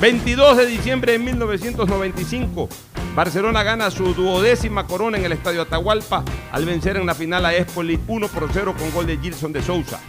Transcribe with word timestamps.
22 0.00 0.56
de 0.56 0.64
diciembre 0.64 1.12
de 1.12 1.18
1995, 1.18 2.70
Barcelona 3.14 3.62
gana 3.62 3.90
su 3.90 4.14
duodécima 4.14 4.86
corona 4.86 5.18
en 5.18 5.26
el 5.26 5.32
Estadio 5.32 5.60
Atahualpa 5.60 6.24
al 6.52 6.64
vencer 6.64 6.96
en 6.96 7.04
la 7.04 7.14
final 7.14 7.44
a 7.44 7.54
Espoli 7.54 8.00
1 8.08 8.28
por 8.28 8.48
0 8.50 8.74
con 8.78 8.90
gol 8.92 9.06
de 9.06 9.18
Gilson 9.18 9.52
de 9.52 9.60
Sousa. 9.60 10.00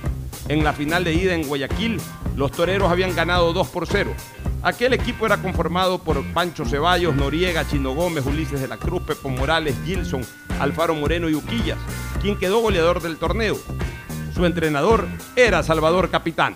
En 0.47 0.63
la 0.63 0.71
final 0.71 1.03
de 1.03 1.13
ida 1.13 1.35
en 1.35 1.45
Guayaquil, 1.45 1.99
los 2.37 2.53
toreros 2.53 2.89
habían 2.89 3.13
ganado 3.13 3.51
2 3.51 3.67
por 3.67 3.85
0. 3.85 4.13
Aquel 4.63 4.93
equipo 4.93 5.25
era 5.25 5.41
conformado 5.41 5.99
por 5.99 6.23
Pancho 6.31 6.63
Ceballos, 6.63 7.13
Noriega, 7.13 7.67
Chino 7.67 7.93
Gómez, 7.93 8.25
Ulises 8.25 8.61
de 8.61 8.69
la 8.69 8.77
Cruz, 8.77 9.01
Pepo 9.01 9.27
Morales, 9.27 9.75
Gilson, 9.83 10.25
Alfaro 10.61 10.95
Moreno 10.95 11.27
y 11.27 11.35
Uquillas, 11.35 11.77
quien 12.21 12.39
quedó 12.39 12.61
goleador 12.61 13.01
del 13.01 13.17
torneo. 13.17 13.57
Su 14.33 14.45
entrenador 14.45 15.05
era 15.35 15.63
Salvador 15.63 16.09
Capitán. 16.09 16.55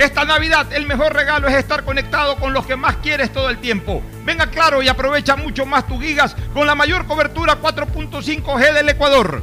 Esta 0.00 0.24
Navidad 0.24 0.72
el 0.72 0.86
mejor 0.86 1.12
regalo 1.12 1.46
es 1.46 1.54
estar 1.56 1.84
conectado 1.84 2.36
con 2.36 2.54
los 2.54 2.64
que 2.64 2.74
más 2.74 2.96
quieres 3.02 3.30
todo 3.34 3.50
el 3.50 3.58
tiempo. 3.58 4.02
Venga 4.24 4.46
claro 4.46 4.80
y 4.80 4.88
aprovecha 4.88 5.36
mucho 5.36 5.66
más 5.66 5.86
tus 5.86 6.00
gigas 6.02 6.34
con 6.54 6.66
la 6.66 6.74
mayor 6.74 7.06
cobertura 7.06 7.60
4.5G 7.60 8.72
del 8.72 8.88
Ecuador. 8.88 9.42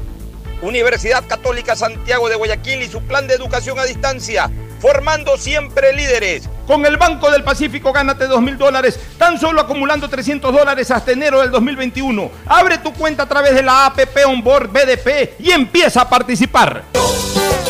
Universidad 0.63 1.23
Católica 1.28 1.75
Santiago 1.75 2.28
de 2.28 2.38
Guayaquil 2.38 2.81
y 2.81 2.88
su 2.88 3.03
plan 3.03 3.28
de 3.28 3.35
educación 3.35 3.78
a 3.78 3.83
distancia, 3.83 4.50
formando 4.80 5.38
siempre 5.38 5.94
líderes. 5.94 6.50
Con 6.66 6.88
el 6.88 6.97
Banco 6.97 7.29
del 7.29 7.44
Pacífico 7.44 7.94
gánate 7.94 8.25
2 8.25 8.41
mil 8.41 8.57
dólares, 8.57 9.00
tan 9.19 9.39
solo 9.39 9.62
acumulando 9.62 10.09
300 10.09 10.51
dólares 10.51 10.89
hasta 10.89 11.12
enero 11.12 11.39
del 11.41 11.51
2021. 11.51 12.31
Abre 12.47 12.79
tu 12.79 12.91
cuenta 12.94 13.24
a 13.24 13.29
través 13.29 13.53
de 13.53 13.62
la 13.62 13.85
APP 13.85 14.25
Onboard 14.25 14.69
BDP 14.69 15.39
y 15.39 15.51
empieza 15.51 16.01
a 16.01 16.09
participar. 16.09 16.84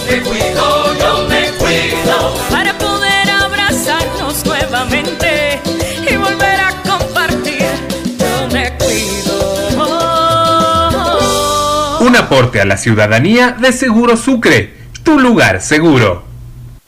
Me 0.10 0.22
cuido, 0.22 0.96
yo 0.98 1.28
me 1.28 1.52
cuido. 1.58 2.34
Para 2.50 2.77
abrazarnos 3.88 4.46
nuevamente 4.46 5.62
y 6.10 6.16
volver 6.18 6.60
a 6.60 6.72
compartir, 6.84 7.66
yo 8.20 8.48
me 8.52 8.74
cuido. 8.78 9.68
Un 12.02 12.16
aporte 12.16 12.62
a 12.62 12.66
la 12.66 12.78
ciudadanía 12.78 13.52
de 13.60 13.72
Seguro 13.72 14.18
Sucre, 14.18 14.74
tu 15.04 15.20
lugar 15.20 15.62
seguro. 15.62 16.27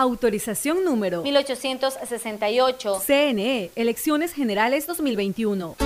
Autorización 0.00 0.82
número 0.82 1.22
1868. 1.22 3.02
CNE, 3.06 3.70
Elecciones 3.76 4.32
Generales 4.32 4.86
2021. 4.86 5.76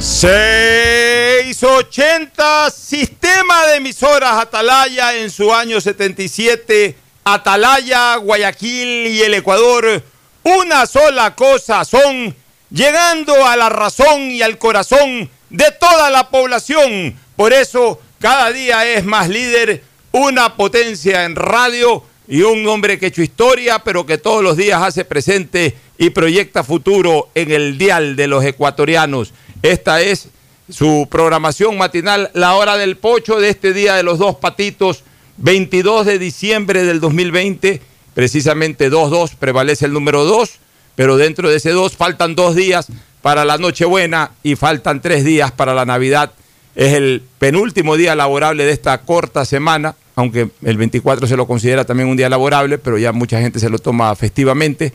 680 0.00 2.70
Sistema 2.72 3.66
de 3.68 3.76
emisoras 3.76 4.42
Atalaya 4.42 5.14
en 5.14 5.30
su 5.30 5.54
año 5.54 5.80
77. 5.80 6.96
Atalaya, 7.22 8.16
Guayaquil 8.16 9.06
y 9.06 9.22
el 9.22 9.34
Ecuador. 9.34 10.02
Una 10.42 10.84
sola 10.84 11.36
cosa 11.36 11.84
son 11.84 12.34
llegando 12.72 13.46
a 13.46 13.54
la 13.54 13.68
razón 13.68 14.32
y 14.32 14.42
al 14.42 14.58
corazón 14.58 15.30
de 15.48 15.70
toda 15.78 16.10
la 16.10 16.28
población. 16.28 17.16
Por 17.36 17.52
eso 17.52 18.00
cada 18.18 18.50
día 18.50 18.84
es 18.84 19.04
más 19.04 19.28
líder, 19.28 19.93
una 20.14 20.54
potencia 20.54 21.24
en 21.24 21.34
radio 21.34 22.04
y 22.28 22.42
un 22.42 22.64
hombre 22.68 23.00
que 23.00 23.06
ha 23.06 23.08
hecho 23.08 23.20
historia, 23.20 23.80
pero 23.80 24.06
que 24.06 24.16
todos 24.16 24.44
los 24.44 24.56
días 24.56 24.80
hace 24.80 25.04
presente 25.04 25.74
y 25.98 26.10
proyecta 26.10 26.62
futuro 26.62 27.30
en 27.34 27.50
el 27.50 27.78
dial 27.78 28.14
de 28.14 28.28
los 28.28 28.44
ecuatorianos. 28.44 29.34
Esta 29.62 30.02
es 30.02 30.28
su 30.70 31.08
programación 31.10 31.76
matinal, 31.76 32.30
la 32.32 32.54
hora 32.54 32.76
del 32.76 32.96
pocho 32.96 33.40
de 33.40 33.48
este 33.48 33.72
día 33.72 33.96
de 33.96 34.04
los 34.04 34.20
dos 34.20 34.36
patitos, 34.36 35.02
22 35.38 36.06
de 36.06 36.20
diciembre 36.20 36.84
del 36.84 37.00
2020, 37.00 37.82
precisamente 38.14 38.92
2-2, 38.92 39.34
prevalece 39.36 39.86
el 39.86 39.92
número 39.92 40.24
2, 40.24 40.60
pero 40.94 41.16
dentro 41.16 41.50
de 41.50 41.56
ese 41.56 41.70
2 41.70 41.96
faltan 41.96 42.36
dos 42.36 42.54
días 42.54 42.86
para 43.20 43.44
la 43.44 43.58
Nochebuena 43.58 44.30
y 44.44 44.54
faltan 44.54 45.02
tres 45.02 45.24
días 45.24 45.50
para 45.50 45.74
la 45.74 45.84
Navidad. 45.84 46.30
Es 46.76 46.92
el 46.92 47.20
penúltimo 47.40 47.96
día 47.96 48.14
laborable 48.14 48.64
de 48.64 48.72
esta 48.72 48.98
corta 49.02 49.44
semana, 49.44 49.96
aunque 50.14 50.50
el 50.62 50.76
24 50.76 51.26
se 51.26 51.36
lo 51.36 51.46
considera 51.46 51.84
también 51.84 52.08
un 52.08 52.16
día 52.16 52.28
laborable, 52.28 52.78
pero 52.78 52.98
ya 52.98 53.12
mucha 53.12 53.40
gente 53.40 53.58
se 53.58 53.70
lo 53.70 53.78
toma 53.78 54.14
festivamente. 54.16 54.92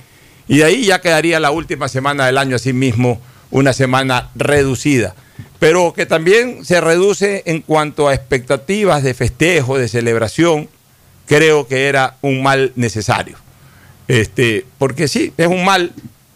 Y 0.48 0.58
de 0.58 0.64
ahí 0.64 0.86
ya 0.86 1.02
quedaría 1.02 1.40
la 1.40 1.52
última 1.52 1.88
semana 1.88 2.26
del 2.26 2.38
año, 2.38 2.56
así 2.56 2.74
mismo, 2.74 3.22
una 3.52 3.74
semana 3.74 4.30
reducida 4.36 5.16
pero 5.60 5.94
que 5.94 6.06
también 6.06 6.64
se 6.66 6.80
reduce 6.82 7.44
en 7.46 7.62
cuanto 7.62 8.08
a 8.08 8.14
expectativas 8.14 9.04
de 9.04 9.14
festejo, 9.14 9.78
de 9.78 9.90
celebración, 9.90 10.70
creo 11.28 11.68
que 11.68 11.88
era 11.88 12.16
un 12.22 12.42
mal 12.42 12.72
necesario. 12.76 13.38
Este, 14.08 14.66
porque 14.78 15.08
sí, 15.08 15.34
es 15.38 15.48
un 15.48 15.66
mal, 15.66 15.92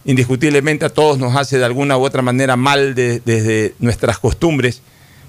indiscutiblemente 0.05 0.85
a 0.85 0.89
todos 0.89 1.17
nos 1.17 1.35
hace 1.35 1.57
de 1.57 1.65
alguna 1.65 1.97
u 1.97 2.03
otra 2.03 2.21
manera 2.21 2.57
mal 2.57 2.93
desde 2.93 3.73
nuestras 3.79 4.19
costumbres, 4.19 4.81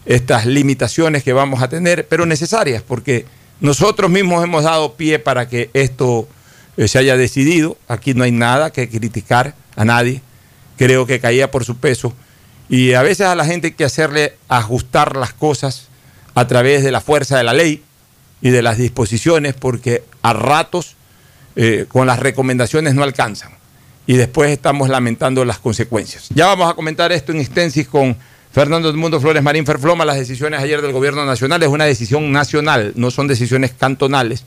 estas 0.07 0.45
limitaciones 0.45 1.23
que 1.23 1.33
vamos 1.33 1.63
a 1.63 1.69
tener, 1.69 2.07
pero 2.09 2.27
necesarias, 2.27 2.83
porque 2.83 3.25
nosotros 3.61 4.11
mismos 4.11 4.45
hemos 4.45 4.65
dado 4.65 4.95
pie 4.95 5.19
para 5.19 5.49
que 5.49 5.71
esto 5.73 6.29
eh, 6.77 6.89
se 6.89 6.99
haya 6.99 7.17
decidido, 7.17 7.77
aquí 7.89 8.15
no 8.15 8.25
hay 8.25 8.33
nada 8.33 8.71
que 8.71 8.89
criticar 8.89 9.55
a 9.77 9.85
nadie, 9.85 10.23
creo 10.77 11.07
que 11.07 11.21
caía 11.21 11.51
por 11.51 11.65
su 11.65 11.77
peso 11.77 12.15
y 12.69 12.95
a 12.95 13.03
veces 13.03 13.27
a 13.27 13.35
la 13.35 13.45
gente 13.45 13.69
hay 13.69 13.73
que 13.75 13.85
hacerle 13.85 14.37
ajustar 14.49 15.17
las 15.17 15.33
cosas 15.33 15.89
a 16.35 16.47
través 16.47 16.83
de 16.83 16.91
la 16.91 17.01
fuerza 17.01 17.37
de 17.37 17.45
la 17.45 17.53
ley 17.53 17.83
y 18.41 18.51
de 18.51 18.63
las 18.63 18.79
disposiciones, 18.79 19.55
porque 19.55 20.03
a 20.23 20.33
ratos 20.33 20.97
eh, 21.57 21.87
con 21.89 22.07
las 22.07 22.19
recomendaciones 22.19 22.95
no 22.95 23.03
alcanzan. 23.03 23.53
Y 24.07 24.15
después 24.15 24.51
estamos 24.51 24.89
lamentando 24.91 25.45
las 25.45 25.59
consecuencias. 25.59 26.29
Ya 26.35 26.47
vamos 26.47 26.71
a 26.71 26.75
comentar 26.75 27.11
esto 27.13 27.33
en 27.33 27.41
extensis 27.41 27.89
con 27.89 28.17
Fernando 28.55 28.89
Edmundo 28.89 29.21
Flores 29.21 29.43
Marín 29.43 29.67
Ferfloma, 29.67 30.05
las 30.05 30.17
decisiones 30.17 30.61
ayer 30.61 30.81
del 30.81 30.93
gobierno 30.93 31.27
nacional 31.27 31.61
es 31.65 31.69
una 31.69 31.87
decisión 31.87 32.31
nacional, 32.31 32.93
no 32.95 33.11
son 33.11 33.27
decisiones 33.27 33.73
cantonales. 33.73 34.45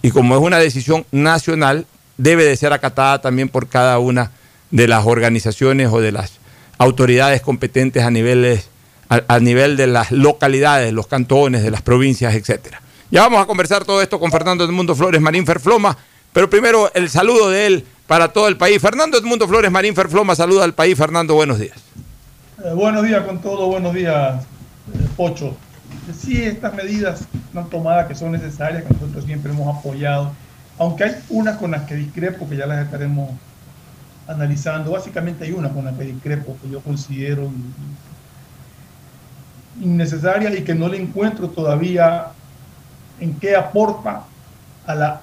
Y 0.00 0.12
como 0.12 0.36
es 0.36 0.40
una 0.40 0.60
decisión 0.60 1.04
nacional, 1.10 1.86
debe 2.16 2.44
de 2.44 2.56
ser 2.56 2.72
acatada 2.72 3.20
también 3.20 3.48
por 3.48 3.66
cada 3.66 3.98
una 3.98 4.30
de 4.70 4.86
las 4.86 5.06
organizaciones 5.06 5.88
o 5.90 6.00
de 6.00 6.12
las 6.12 6.34
autoridades 6.78 7.40
competentes 7.42 8.04
a, 8.04 8.12
niveles, 8.12 8.68
a, 9.08 9.40
nivel 9.40 9.76
de 9.76 9.88
las 9.88 10.12
localidades, 10.12 10.92
los 10.92 11.08
cantones, 11.08 11.64
de 11.64 11.72
las 11.72 11.82
provincias, 11.82 12.36
etcétera. 12.36 12.80
Ya 13.10 13.22
vamos 13.22 13.42
a 13.42 13.46
conversar 13.46 13.84
todo 13.84 14.00
esto 14.02 14.20
con 14.20 14.30
Fernando 14.30 14.62
Edmundo 14.62 14.94
Flores 14.94 15.20
Marín 15.20 15.46
Ferfloma, 15.46 15.98
pero 16.32 16.48
primero 16.48 16.92
el 16.94 17.10
saludo 17.10 17.50
de 17.50 17.66
él 17.66 17.84
para 18.06 18.28
todo 18.28 18.46
el 18.46 18.56
país. 18.56 18.80
Fernando 18.80 19.18
Edmundo 19.18 19.48
Flores 19.48 19.72
Marín 19.72 19.96
Ferfloma 19.96 20.36
saluda 20.36 20.62
al 20.62 20.74
país. 20.74 20.96
Fernando, 20.96 21.34
buenos 21.34 21.58
días. 21.58 21.76
Eh, 22.64 22.74
buenos 22.74 23.02
días 23.02 23.24
con 23.24 23.40
todo, 23.40 23.66
buenos 23.66 23.92
días, 23.92 24.44
eh, 24.94 25.08
Pocho. 25.16 25.56
Sí, 26.16 26.44
estas 26.44 26.72
medidas 26.74 27.26
no 27.52 27.66
tomadas 27.66 28.06
que 28.06 28.14
son 28.14 28.30
necesarias, 28.30 28.84
que 28.84 28.94
nosotros 28.94 29.24
siempre 29.24 29.50
hemos 29.50 29.76
apoyado, 29.76 30.30
aunque 30.78 31.04
hay 31.04 31.16
unas 31.30 31.56
con 31.56 31.72
las 31.72 31.82
que 31.82 31.96
discrepo, 31.96 32.48
que 32.48 32.56
ya 32.56 32.66
las 32.66 32.84
estaremos 32.84 33.30
analizando. 34.28 34.92
Básicamente 34.92 35.44
hay 35.44 35.50
una 35.50 35.70
con 35.70 35.84
la 35.84 35.92
que 35.92 36.04
discrepo, 36.04 36.56
que 36.62 36.70
yo 36.70 36.80
considero 36.80 37.50
innecesaria 39.80 40.56
y 40.56 40.62
que 40.62 40.74
no 40.74 40.86
le 40.88 40.98
encuentro 40.98 41.48
todavía 41.48 42.26
en 43.18 43.34
qué 43.40 43.56
aporta 43.56 44.22
a 44.86 44.94
la, 44.94 45.20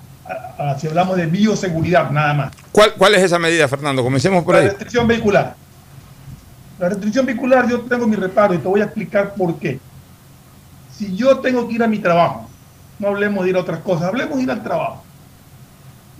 si 0.77 0.87
hablamos 0.87 1.15
de 1.15 1.25
bioseguridad, 1.27 2.11
nada 2.11 2.33
más. 2.33 2.53
¿Cuál, 2.73 2.95
¿Cuál 2.97 3.15
es 3.15 3.23
esa 3.23 3.39
medida, 3.39 3.65
Fernando? 3.69 4.03
Comencemos 4.03 4.43
por 4.43 4.55
la 4.55 4.59
ahí. 4.59 4.65
La 4.65 4.71
restricción 4.71 5.07
vehicular. 5.07 5.55
La 6.79 6.87
restricción 6.87 7.25
vehicular 7.25 7.67
yo 7.69 7.81
tengo 7.81 8.07
mi 8.07 8.15
reparo 8.15 8.53
y 8.53 8.57
te 8.57 8.67
voy 8.67 8.79
a 8.79 8.85
explicar 8.85 9.33
por 9.33 9.59
qué. 9.59 9.79
Si 10.95 11.13
yo 11.15 11.39
tengo 11.39 11.67
que 11.67 11.75
ir 11.75 11.83
a 11.83 11.87
mi 11.87 11.99
trabajo, 11.99 12.49
no 12.99 13.09
hablemos 13.09 13.43
de 13.43 13.49
ir 13.49 13.55
a 13.57 13.59
otras 13.59 13.79
cosas, 13.79 14.03
hablemos 14.03 14.37
de 14.37 14.43
ir 14.43 14.51
al 14.51 14.63
trabajo. 14.63 15.03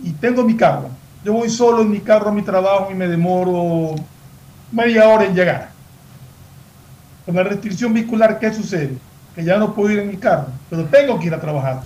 Y 0.02 0.12
tengo 0.12 0.44
mi 0.44 0.56
carro. 0.56 0.90
Yo 1.24 1.32
voy 1.32 1.48
solo 1.48 1.82
en 1.82 1.90
mi 1.90 2.00
carro 2.00 2.28
a 2.28 2.32
mi 2.32 2.42
trabajo 2.42 2.88
y 2.90 2.94
me 2.94 3.08
demoro 3.08 3.94
media 4.70 5.08
hora 5.08 5.24
en 5.24 5.34
llegar. 5.34 5.70
Con 7.24 7.36
la 7.36 7.42
restricción 7.42 7.92
vehicular, 7.92 8.38
¿qué 8.38 8.52
sucede? 8.52 8.96
Que 9.34 9.44
ya 9.44 9.56
no 9.56 9.74
puedo 9.74 9.90
ir 9.90 10.00
en 10.00 10.08
mi 10.08 10.16
carro, 10.16 10.48
pero 10.68 10.84
tengo 10.84 11.18
que 11.18 11.26
ir 11.26 11.34
a 11.34 11.40
trabajar. 11.40 11.82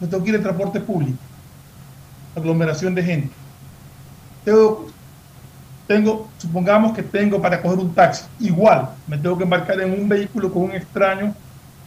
No 0.00 0.08
tengo 0.08 0.22
que 0.22 0.30
ir 0.30 0.36
en 0.36 0.42
transporte 0.42 0.80
público. 0.80 1.18
Aglomeración 2.34 2.94
de 2.94 3.02
gente. 3.02 3.32
Tengo, 4.44 4.88
tengo, 5.90 6.28
supongamos 6.38 6.92
que 6.92 7.02
tengo 7.02 7.42
para 7.42 7.60
coger 7.60 7.80
un 7.80 7.92
taxi. 7.92 8.22
Igual, 8.38 8.90
me 9.08 9.18
tengo 9.18 9.36
que 9.36 9.42
embarcar 9.42 9.80
en 9.80 9.90
un 9.92 10.08
vehículo 10.08 10.52
con 10.52 10.62
un 10.62 10.70
extraño 10.70 11.34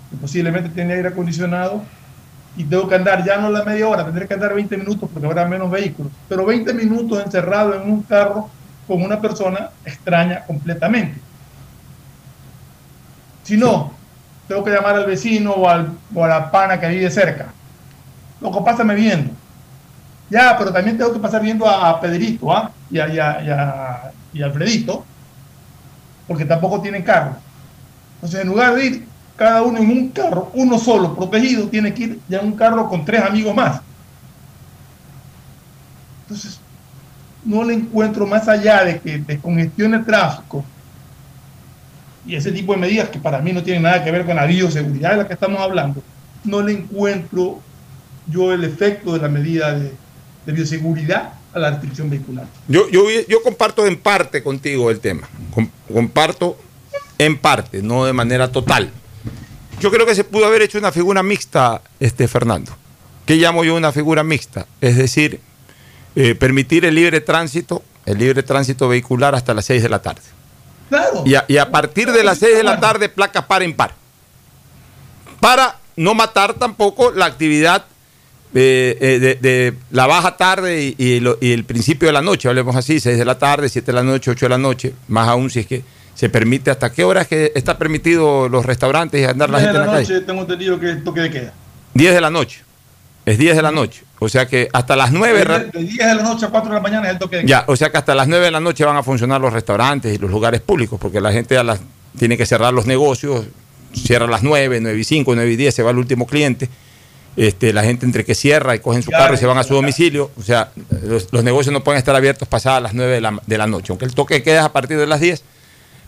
que 0.09 0.17
posiblemente 0.17 0.67
tiene 0.67 0.95
aire 0.95 1.07
acondicionado 1.07 1.81
y 2.57 2.65
tengo 2.65 2.85
que 2.89 2.95
andar 2.95 3.23
ya 3.23 3.37
no 3.37 3.49
la 3.49 3.63
media 3.63 3.87
hora, 3.87 4.03
tendré 4.03 4.27
que 4.27 4.33
andar 4.33 4.53
20 4.53 4.75
minutos 4.75 5.09
porque 5.09 5.25
habrá 5.25 5.45
menos 5.45 5.71
vehículos, 5.71 6.11
pero 6.27 6.45
20 6.45 6.73
minutos 6.73 7.23
encerrado 7.23 7.75
en 7.75 7.89
un 7.89 8.01
carro 8.01 8.49
con 8.89 9.01
una 9.01 9.21
persona 9.21 9.69
extraña 9.85 10.43
completamente. 10.45 11.21
Si 13.43 13.55
no, 13.55 13.93
tengo 14.49 14.65
que 14.65 14.71
llamar 14.71 14.95
al 14.97 15.05
vecino 15.05 15.53
o, 15.53 15.69
al, 15.69 15.93
o 16.13 16.25
a 16.25 16.27
la 16.27 16.51
pana 16.51 16.77
que 16.77 16.89
vive 16.89 17.09
cerca. 17.09 17.53
Loco, 18.41 18.65
pásame 18.65 18.95
viendo. 18.95 19.31
Ya, 20.29 20.55
pero 20.57 20.71
también 20.71 20.97
tengo 20.97 21.13
que 21.13 21.19
pasar 21.19 21.41
viendo 21.41 21.67
a, 21.67 21.99
Pedrito 21.99 22.51
¿ah? 22.51 22.71
y, 22.89 22.99
a, 22.99 23.07
y, 23.07 23.19
a, 23.19 24.13
y, 24.33 24.41
a, 24.41 24.45
Alfredito, 24.45 25.05
porque 26.27 26.45
tampoco 26.45 26.81
tienen 26.81 27.03
carro. 27.03 27.35
Entonces, 28.15 28.41
en 28.41 28.47
lugar 28.47 28.75
de 28.75 28.85
ir 28.85 29.07
cada 29.35 29.61
uno 29.61 29.79
en 29.79 29.89
un 29.89 30.09
carro, 30.09 30.49
uno 30.53 30.77
solo, 30.79 31.15
protegido, 31.15 31.67
tiene 31.67 31.93
que 31.93 32.03
ir 32.03 32.19
ya 32.27 32.39
en 32.39 32.47
un 32.47 32.55
carro 32.55 32.89
con 32.89 33.05
tres 33.05 33.21
amigos 33.21 33.53
más. 33.55 33.81
Entonces, 36.23 36.59
no 37.45 37.63
le 37.63 37.73
encuentro 37.73 38.25
más 38.25 38.47
allá 38.47 38.83
de 38.85 38.99
que 38.99 39.17
descongestione 39.19 39.97
el 39.97 40.05
tráfico 40.05 40.63
y 42.25 42.35
ese 42.35 42.51
tipo 42.51 42.73
de 42.73 42.79
medidas 42.79 43.09
que 43.09 43.19
para 43.19 43.39
mí 43.39 43.51
no 43.51 43.63
tienen 43.63 43.83
nada 43.83 44.03
que 44.03 44.11
ver 44.11 44.25
con 44.25 44.35
la 44.35 44.45
bioseguridad 44.45 45.11
de 45.11 45.17
la 45.17 45.27
que 45.27 45.33
estamos 45.33 45.59
hablando, 45.59 46.01
no 46.45 46.61
le 46.61 46.73
encuentro 46.73 47.59
yo 48.27 48.53
el 48.53 48.63
efecto 48.63 49.13
de 49.13 49.19
la 49.19 49.27
medida 49.27 49.77
de, 49.77 49.93
bioseguridad 50.51 51.33
a 51.53 51.59
la 51.59 51.71
restricción 51.71 52.09
vehicular. 52.09 52.47
Yo, 52.67 52.89
yo, 52.89 53.03
yo 53.27 53.41
comparto 53.41 53.85
en 53.85 53.97
parte 53.97 54.43
contigo 54.43 54.91
el 54.91 54.99
tema, 54.99 55.29
comparto 55.91 56.57
en 57.17 57.37
parte, 57.37 57.81
no 57.81 58.05
de 58.05 58.13
manera 58.13 58.51
total. 58.51 58.91
Yo 59.79 59.91
creo 59.91 60.05
que 60.05 60.15
se 60.15 60.23
pudo 60.23 60.45
haber 60.45 60.61
hecho 60.61 60.77
una 60.77 60.91
figura 60.91 61.23
mixta, 61.23 61.81
este 61.99 62.27
Fernando. 62.27 62.71
¿Qué 63.25 63.35
llamo 63.35 63.63
yo 63.63 63.75
una 63.75 63.91
figura 63.91 64.23
mixta? 64.23 64.65
Es 64.81 64.97
decir, 64.97 65.39
eh, 66.15 66.35
permitir 66.35 66.85
el 66.85 66.95
libre 66.95 67.21
tránsito, 67.21 67.83
el 68.05 68.17
libre 68.17 68.43
tránsito 68.43 68.87
vehicular 68.87 69.35
hasta 69.35 69.53
las 69.53 69.65
6 69.65 69.83
de 69.83 69.89
la 69.89 70.01
tarde. 70.01 70.21
Claro. 70.89 71.23
Y 71.25 71.57
a, 71.57 71.71
partir 71.71 72.11
de 72.11 72.23
las 72.23 72.37
6 72.39 72.57
de 72.57 72.63
la 72.63 72.79
tarde, 72.79 73.09
placas 73.09 73.45
par 73.45 73.63
en 73.63 73.75
par. 73.75 73.95
Para 75.39 75.79
no 75.95 76.13
matar 76.13 76.53
tampoco 76.53 77.11
la 77.11 77.25
actividad 77.25 77.85
eh, 78.55 78.97
eh, 78.99 79.37
de, 79.41 79.73
la 79.91 80.05
baja 80.05 80.37
tarde 80.37 80.95
y, 80.97 81.15
el 81.51 81.63
principio 81.65 82.07
de 82.07 82.13
la 82.13 82.21
noche, 82.21 82.47
hablemos 82.47 82.75
así, 82.75 82.99
6 82.99 83.17
de 83.17 83.25
la 83.25 83.37
tarde, 83.37 83.69
7 83.69 83.85
de 83.85 83.93
la 83.93 84.03
noche, 84.03 84.31
8 84.31 84.45
de 84.45 84.49
la 84.49 84.57
noche, 84.57 84.93
más 85.07 85.27
aún 85.27 85.49
si 85.49 85.61
es 85.61 85.67
que 85.67 85.81
se 86.13 86.29
permite, 86.29 86.69
¿hasta 86.69 86.91
qué 86.91 87.03
hora 87.03 87.21
es 87.21 87.27
que 87.27 87.51
está 87.55 87.77
permitido 87.77 88.47
los 88.47 88.65
restaurantes 88.65 89.19
y 89.19 89.23
andar 89.23 89.49
la 89.49 89.59
gente 89.59 89.77
en 89.77 89.85
la 89.85 89.99
noche, 89.99 90.21
Tengo 90.21 90.41
entendido 90.41 90.79
que 90.79 90.91
es 90.91 91.03
toque 91.03 91.21
de 91.21 91.31
queda. 91.31 91.53
10 91.95 92.13
de 92.13 92.21
la 92.21 92.29
noche. 92.29 92.61
Es 93.25 93.37
10 93.37 93.55
de 93.55 93.61
la 93.61 93.71
noche. 93.71 94.03
O 94.19 94.29
sea 94.29 94.47
que 94.47 94.69
hasta 94.71 94.95
las 94.95 95.11
9. 95.11 95.71
De, 95.73 95.83
10 95.83 95.97
de 95.97 96.15
la 96.15 96.23
noche 96.23 96.45
a 96.45 96.49
4 96.49 96.69
de 96.69 96.75
la 96.75 96.81
mañana 96.81 97.07
es 97.07 97.13
el 97.13 97.19
toque 97.19 97.37
de 97.37 97.41
queda. 97.43 97.49
Ya, 97.49 97.65
o 97.67 97.75
sea 97.75 97.91
que 97.91 97.97
hasta 97.97 98.13
las 98.13 98.27
9 98.27 98.45
de 98.45 98.51
la 98.51 98.59
noche 98.59 98.85
van 98.85 98.97
a 98.97 99.03
funcionar 99.03 99.41
los 99.41 99.51
restaurantes 99.51 100.13
y 100.13 100.17
los 100.17 100.29
lugares 100.29 100.61
públicos, 100.61 100.99
porque 100.99 101.19
la 101.19 101.31
gente 101.31 101.57
a 101.57 101.63
las, 101.63 101.81
tiene 102.17 102.37
que 102.37 102.45
cerrar 102.45 102.73
los 102.73 102.85
negocios, 102.85 103.45
cierra 103.93 104.25
a 104.25 104.29
las 104.29 104.43
9, 104.43 104.79
9 104.81 104.99
y 104.99 105.03
5, 105.03 105.35
9 105.35 105.51
y 105.51 105.55
10, 105.55 105.73
se 105.73 105.83
va 105.83 105.91
el 105.91 105.97
último 105.97 106.27
cliente. 106.27 106.69
Este, 107.35 107.73
la 107.73 107.83
gente 107.83 108.05
entre 108.05 108.23
que 108.23 108.35
cierra 108.35 108.75
y 108.75 108.79
cogen 108.79 109.01
su 109.01 109.09
carro 109.09 109.33
y 109.33 109.37
se 109.37 109.47
van 109.47 109.57
a 109.57 109.63
su 109.63 109.73
domicilio. 109.73 110.29
O 110.37 110.43
sea, 110.43 110.71
los, 111.01 111.43
negocios 111.43 111.73
no 111.73 111.83
pueden 111.83 111.97
estar 111.97 112.15
abiertos 112.15 112.47
pasadas 112.47 112.83
las 112.83 112.93
9 112.93 113.11
de 113.11 113.21
la, 113.21 113.39
de 113.45 113.57
la 113.57 113.65
noche, 113.65 113.91
aunque 113.91 114.05
el 114.05 114.13
toque 114.13 114.43
queda 114.43 114.65
a 114.65 114.71
partir 114.71 114.97
de 114.97 115.07
las 115.07 115.19
10 115.19 115.43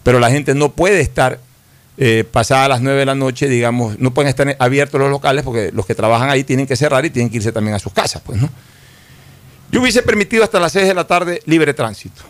pero 0.06 0.19
la 0.19 0.30
gente 0.30 0.54
no 0.54 0.72
puede 0.72 1.01
estar 1.01 1.39
eh, 1.98 2.25
pasada 2.31 2.68
las 2.68 2.81
9 2.81 2.99
de 2.99 3.06
la 3.07 3.16
noche, 3.16 3.49
digamos, 3.49 3.97
no 3.97 4.14
pueden 4.14 4.30
estar 4.30 4.56
abiertos 4.59 5.02
los 5.02 5.09
locales 5.09 5.44
porque 5.44 5.71
los 5.73 5.88
que 5.88 5.95
trabajan 5.95 6.30
ahí 6.30 6.44
tienen 6.44 6.68
que 6.68 6.76
cerrar 6.76 7.04
y 7.06 7.09
tienen 7.09 7.31
que 7.31 7.38
irse 7.38 7.52
también 7.52 7.73
a 7.73 7.80
sus 7.80 7.92
casas, 7.92 8.21
pues, 8.23 8.40
¿no? 8.40 8.47
Yo 9.71 9.81
hubiese 9.81 10.04
permitido 10.04 10.44
hasta 10.44 10.59
las 10.59 10.73
6 10.73 10.90
de 10.90 10.94
la 10.94 11.07
tarde 11.07 11.42
libre 11.47 11.73
tránsito 11.73 12.21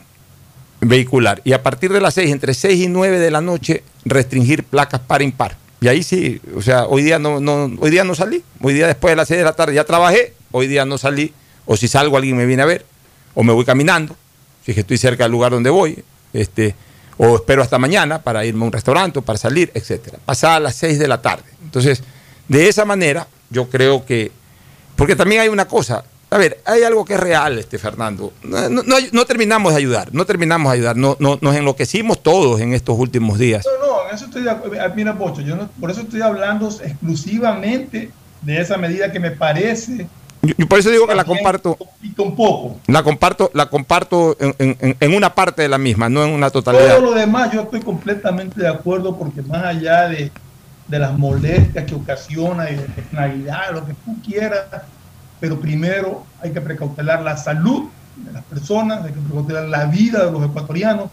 vehicular 0.79 1.41
y 1.43 1.51
a 1.51 1.61
partir 1.61 1.91
de 1.91 1.99
las 1.99 2.13
6, 2.13 2.31
entre 2.31 2.53
6 2.53 2.85
y 2.85 2.87
9 2.87 3.19
de 3.19 3.29
la 3.29 3.41
noche, 3.41 3.83
restringir 4.05 4.63
placas 4.63 5.01
par 5.01 5.21
impar. 5.21 5.57
Y 5.81 5.87
ahí 5.87 6.03
sí, 6.03 6.41
o 6.55 6.61
sea, 6.61 6.85
hoy 6.85 7.03
día 7.03 7.19
no, 7.19 7.39
no, 7.39 7.71
hoy 7.79 7.91
día 7.91 8.03
no 8.03 8.15
salí, 8.15 8.43
hoy 8.61 8.73
día 8.73 8.87
después 8.87 9.11
de 9.11 9.15
las 9.17 9.27
6 9.27 9.39
de 9.39 9.43
la 9.43 9.53
tarde 9.53 9.73
ya 9.75 9.83
trabajé, 9.83 10.33
hoy 10.51 10.67
día 10.67 10.85
no 10.85 10.97
salí, 10.97 11.33
o 11.65 11.75
si 11.75 11.87
salgo 11.87 12.17
alguien 12.17 12.37
me 12.37 12.45
viene 12.45 12.63
a 12.63 12.65
ver, 12.65 12.85
o 13.33 13.43
me 13.43 13.51
voy 13.51 13.65
caminando, 13.65 14.15
si 14.63 14.71
es 14.71 14.75
que 14.75 14.81
estoy 14.81 14.97
cerca 14.97 15.25
del 15.25 15.31
lugar 15.31 15.51
donde 15.51 15.69
voy, 15.69 16.03
este, 16.33 16.75
o 17.17 17.35
espero 17.35 17.61
hasta 17.61 17.77
mañana 17.77 18.21
para 18.21 18.45
irme 18.45 18.63
a 18.63 18.67
un 18.67 18.71
restaurante, 18.71 19.21
para 19.21 19.37
salir, 19.37 19.71
etcétera. 19.73 20.17
Pasada 20.25 20.59
las 20.59 20.75
6 20.75 20.99
de 20.99 21.07
la 21.07 21.21
tarde. 21.21 21.43
Entonces, 21.63 22.03
de 22.47 22.67
esa 22.67 22.85
manera, 22.85 23.27
yo 23.49 23.69
creo 23.69 24.05
que. 24.05 24.31
Porque 24.95 25.15
también 25.15 25.41
hay 25.41 25.47
una 25.47 25.65
cosa. 25.65 26.03
A 26.29 26.37
ver, 26.37 26.61
hay 26.65 26.83
algo 26.83 27.05
que 27.05 27.13
es 27.13 27.19
real, 27.19 27.57
este 27.57 27.77
Fernando. 27.77 28.33
No, 28.43 29.25
terminamos 29.25 29.73
de 29.73 29.79
ayudar, 29.79 30.13
no 30.13 30.25
terminamos 30.25 30.71
de 30.71 30.77
ayudar. 30.77 30.97
No, 30.97 31.17
nos 31.19 31.55
enloquecimos 31.55 32.21
todos 32.21 32.59
en 32.61 32.73
estos 32.73 32.97
últimos 32.97 33.39
días. 33.39 33.65
No, 33.65 33.87
no, 33.87 34.09
en 34.09 34.15
eso 34.15 34.25
estoy 34.25 34.43
de 34.43 34.51
acuerdo. 34.51 34.75
Eh, 34.75 34.91
mira, 34.95 35.17
Pocho, 35.17 35.41
yo 35.41 35.55
por 35.79 35.91
eso 35.91 36.01
estoy 36.01 36.21
hablando 36.21 36.67
exclusivamente 36.67 38.11
de 38.41 38.61
esa 38.61 38.77
medida 38.77 39.11
que 39.11 39.19
me 39.19 39.31
parece 39.31 40.07
yo, 40.57 40.67
por 40.67 40.79
eso 40.79 40.91
digo 40.91 41.07
que 41.07 41.15
la 41.15 41.23
comparto. 41.23 41.77
Un 42.17 42.35
poco. 42.35 42.79
La 42.87 43.03
comparto, 43.03 43.51
la 43.53 43.67
comparto 43.67 44.37
en, 44.39 45.13
una 45.13 45.33
parte 45.33 45.61
de 45.63 45.69
la 45.69 45.77
misma, 45.77 46.09
no 46.09 46.23
en 46.23 46.31
una 46.31 46.49
totalidad. 46.49 46.97
Todo 46.97 47.11
lo 47.11 47.13
demás 47.13 47.51
yo 47.51 47.61
estoy 47.61 47.81
completamente 47.81 48.61
de 48.61 48.67
acuerdo 48.67 49.17
porque 49.17 49.41
más 49.41 49.63
allá 49.65 50.07
de, 50.07 50.31
las 50.87 51.17
molestias 51.17 51.85
que 51.85 51.95
ocasiona 51.95 52.69
y 52.69 52.75
de 52.75 52.83
personalidad, 52.83 53.71
lo 53.73 53.85
que 53.85 53.93
tú 53.93 54.15
quieras, 54.25 54.65
pero 55.39 55.59
primero 55.59 56.25
hay 56.41 56.51
que 56.51 56.61
precautelar 56.61 57.21
la 57.21 57.37
salud 57.37 57.89
de 58.17 58.31
las 58.31 58.43
personas, 58.45 59.03
hay 59.03 59.13
que 59.13 59.19
precautelar 59.19 59.67
la 59.67 59.85
vida 59.85 60.25
de 60.25 60.31
los 60.31 60.45
ecuatorianos 60.45 61.09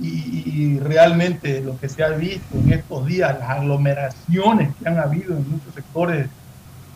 y, 0.00 0.78
realmente 0.78 1.60
lo 1.60 1.78
que 1.78 1.88
se 1.88 2.04
ha 2.04 2.10
visto 2.10 2.56
en 2.56 2.72
estos 2.72 3.06
días, 3.06 3.36
las 3.38 3.50
aglomeraciones 3.50 4.70
que 4.76 4.88
han 4.88 4.98
habido 4.98 5.36
en 5.36 5.50
muchos 5.50 5.74
sectores 5.74 6.28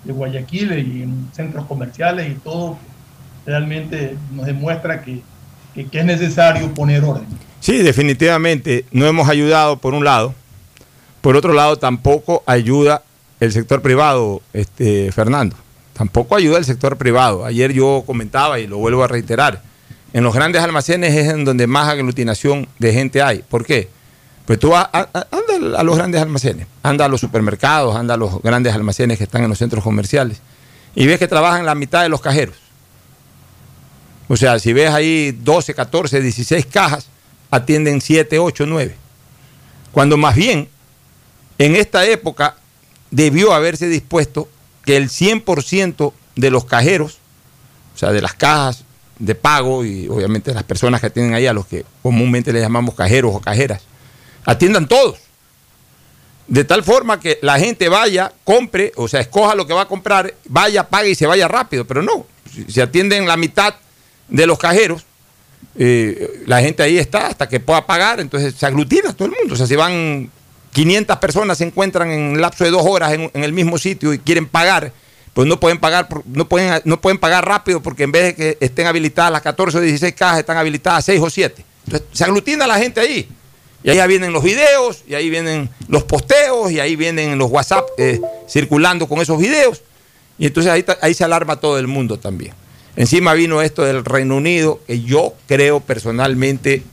de 0.05 0.13
Guayaquil 0.13 0.73
y 0.79 1.03
en 1.03 1.29
centros 1.33 1.67
comerciales 1.67 2.31
y 2.31 2.35
todo, 2.35 2.79
realmente 3.45 4.17
nos 4.33 4.47
demuestra 4.47 5.03
que, 5.03 5.23
es 5.75 6.05
necesario 6.05 6.73
poner 6.75 7.03
orden. 7.03 7.27
Sí, 7.61 7.79
definitivamente. 7.79 8.85
No 8.93 9.07
hemos 9.07 9.29
ayudado, 9.29 9.79
por 9.79 9.95
un 9.95 10.05
lado, 10.05 10.35
Por 11.21 11.37
otro 11.37 11.53
lado, 11.53 11.77
tampoco 11.77 12.43
ayuda 12.47 13.03
el 13.41 13.53
sector 13.53 13.81
privado, 13.81 14.43
este, 14.53 15.13
Fernando. 15.13 15.57
Tampoco 15.93 16.37
ayuda 16.37 16.59
el 16.59 16.65
sector 16.65 16.97
privado. 16.97 17.45
Ayer 17.45 17.73
yo 17.73 18.03
comentaba 18.07 18.59
y 18.59 18.67
lo 18.67 18.79
vuelvo 18.79 19.05
a 19.05 19.09
reiterar. 19.09 19.63
En 20.13 20.25
los 20.25 20.35
grandes 20.35 20.63
almacenes 20.63 21.15
es 21.15 21.29
en 21.29 21.45
donde 21.45 21.67
más 21.67 21.89
aglutinación 21.89 22.69
de 22.79 22.93
gente 22.93 23.23
hay. 23.23 23.43
¿Por 23.49 23.65
qué? 23.65 23.89
Pues 24.47 24.59
tú 24.59 24.75
a- 24.75 24.89
a- 24.93 25.09
anda 25.31 25.79
a 25.79 25.83
los 25.83 25.97
grandes 25.97 26.21
almacenes, 26.21 26.67
anda 26.83 27.05
a 27.05 27.09
los 27.09 27.21
supermercados, 27.21 27.95
anda 27.95 28.15
a 28.15 28.17
los 28.17 28.43
grandes 28.43 28.75
almacenes 28.75 29.17
que 29.19 29.25
están 29.25 29.43
en 29.45 29.49
los 29.49 29.59
centros 29.59 29.85
comerciales 29.85 30.41
y 30.95 31.07
ves 31.07 31.19
que 31.19 31.29
trabajan 31.29 31.65
la 31.65 31.75
mitad 31.75 32.03
de 32.03 32.09
los 32.09 32.21
cajeros. 32.21 32.57
O 34.29 34.37
sea, 34.37 34.59
si 34.59 34.73
ves 34.73 34.91
ahí 34.91 35.33
12, 35.33 35.75
14, 35.75 36.21
16 36.21 36.67
cajas, 36.67 37.07
atienden 37.51 38.01
7, 38.01 38.39
8, 38.39 38.65
9. 38.67 38.97
Cuando 39.93 40.17
más 40.17 40.35
bien, 40.35 40.69
en 41.59 41.77
esta 41.77 42.05
época, 42.07 42.57
debió 43.11 43.53
haberse 43.53 43.89
dispuesto 43.89 44.49
que 44.85 44.97
el 44.97 45.09
100% 45.09 46.13
de 46.37 46.51
los 46.51 46.65
cajeros, 46.65 47.19
o 47.95 47.99
sea, 47.99 48.11
de 48.11 48.23
las 48.23 48.35
cajas 48.35 48.85
de 49.19 49.35
pago 49.35 49.85
y 49.85 50.09
obviamente 50.09 50.53
las 50.53 50.65
personas 50.65 51.01
que 51.01 51.11
tienen 51.11 51.35
ahí, 51.35 51.47
a 51.47 51.53
los 51.53 51.67
que 51.67 51.85
comúnmente 52.03 52.53
le 52.53 52.61
llamamos 52.61 52.95
cajeros 52.95 53.35
o 53.35 53.41
cajeras, 53.41 53.83
atiendan 54.45 54.89
todos. 54.89 55.19
De 56.49 56.65
tal 56.65 56.83
forma 56.83 57.21
que 57.21 57.39
la 57.41 57.59
gente 57.59 57.89
vaya, 57.89 58.33
compre, 58.45 58.93
o 58.97 59.07
sea, 59.09 59.21
escoja 59.21 59.55
lo 59.55 59.67
que 59.67 59.73
va 59.73 59.83
a 59.83 59.89
comprar, 59.89 60.35
vaya, 60.49 60.89
pague 60.89 61.11
y 61.11 61.15
se 61.15 61.27
vaya 61.27 61.47
rápido. 61.47 61.87
Pero 61.87 62.03
no, 62.03 62.27
si 62.53 62.65
se 62.65 62.83
atienden 62.83 63.27
la 63.27 63.37
mitad 63.37 63.75
de 64.29 64.47
los 64.47 64.59
cajeros, 64.59 65.07
eh, 65.77 66.43
la 66.47 66.61
gente 66.61 66.83
ahí 66.83 66.99
está 66.99 67.29
hasta 67.29 67.49
que 67.49 67.61
pueda 67.61 67.87
pagar, 67.87 68.21
entonces 68.21 68.55
se 68.55 68.67
aglutina 68.67 69.13
todo 69.13 69.27
el 69.29 69.35
mundo. 69.39 69.55
O 69.55 69.57
sea, 69.57 69.67
si 69.67 69.77
van 69.77 70.31
500 70.73 71.19
personas 71.19 71.59
se 71.59 71.65
encuentran 71.65 72.11
en 72.11 72.41
lapso 72.41 72.65
de 72.65 72.71
dos 72.71 72.83
horas 72.85 73.13
en, 73.13 73.31
el 73.35 73.53
mismo 73.53 73.79
sitio 73.79 74.13
y 74.13 74.19
quieren 74.19 74.47
pagar, 74.47 74.93
pues 75.35 75.47
no 75.47 75.61
pueden 75.61 75.79
pagar, 75.79 76.09
no 76.27 76.49
pueden, 76.49 76.81
no 76.85 77.01
pueden 77.01 77.19
pagar 77.19 77.47
rápido 77.47 77.83
porque 77.83 78.05
en 78.05 78.13
vez 78.13 78.25
de 78.25 78.35
que 78.35 78.59
estén 78.61 78.87
habilitadas 78.87 79.33
las 79.33 79.43
14 79.43 79.79
o 79.79 79.81
16 79.81 80.15
cajas, 80.15 80.41
están 80.41 80.57
habilitadas 80.57 81.05
6 81.05 81.21
o 81.21 81.31
7. 81.31 81.65
Entonces 81.87 82.09
se 82.13 82.25
aglutina 82.25 82.67
la 82.67 82.79
gente 82.79 83.01
ahí. 83.01 83.29
Y 83.85 83.91
ahí 83.91 84.07
vienen 84.07 84.33
los 84.33 84.45
videos, 84.45 85.03
y 85.09 85.15
ahí 85.15 85.29
vienen 85.29 85.69
los 85.89 86.05
posteos, 86.05 86.71
y 86.71 86.79
ahí 86.79 86.95
vienen 86.95 87.37
los 87.37 87.51
WhatsApp 87.51 87.89
eh, 87.99 88.21
circulando 88.49 89.09
con 89.09 89.21
esos 89.21 89.39
videos. 89.39 89.83
Y 90.39 90.47
entonces 90.47 90.71
ahí, 90.71 90.85
ahí 91.01 91.15
se 91.15 91.25
alarma 91.25 91.57
todo 91.57 91.79
el 91.79 91.89
mundo 91.89 92.19
también. 92.19 92.55
Encima 92.95 93.35
vino 93.35 93.61
esto 93.61 93.83
del 93.83 94.05
Reino 94.05 94.37
Unido, 94.37 94.81
que 94.87 95.01
yo 95.01 95.35
creo 95.49 95.81
personalmente 95.81 96.85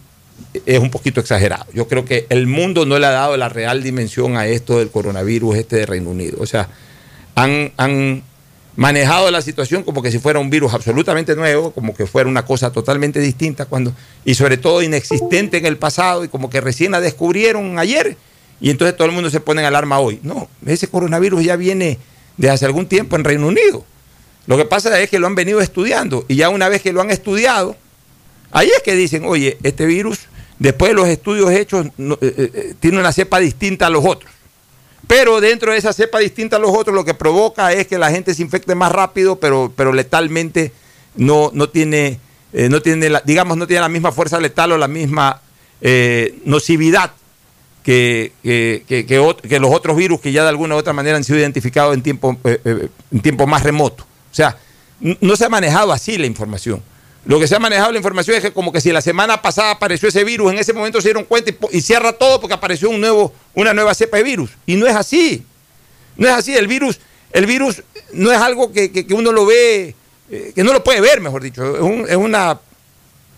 es 0.66 0.80
un 0.80 0.90
poquito 0.92 1.20
exagerado. 1.20 1.66
Yo 1.74 1.88
creo 1.88 2.06
que 2.06 2.26
el 2.30 2.48
mundo 2.48 2.86
no 2.86 3.00
le 3.00 3.06
ha 3.06 3.12
dado 3.12 3.38
la 3.38 3.50
real 3.50 3.84
dimensión 3.84 4.38
a 4.38 4.48
esto 4.48 4.80
del 4.80 4.90
coronavirus 4.90 5.58
este 5.58 5.78
de 5.78 5.86
Reino 5.86 6.10
Unido. 6.10 6.38
O 6.40 6.46
sea, 6.46 6.70
han, 7.36 7.72
han 7.78 8.24
manejado 8.76 9.30
la 9.30 9.42
situación 9.42 9.84
como 9.84 10.02
que 10.02 10.10
si 10.10 10.20
fuera 10.20 10.40
un 10.40 10.50
virus 10.50 10.74
absolutamente 10.74 11.36
nuevo, 11.36 11.72
como 11.72 11.94
que 11.94 12.06
fuera 12.06 12.30
una 12.30 12.46
cosa 12.46 12.72
totalmente 12.72 13.20
distinta, 13.20 13.66
cuando, 13.66 13.94
y 14.24 14.36
sobre 14.36 14.56
todo 14.56 14.82
inexistente 14.82 15.58
en 15.58 15.66
el 15.66 15.78
pasado, 15.78 16.24
y 16.24 16.30
como 16.30 16.50
que 16.50 16.62
recién 16.62 16.94
la 16.94 17.02
descubrieron 17.02 17.78
ayer, 17.78 18.16
y 18.62 18.70
entonces 18.70 18.96
todo 18.96 19.08
el 19.08 19.14
mundo 19.14 19.30
se 19.30 19.42
pone 19.42 19.62
en 19.62 19.68
alarma 19.68 20.00
hoy. 20.00 20.22
No, 20.24 20.48
ese 20.66 20.88
coronavirus 20.88 21.44
ya 21.44 21.58
viene 21.58 22.00
desde 22.38 22.54
hace 22.54 22.66
algún 22.66 22.88
tiempo 22.88 23.18
en 23.18 23.26
Reino 23.26 23.48
Unido. 23.48 23.84
Lo 24.48 24.56
que 24.56 24.64
pasa 24.64 24.98
es 25.02 25.10
que 25.10 25.20
lo 25.20 25.28
han 25.28 25.36
venido 25.36 25.60
estudiando, 25.60 26.24
y 26.30 26.36
ya 26.36 26.48
una 26.48 26.70
vez 26.70 26.82
que 26.82 26.94
lo 26.94 27.02
han 27.02 27.12
estudiado, 27.12 27.76
ahí 28.52 28.70
es 28.74 28.82
que 28.82 28.96
dicen, 28.96 29.26
oye, 29.26 29.58
este 29.62 29.86
virus, 29.86 30.29
después 30.60 30.92
de 30.92 30.96
los 30.96 31.08
estudios 31.08 31.50
hechos, 31.52 31.88
no- 31.98 32.18
eh, 32.22 32.52
eh, 32.54 32.74
tiene 32.80 33.00
una 33.00 33.12
cepa 33.12 33.40
distinta 33.40 33.88
a 33.88 33.90
los 33.90 34.06
otros. 34.06 34.32
Pero 35.08 35.42
dentro 35.42 35.72
de 35.72 35.78
esa 35.80 35.92
cepa 35.94 36.20
distinta 36.20 36.58
a 36.58 36.60
los 36.60 36.72
otros, 36.76 36.96
lo 36.96 37.04
que 37.04 37.14
provoca 37.16 37.74
es 37.74 37.88
que 37.88 37.98
la 37.98 38.12
gente 38.12 38.34
se 38.36 38.44
infecte 38.44 38.76
más 38.76 38.92
rápido, 38.92 39.38
pero, 39.38 39.74
pero 39.76 39.92
letalmente 39.92 40.72
no, 41.16 41.50
no 41.54 41.70
tiene, 41.70 42.20
eh, 42.54 42.70
no 42.70 42.82
tiene 42.82 43.10
la, 43.10 43.22
digamos, 43.26 43.58
no 43.58 43.66
tiene 43.66 43.82
la 43.82 43.90
misma 43.90 44.12
fuerza 44.12 44.40
letal 44.40 44.72
o 44.74 44.78
la 44.78 44.88
misma 44.88 45.42
eh, 45.82 46.38
nocividad 46.46 47.12
que, 47.84 48.34
que- 48.44 49.60
los 49.60 49.74
otros 49.74 49.96
virus 49.98 50.20
que 50.22 50.32
ya 50.32 50.44
de 50.44 50.50
alguna 50.50 50.76
u 50.76 50.78
otra 50.78 50.94
manera 50.94 51.18
han 51.18 51.24
sido 51.24 51.40
identificados 51.40 51.96
en 51.96 52.04
tiempo, 52.04 52.38
eh, 52.44 52.60
eh, 52.64 52.88
en 53.12 53.20
tiempo 53.22 53.48
más 53.48 53.64
remoto. 53.64 54.04
O 54.04 54.36
sea, 54.36 54.58
no 55.00 55.36
se 55.36 55.46
ha 55.46 55.50
manejado 55.50 55.92
así 55.92 56.18
la 56.18 56.28
información. 56.28 56.84
Lo 57.26 57.40
que 57.40 57.48
se 57.48 57.56
ha 57.56 57.60
manejado 57.60 57.92
la 57.92 57.98
información 57.98 58.38
es 58.38 58.42
que 58.42 58.54
como 58.54 58.72
que 58.72 58.82
si 58.82 58.92
la 58.92 59.02
semana 59.02 59.42
pasada 59.42 59.72
apareció 59.72 60.08
ese 60.10 60.24
virus, 60.24 60.52
en 60.52 60.60
ese 60.60 60.74
momento 60.74 61.02
se 61.02 61.10
dieron 61.10 61.26
cuenta 61.26 61.52
y, 61.72 61.82
cierra 61.82 62.14
todo 62.14 62.40
porque 62.40 62.54
apareció 62.54 62.90
un 62.90 63.02
nuevo, 63.02 63.34
una 63.54 63.74
nueva 63.74 63.94
cepa 63.94 64.18
de 64.18 64.24
virus. 64.24 64.52
Y 64.66 64.76
no 64.78 64.88
es 64.88 64.96
así. 64.96 65.44
No 66.16 66.28
es 66.28 66.34
así. 66.34 66.56
El 66.56 66.68
virus, 66.68 67.00
el 67.32 67.46
virus 67.46 67.84
no 68.14 68.32
es 68.32 68.38
algo 68.40 68.72
que, 68.72 68.92
que- 68.92 69.14
uno 69.14 69.32
lo 69.32 69.46
ve, 69.46 69.96
eh, 70.32 70.52
que 70.56 70.64
no 70.64 70.72
lo 70.74 70.84
puede 70.84 71.02
ver, 71.02 71.20
mejor 71.22 71.44
dicho. 71.44 71.76
Es, 71.76 71.82
un- 71.82 72.06
es 72.10 72.16
una, 72.16 72.60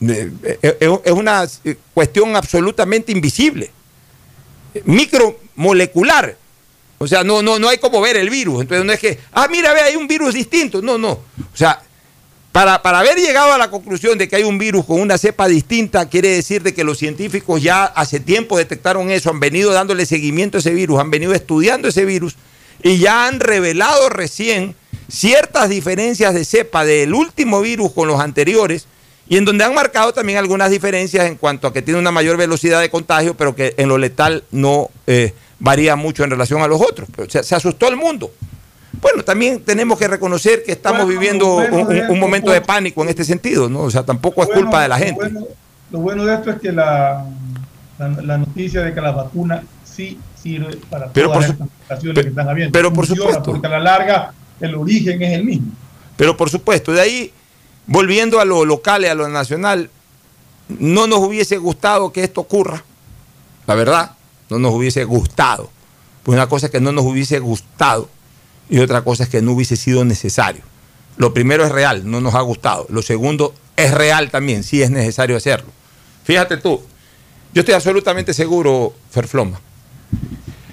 eh, 0.08 0.32
eh, 0.44 0.78
es- 0.80 1.00
es 1.04 1.12
una 1.12 1.46
cuestión 1.94 2.36
absolutamente 2.36 3.12
invisible, 3.12 3.72
micromolecular. 4.86 6.38
O 7.00 7.08
sea, 7.08 7.24
no, 7.24 7.42
no, 7.42 7.58
no 7.58 7.68
hay 7.68 7.80
como 7.80 8.00
ver 8.00 8.16
el 8.18 8.30
virus. 8.30 8.62
Entonces 8.62 8.86
no 8.86 8.94
es 8.94 9.00
que, 9.00 9.20
ah, 9.34 9.48
mira, 9.50 9.74
ve, 9.74 9.82
hay 9.82 9.96
un 9.96 10.08
virus 10.08 10.36
distinto. 10.36 10.82
No, 10.84 10.98
no. 11.00 11.12
O 11.12 11.24
sea, 11.58 11.82
para, 12.52 12.82
para 12.82 13.00
haber 13.00 13.18
llegado 13.18 13.54
a 13.54 13.58
la 13.58 13.70
conclusión 13.70 14.18
de 14.18 14.28
que 14.28 14.36
hay 14.36 14.44
un 14.44 14.58
virus 14.58 14.86
con 14.86 15.00
una 15.00 15.18
cepa 15.18 15.48
distinta, 15.48 16.10
quiere 16.10 16.30
decir 16.30 16.62
de 16.64 16.74
que 16.74 16.84
los 16.84 16.98
científicos 16.98 17.62
ya 17.62 17.86
hace 17.86 18.20
tiempo 18.20 18.58
detectaron 18.58 19.10
eso, 19.10 19.30
han 19.30 19.40
venido 19.40 19.72
dándole 19.72 20.06
seguimiento 20.06 20.58
a 20.58 20.60
ese 20.60 20.74
virus, 20.74 21.00
han 21.00 21.12
venido 21.12 21.34
estudiando 21.34 21.88
ese 21.88 22.04
virus 22.04 22.36
y 22.84 22.98
ya 22.98 23.28
han 23.28 23.40
revelado 23.40 24.10
recién 24.10 24.76
ciertas 25.08 25.70
diferencias 25.70 26.34
de 26.34 26.44
cepa 26.46 26.84
del 26.84 27.14
último 27.14 27.62
virus 27.62 27.92
con 27.94 28.08
los 28.08 28.20
anteriores 28.20 28.86
y 29.30 29.38
en 29.38 29.46
donde 29.46 29.64
han 29.64 29.74
marcado 29.74 30.12
también 30.14 30.38
algunas 30.38 30.70
diferencias 30.72 31.26
en 31.28 31.36
cuanto 31.36 31.68
a 31.68 31.74
que 31.74 31.82
tiene 31.82 32.00
una 32.00 32.12
mayor 32.12 32.36
velocidad 32.36 32.82
de 32.82 32.90
contagio, 32.90 33.36
pero 33.38 33.56
que 33.56 33.76
en 33.78 33.88
lo 33.88 33.98
letal 33.98 34.44
no 34.52 34.90
eh, 35.08 35.34
varía 35.60 35.96
mucho 35.96 36.26
en 36.26 36.32
relación 36.32 36.62
a 36.62 36.68
los 36.68 36.82
otros. 36.82 37.08
Pero 37.16 37.30
se- 37.30 37.44
se 37.44 37.56
asustó 37.56 37.88
el 37.88 37.96
mundo. 37.96 38.32
Bueno, 39.02 39.24
también 39.24 39.62
tenemos 39.62 39.98
que 39.98 40.08
reconocer 40.08 40.64
que 40.64 40.74
estamos 40.74 41.04
Bueno, 41.06 41.20
viviendo 41.20 41.48
bueno 41.56 41.88
un, 42.10 42.20
momento 42.20 42.52
de 42.52 42.62
pánico 42.62 43.02
en 43.04 43.10
este 43.10 43.24
sentido, 43.26 43.68
¿no? 43.70 43.82
O 43.82 43.92
sea, 43.92 44.04
tampoco 44.04 44.42
es 44.44 44.48
Bueno, 44.48 44.62
culpa 44.64 44.84
de 44.84 44.88
la 44.90 44.98
gente. 45.00 45.30
lo 45.92 46.00
bueno 46.00 46.24
de 46.26 46.36
esto 46.36 46.52
es 46.52 46.60
que 46.62 46.72
la, 46.72 47.26
la, 47.98 48.08
la 48.10 48.38
noticia 48.38 48.82
de 48.82 48.94
que 48.94 49.02
la 49.02 49.12
vacuna 49.12 49.64
sí 49.84 50.20
sirve 50.42 50.78
para 50.90 51.08
Pero 51.12 51.28
todas 51.32 51.46
por 51.46 51.52
estas 51.52 51.68
su- 51.68 51.74
mutaciones 51.82 52.16
pe- 52.16 52.22
que 52.24 52.30
están 52.30 52.50
habiendo. 52.50 52.72
pero 52.74 52.94
por 52.94 53.08
Funciona, 53.08 53.30
supuesto. 53.32 53.52
Porque 53.52 53.68
a 53.68 53.70
la 53.72 53.80
larga 53.80 54.34
el 54.60 54.76
origen 54.76 55.22
es 55.24 55.34
el 55.34 55.44
mismo. 55.46 55.72
Pero 56.16 56.38
por 56.38 56.50
supuesto, 56.52 56.92
de 56.92 57.02
ahí, 57.02 57.34
volviendo 57.88 58.40
a 58.40 58.46
lo 58.46 58.64
local 58.66 59.04
y 59.04 59.08
a 59.08 59.16
lo 59.16 59.28
nacional, 59.28 59.90
no 60.70 61.08
nos 61.08 61.20
hubiese 61.20 61.58
gustado 61.58 62.14
que 62.14 62.24
esto 62.24 62.42
ocurra. 62.42 62.84
La 63.66 63.74
verdad, 63.76 64.12
no 64.50 64.60
nos 64.60 64.74
hubiese 64.74 65.04
gustado. 65.06 65.70
Pues 66.24 66.36
una 66.36 66.48
cosa 66.48 66.70
que 66.70 66.80
no 66.80 66.92
nos 66.92 67.04
hubiese 67.06 67.40
gustado 67.40 68.08
y 68.72 68.80
otra 68.80 69.04
cosa 69.04 69.24
es 69.24 69.30
que 69.30 69.42
no 69.42 69.52
hubiese 69.52 69.76
sido 69.76 70.06
necesario. 70.06 70.62
Lo 71.18 71.34
primero 71.34 71.66
es 71.66 71.72
real, 71.74 72.10
no 72.10 72.22
nos 72.22 72.34
ha 72.36 72.42
gustado. 72.42 72.88
Lo 72.90 73.02
segundo 73.02 73.54
es 73.76 73.94
real 73.94 74.32
también, 74.32 74.64
sí 74.64 74.82
es 74.82 74.90
necesario 74.90 75.36
hacerlo. 75.36 75.68
Fíjate 76.24 76.56
tú, 76.56 76.82
yo 77.54 77.60
estoy 77.60 77.76
absolutamente 77.76 78.34
seguro, 78.34 78.94
Ferfloma, 79.10 79.60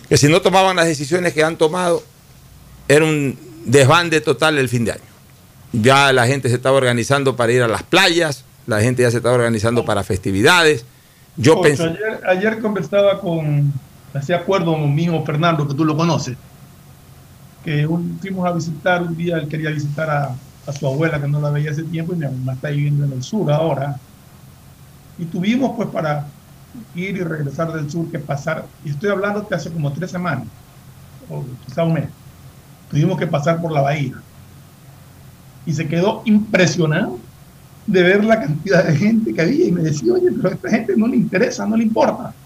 que 0.08 0.16
si 0.16 0.28
no 0.28 0.40
tomaban 0.40 0.76
las 0.76 0.86
decisiones 0.86 1.34
que 1.34 1.42
han 1.42 1.56
tomado, 1.56 2.04
era 2.86 3.04
un 3.04 3.36
desbande 3.64 4.20
total 4.20 4.58
el 4.58 4.68
fin 4.68 4.84
de 4.84 4.92
año. 4.92 5.02
Ya 5.72 6.12
la 6.12 6.28
gente 6.28 6.48
se 6.48 6.54
estaba 6.54 6.76
organizando 6.76 7.34
para 7.34 7.52
ir 7.52 7.62
a 7.62 7.68
las 7.68 7.82
playas, 7.82 8.44
la 8.68 8.80
gente 8.80 9.02
ya 9.02 9.10
se 9.10 9.16
estaba 9.16 9.34
organizando 9.34 9.84
para 9.84 10.04
festividades. 10.04 10.84
Yo 11.36 11.54
Ocho, 11.54 11.62
pensé, 11.62 11.82
ayer, 11.82 12.20
ayer 12.28 12.60
conversaba 12.60 13.20
con, 13.20 13.72
hacía 14.14 14.36
acuerdo 14.36 14.72
con 14.72 14.94
mi 14.94 15.02
hijo 15.02 15.24
Fernando, 15.24 15.66
que 15.66 15.74
tú 15.74 15.84
lo 15.84 15.96
conoces, 15.96 16.36
que 17.68 17.86
un- 17.86 18.18
fuimos 18.20 18.46
a 18.48 18.54
visitar, 18.54 19.02
un 19.02 19.16
día 19.16 19.36
él 19.38 19.48
quería 19.48 19.70
visitar 19.70 20.08
a, 20.10 20.40
a 20.66 20.72
su 20.72 20.86
abuela, 20.86 21.20
que 21.20 21.28
no 21.28 21.40
la 21.40 21.50
veía 21.50 21.70
hace 21.72 21.84
tiempo, 21.84 22.14
y 22.14 22.18
mi 22.18 22.26
mamá 22.26 22.54
está 22.54 22.70
viviendo 22.70 23.04
en 23.04 23.12
el 23.14 23.22
sur 23.22 23.50
ahora. 23.52 24.00
Y 25.16 25.26
tuvimos 25.26 25.72
pues 25.76 25.88
para 25.88 26.32
ir 26.92 27.16
y 27.16 27.20
regresar 27.24 27.72
del 27.72 27.88
sur 27.90 28.10
que 28.10 28.20
pasar, 28.20 28.70
y 28.82 28.90
estoy 28.90 29.10
hablando 29.10 29.42
de 29.42 29.56
hace 29.56 29.72
como 29.72 29.92
tres 29.92 30.10
semanas, 30.10 30.48
o 31.20 31.56
quizá 31.60 31.84
un 31.84 31.94
mes, 31.94 32.14
tuvimos 32.88 33.18
que 33.18 33.26
pasar 33.28 33.60
por 33.60 33.72
la 33.72 33.82
bahía. 33.82 34.24
Y 35.64 35.72
se 35.74 35.86
quedó 35.88 36.22
impresionado 36.24 37.24
de 37.86 38.02
ver 38.04 38.24
la 38.24 38.40
cantidad 38.40 38.84
de 38.86 38.96
gente 38.96 39.34
que 39.34 39.42
había 39.42 39.66
y 39.68 39.72
me 39.72 39.82
decía, 39.82 40.12
oye, 40.14 40.30
pero 40.36 40.50
a 40.50 40.52
esta 40.54 40.70
gente 40.70 40.94
no 40.96 41.08
le 41.08 41.16
interesa, 41.18 41.66
no 41.66 41.76
le 41.76 41.84
importa. 41.84 42.36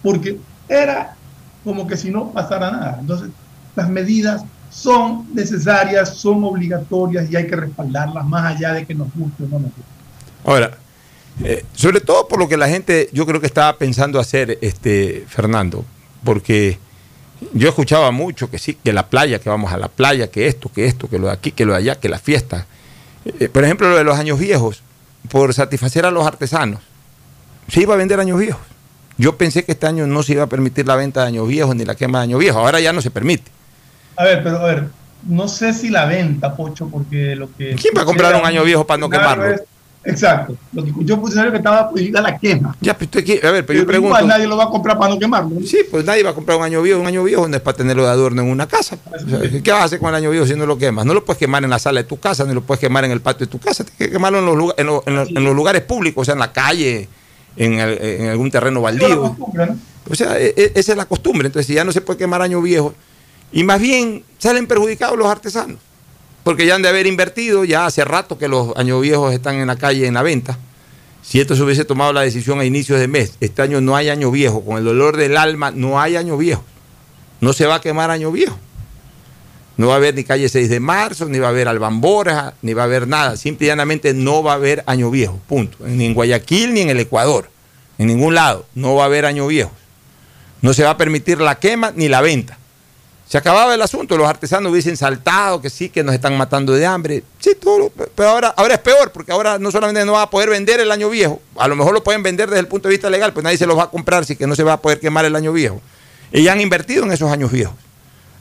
Porque 0.00 0.42
era 0.68 1.18
como 1.62 1.86
que 1.86 1.96
si 1.96 2.10
no 2.10 2.32
pasara 2.32 2.70
nada. 2.70 2.98
Entonces, 3.00 3.32
las 3.76 3.88
medidas 3.88 4.42
son 4.70 5.26
necesarias, 5.32 6.16
son 6.16 6.42
obligatorias 6.44 7.30
y 7.30 7.36
hay 7.36 7.46
que 7.46 7.56
respaldarlas 7.56 8.26
más 8.26 8.56
allá 8.56 8.72
de 8.72 8.84
que 8.84 8.94
nos 8.94 9.08
guste 9.14 9.44
o 9.44 9.46
no 9.46 9.58
nos 9.60 9.70
guste. 9.70 9.82
ahora, 10.44 10.78
eh, 11.44 11.64
sobre 11.74 12.00
todo 12.00 12.26
por 12.26 12.38
lo 12.38 12.48
que 12.48 12.56
la 12.56 12.68
gente, 12.68 13.08
yo 13.12 13.26
creo 13.26 13.40
que 13.40 13.46
estaba 13.46 13.76
pensando 13.76 14.18
hacer, 14.18 14.58
este, 14.62 15.24
Fernando, 15.28 15.84
porque 16.24 16.78
yo 17.52 17.68
escuchaba 17.68 18.10
mucho 18.10 18.50
que 18.50 18.58
sí, 18.58 18.74
que 18.82 18.92
la 18.92 19.08
playa, 19.08 19.38
que 19.38 19.50
vamos 19.50 19.72
a 19.72 19.76
la 19.76 19.88
playa, 19.88 20.30
que 20.30 20.46
esto, 20.46 20.70
que 20.72 20.86
esto, 20.86 21.08
que 21.08 21.18
lo 21.18 21.26
de 21.26 21.32
aquí, 21.32 21.52
que 21.52 21.66
lo 21.66 21.72
de 21.72 21.78
allá, 21.78 21.98
que 21.98 22.08
la 22.08 22.18
fiesta. 22.18 22.66
Eh, 23.24 23.48
por 23.48 23.64
ejemplo, 23.64 23.88
lo 23.88 23.96
de 23.96 24.04
los 24.04 24.18
años 24.18 24.38
viejos, 24.38 24.82
por 25.30 25.52
satisfacer 25.52 26.06
a 26.06 26.10
los 26.10 26.26
artesanos, 26.26 26.80
se 27.68 27.82
iba 27.82 27.94
a 27.94 27.96
vender 27.96 28.20
años 28.20 28.38
viejos. 28.38 28.62
Yo 29.18 29.36
pensé 29.36 29.64
que 29.64 29.72
este 29.72 29.86
año 29.86 30.06
no 30.06 30.22
se 30.22 30.32
iba 30.32 30.44
a 30.44 30.48
permitir 30.48 30.86
la 30.86 30.96
venta 30.96 31.22
de 31.22 31.28
años 31.28 31.48
viejos 31.48 31.74
ni 31.74 31.84
la 31.84 31.94
quema 31.94 32.18
de 32.18 32.24
años 32.24 32.40
viejos. 32.40 32.60
Ahora 32.60 32.80
ya 32.80 32.92
no 32.92 33.00
se 33.00 33.10
permite. 33.10 33.50
A 34.16 34.24
ver, 34.24 34.42
pero 34.42 34.58
a 34.58 34.64
ver, 34.64 34.88
no 35.28 35.48
sé 35.48 35.72
si 35.72 35.90
la 35.90 36.06
venta, 36.06 36.54
Pocho, 36.54 36.88
porque 36.88 37.34
lo 37.36 37.48
que... 37.56 37.74
¿Quién 37.74 37.94
va 37.96 38.02
a 38.02 38.04
comprar 38.04 38.34
un 38.34 38.46
año 38.46 38.62
viejo 38.64 38.86
para 38.86 38.98
no 38.98 39.10
quemarlo? 39.10 39.46
Es, 39.46 39.62
exacto. 40.04 40.56
Lo 40.72 40.82
que 40.82 40.90
escuchó 40.90 41.18
funcionario 41.18 41.52
que 41.52 41.58
estaba 41.58 41.90
prohibida 41.90 42.20
la 42.20 42.38
quema. 42.38 42.76
Ya, 42.80 42.96
pues 42.96 43.10
usted, 43.12 43.44
a 43.44 43.50
ver, 43.50 43.66
pero 43.66 43.80
yo 43.80 43.86
pregunto... 43.86 44.16
Igual 44.16 44.28
nadie 44.28 44.46
lo 44.46 44.56
va 44.56 44.64
a 44.64 44.68
comprar 44.68 44.96
para 44.98 45.12
no 45.12 45.18
quemarlo. 45.18 45.60
Sí, 45.64 45.78
pues 45.90 46.04
nadie 46.04 46.22
va 46.22 46.30
a 46.30 46.34
comprar 46.34 46.56
un 46.58 46.64
año 46.64 46.80
viejo. 46.80 47.00
Un 47.00 47.06
año 47.06 47.24
viejo 47.24 47.48
no 47.48 47.56
es 47.56 47.62
para 47.62 47.76
tenerlo 47.76 48.04
de 48.04 48.10
adorno 48.10 48.42
en 48.42 48.48
una 48.48 48.68
casa. 48.68 48.98
O 49.04 49.28
sea, 49.28 49.62
¿Qué 49.62 49.72
vas 49.72 49.82
a 49.82 49.84
hacer 49.84 49.98
con 49.98 50.10
el 50.10 50.14
año 50.14 50.30
viejo 50.30 50.46
si 50.46 50.54
no 50.54 50.64
lo 50.64 50.78
quemas? 50.78 51.04
No 51.06 51.14
lo 51.14 51.24
puedes 51.24 51.38
quemar 51.38 51.64
en 51.64 51.70
la 51.70 51.78
sala 51.78 52.02
de 52.02 52.08
tu 52.08 52.18
casa, 52.18 52.44
ni 52.44 52.54
lo 52.54 52.62
puedes 52.62 52.80
quemar 52.80 53.04
en 53.04 53.10
el 53.10 53.20
patio 53.20 53.46
de 53.46 53.50
tu 53.50 53.58
casa. 53.58 53.84
Tienes 53.84 53.98
que 53.98 54.10
quemarlo 54.10 54.38
en 54.38 54.46
los, 54.46 54.56
lugar, 54.56 54.76
en, 54.78 54.86
los, 54.86 55.06
en, 55.06 55.16
los, 55.16 55.28
en 55.28 55.44
los 55.44 55.56
lugares 55.56 55.82
públicos, 55.82 56.22
o 56.22 56.24
sea, 56.24 56.34
en 56.34 56.40
la 56.40 56.52
calle, 56.52 57.08
en, 57.56 57.80
el, 57.80 57.98
en 58.00 58.28
algún 58.28 58.50
terreno 58.50 58.80
baldío. 58.80 59.36
¿no? 59.52 59.76
O 60.08 60.14
sea, 60.14 60.38
e, 60.38 60.54
e, 60.56 60.72
esa 60.76 60.92
es 60.92 60.98
la 60.98 61.06
costumbre. 61.06 61.46
Entonces, 61.46 61.66
si 61.66 61.74
ya 61.74 61.84
no 61.84 61.90
se 61.90 62.00
puede 62.00 62.18
quemar 62.18 62.42
año 62.42 62.62
viejo, 62.62 62.94
y 63.52 63.64
más 63.64 63.80
bien 63.80 64.24
salen 64.38 64.66
perjudicados 64.66 65.18
los 65.18 65.28
artesanos, 65.28 65.78
porque 66.44 66.66
ya 66.66 66.74
han 66.74 66.82
de 66.82 66.88
haber 66.88 67.06
invertido, 67.06 67.64
ya 67.64 67.86
hace 67.86 68.04
rato 68.04 68.38
que 68.38 68.48
los 68.48 68.76
años 68.76 69.00
viejos 69.00 69.32
están 69.32 69.56
en 69.56 69.66
la 69.66 69.76
calle 69.76 70.06
en 70.06 70.14
la 70.14 70.22
venta. 70.22 70.58
Si 71.22 71.40
esto 71.40 71.56
se 71.56 71.62
hubiese 71.62 71.84
tomado 71.84 72.12
la 72.12 72.20
decisión 72.20 72.60
a 72.60 72.64
inicios 72.64 73.00
de 73.00 73.08
mes, 73.08 73.32
este 73.40 73.62
año 73.62 73.80
no 73.80 73.96
hay 73.96 74.10
año 74.10 74.30
viejo, 74.30 74.64
con 74.64 74.78
el 74.78 74.84
dolor 74.84 75.16
del 75.16 75.36
alma 75.36 75.72
no 75.72 76.00
hay 76.00 76.16
año 76.16 76.36
viejo. 76.36 76.64
No 77.40 77.52
se 77.52 77.66
va 77.66 77.76
a 77.76 77.80
quemar 77.80 78.10
año 78.10 78.30
viejo. 78.30 78.56
No 79.76 79.88
va 79.88 79.94
a 79.94 79.96
haber 79.96 80.14
ni 80.14 80.24
calle 80.24 80.48
6 80.48 80.70
de 80.70 80.80
marzo, 80.80 81.26
ni 81.26 81.38
va 81.38 81.48
a 81.48 81.50
haber 81.50 81.68
Albambora, 81.68 82.54
ni 82.62 82.72
va 82.72 82.82
a 82.82 82.84
haber 82.86 83.06
nada. 83.06 83.36
Simple 83.36 83.66
y 83.66 83.68
llanamente 83.68 84.14
no 84.14 84.42
va 84.42 84.52
a 84.52 84.54
haber 84.54 84.82
año 84.86 85.10
viejo, 85.10 85.38
punto. 85.48 85.78
Ni 85.86 86.06
en 86.06 86.14
Guayaquil 86.14 86.72
ni 86.72 86.80
en 86.80 86.90
el 86.90 87.00
Ecuador. 87.00 87.50
En 87.98 88.06
ningún 88.06 88.34
lado 88.34 88.66
no 88.74 88.94
va 88.94 89.02
a 89.02 89.06
haber 89.06 89.26
año 89.26 89.46
viejo. 89.46 89.72
No 90.62 90.72
se 90.72 90.84
va 90.84 90.90
a 90.90 90.96
permitir 90.96 91.40
la 91.40 91.58
quema 91.58 91.92
ni 91.94 92.08
la 92.08 92.22
venta. 92.22 92.58
Se 93.28 93.36
acababa 93.36 93.74
el 93.74 93.82
asunto, 93.82 94.16
los 94.16 94.28
artesanos 94.28 94.70
hubiesen 94.70 94.96
saltado, 94.96 95.60
que 95.60 95.68
sí, 95.68 95.88
que 95.88 96.04
nos 96.04 96.14
están 96.14 96.36
matando 96.38 96.72
de 96.72 96.86
hambre. 96.86 97.24
Sí, 97.40 97.56
todo, 97.60 97.90
pero 98.14 98.28
ahora, 98.28 98.54
ahora 98.56 98.74
es 98.74 98.80
peor, 98.80 99.10
porque 99.10 99.32
ahora 99.32 99.58
no 99.58 99.72
solamente 99.72 100.04
no 100.04 100.12
va 100.12 100.22
a 100.22 100.30
poder 100.30 100.50
vender 100.50 100.78
el 100.78 100.92
año 100.92 101.10
viejo, 101.10 101.40
a 101.56 101.66
lo 101.66 101.74
mejor 101.74 101.92
lo 101.92 102.04
pueden 102.04 102.22
vender 102.22 102.48
desde 102.48 102.60
el 102.60 102.68
punto 102.68 102.86
de 102.88 102.94
vista 102.94 103.10
legal, 103.10 103.32
pues 103.32 103.42
nadie 103.42 103.58
se 103.58 103.66
los 103.66 103.76
va 103.76 103.84
a 103.84 103.90
comprar, 103.90 104.22
así 104.22 104.36
que 104.36 104.46
no 104.46 104.54
se 104.54 104.62
va 104.62 104.74
a 104.74 104.80
poder 104.80 105.00
quemar 105.00 105.24
el 105.24 105.34
año 105.34 105.52
viejo. 105.52 105.80
Y 106.32 106.44
ya 106.44 106.52
han 106.52 106.60
invertido 106.60 107.02
en 107.04 107.10
esos 107.10 107.30
años 107.30 107.50
viejos. 107.50 107.74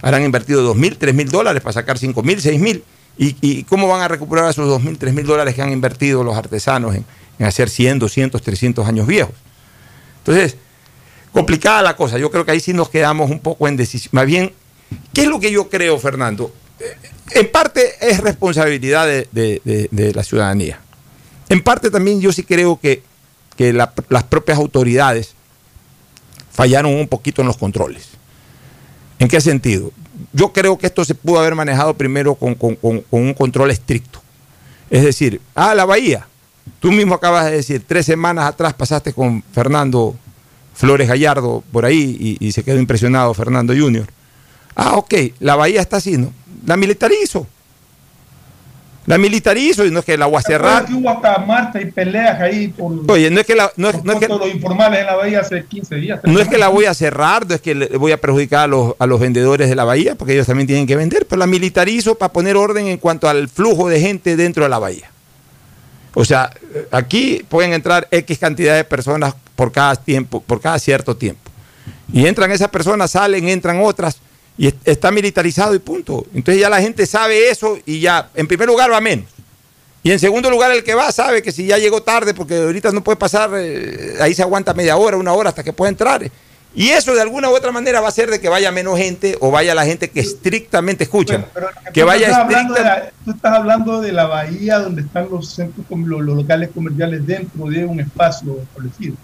Ahora 0.03 0.17
han 0.17 0.23
invertido 0.23 0.61
dos 0.61 0.75
mil, 0.75 0.97
tres 0.97 1.15
mil 1.15 1.29
dólares 1.29 1.63
para 1.63 1.73
sacar 1.73 1.97
cinco 1.97 2.21
mil, 2.21 2.39
seis 2.39 2.59
mil. 2.59 2.83
¿Y, 3.17 3.35
¿Y 3.41 3.63
cómo 3.63 3.87
van 3.87 4.01
a 4.01 4.07
recuperar 4.07 4.47
esos 4.49 4.67
dos 4.67 4.83
mil, 4.83 4.99
tres 4.99 5.15
mil 5.15 5.25
dólares 5.25 5.55
que 5.55 5.63
han 5.63 5.71
invertido 5.71 6.23
los 6.23 6.37
artesanos 6.37 6.93
en, 6.93 7.05
en 7.39 7.45
hacer 7.45 7.69
100, 7.69 7.97
200, 7.97 8.39
300 8.39 8.87
años 8.87 9.07
viejos? 9.07 9.33
Entonces, 10.19 10.57
complicada 11.31 11.81
la 11.81 11.95
cosa. 11.95 12.19
Yo 12.19 12.29
creo 12.29 12.45
que 12.45 12.51
ahí 12.51 12.59
sí 12.59 12.73
nos 12.73 12.89
quedamos 12.89 13.31
un 13.31 13.39
poco 13.39 13.67
en 13.67 13.77
decisión. 13.77 14.09
Más 14.13 14.25
bien, 14.25 14.53
¿qué 15.13 15.23
es 15.23 15.27
lo 15.27 15.39
que 15.39 15.51
yo 15.51 15.69
creo, 15.69 15.97
Fernando? 15.99 16.53
En 17.31 17.51
parte 17.51 17.93
es 18.01 18.19
responsabilidad 18.19 19.07
de, 19.07 20.11
la 20.15 20.23
ciudadanía. 20.23 20.79
En 21.49 21.61
parte 21.61 21.91
también 21.91 22.21
yo 22.21 22.31
sí 22.31 22.43
creo 22.43 22.79
que, 22.79 23.03
que 23.55 23.73
la, 23.73 23.93
las 24.09 24.23
propias 24.23 24.57
autoridades 24.57 25.33
fallaron 26.51 26.93
un 26.93 27.07
poquito 27.07 27.41
en 27.41 27.47
los 27.47 27.57
controles. 27.57 28.09
¿En 29.19 29.27
qué 29.27 29.39
sentido? 29.41 29.91
Yo 30.33 30.51
creo 30.53 30.77
que 30.77 30.87
esto 30.87 31.05
se 31.05 31.15
pudo 31.15 31.39
haber 31.39 31.55
manejado 31.55 31.93
primero 31.93 32.35
con 32.35 32.57
un 32.81 33.33
control 33.33 33.71
estricto. 33.71 34.21
Es 34.89 35.03
decir, 35.03 35.41
ah, 35.55 35.75
la 35.75 35.85
bahía. 35.85 36.27
Tú 36.79 36.91
mismo 36.91 37.15
acabas 37.15 37.45
de 37.45 37.51
decir, 37.51 37.83
tres 37.85 38.05
semanas 38.05 38.45
atrás 38.45 38.73
pasaste 38.73 39.13
con 39.13 39.43
Fernando 39.53 40.15
Flores 40.73 41.07
Gallardo 41.07 41.63
por 41.71 41.85
ahí 41.85 42.37
y, 42.39 42.45
y, 42.45 42.51
se 42.51 42.63
quedó 42.63 42.77
impresionado 42.77 43.33
Fernando 43.33 43.73
Junior. 43.73 44.07
Ah, 44.75 44.97
ok, 44.97 45.13
la 45.39 45.55
bahía 45.55 45.81
está 45.81 45.97
así, 45.97 46.17
¿no? 46.17 46.31
La 46.65 46.75
militarizo. 46.75 47.47
La 49.05 49.19
militarizo 49.19 49.85
y 49.85 49.91
no 49.91 49.99
es 49.99 50.05
que 50.05 50.17
la 50.17 50.25
voy 50.25 50.37
a 50.37 50.41
cerrar. 50.41 50.87
Hubo 50.91 51.09
hasta 51.09 51.79
y 51.79 51.85
peleas 51.91 52.41
ahí 52.41 52.69
por, 52.69 52.91
Oye, 53.07 53.29
no 53.29 53.39
es 53.39 53.45
que 53.45 53.53
la, 53.53 53.71
no 53.77 53.89
es, 53.89 54.03
no 54.03 54.13
es 54.13 54.19
que, 54.19 54.27
los 54.27 54.47
informales 54.47 55.01
en 55.01 55.05
la 55.05 55.15
bahía 55.15 55.41
hace 55.41 55.63
15 55.63 55.95
días. 55.95 56.19
No 56.23 56.39
es 56.39 56.47
que 56.47 56.57
la 56.57 56.69
voy 56.69 56.85
a 56.85 56.93
cerrar, 56.95 57.47
no 57.47 57.53
es 57.53 57.61
que 57.61 57.75
le 57.75 57.97
voy 57.97 58.11
a 58.11 58.17
perjudicar 58.19 58.61
a 58.61 58.67
los, 58.67 58.95
a 58.97 59.05
los 59.05 59.19
vendedores 59.19 59.69
de 59.69 59.75
la 59.75 59.83
bahía, 59.83 60.15
porque 60.15 60.33
ellos 60.33 60.47
también 60.47 60.65
tienen 60.65 60.87
que 60.87 60.95
vender, 60.95 61.27
pero 61.27 61.37
la 61.39 61.45
militarizo 61.45 62.15
para 62.15 62.33
poner 62.33 62.57
orden 62.57 62.87
en 62.87 62.97
cuanto 62.97 63.29
al 63.29 63.47
flujo 63.47 63.89
de 63.89 63.99
gente 63.99 64.35
dentro 64.35 64.63
de 64.63 64.69
la 64.69 64.79
bahía. 64.79 65.11
O 66.15 66.25
sea, 66.25 66.49
aquí 66.91 67.45
pueden 67.47 67.73
entrar 67.73 68.07
X 68.09 68.39
cantidad 68.39 68.75
de 68.75 68.85
personas 68.85 69.35
por 69.55 69.71
cada 69.71 69.95
tiempo, 69.95 70.41
por 70.41 70.61
cada 70.61 70.79
cierto 70.79 71.15
tiempo. 71.15 71.51
Y 72.11 72.25
entran 72.25 72.51
esas 72.51 72.69
personas, 72.69 73.11
salen, 73.11 73.47
entran 73.49 73.81
otras, 73.81 74.17
y 74.57 74.73
está 74.85 75.11
militarizado 75.11 75.75
y 75.75 75.79
punto. 75.79 76.25
Entonces 76.33 76.61
ya 76.61 76.69
la 76.69 76.81
gente 76.81 77.05
sabe 77.05 77.49
eso 77.49 77.77
y 77.85 77.99
ya, 77.99 78.29
en 78.35 78.47
primer 78.47 78.67
lugar, 78.67 78.91
va 78.91 79.01
menos. 79.01 79.25
Y 80.03 80.11
en 80.11 80.19
segundo 80.19 80.49
lugar, 80.51 80.71
el 80.71 80.83
que 80.83 80.93
va 80.93 81.11
sabe 81.11 81.41
que 81.41 81.51
si 81.51 81.65
ya 81.65 81.77
llegó 81.79 82.03
tarde, 82.03 82.33
porque 82.33 82.57
ahorita 82.57 82.91
no 82.91 83.03
puede 83.03 83.15
pasar, 83.17 83.49
eh, 83.55 84.15
ahí 84.21 84.33
se 84.35 84.43
aguanta 84.43 84.73
media 84.73 84.97
hora, 84.97 85.17
una 85.17 85.33
hora 85.33 85.49
hasta 85.49 85.63
que 85.63 85.73
pueda 85.73 85.89
entrar. 85.89 86.29
Y 86.77 86.89
eso 86.89 87.15
de 87.15 87.21
alguna 87.21 87.49
u 87.49 87.55
otra 87.55 87.71
manera 87.71 88.01
va 88.01 88.07
a 88.07 88.09
hacer 88.09 88.29
de 88.29 88.39
que 88.39 88.49
vaya 88.49 88.69
menos 88.71 88.97
gente 88.99 89.37
o 89.39 89.49
vaya 89.49 89.73
la 89.73 89.85
gente 89.85 90.09
que 90.09 90.19
estrictamente 90.19 91.05
escucha. 91.05 91.45
Pero 91.53 91.69
que 91.93 92.03
vaya 92.03 92.27
estás 92.27 92.41
hablando 92.43 92.73
de 92.73 92.79
estricta... 92.81 92.99
la- 93.05 93.11
tú 93.23 93.31
estás 93.31 93.53
hablando 93.53 94.01
de 94.01 94.11
la 94.11 94.25
bahía 94.25 94.79
donde 94.79 95.01
están 95.01 95.27
los 95.31 95.49
centros, 95.49 95.85
los, 95.89 96.21
los 96.21 96.35
locales 96.35 96.69
comerciales 96.75 97.25
dentro 97.25 97.65
de 97.67 97.85
un 97.85 97.99
espacio 98.01 98.59
establecido. 98.61 99.15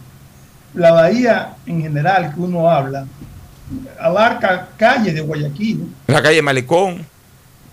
La 0.74 0.94
bahía 0.94 1.56
en 1.66 1.82
general 1.82 2.34
que 2.34 2.40
uno 2.40 2.72
habla 2.72 3.06
abarca 4.00 4.70
calles 4.78 5.14
de 5.14 5.22
Guayaquil. 5.22 5.86
La 6.08 6.22
calle 6.22 6.42
Malecón. 6.42 7.06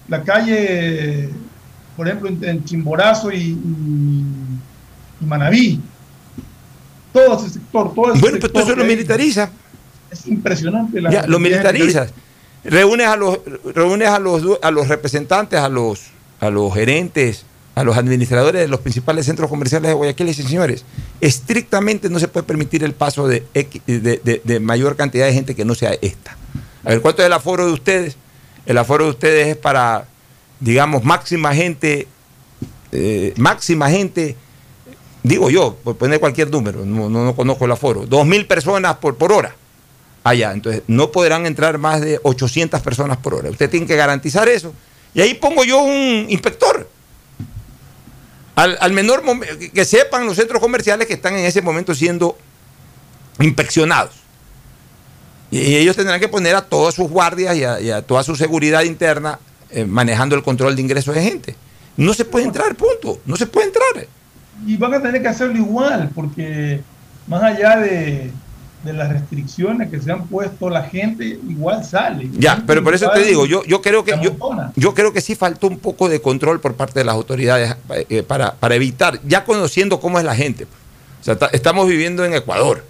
la 0.09 0.23
calle, 0.23 1.29
por 1.97 2.07
ejemplo, 2.09 2.29
en, 2.49 2.65
Chimborazo 2.65 3.31
y, 3.33 3.37
y- 3.39 4.25
y 5.21 5.25
Manabí. 5.27 5.81
Todo 7.13 7.39
ese 7.41 7.51
sector, 7.51 7.95
todo 7.95 8.13
ese 8.13 8.21
Bueno, 8.21 8.39
pues 8.39 8.43
sector 8.53 8.63
eso 8.63 8.77
lo 8.77 8.85
militariza. 8.85 9.51
Es 10.11 10.27
impresionante. 10.27 11.01
la 11.01 11.11
Ya, 11.11 11.27
lo 11.27 11.39
militarizas. 11.39 12.13
Reúnes 12.65 13.07
a 13.07 13.17
los, 13.17 13.39
reúnes 13.75 14.09
a 14.09 14.19
los, 14.19 14.43
a 14.63 14.71
los 14.71 14.89
representantes, 14.89 15.59
a 15.61 15.69
los, 15.69 16.07
a 16.41 16.51
los 16.51 16.73
gerentes, 16.75 17.45
a 17.79 17.85
los 17.85 17.97
administradores 17.97 18.61
de 18.61 18.67
los 18.67 18.81
principales 18.81 19.25
centros 19.25 19.49
comerciales 19.49 19.89
de 19.89 19.95
Guayaquil 19.95 20.27
y 20.27 20.31
dicen, 20.31 20.49
señores, 20.49 20.85
estrictamente 21.21 22.11
no 22.11 22.19
se 22.19 22.27
puede 22.27 22.45
permitir 22.45 22.83
el 22.83 22.93
paso 22.93 23.29
de, 23.29 23.45
mayor 24.61 24.97
cantidad 24.97 25.27
de 25.27 25.33
gente 25.33 25.55
que 25.55 25.65
no 25.65 25.77
sea 25.77 25.93
esta. 26.03 26.37
A 26.85 26.91
ver, 26.91 27.01
¿cuánto 27.01 27.23
es 27.23 27.27
el 27.27 27.33
aforo 27.33 27.67
de 27.67 27.73
ustedes? 27.73 28.17
El 28.67 28.79
aforo 28.79 29.05
de 29.05 29.11
ustedes 29.11 29.47
es 29.47 29.57
para, 29.57 30.09
digamos, 30.59 31.05
máxima 31.05 31.55
gente, 31.55 32.09
eh, 32.91 33.33
máxima 33.37 33.89
gente, 33.89 34.35
digo 35.23 35.49
yo, 35.49 35.77
por 35.85 35.97
poner 35.97 36.19
cualquier 36.19 36.51
número, 36.51 36.85
no, 36.85 37.09
no, 37.09 37.25
no 37.25 37.37
conozco 37.37 37.65
el 37.65 37.71
aforo, 37.71 38.07
dos 38.07 38.27
mil 38.27 38.45
personas 38.47 38.97
por, 38.97 39.17
por 39.17 39.31
hora 39.33 39.55
allá. 40.25 40.51
Entonces, 40.53 40.83
no 40.89 41.13
podrán 41.13 41.47
entrar 41.47 41.79
más 41.79 42.01
de 42.01 42.19
800 42.25 42.81
personas 42.81 43.19
por 43.19 43.35
hora. 43.35 43.51
Usted 43.51 43.71
tiene 43.71 43.87
que 43.87 43.95
garantizar 43.95 44.49
eso. 44.49 44.75
Y 45.15 45.21
ahí 45.21 45.35
pongo 45.35 45.63
yo 45.63 45.81
un 45.81 46.27
inspector. 46.29 46.98
Al, 48.59 48.77
al 48.81 48.93
menor 48.93 49.23
que- 49.73 49.85
sepan 49.85 50.27
los 50.27 50.35
centros 50.37 50.61
comerciales 50.61 51.07
que 51.07 51.15
están 51.15 51.35
en 51.35 51.45
ese 51.45 51.63
momento 51.63 51.95
siendo 51.95 52.37
inspeccionados. 53.39 54.17
Y, 55.53 55.77
ellos 55.77 55.95
tendrán 55.95 56.19
que 56.19 56.27
poner 56.27 56.57
a 56.57 56.63
todas 56.63 56.97
sus 56.97 57.09
guardias 57.09 57.57
y 57.57 57.63
a, 57.63 57.81
y 57.81 57.91
a 57.93 58.03
toda 58.03 58.25
su 58.25 58.35
seguridad 58.35 58.83
interna 58.83 59.39
eh, 59.71 59.85
manejando 59.85 60.35
el 60.35 60.43
control 60.43 60.75
de 60.75 60.83
ingresos 60.83 61.15
de 61.15 61.23
gente. 61.23 61.55
No 61.97 62.13
se 62.15 62.25
puede 62.25 62.47
entrar, 62.47 62.75
punto. 62.75 63.21
No 63.27 63.37
se 63.37 63.47
puede 63.47 63.69
entrar. 63.69 64.09
y 64.67 64.77
van 64.77 64.93
a 64.95 65.01
tener 65.01 65.23
que 65.23 65.29
hacerlo 65.29 65.57
igual, 65.57 66.11
porque 66.13 66.81
más 67.29 67.41
allá 67.45 67.77
de, 67.77 68.33
de 68.85 68.93
las 68.93 69.09
restricciones 69.11 69.91
que 69.91 70.01
se 70.01 70.13
han 70.13 70.27
puesto, 70.29 70.71
la 70.71 70.85
gente 70.85 71.25
igual 71.49 71.85
sale. 71.85 72.29
Ya, 72.39 72.63
pero 72.67 72.83
por 72.85 72.95
eso 72.95 73.11
te 73.11 73.21
digo, 73.25 73.45
yo, 73.47 73.65
yo 73.65 73.83
creo 73.83 74.05
que 74.05 74.13
yo, 74.23 74.31
yo 74.77 74.95
creo 74.95 75.13
que 75.13 75.21
sí 75.21 75.35
faltó 75.35 75.67
un 75.67 75.79
poco 75.79 76.09
de 76.09 76.21
control 76.21 76.61
por 76.61 76.75
parte 76.75 77.01
de 77.01 77.05
las 77.05 77.15
autoridades 77.17 77.75
eh, 78.09 78.23
para, 78.23 78.55
para 78.55 78.75
evitar, 78.77 79.21
ya 79.27 79.45
conociendo 79.45 79.99
cómo 80.01 80.19
es 80.19 80.25
la 80.25 80.35
gente. 80.37 80.65
O 81.21 81.25
sea, 81.25 81.37
ta- 81.37 81.51
estamos 81.53 81.89
viviendo 81.89 82.25
en 82.25 82.35
Ecuador. 82.35 82.85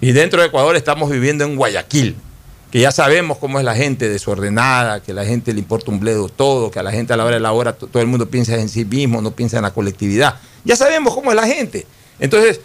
Y 0.00 0.12
dentro 0.12 0.40
de 0.40 0.48
Ecuador 0.48 0.76
estamos 0.76 1.10
viviendo 1.10 1.44
en 1.44 1.56
Guayaquil, 1.56 2.16
que 2.70 2.80
ya 2.80 2.90
sabemos 2.92 3.38
cómo 3.38 3.58
es 3.58 3.64
la 3.64 3.74
gente 3.74 4.08
desordenada, 4.08 5.00
que 5.02 5.12
a 5.12 5.14
la 5.14 5.24
gente 5.24 5.52
le 5.52 5.60
importa 5.60 5.90
un 5.90 6.00
bledo 6.00 6.28
todo, 6.28 6.70
que 6.70 6.78
a 6.78 6.82
la 6.82 6.92
gente 6.92 7.12
a 7.12 7.16
la 7.16 7.24
hora 7.24 7.36
de 7.36 7.40
la 7.40 7.52
hora 7.52 7.72
to- 7.74 7.86
todo 7.86 8.02
el 8.02 8.08
mundo 8.08 8.28
piensa 8.28 8.56
en 8.56 8.68
sí 8.68 8.84
mismo, 8.84 9.22
no 9.22 9.30
piensa 9.30 9.56
en 9.58 9.62
la 9.62 9.70
colectividad. 9.72 10.36
Ya 10.64 10.76
sabemos 10.76 11.14
cómo 11.14 11.30
es 11.30 11.36
la 11.36 11.46
gente. 11.46 11.86
Entonces, 12.18 12.60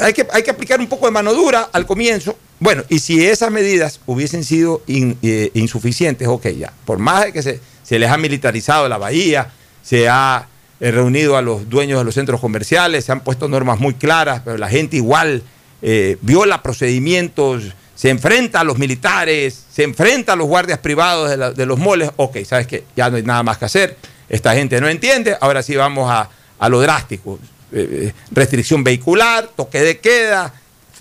hay, 0.00 0.12
que, 0.12 0.26
hay 0.32 0.42
que 0.42 0.50
aplicar 0.50 0.80
un 0.80 0.88
poco 0.88 1.06
de 1.06 1.12
mano 1.12 1.32
dura 1.32 1.68
al 1.72 1.86
comienzo. 1.86 2.36
Bueno, 2.60 2.84
y 2.88 2.98
si 3.00 3.26
esas 3.26 3.50
medidas 3.50 4.00
hubiesen 4.06 4.44
sido 4.44 4.82
eh, 4.86 5.50
insuficientes, 5.54 6.28
ok, 6.28 6.46
ya. 6.48 6.72
Por 6.84 6.98
más 6.98 7.24
de 7.24 7.32
que 7.32 7.42
se, 7.42 7.60
se 7.82 7.98
les 7.98 8.10
ha 8.10 8.16
militarizado 8.16 8.88
la 8.88 8.98
bahía, 8.98 9.50
se 9.82 10.08
ha 10.08 10.46
eh, 10.80 10.90
reunido 10.90 11.36
a 11.36 11.42
los 11.42 11.68
dueños 11.68 11.98
de 11.98 12.04
los 12.04 12.14
centros 12.14 12.40
comerciales, 12.40 13.04
se 13.04 13.12
han 13.12 13.20
puesto 13.20 13.48
normas 13.48 13.80
muy 13.80 13.94
claras, 13.94 14.42
pero 14.44 14.56
la 14.56 14.68
gente 14.68 14.96
igual 14.96 15.42
eh, 15.82 16.16
viola 16.22 16.62
procedimientos, 16.62 17.64
se 17.94 18.10
enfrenta 18.10 18.60
a 18.60 18.64
los 18.64 18.78
militares, 18.78 19.64
se 19.70 19.82
enfrenta 19.82 20.32
a 20.32 20.36
los 20.36 20.46
guardias 20.46 20.78
privados 20.78 21.30
de, 21.30 21.52
de 21.52 21.66
los 21.66 21.78
moles. 21.78 22.10
Ok, 22.16 22.38
sabes 22.44 22.66
que 22.66 22.84
ya 22.96 23.10
no 23.10 23.16
hay 23.16 23.22
nada 23.22 23.42
más 23.42 23.58
que 23.58 23.66
hacer. 23.66 23.96
Esta 24.28 24.54
gente 24.54 24.80
no 24.80 24.88
entiende. 24.88 25.36
Ahora 25.40 25.62
sí 25.62 25.76
vamos 25.76 26.10
a, 26.10 26.28
a 26.58 26.68
lo 26.68 26.80
drástico. 26.80 27.38
Eh, 27.72 27.88
eh, 28.08 28.12
restricción 28.30 28.84
vehicular, 28.84 29.48
toque 29.56 29.80
de 29.80 29.98
queda, 29.98 30.52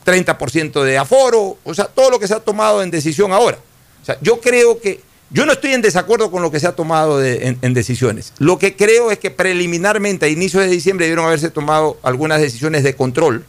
30% 0.06 0.84
de 0.84 0.97
aforo, 0.97 1.58
o 1.63 1.73
sea, 1.73 1.86
todo 1.86 2.10
lo 2.10 2.19
que 2.19 2.28
se 2.28 2.34
ha 2.34 2.39
tomado 2.39 2.82
en 2.84 2.91
decisión 2.91 3.32
ahora. 3.32 3.58
O 4.02 4.06
sea, 4.06 4.17
yo 4.21 4.39
creo 4.41 4.80
que, 4.82 5.02
yo 5.30 5.45
no 5.45 5.54
estoy 5.54 5.73
en 5.73 5.82
desacuerdo 5.82 6.30
con 6.32 6.41
lo 6.41 6.52
que 6.52 6.60
se 6.60 6.67
ha 6.67 6.73
tomado 6.76 7.17
de- 7.19 7.47
en, 7.47 7.58
en 7.62 7.73
decisiones. 7.73 8.34
Lo 8.39 8.60
que 8.60 8.76
creo 8.76 9.12
es 9.12 9.19
que 9.19 9.32
preliminarmente 9.32 10.26
a 10.26 10.30
inicios 10.30 10.63
de 10.63 10.69
diciembre 10.69 11.06
debieron 11.06 11.26
haberse 11.26 11.49
tomado 11.49 11.97
algunas 12.04 12.39
decisiones 12.41 12.84
de 12.84 12.95
control 12.95 13.45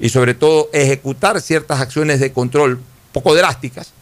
y 0.00 0.08
sobre 0.10 0.34
todo 0.34 0.68
ejecutar 0.72 1.40
ciertas 1.40 1.80
acciones 1.80 2.20
de 2.20 2.32
control 2.32 2.80
poco 3.12 3.34
drásticas. 3.34 3.92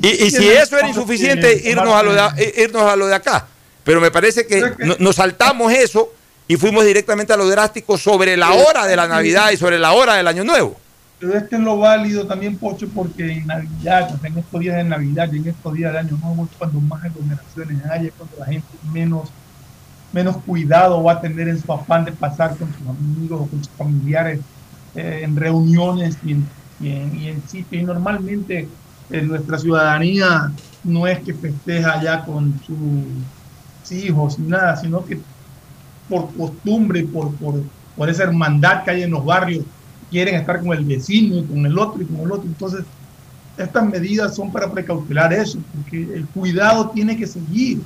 Y, 0.00 0.08
y 0.24 0.30
si 0.30 0.48
eso 0.48 0.78
era 0.78 0.88
insuficiente, 0.88 1.60
irnos 1.70 1.88
a, 1.94 2.02
lo 2.02 2.12
de, 2.14 2.54
irnos 2.62 2.82
a 2.82 2.96
lo 2.96 3.06
de 3.06 3.14
acá. 3.14 3.46
Pero 3.84 4.00
me 4.00 4.10
parece 4.10 4.46
que 4.46 4.62
no- 4.78 4.96
nos 4.98 5.16
saltamos 5.16 5.72
eso 5.72 6.12
y 6.48 6.56
fuimos 6.56 6.84
directamente 6.84 7.32
a 7.32 7.36
lo 7.36 7.48
drástico 7.48 7.98
sobre 7.98 8.36
la 8.36 8.52
hora 8.52 8.86
de 8.86 8.96
la 8.96 9.08
Navidad 9.08 9.50
y 9.50 9.56
sobre 9.56 9.78
la 9.78 9.92
hora 9.92 10.14
del 10.14 10.28
Año 10.28 10.44
Nuevo. 10.44 10.76
Pero 11.18 11.34
es 11.34 11.44
que 11.44 11.56
es 11.56 11.62
lo 11.62 11.78
válido 11.78 12.26
también, 12.26 12.56
Pocho, 12.56 12.88
porque 12.88 13.32
en 13.32 13.46
Navidad, 13.46 14.14
o 14.14 14.18
sea, 14.18 14.28
en 14.28 14.38
estos 14.38 14.60
días 14.60 14.76
de 14.76 14.84
Navidad 14.84 15.32
y 15.32 15.38
en 15.38 15.48
estos 15.48 15.74
días 15.74 15.92
del 15.92 16.06
Año 16.06 16.18
Nuevo, 16.22 16.48
cuando 16.58 16.80
más 16.80 17.02
aglomeraciones 17.04 17.84
hay, 17.90 18.06
es 18.06 18.12
cuando 18.12 18.36
la 18.38 18.46
gente 18.46 18.68
menos, 18.92 19.30
menos 20.12 20.36
cuidado 20.38 21.02
va 21.02 21.12
a 21.12 21.20
tener 21.20 21.48
en 21.48 21.60
su 21.60 21.72
afán 21.72 22.04
de 22.04 22.12
pasar 22.12 22.56
con 22.56 22.68
sus 22.74 22.86
amigos 22.86 23.40
o 23.40 23.46
con 23.46 23.64
sus 23.64 23.72
familiares 23.76 24.40
eh, 24.94 25.20
en 25.24 25.36
reuniones 25.36 26.18
y 26.24 26.32
en, 26.32 26.48
y 26.80 26.90
en, 26.90 27.18
y 27.18 27.28
en 27.28 27.48
sitios. 27.48 27.82
Y 27.82 27.84
normalmente 27.84 28.68
en 29.10 29.28
nuestra 29.28 29.58
ciudadanía 29.58 30.52
no 30.84 31.06
es 31.06 31.18
que 31.20 31.32
festeja 31.32 32.02
ya 32.02 32.24
con 32.24 32.60
sus 32.66 33.90
hijos 33.90 34.38
ni 34.38 34.48
nada, 34.48 34.76
sino 34.76 35.04
que 35.04 35.18
por 36.08 36.32
costumbre, 36.34 37.04
por, 37.04 37.34
por, 37.36 37.62
por 37.96 38.08
esa 38.08 38.24
hermandad 38.24 38.84
que 38.84 38.90
hay 38.90 39.02
en 39.02 39.10
los 39.10 39.24
barrios, 39.24 39.64
quieren 40.10 40.36
estar 40.36 40.60
con 40.60 40.76
el 40.76 40.84
vecino 40.84 41.36
y 41.36 41.44
con 41.44 41.66
el 41.66 41.78
otro 41.78 42.02
y 42.02 42.06
con 42.06 42.20
el 42.20 42.32
otro. 42.32 42.44
Entonces, 42.46 42.84
estas 43.56 43.86
medidas 43.86 44.34
son 44.34 44.52
para 44.52 44.70
precautelar 44.70 45.32
eso, 45.32 45.58
porque 45.74 46.02
el 46.14 46.26
cuidado 46.26 46.90
tiene 46.90 47.16
que 47.16 47.26
seguir. 47.26 47.80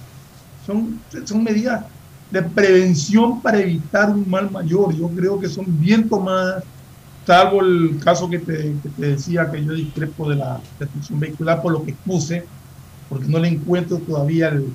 Son, 0.67 1.01
son 1.25 1.45
medidas 1.45 1.85
de 2.31 2.43
prevención 2.43 3.41
para 3.41 3.61
evitar 3.61 4.11
un 4.11 4.29
mal 4.29 4.51
mayor. 4.51 4.95
Yo 4.95 5.09
creo 5.09 5.41
que 5.41 5.49
son 5.49 5.65
bien 5.81 6.09
tomadas, 6.09 6.65
salvo 7.27 7.63
el 7.63 7.99
caso 8.03 8.29
que 8.29 8.39
te, 8.39 8.75
que 8.83 8.89
te 8.97 9.07
decía 9.07 9.51
que 9.51 9.65
yo 9.65 9.73
discrepo 9.73 10.29
de 10.29 10.37
la 10.37 10.61
restricción 10.79 11.21
vehicular 11.21 11.63
por 11.63 11.73
lo 11.73 11.85
que 11.85 11.93
expuse, 11.93 12.45
porque 13.09 13.27
no 13.27 13.39
le 13.39 13.49
encuentro 13.49 13.99
todavía 13.99 14.49
el, 14.49 14.67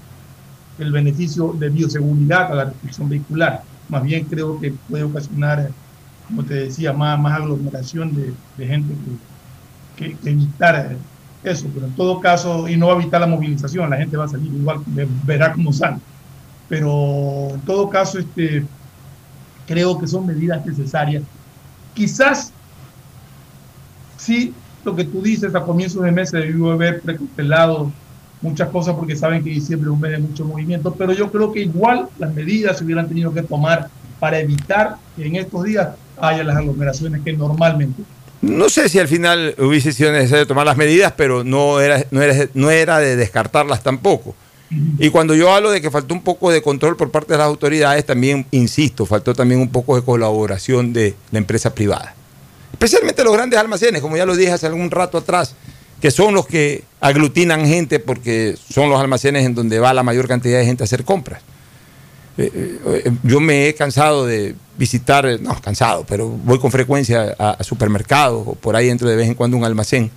el 0.77 0.91
beneficio 0.91 1.53
de 1.53 1.69
bioseguridad 1.69 2.51
a 2.51 2.55
la 2.55 2.65
restricción 2.65 3.09
vehicular. 3.09 3.63
Más 3.89 4.03
bien 4.03 4.25
creo 4.25 4.59
que 4.59 4.73
puede 4.89 5.03
ocasionar, 5.03 5.69
como 6.27 6.43
te 6.43 6.55
decía, 6.55 6.93
más, 6.93 7.19
más 7.19 7.39
aglomeración 7.39 8.13
de, 8.13 8.33
gente 8.65 8.93
que, 9.95 10.17
evitar 10.23 10.97
eso. 11.43 11.67
Pero 11.73 11.85
en 11.87 11.95
todo 11.95 12.19
caso, 12.19 12.67
y 12.67 12.77
no 12.77 12.87
va 12.87 12.93
a 12.93 13.01
evitar 13.01 13.21
la 13.21 13.27
movilización, 13.27 13.89
la 13.89 13.97
gente 13.97 14.17
va 14.17 14.25
a 14.25 14.29
salir 14.29 14.53
igual, 14.53 14.79
ve- 14.87 15.07
verá 15.23 15.53
cómo 15.53 15.71
sale. 15.71 15.97
Pero 16.67 17.49
en 17.53 17.61
todo 17.61 17.89
caso, 17.89 18.19
este, 18.19 18.65
creo 19.65 19.97
que 19.99 20.07
son 20.07 20.25
medidas 20.25 20.65
necesarias. 20.65 21.23
Quizás, 21.93 22.51
sí, 24.17 24.53
lo 24.83 24.95
que 24.95 25.05
tú 25.05 25.21
dices 25.21 25.53
a 25.55 25.63
comienzos 25.63 26.03
de 26.03 26.11
mes 26.11 26.29
se 26.29 26.37
debió 26.37 26.71
haber 26.71 27.01
precautelado 27.01 27.91
muchas 28.41 28.69
cosas 28.69 28.95
porque 28.95 29.15
saben 29.15 29.43
que 29.43 29.49
diciembre 29.49 29.89
es 29.89 29.93
un 29.93 30.01
mes 30.01 30.11
de 30.11 30.19
mucho 30.19 30.45
movimiento, 30.45 30.93
pero 30.93 31.13
yo 31.13 31.31
creo 31.31 31.51
que 31.51 31.61
igual 31.61 32.07
las 32.17 32.33
medidas 32.33 32.77
se 32.77 32.83
hubieran 32.83 33.07
tenido 33.07 33.33
que 33.33 33.41
tomar 33.41 33.89
para 34.19 34.39
evitar 34.39 34.97
que 35.15 35.25
en 35.25 35.35
estos 35.35 35.63
días 35.63 35.89
haya 36.19 36.43
las 36.43 36.57
aglomeraciones 36.57 37.21
que 37.23 37.33
normalmente. 37.33 38.03
No 38.41 38.69
sé 38.69 38.89
si 38.89 38.99
al 38.99 39.07
final 39.07 39.55
hubiese 39.57 39.91
sido 39.91 40.11
necesario 40.11 40.45
tomar 40.45 40.65
las 40.65 40.77
medidas, 40.77 41.13
pero 41.17 41.43
no 41.43 41.79
era, 41.79 42.05
no 42.11 42.21
era, 42.21 42.47
no 42.53 42.69
era 42.69 42.99
de 42.99 43.15
descartarlas 43.15 43.81
tampoco. 43.81 44.35
Y 44.99 45.09
cuando 45.09 45.35
yo 45.35 45.53
hablo 45.53 45.71
de 45.71 45.79
que 45.79 45.91
faltó 45.91 46.13
un 46.13 46.23
poco 46.23 46.51
de 46.51 46.61
control 46.61 46.97
por 46.97 47.11
parte 47.11 47.33
de 47.33 47.37
las 47.37 47.47
autoridades, 47.47 48.05
también 48.05 48.45
insisto, 48.51 49.05
faltó 49.05 49.33
también 49.33 49.61
un 49.61 49.69
poco 49.69 49.95
de 49.95 50.01
colaboración 50.01 50.91
de 50.91 51.15
la 51.31 51.39
empresa 51.39 51.73
privada. 51.73 52.15
Especialmente 52.71 53.23
los 53.23 53.33
grandes 53.33 53.59
almacenes, 53.59 54.01
como 54.01 54.17
ya 54.17 54.25
lo 54.25 54.35
dije 54.35 54.51
hace 54.51 54.67
algún 54.67 54.91
rato 54.91 55.17
atrás, 55.17 55.55
que 56.05 56.11
son 56.11 56.35
los 56.35 56.45
que 56.45 56.83
aglutinan 57.01 57.65
gente 57.65 57.99
porque 57.99 58.55
son 58.71 58.91
los 58.91 59.01
almacenes 59.01 59.43
en 59.43 59.55
donde 59.55 59.79
va 59.79 59.91
la 59.91 60.03
mayor 60.03 60.27
cantidad 60.27 60.59
de 60.59 60.63
gente 60.63 60.83
a 60.83 60.85
hacer 60.85 61.03
compras. 61.03 61.41
Eh, 62.37 62.79
eh, 62.85 63.11
yo 63.23 63.39
me 63.39 63.67
he 63.67 63.73
cansado 63.73 64.23
de 64.23 64.53
visitar, 64.77 65.25
eh, 65.25 65.39
no, 65.39 65.59
cansado, 65.59 66.05
pero 66.07 66.29
voy 66.29 66.59
con 66.59 66.69
frecuencia 66.69 67.35
a, 67.39 67.63
supermercados 67.63 68.43
o 68.45 68.53
por 68.53 68.75
ahí 68.75 68.85
dentro 68.89 69.09
de 69.09 69.15
vez 69.15 69.27
en 69.27 69.33
cuando 69.33 69.57
un 69.57 69.65
almacén. 69.65 70.11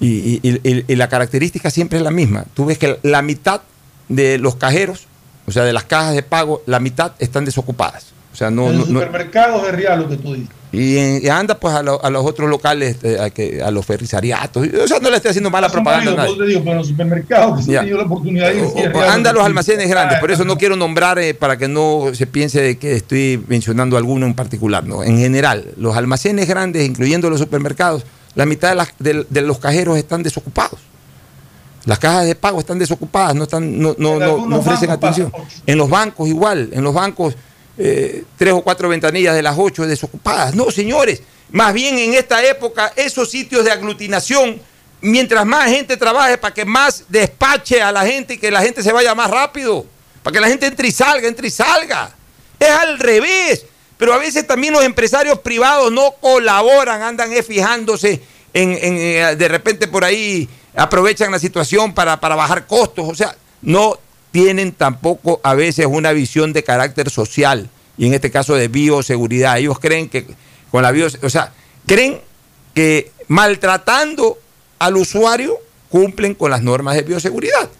Y- 0.00 0.40
y 0.42 0.96
la 0.96 1.10
característica 1.10 1.68
siempre 1.68 1.98
es 1.98 2.02
la 2.02 2.10
misma. 2.10 2.46
Tú 2.54 2.64
ves 2.64 2.78
que 2.78 2.98
la 3.02 3.20
mitad 3.20 3.60
de 4.08 4.38
los 4.38 4.56
cajeros, 4.56 5.06
o 5.44 5.52
sea, 5.52 5.64
de 5.64 5.74
las 5.74 5.84
cajas 5.84 6.14
de 6.14 6.22
pago, 6.22 6.62
la 6.64 6.80
mitad 6.80 7.12
están 7.18 7.44
desocupadas. 7.44 8.14
O 8.34 8.36
sea, 8.36 8.50
no, 8.50 8.66
en 8.66 8.72
no- 8.72 8.78
los 8.80 8.88
no- 8.90 8.98
supermercados 9.00 9.64
es 9.68 9.72
real 9.74 10.00
lo 10.00 10.08
que 10.08 10.16
tú 10.16 10.34
dices. 10.34 10.50
y, 10.72 10.98
en- 10.98 11.24
y 11.24 11.28
anda 11.28 11.54
pues 11.60 11.72
a, 11.72 11.84
lo- 11.84 12.04
a 12.04 12.10
los 12.10 12.26
otros 12.26 12.50
locales, 12.50 12.96
eh, 13.04 13.16
a, 13.20 13.30
que- 13.30 13.62
a 13.62 13.70
los 13.70 13.86
ferrizariatos. 13.86 14.66
O 14.82 14.88
sea, 14.88 14.98
no 14.98 15.08
le 15.08 15.16
estoy 15.18 15.30
haciendo 15.30 15.50
mala 15.50 15.68
propaganda 15.68 16.10
a 16.10 16.14
válidos, 16.16 16.36
nadie. 16.36 16.44
te 16.46 16.48
digo, 16.50 16.60
pero 16.62 16.72
en 16.72 16.78
los 16.78 16.88
supermercados 16.88 17.64
que 17.64 17.72
he 17.74 17.78
tenido 17.78 17.98
la 17.98 18.04
oportunidad 18.04 18.52
de 18.52 18.60
O- 18.60 18.98
o 18.98 19.00
anda 19.02 19.30
a 19.30 19.32
lo 19.32 19.38
los 19.38 19.46
almacenes 19.46 19.88
grandes, 19.88 20.18
por 20.18 20.30
Ah, 20.30 20.34
eso 20.34 20.44
no 20.44 20.58
quiero 20.58 20.74
nombrar 20.74 21.16
eh, 21.20 21.32
para 21.32 21.56
que 21.56 21.68
no 21.68 22.06
se 22.12 22.26
piense 22.26 22.60
de 22.60 22.76
que 22.76 22.96
estoy 22.96 23.40
mencionando 23.46 23.96
alguno 23.96 24.26
en 24.26 24.34
particular. 24.34 24.84
No, 24.84 25.04
en 25.04 25.16
general, 25.16 25.66
los 25.76 25.96
almacenes 25.96 26.48
grandes, 26.48 26.84
incluyendo 26.84 27.30
los 27.30 27.38
supermercados, 27.38 28.04
la 28.34 28.44
mitad 28.44 28.70
de, 28.70 28.74
las- 28.74 28.94
de- 28.98 29.26
de 29.30 29.42
los 29.42 29.58
cajeros 29.60 29.96
están 29.96 30.24
desocupados. 30.24 30.80
Las 31.84 31.98
cajas 32.00 32.24
de 32.26 32.34
pago 32.34 32.58
están 32.58 32.78
desocupadas, 32.80 33.34
no, 33.36 33.44
están, 33.44 33.78
no, 33.78 33.94
no, 33.98 34.18
no- 34.18 34.46
no 34.46 34.56
ofrecen 34.56 34.90
atención. 34.90 35.30
pasa, 35.30 35.44
En 35.66 35.78
los 35.78 35.88
bancos 35.90 36.26
igual, 36.28 36.70
en 36.72 36.82
los 36.82 36.94
bancos 36.94 37.36
eh, 37.76 38.24
tres 38.36 38.52
o 38.52 38.62
cuatro 38.62 38.88
ventanillas 38.88 39.34
de 39.34 39.42
las 39.42 39.56
ocho 39.58 39.86
desocupadas. 39.86 40.54
No, 40.54 40.70
señores, 40.70 41.22
más 41.50 41.72
bien 41.72 41.98
en 41.98 42.14
esta 42.14 42.44
época 42.44 42.92
esos 42.96 43.30
sitios 43.30 43.64
de 43.64 43.70
aglutinación, 43.70 44.60
mientras 45.00 45.44
más 45.44 45.68
gente 45.68 45.96
trabaje 45.96 46.38
para 46.38 46.54
que 46.54 46.64
más 46.64 47.04
despache 47.08 47.82
a 47.82 47.92
la 47.92 48.04
gente 48.06 48.34
y 48.34 48.38
que 48.38 48.50
la 48.50 48.62
gente 48.62 48.82
se 48.82 48.92
vaya 48.92 49.14
más 49.14 49.30
rápido, 49.30 49.86
para 50.22 50.34
que 50.34 50.40
la 50.40 50.48
gente 50.48 50.66
entre 50.66 50.88
y 50.88 50.92
salga, 50.92 51.28
entre 51.28 51.48
y 51.48 51.50
salga. 51.50 52.14
Es 52.58 52.70
al 52.70 52.98
revés. 52.98 53.66
Pero 53.96 54.12
a 54.12 54.18
veces 54.18 54.46
también 54.46 54.72
los 54.72 54.84
empresarios 54.84 55.38
privados 55.38 55.92
no 55.92 56.12
colaboran, 56.20 57.02
andan 57.02 57.30
fijándose 57.44 58.20
en, 58.52 58.72
en, 58.72 58.96
eh, 58.98 59.36
de 59.36 59.48
repente 59.48 59.86
por 59.86 60.04
ahí 60.04 60.48
aprovechan 60.74 61.30
la 61.30 61.38
situación 61.38 61.94
para, 61.94 62.18
para 62.18 62.34
bajar 62.34 62.66
costos. 62.66 63.08
O 63.08 63.14
sea, 63.14 63.36
no 63.62 63.98
tienen 64.34 64.72
tampoco 64.72 65.40
a 65.44 65.54
veces 65.54 65.86
una 65.86 66.10
visión 66.10 66.52
de 66.52 66.64
carácter 66.64 67.08
social 67.08 67.70
y 67.96 68.08
en 68.08 68.14
este 68.14 68.32
caso 68.32 68.56
de 68.56 68.66
bioseguridad. 68.66 69.58
Ellos 69.58 69.78
creen 69.78 70.08
que 70.08 70.26
con 70.72 70.82
la 70.82 70.90
bio, 70.90 71.06
o 71.22 71.30
sea, 71.30 71.52
creen 71.86 72.20
que 72.74 73.12
maltratando 73.28 74.36
al 74.80 74.96
usuario 74.96 75.56
cumplen 75.88 76.34
con 76.34 76.50
las 76.50 76.62
normas 76.62 76.96
de 76.96 77.02
bioseguridad. 77.02 77.70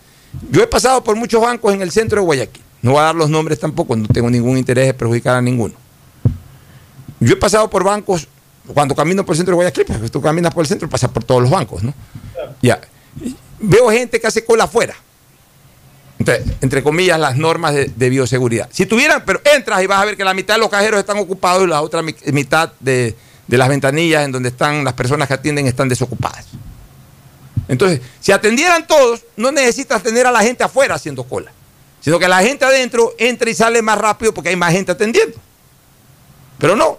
Yo 0.53 0.63
he 0.63 0.69
pasado 0.69 1.03
por 1.03 1.17
muchos 1.17 1.43
bancos 1.43 1.75
en 1.75 1.83
el 1.83 1.91
centro 1.91 2.21
de 2.21 2.25
Guayaquil. 2.25 2.63
No 2.83 2.93
voy 2.93 3.01
a 3.01 3.07
dar 3.07 3.17
los 3.17 3.29
nombres 3.29 3.59
tampoco, 3.59 3.97
no 3.97 4.07
tengo 4.07 4.31
ningún 4.31 4.57
interés 4.57 4.87
de 4.87 4.95
perjudicar 4.95 5.35
a 5.35 5.43
ninguno. 5.43 5.75
Yo 7.19 7.33
he 7.33 7.37
pasado 7.37 7.69
por 7.69 7.83
bancos, 7.83 8.29
cuando 8.73 8.95
camino 8.95 9.27
por 9.27 9.33
el 9.33 9.39
centro 9.39 9.55
de 9.55 9.57
Guayaquil, 9.57 9.87
porque 9.87 10.09
tú 10.09 10.21
caminas 10.21 10.55
por 10.55 10.63
el 10.63 10.69
centro, 10.69 10.89
pasas 10.89 11.11
por 11.11 11.25
todos 11.25 11.43
los 11.43 11.51
bancos, 11.51 11.83
¿no? 11.83 11.93
Ya. 12.63 12.81
Veo 13.59 13.91
gente 13.91 14.21
que 14.21 14.29
hace 14.29 14.45
cola 14.45 14.65
afuera. 14.65 14.95
Entre 16.61 16.83
comillas, 16.83 17.19
las 17.19 17.37
normas 17.37 17.75
de, 17.75 17.87
de 17.95 18.09
bioseguridad. 18.09 18.69
Si 18.73 18.87
tuvieran, 18.87 19.25
pero 19.27 19.41
entras 19.55 19.83
y 19.83 19.87
vas 19.87 20.01
a 20.01 20.05
ver 20.05 20.17
que 20.17 20.25
la 20.25 20.33
mitad 20.33 20.55
de 20.55 20.61
los 20.61 20.71
cajeros 20.71 21.01
están 21.01 21.19
ocupados 21.19 21.65
y 21.65 21.67
la 21.67 21.83
otra 21.83 22.03
mi- 22.03 22.15
mitad 22.33 22.73
de, 22.81 23.15
de 23.47 23.59
las 23.59 23.69
ventanillas 23.69 24.25
en 24.25 24.33
donde 24.33 24.49
están 24.49 24.85
las 24.85 24.95
personas 24.95 25.29
que 25.29 25.35
atienden 25.35 25.67
están 25.67 25.89
desocupadas. 25.89 26.47
Entonces, 27.69 28.01
si 28.21 28.31
atendieran 28.33 28.87
todos, 28.87 29.23
no 29.37 29.51
necesitas 29.51 30.03
tener 30.03 30.27
a 30.27 30.33
la 30.33 30.41
gente 30.41 30.63
afuera 30.65 30.95
haciendo 30.95 31.25
cola, 31.25 31.51
sino 32.01 32.19
que 32.19 32.29
la 32.29 32.43
gente 32.43 32.65
adentro 32.65 33.13
entra 33.19 33.51
y 33.51 33.55
sale 33.55 33.83
más 33.83 33.99
rápido 33.99 34.33
porque 34.33 34.51
hay 34.51 34.57
más 34.57 34.73
gente 34.73 34.93
atendiendo. 34.93 35.37
Pero 36.59 36.77
no, 36.77 36.99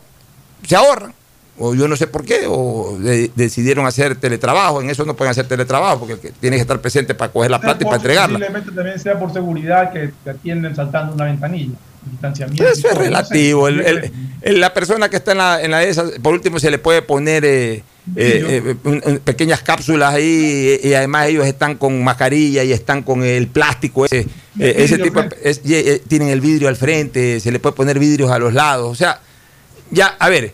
se 0.67 0.75
ahorran. 0.75 1.13
O 1.57 1.73
yo 1.73 1.87
no 1.87 1.95
sé 1.95 2.07
por 2.07 2.25
qué, 2.25 2.41
o 2.47 2.97
de- 2.99 3.31
decidieron 3.35 3.85
hacer 3.85 4.15
teletrabajo. 4.15 4.81
En 4.81 4.89
eso 4.89 5.05
no 5.05 5.15
pueden 5.15 5.31
hacer 5.31 5.47
teletrabajo 5.47 5.99
porque 5.99 6.13
el 6.13 6.19
que 6.19 6.55
estar 6.57 6.81
presente 6.81 7.15
para 7.15 7.31
coger 7.31 7.51
la 7.51 7.59
plata 7.61 7.79
y 7.81 7.85
para 7.85 7.97
entregarla. 7.97 8.37
Posiblemente 8.39 8.71
también 8.71 8.99
sea 8.99 9.17
por 9.19 9.31
seguridad 9.31 9.91
que 9.93 10.11
te 10.23 10.29
atienden 10.31 10.75
saltando 10.75 11.13
una 11.13 11.25
ventanilla. 11.25 11.75
Distanciamiento. 12.11 12.67
Eso 12.67 12.87
es 12.89 12.97
relativo. 12.97 13.67
El- 13.67 13.79
el- 13.81 14.11
el- 14.41 14.59
la 14.59 14.73
persona 14.73 15.09
que 15.09 15.15
está 15.15 15.31
en 15.31 15.37
la, 15.39 15.61
en 15.63 15.71
la 15.71 15.79
de 15.79 15.89
esas, 15.89 16.11
por 16.21 16.33
último, 16.33 16.59
se 16.59 16.69
le 16.69 16.77
puede 16.77 17.01
poner 17.01 17.43
eh, 17.45 17.81
eh, 18.15 18.75
eh, 18.85 19.19
pequeñas 19.23 19.63
cápsulas 19.63 20.13
ahí 20.13 20.79
y, 20.83 20.89
y 20.89 20.93
además 20.93 21.25
ellos 21.27 21.47
están 21.47 21.75
con 21.77 22.03
mascarilla 22.03 22.63
y 22.63 22.71
están 22.73 23.01
con 23.01 23.23
el 23.23 23.47
plástico 23.47 24.05
ese, 24.05 24.19
eh, 24.59 24.75
ese 24.77 24.99
tipo. 24.99 25.23
es- 25.41 25.61
tienen 26.07 26.27
el 26.29 26.41
vidrio 26.41 26.67
al 26.67 26.75
frente, 26.75 27.39
se 27.39 27.51
le 27.51 27.57
puede 27.59 27.75
poner 27.75 27.97
vidrios 27.97 28.29
a 28.29 28.37
los 28.37 28.53
lados. 28.53 28.87
O 28.91 28.95
sea, 28.95 29.19
ya, 29.89 30.15
a 30.19 30.29
ver, 30.29 30.53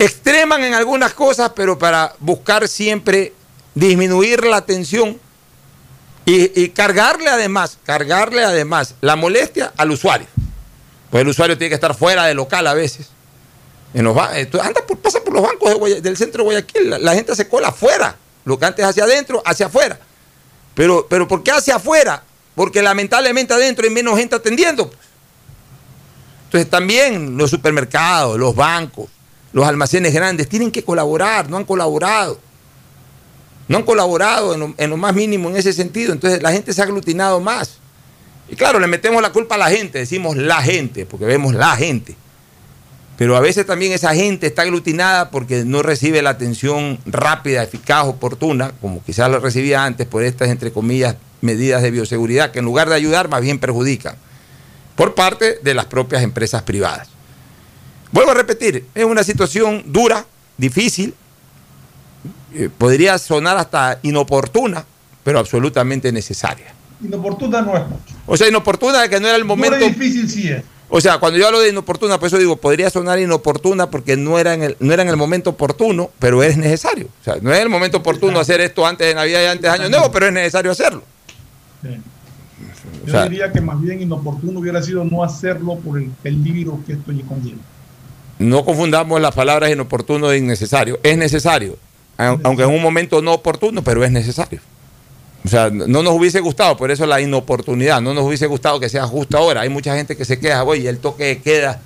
extreman 0.00 0.64
en 0.64 0.72
algunas 0.74 1.12
cosas, 1.12 1.52
pero 1.54 1.78
para 1.78 2.14
buscar 2.20 2.66
siempre 2.66 3.34
disminuir 3.74 4.44
la 4.44 4.64
tensión 4.64 5.20
y, 6.24 6.68
cargarle 6.68 7.28
además, 7.28 7.78
cargarle 7.84 8.44
además 8.44 8.94
la 9.00 9.16
molestia 9.16 9.72
al 9.76 9.90
usuario. 9.90 10.26
Pues 11.10 11.22
el 11.22 11.28
usuario 11.28 11.58
tiene 11.58 11.70
que 11.70 11.74
estar 11.74 11.94
fuera 11.94 12.24
del 12.26 12.36
local 12.36 12.66
a 12.66 12.74
veces. 12.74 13.08
En 13.92 14.06
eh, 14.06 14.48
anda 14.62 14.86
por, 14.86 14.98
pasa 14.98 15.20
por 15.22 15.34
los 15.34 15.42
bancos 15.42 16.02
del 16.02 16.16
centro 16.16 16.44
de 16.44 16.44
Guayaquil, 16.44 17.04
la, 17.04 17.14
gente 17.14 17.34
se 17.34 17.48
cola 17.48 17.68
afuera. 17.68 18.16
Lo 18.44 18.58
que 18.58 18.64
antes 18.64 18.84
hacia 18.84 19.04
adentro, 19.04 19.42
hacia 19.44 19.66
afuera. 19.66 19.98
Pero, 20.74 21.06
pero 21.10 21.28
¿por 21.28 21.42
qué 21.42 21.50
hacia 21.50 21.76
afuera? 21.76 22.22
Porque 22.54 22.80
lamentablemente 22.80 23.52
adentro 23.52 23.84
hay 23.84 23.92
menos 23.92 24.16
gente 24.16 24.36
atendiendo. 24.36 24.90
Entonces 26.44 26.70
también 26.70 27.36
los 27.36 27.50
supermercados, 27.50 28.38
los 28.38 28.54
bancos, 28.54 29.08
los 29.52 29.66
almacenes 29.66 30.14
grandes 30.14 30.48
tienen 30.48 30.70
que 30.70 30.84
colaborar, 30.84 31.50
no 31.50 31.56
han 31.56 31.64
colaborado. 31.64 32.38
No 33.68 33.78
han 33.78 33.84
colaborado 33.84 34.74
en 34.76 34.90
lo, 34.90 34.96
más 34.96 35.14
mínimo 35.14 35.48
en 35.48 35.56
ese 35.56 35.72
sentido. 35.72 36.12
Entonces 36.12 36.42
la 36.42 36.52
gente 36.52 36.72
se 36.72 36.80
ha 36.80 36.84
aglutinado 36.84 37.40
más. 37.40 37.78
Y 38.48 38.56
claro, 38.56 38.80
le 38.80 38.88
metemos 38.88 39.22
la 39.22 39.30
culpa 39.30 39.54
a 39.54 39.58
la 39.58 39.70
gente, 39.70 39.98
decimos 39.98 40.36
la 40.36 40.60
gente, 40.60 41.06
porque 41.06 41.24
vemos 41.24 41.54
la 41.54 41.76
gente. 41.76 42.16
Pero 43.16 43.36
a 43.36 43.40
veces 43.40 43.66
también 43.66 43.92
esa 43.92 44.14
gente 44.14 44.46
está 44.46 44.62
aglutinada 44.62 45.30
porque 45.30 45.64
no 45.64 45.82
recibe 45.82 46.22
la 46.22 46.30
atención 46.30 46.98
rápida, 47.06 47.62
eficaz, 47.62 48.06
oportuna, 48.06 48.72
como 48.80 49.04
quizás 49.04 49.30
lo 49.30 49.38
recibía 49.38 49.84
antes 49.84 50.06
por 50.06 50.24
estas, 50.24 50.48
entre 50.48 50.72
comillas, 50.72 51.16
medidas 51.40 51.82
de 51.82 51.90
bioseguridad, 51.90 52.50
que 52.50 52.58
en 52.58 52.64
lugar 52.64 52.88
de 52.88 52.94
ayudar, 52.96 53.28
más 53.28 53.42
bien 53.42 53.58
perjudican, 53.58 54.16
por 54.96 55.14
parte 55.14 55.58
de 55.62 55.74
las 55.74 55.84
propias 55.84 56.22
empresas 56.22 56.62
privadas. 56.62 57.08
Vuelvo 58.12 58.32
a 58.32 58.34
repetir, 58.34 58.86
es 58.94 59.04
una 59.04 59.22
situación 59.22 59.84
dura, 59.86 60.24
difícil, 60.56 61.14
eh, 62.54 62.68
podría 62.76 63.18
sonar 63.18 63.56
hasta 63.56 63.98
inoportuna, 64.02 64.84
pero 65.22 65.38
absolutamente 65.38 66.10
necesaria. 66.12 66.74
Inoportuna 67.02 67.62
no 67.62 67.76
es 67.76 67.86
mucho. 67.86 68.14
O 68.26 68.36
sea, 68.36 68.48
inoportuna 68.48 69.08
que 69.08 69.20
no 69.20 69.28
era 69.28 69.36
el 69.36 69.44
momento. 69.44 69.76
Dura 69.76 69.86
y 69.86 69.92
difícil 69.94 70.28
sí 70.28 70.48
es. 70.48 70.62
O 70.92 71.00
sea, 71.00 71.18
cuando 71.18 71.38
yo 71.38 71.46
hablo 71.46 71.60
de 71.60 71.68
inoportuna, 71.68 72.18
por 72.18 72.26
eso 72.26 72.36
digo, 72.36 72.56
podría 72.56 72.90
sonar 72.90 73.20
inoportuna 73.20 73.88
porque 73.90 74.16
no 74.16 74.40
era 74.40 74.54
en 74.54 74.64
el, 74.64 74.76
no 74.80 74.92
era 74.92 75.02
en 75.04 75.08
el 75.08 75.16
momento 75.16 75.50
oportuno, 75.50 76.10
pero 76.18 76.42
es 76.42 76.56
necesario. 76.56 77.06
O 77.20 77.24
sea, 77.24 77.36
no 77.40 77.52
es 77.52 77.60
el 77.60 77.68
momento 77.68 77.98
oportuno 77.98 78.40
hacer 78.40 78.60
esto 78.60 78.84
antes 78.84 79.06
de 79.06 79.14
Navidad 79.14 79.40
y 79.42 79.46
antes 79.46 79.62
de 79.62 79.68
Año 79.68 79.88
Nuevo, 79.88 80.10
pero 80.10 80.26
es 80.26 80.32
necesario 80.32 80.72
hacerlo. 80.72 81.04
Sí. 81.82 81.96
O 83.04 83.06
Yo 83.06 83.12
sea- 83.12 83.22
diría 83.28 83.52
que 83.52 83.60
más 83.60 83.80
bien 83.80 84.02
inoportuno 84.02 84.58
hubiera 84.58 84.82
sido 84.82 85.04
no 85.04 85.22
hacerlo 85.22 85.76
por 85.76 85.96
el 85.96 86.08
peligro 86.22 86.80
que 86.84 86.94
esto 86.94 87.12
conlleva. 87.28 87.58
No 88.40 88.64
confundamos 88.64 89.20
las 89.20 89.34
palabras 89.34 89.70
inoportuno 89.70 90.30
e 90.32 90.38
innecesario. 90.38 90.98
Es 91.02 91.16
necesario, 91.16 91.76
au- 92.18 92.40
aunque 92.42 92.62
en 92.64 92.70
un 92.70 92.82
momento 92.82 93.20
no 93.22 93.34
oportuno, 93.34 93.82
pero 93.82 94.02
es 94.04 94.10
necesario. 94.10 94.60
O 95.44 95.48
sea, 95.48 95.70
no 95.70 95.86
no 95.86 96.02
nos 96.02 96.12
hubiese 96.14 96.40
gustado, 96.40 96.76
por 96.76 96.90
eso 96.90 97.06
la 97.06 97.20
inoportunidad, 97.20 98.00
no 98.00 98.12
nos 98.14 98.24
hubiese 98.24 98.46
gustado 98.46 98.80
que 98.80 98.88
sea 98.88 99.06
justo 99.06 99.36
ahora. 99.38 99.60
Hay 99.62 99.68
mucha 99.68 99.94
gente 99.96 100.16
que 100.16 100.24
se 100.24 100.38
queja, 100.38 100.64
oye, 100.64 100.88
el 100.88 100.98
toque 100.98 101.24
de 101.24 101.38
queda 101.38 101.80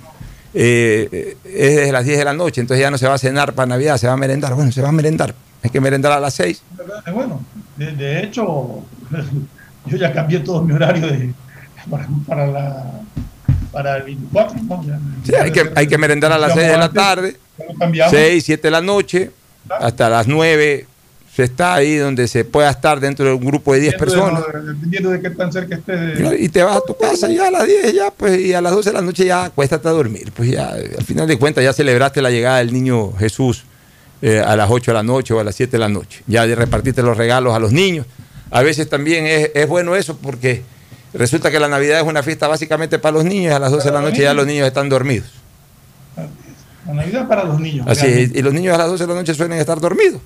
eh, 0.53 1.35
es 1.43 1.75
desde 1.75 1.91
las 1.91 2.05
10 2.05 2.17
de 2.19 2.25
la 2.25 2.33
noche, 2.33 2.61
entonces 2.61 2.81
ya 2.81 2.89
no 2.91 2.97
se 2.97 3.07
va 3.07 3.13
a 3.15 3.17
cenar 3.17 3.53
para 3.53 3.65
Navidad, 3.67 3.97
se 3.97 4.07
va 4.07 4.13
a 4.13 4.17
merendar. 4.17 4.53
Bueno, 4.55 4.71
se 4.71 4.81
va 4.81 4.89
a 4.89 4.91
merendar, 4.93 5.35
hay 5.63 5.69
que 5.69 5.81
merendar 5.81 6.11
a 6.13 6.19
las 6.19 6.33
6. 6.35 6.63
Eh, 7.07 7.11
Bueno, 7.11 7.41
de, 7.77 8.23
hecho, 8.23 8.81
yo 9.85 9.97
ya 9.97 10.11
cambié 10.13 10.39
todo 10.39 10.61
mi 10.61 10.71
horario 10.73 11.07
para 12.27 12.47
la, 12.47 12.91
para 13.75 13.97
el 13.97 14.03
24. 14.03 14.55
¿no? 14.63 14.83
Sí, 15.25 15.35
hay 15.35 15.51
que, 15.51 15.69
hay 15.75 15.85
que 15.85 15.97
merendar 15.97 16.31
a 16.31 16.37
las 16.37 16.53
6 16.53 16.65
de 16.65 16.77
la 16.77 16.89
tarde, 16.93 17.35
ya 17.59 17.65
lo 17.65 17.77
cambiamos. 17.77 18.11
6, 18.15 18.43
7 18.45 18.61
de 18.67 18.71
la 18.71 18.79
noche, 18.79 19.31
hasta 19.69 20.09
las 20.09 20.27
9 20.27 20.87
se 21.35 21.43
está 21.43 21.73
ahí 21.73 21.97
donde 21.97 22.29
se 22.29 22.45
pueda 22.45 22.69
estar 22.69 23.01
dentro 23.01 23.25
de 23.25 23.33
un 23.33 23.43
grupo 23.43 23.73
de 23.73 23.81
10 23.81 23.91
Dependiendo 23.99 24.25
de- 24.37 24.43
personas. 24.45 24.65
Dependiendo 24.75 25.09
de 25.09 25.19
qué 25.21 25.29
tan 25.31 25.51
cerca 25.51 25.75
esté 25.75 25.91
de, 25.91 26.41
Y 26.41 26.47
te 26.47 26.63
vas 26.63 26.77
a 26.77 26.81
tu 26.87 26.95
casa 26.95 27.27
ya 27.27 27.49
a 27.49 27.51
las 27.51 27.67
10 27.67 27.91
ya, 27.93 28.11
pues, 28.11 28.39
y 28.39 28.53
a 28.53 28.61
las 28.61 28.71
12 28.71 28.91
de 28.91 28.93
la 28.93 29.01
noche 29.01 29.25
ya 29.25 29.43
acuéstate 29.43 29.85
a 29.89 29.91
dormir. 29.91 30.31
Pues 30.33 30.51
ya, 30.51 30.69
al 30.69 31.03
final 31.03 31.27
de 31.27 31.37
cuentas, 31.37 31.61
ya 31.61 31.73
celebraste 31.73 32.21
la 32.21 32.31
llegada 32.31 32.59
del 32.59 32.71
niño 32.71 33.11
Jesús 33.17 33.65
eh, 34.21 34.39
a 34.39 34.55
las 34.55 34.69
8 34.71 34.91
de 34.91 34.95
la 34.95 35.03
noche 35.03 35.33
o 35.33 35.39
a 35.41 35.43
las 35.43 35.53
7 35.55 35.73
de 35.73 35.79
la 35.79 35.89
noche. 35.89 36.23
Ya 36.27 36.45
repartiste 36.45 37.01
los 37.03 37.17
regalos 37.17 37.53
a 37.53 37.59
los 37.59 37.73
niños. 37.73 38.05
A 38.51 38.61
veces 38.61 38.87
también 38.87 39.25
es, 39.27 39.51
es 39.53 39.67
bueno 39.67 39.97
eso 39.97 40.17
porque 40.17 40.63
resulta 41.17 41.51
que 41.51 41.59
la 41.59 41.67
Navidad 41.67 41.99
es 41.99 42.05
una 42.05 42.23
fiesta 42.23 42.47
básicamente 42.47 42.99
para 42.99 43.13
los 43.13 43.25
niños 43.25 43.51
y 43.51 43.55
a 43.55 43.59
las 43.59 43.71
12 43.71 43.87
de 43.87 43.93
la 43.93 44.01
noche 44.01 44.21
ya 44.21 44.33
los 44.33 44.45
niños 44.45 44.67
están 44.67 44.89
dormidos. 44.89 45.27
la 46.85 46.93
Navidad 46.93 47.27
para 47.27 47.43
los 47.43 47.59
niños. 47.59 47.85
Así 47.87 48.05
es, 48.05 48.31
y 48.35 48.41
los 48.41 48.53
niños 48.53 48.75
a 48.75 48.77
las 48.77 48.87
12 48.87 49.03
de 49.03 49.13
la 49.13 49.19
noche 49.19 49.33
suelen 49.33 49.59
estar 49.59 49.79
dormidos. 49.79 50.21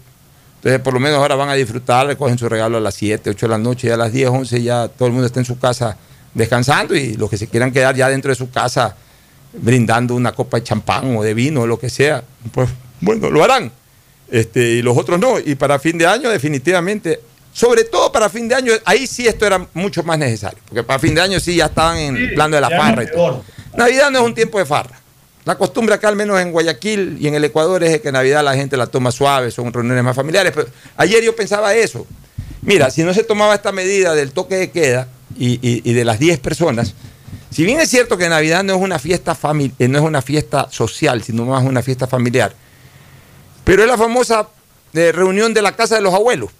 Entonces, 0.58 0.82
por 0.82 0.94
lo 0.94 1.00
menos 1.00 1.20
ahora 1.20 1.36
van 1.36 1.50
a 1.50 1.54
disfrutar, 1.54 2.06
recogen 2.06 2.38
su 2.38 2.50
regalo 2.50 2.78
a 2.78 2.82
las 2.82 2.96
7, 2.96 3.30
8 3.30 3.46
de 3.46 3.50
la 3.50 3.58
noche, 3.58 3.88
y 3.88 3.92
a 3.92 3.98
las 3.98 4.12
10, 4.12 4.30
11 4.30 4.62
ya 4.62 4.88
todo 4.90 5.08
el 5.08 5.14
mundo 5.14 5.26
está 5.26 5.40
en 5.40 5.46
su 5.46 5.58
casa 5.58 5.96
descansando 6.34 6.96
y 6.96 7.16
los 7.16 7.30
que 7.30 7.38
se 7.38 7.48
quieran 7.48 7.72
quedar 7.72 7.96
ya 7.96 8.10
dentro 8.10 8.30
de 8.30 8.36
su 8.36 8.50
casa 8.50 8.96
brindando 9.54 10.16
una 10.16 10.32
copa 10.32 10.58
de 10.58 10.64
champán 10.64 11.16
o 11.16 11.24
de 11.24 11.34
vino 11.34 11.62
o 11.62 11.68
lo 11.68 11.80
que 11.80 11.90
sea, 11.90 12.24
pues 12.52 12.70
bueno, 13.02 13.30
lo 13.30 13.44
harán. 13.44 13.72
Este, 14.30 14.74
y 14.74 14.82
los 14.82 14.98
otros 14.98 15.20
no. 15.20 15.40
Y 15.40 15.56
para 15.56 15.80
fin 15.80 15.98
de 15.98 16.06
año, 16.06 16.30
definitivamente, 16.30 17.20
sobre 17.54 17.84
todo 17.84 18.12
para 18.12 18.30
fin 18.30 18.48
de 18.48 18.56
año, 18.56 18.74
ahí 18.86 19.08
sí 19.08 19.28
esto 19.28 19.46
era 19.46 19.66
mucho 19.74 20.04
más 20.04 20.18
necesario, 20.18 20.60
porque 20.68 20.84
para 20.84 21.00
fin 21.00 21.16
de 21.16 21.22
año 21.22 21.40
sí 21.40 21.56
ya 21.56 21.66
estaban 21.66 21.98
en 21.98 22.16
el 22.18 22.34
plano 22.34 22.56
de 22.56 22.62
la 22.62 22.70
farra 22.70 23.04
y 23.04 23.12
todo. 23.12 23.44
Navidad 23.76 24.12
no 24.12 24.20
es 24.20 24.26
un 24.26 24.34
tiempo 24.36 24.60
de 24.60 24.66
farra. 24.66 25.00
La 25.46 25.58
costumbre 25.58 25.96
acá, 25.96 26.10
al 26.10 26.16
menos 26.16 26.40
en 26.40 26.52
Guayaquil 26.52 27.18
y 27.20 27.28
en 27.28 27.34
el 27.36 27.44
Ecuador, 27.44 27.84
es 27.84 28.02
que 28.02 28.12
Navidad 28.12 28.44
la 28.44 28.54
gente 28.56 28.78
la 28.78 28.88
toma 28.88 29.12
suave, 29.12 29.52
son 29.52 29.74
reuniones 29.74 30.04
más 30.04 30.16
familiares. 30.16 30.52
Pero 30.56 30.68
ayer 30.98 31.24
yo 31.24 31.36
pensaba 31.36 31.74
eso. 31.74 32.06
Mira, 32.62 32.92
si 32.92 33.04
no 33.04 33.14
se 33.14 33.24
tomaba 33.24 33.56
esta 33.56 33.72
medida 33.72 34.14
del 34.14 34.32
toque 34.32 34.56
de 34.56 34.70
queda 34.70 35.08
y, 35.38 35.54
y- 35.68 35.82
y 35.90 35.94
de 35.94 36.06
las 36.06 36.20
10 36.20 36.40
personas, 36.40 36.94
si 37.50 37.64
bien 37.64 37.80
es 37.80 37.90
cierto 37.90 38.18
que 38.18 38.30
Navidad 38.30 38.64
no 38.64 38.76
es 38.76 38.82
una 38.82 39.00
fiesta 39.00 39.36
eh, 39.80 39.88
no 39.88 39.98
es 39.98 40.04
una 40.04 40.22
fiesta 40.22 40.68
social, 40.70 41.24
sino 41.24 41.46
más 41.46 41.64
una 41.64 41.82
fiesta 41.82 42.06
familiar, 42.06 42.54
pero 43.64 43.82
es 43.82 43.88
la 43.88 43.98
famosa 43.98 44.50
eh, 44.94 45.12
reunión 45.12 45.54
de 45.54 45.62
la 45.62 45.76
casa 45.76 45.96
de 45.96 46.02
los 46.02 46.14
abuelos. 46.14 46.52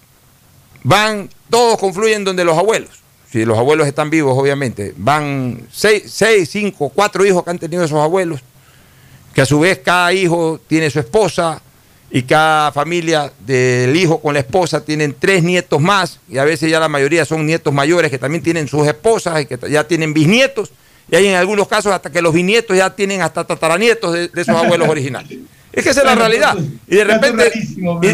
Van, 0.82 1.28
todos 1.48 1.78
confluyen 1.78 2.24
donde 2.24 2.44
los 2.44 2.56
abuelos. 2.56 2.90
Si 3.30 3.44
los 3.44 3.58
abuelos 3.58 3.86
están 3.86 4.10
vivos, 4.10 4.36
obviamente. 4.36 4.92
Van 4.96 5.60
seis, 5.70 6.04
seis, 6.06 6.48
cinco, 6.50 6.88
cuatro 6.88 7.24
hijos 7.24 7.44
que 7.44 7.50
han 7.50 7.58
tenido 7.58 7.84
esos 7.84 8.00
abuelos, 8.00 8.40
que 9.32 9.40
a 9.40 9.46
su 9.46 9.60
vez 9.60 9.78
cada 9.78 10.12
hijo 10.12 10.60
tiene 10.66 10.90
su 10.90 10.98
esposa 10.98 11.62
y 12.10 12.22
cada 12.22 12.72
familia 12.72 13.32
del 13.46 13.94
hijo 13.94 14.20
con 14.20 14.34
la 14.34 14.40
esposa 14.40 14.84
tienen 14.84 15.14
tres 15.16 15.44
nietos 15.44 15.80
más 15.80 16.18
y 16.28 16.38
a 16.38 16.44
veces 16.44 16.68
ya 16.68 16.80
la 16.80 16.88
mayoría 16.88 17.24
son 17.24 17.46
nietos 17.46 17.72
mayores 17.72 18.10
que 18.10 18.18
también 18.18 18.42
tienen 18.42 18.66
sus 18.66 18.84
esposas 18.88 19.42
y 19.42 19.46
que 19.46 19.56
ya 19.70 19.86
tienen 19.86 20.12
bisnietos 20.12 20.72
y 21.08 21.14
hay 21.14 21.28
en 21.28 21.36
algunos 21.36 21.68
casos 21.68 21.92
hasta 21.92 22.10
que 22.10 22.20
los 22.20 22.34
bisnietos 22.34 22.76
ya 22.76 22.90
tienen 22.96 23.22
hasta 23.22 23.44
tataranietos 23.44 24.12
de, 24.12 24.28
de 24.28 24.42
esos 24.42 24.56
abuelos 24.56 24.88
originales. 24.88 25.38
Es 25.72 25.84
que 25.84 25.90
esa 25.90 26.00
es 26.00 26.06
la 26.06 26.14
realidad. 26.16 26.56
Y 26.88 26.96
de 26.96 27.04
repente... 27.04 27.52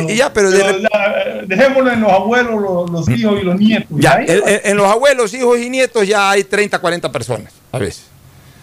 y- 0.09 0.17
ya, 0.17 0.33
pero 0.33 0.51
de 0.51 0.59
pero 0.63 0.79
la- 0.79 1.43
dejémoslo 1.47 1.91
en 1.93 2.01
los 2.03 2.13
abuelos, 2.13 2.61
los, 2.61 2.91
los 2.91 3.09
hijos 3.09 3.41
y 3.41 3.45
los 3.45 3.59
nietos. 3.59 3.89
Ya, 3.99 4.19
en 4.27 4.77
los 4.77 4.87
abuelos, 4.87 5.33
hijos 5.33 5.59
y 5.59 5.71
nietos 5.71 6.07
ya 6.07 6.31
hay 6.31 6.45
30, 6.45 6.79
40 6.79 7.11
personas 7.11 7.53
a 7.73 7.79
veces. 7.79 8.05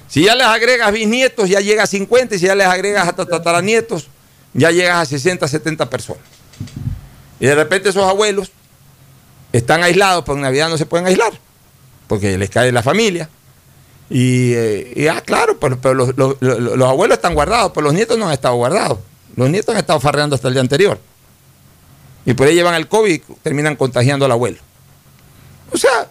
Si 0.08 0.24
ya 0.24 0.36
les 0.36 0.46
agregas 0.46 0.92
bisnietos, 0.92 1.50
ya 1.50 1.60
llega 1.60 1.84
a 1.84 1.88
50, 1.88 2.36
y 2.36 2.40
si 2.40 2.46
ya 2.46 2.54
les 2.54 2.68
agregas 2.68 3.08
hasta 3.08 3.26
tataranietos, 3.26 4.10
ya 4.54 4.70
llegas 4.70 4.98
a 4.98 5.06
60, 5.06 5.48
70 5.48 5.90
personas. 5.90 6.22
Y 7.40 7.48
de 7.48 7.56
repente 7.56 7.90
esos 7.90 8.04
abuelos 8.08 8.52
están 9.52 9.82
aislados, 9.82 10.24
pero 10.24 10.36
en 10.36 10.44
Navidad 10.44 10.70
no 10.70 10.78
se 10.78 10.86
pueden 10.86 11.08
aislar, 11.08 11.32
porque 12.08 12.38
les 12.38 12.50
cae 12.52 12.72
la 12.72 12.84
familia. 12.84 13.28
Y, 14.10 14.54
eh, 14.54 14.94
y, 14.96 15.08
ah, 15.08 15.22
claro, 15.22 15.58
pero, 15.60 15.80
pero 15.80 15.94
los- 15.96 16.16
los 16.42 16.90
abuelos 16.90 17.18
están 17.18 17.34
guardados, 17.34 17.72
pero 17.74 17.86
los 17.86 17.94
nietos 17.94 18.18
no 18.18 18.28
han 18.28 18.34
estado 18.34 18.56
guardados. 18.56 19.00
Los 19.36 19.50
nietos 19.50 19.74
han 19.74 19.80
estado 19.80 20.00
farreando 20.00 20.36
hasta 20.36 20.48
el 20.48 20.54
día 20.54 20.62
anterior. 20.62 21.00
Y 22.26 22.34
por 22.34 22.48
ahí 22.48 22.56
llevan 22.56 22.76
el 22.76 22.88
COVID 22.88 23.12
y 23.12 23.20
terminan 23.42 23.76
contagiando 23.76 24.26
al 24.26 24.32
abuelo. 24.32 24.58
O 25.72 25.78
sea, 25.78 26.08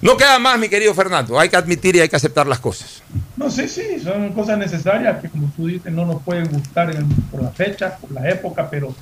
No 0.00 0.18
queda 0.18 0.38
más, 0.38 0.58
mi 0.58 0.68
querido 0.68 0.92
Fernando. 0.92 1.40
Hay 1.40 1.48
que 1.48 1.56
admitir 1.56 1.96
y 1.96 2.00
hay 2.00 2.10
que 2.10 2.16
aceptar 2.16 2.46
las 2.46 2.58
cosas. 2.58 3.02
No, 3.38 3.50
sí, 3.50 3.66
sí, 3.68 3.98
son 4.02 4.34
cosas 4.34 4.58
necesarias 4.58 5.18
que, 5.22 5.30
como 5.30 5.50
tú 5.56 5.66
dices, 5.66 5.90
no 5.90 6.04
nos 6.04 6.20
pueden 6.22 6.46
gustar 6.50 6.94
por 7.30 7.42
la 7.42 7.50
fecha, 7.50 7.96
por 7.96 8.12
la 8.12 8.28
época, 8.28 8.68
pero 8.68 8.94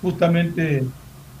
justamente 0.00 0.84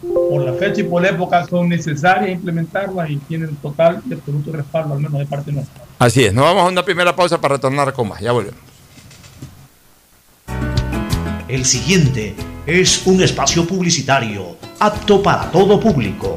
por 0.00 0.42
la 0.42 0.52
fecha 0.54 0.80
y 0.80 0.84
por 0.84 1.02
la 1.02 1.08
época 1.08 1.46
son 1.46 1.68
necesarias 1.68 2.30
implementarlas 2.30 3.10
y 3.10 3.16
tienen 3.16 3.56
total 3.56 4.00
y 4.08 4.12
absoluto 4.12 4.52
respaldo, 4.52 4.94
al 4.94 5.00
menos 5.00 5.18
de 5.18 5.26
parte 5.26 5.52
nuestra. 5.52 5.84
Así 5.98 6.24
es, 6.24 6.32
nos 6.32 6.44
vamos 6.44 6.64
a 6.64 6.68
una 6.68 6.84
primera 6.84 7.14
pausa 7.14 7.40
para 7.40 7.56
retornar 7.56 7.92
con 7.92 8.08
más. 8.08 8.20
Ya 8.20 8.32
volvemos. 8.32 8.60
El 11.48 11.64
siguiente 11.64 12.36
es 12.66 13.06
un 13.06 13.22
espacio 13.22 13.66
publicitario 13.66 14.56
apto 14.78 15.22
para 15.22 15.50
todo 15.50 15.80
público. 15.80 16.36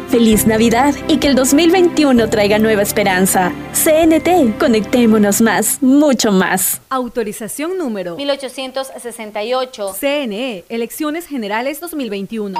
Feliz 0.11 0.45
Navidad 0.45 0.93
y 1.07 1.19
que 1.19 1.29
el 1.29 1.35
2021 1.35 2.29
traiga 2.29 2.59
nueva 2.59 2.81
esperanza. 2.81 3.53
CNT, 3.71 4.59
conectémonos 4.59 5.39
más, 5.39 5.81
mucho 5.81 6.33
más. 6.33 6.81
Autorización 6.89 7.77
número 7.77 8.17
1868. 8.17 9.95
CNE, 9.97 10.65
Elecciones 10.67 11.27
Generales 11.27 11.79
2021. 11.79 12.59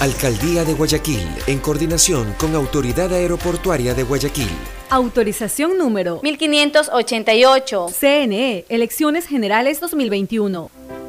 Alcaldía 0.00 0.64
de 0.64 0.74
Guayaquil, 0.74 1.26
en 1.48 1.58
coordinación 1.58 2.32
con 2.38 2.54
Autoridad 2.54 3.12
Aeroportuaria 3.12 3.94
de 3.94 4.04
Guayaquil. 4.04 4.48
Autorización 4.90 5.76
número 5.76 6.20
1588. 6.22 7.88
CNE, 7.98 8.64
Elecciones 8.68 9.26
Generales 9.26 9.80
2021. 9.80 10.70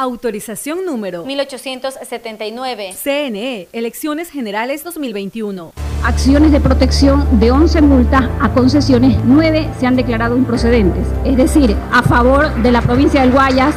Autorización 0.00 0.84
número 0.86 1.24
1879. 1.24 2.94
CNE, 3.02 3.66
Elecciones 3.72 4.30
Generales 4.30 4.84
2021. 4.84 5.72
Acciones 6.04 6.52
de 6.52 6.60
protección 6.60 7.40
de 7.40 7.50
11 7.50 7.82
multas 7.82 8.30
a 8.40 8.50
concesiones, 8.50 9.18
9 9.24 9.68
se 9.80 9.88
han 9.88 9.96
declarado 9.96 10.36
improcedentes. 10.36 11.04
Es 11.24 11.36
decir, 11.36 11.74
a 11.90 12.04
favor 12.04 12.54
de 12.62 12.70
la 12.70 12.80
provincia 12.80 13.22
del 13.22 13.32
Guayas, 13.32 13.74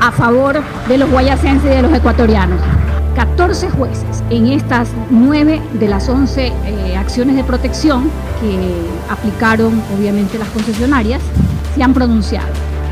a 0.00 0.10
favor 0.10 0.60
de 0.88 0.98
los 0.98 1.08
guayasenses 1.08 1.70
y 1.70 1.76
de 1.76 1.82
los 1.82 1.92
ecuatorianos. 1.92 2.60
14 3.14 3.70
jueces 3.70 4.24
en 4.28 4.48
estas 4.48 4.88
9 5.10 5.62
de 5.74 5.86
las 5.86 6.08
11 6.08 6.48
eh, 6.48 6.96
acciones 6.96 7.36
de 7.36 7.44
protección 7.44 8.10
que 8.40 8.58
aplicaron 9.08 9.80
obviamente 9.96 10.36
las 10.36 10.48
concesionarias 10.48 11.22
se 11.76 11.82
han 11.84 11.94
pronunciado 11.94 12.69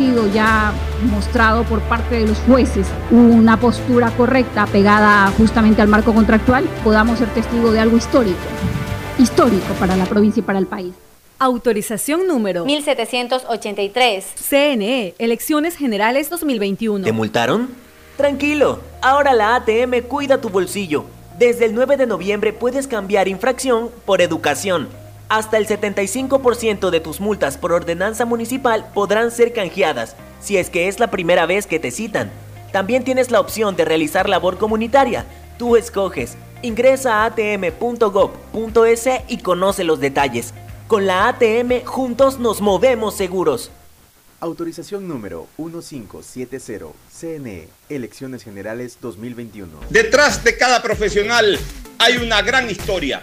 sido 0.00 0.26
ya 0.32 0.72
mostrado 1.10 1.62
por 1.64 1.80
parte 1.82 2.14
de 2.20 2.26
los 2.26 2.38
jueces 2.38 2.86
una 3.10 3.60
postura 3.60 4.10
correcta 4.16 4.64
pegada 4.66 5.30
justamente 5.36 5.82
al 5.82 5.88
marco 5.88 6.14
contractual, 6.14 6.64
podamos 6.82 7.18
ser 7.18 7.28
testigo 7.34 7.70
de 7.70 7.80
algo 7.80 7.98
histórico, 7.98 8.38
histórico 9.18 9.74
para 9.78 9.96
la 9.96 10.06
provincia 10.06 10.40
y 10.40 10.42
para 10.42 10.58
el 10.58 10.66
país. 10.66 10.94
Autorización 11.38 12.26
número 12.26 12.64
1783. 12.64 14.24
CNE, 14.36 15.14
Elecciones 15.18 15.76
Generales 15.76 16.30
2021. 16.30 17.04
¿Te 17.04 17.12
multaron? 17.12 17.68
Tranquilo, 18.16 18.80
ahora 19.02 19.34
la 19.34 19.54
ATM 19.54 20.00
cuida 20.08 20.40
tu 20.40 20.48
bolsillo. 20.48 21.04
Desde 21.38 21.66
el 21.66 21.74
9 21.74 21.98
de 21.98 22.06
noviembre 22.06 22.54
puedes 22.54 22.86
cambiar 22.86 23.28
infracción 23.28 23.90
por 24.06 24.22
educación 24.22 24.88
hasta 25.30 25.56
el 25.58 25.66
75% 25.68 26.90
de 26.90 27.00
tus 27.00 27.20
multas 27.20 27.56
por 27.56 27.72
ordenanza 27.72 28.26
municipal 28.26 28.90
podrán 28.92 29.30
ser 29.30 29.52
canjeadas 29.52 30.16
si 30.40 30.56
es 30.56 30.70
que 30.70 30.88
es 30.88 30.98
la 30.98 31.10
primera 31.12 31.46
vez 31.46 31.68
que 31.68 31.78
te 31.78 31.92
citan. 31.92 32.32
También 32.72 33.04
tienes 33.04 33.30
la 33.30 33.40
opción 33.40 33.76
de 33.76 33.84
realizar 33.84 34.28
labor 34.28 34.58
comunitaria. 34.58 35.24
Tú 35.56 35.76
escoges. 35.76 36.36
Ingresa 36.62 37.22
a 37.22 37.26
atm.gov.es 37.26 39.08
y 39.28 39.38
conoce 39.38 39.84
los 39.84 40.00
detalles. 40.00 40.52
Con 40.88 41.06
la 41.06 41.28
ATM 41.28 41.84
juntos 41.84 42.40
nos 42.40 42.60
movemos 42.60 43.14
seguros. 43.14 43.70
Autorización 44.40 45.06
número 45.06 45.46
1570. 45.58 46.86
CNE. 47.08 47.68
Elecciones 47.88 48.42
Generales 48.42 48.98
2021. 49.00 49.70
Detrás 49.90 50.42
de 50.42 50.56
cada 50.56 50.82
profesional 50.82 51.56
hay 51.98 52.16
una 52.16 52.42
gran 52.42 52.68
historia 52.68 53.22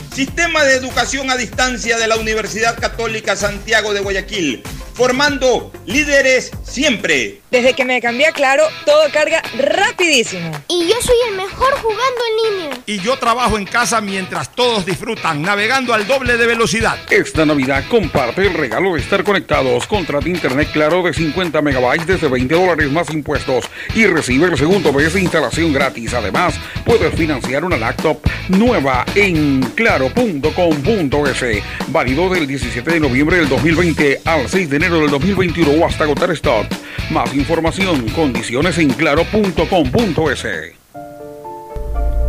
Sistema 0.13 0.65
de 0.65 0.75
educación 0.75 1.31
a 1.31 1.37
distancia 1.37 1.97
de 1.97 2.05
la 2.05 2.17
Universidad 2.17 2.77
Católica 2.77 3.37
Santiago 3.37 3.93
de 3.93 4.01
Guayaquil 4.01 4.61
formando 4.93 5.71
líderes 5.87 6.51
siempre. 6.63 7.41
Desde 7.49 7.73
que 7.73 7.83
me 7.83 7.99
cambié 7.99 8.27
a 8.27 8.31
Claro, 8.31 8.63
todo 8.85 9.01
carga 9.11 9.41
rapidísimo. 9.57 10.51
Y 10.69 10.87
yo 10.87 10.95
soy 11.01 11.15
el 11.29 11.37
mejor 11.37 11.73
jugando 11.81 12.21
en 12.29 12.59
línea. 12.59 12.77
Y 12.85 12.99
yo 12.99 13.17
trabajo 13.17 13.57
en 13.57 13.65
casa 13.65 13.99
mientras 13.99 14.53
todos 14.55 14.85
disfrutan, 14.85 15.41
navegando 15.41 15.93
al 15.93 16.07
doble 16.07 16.37
de 16.37 16.45
velocidad. 16.45 16.97
Esta 17.09 17.45
Navidad 17.45 17.83
comparte 17.89 18.45
el 18.45 18.53
regalo 18.53 18.93
de 18.93 19.01
estar 19.01 19.23
conectados. 19.23 19.85
Contrata 19.87 20.29
internet 20.29 20.69
Claro 20.71 21.03
de 21.03 21.13
50 21.13 21.61
megabytes 21.61 22.07
desde 22.07 22.27
20 22.29 22.53
dólares 22.53 22.91
más 22.91 23.09
impuestos 23.09 23.65
y 23.95 24.05
recibe 24.05 24.45
el 24.45 24.57
segundo 24.57 24.93
mes 24.93 25.13
de 25.13 25.21
instalación 25.21 25.73
gratis. 25.73 26.13
Además, 26.13 26.55
puedes 26.85 27.13
financiar 27.15 27.65
una 27.65 27.77
laptop 27.77 28.19
nueva 28.49 29.05
en 29.15 29.61
claro.com.es. 30.09 31.63
Válido 31.89 32.29
del 32.29 32.47
17 32.47 32.91
de 32.91 32.99
noviembre 32.99 33.37
del 33.37 33.49
2020 33.49 34.21
al 34.25 34.47
6 34.47 34.69
de 34.69 34.75
enero 34.77 34.99
del 34.99 35.11
2021 35.11 35.71
o 35.71 35.85
hasta 35.85 36.05
agotar 36.05 36.31
stock. 36.31 36.65
Más 37.11 37.33
información, 37.35 38.07
condiciones 38.09 38.77
en 38.77 38.89
claro.com.es. 38.89 40.45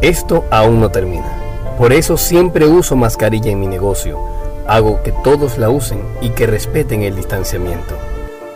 Esto 0.02 0.44
aún 0.50 0.80
no 0.80 0.90
termina 0.90 1.32
Por 1.78 1.92
eso 1.92 2.16
siempre 2.16 2.66
uso 2.66 2.96
mascarilla 2.96 3.52
en 3.52 3.60
mi 3.60 3.68
negocio. 3.68 4.18
Hago 4.66 5.02
que 5.02 5.12
todos 5.24 5.58
la 5.58 5.70
usen 5.70 6.00
y 6.20 6.30
que 6.30 6.46
respeten 6.46 7.02
el 7.02 7.16
distanciamiento. 7.16 7.96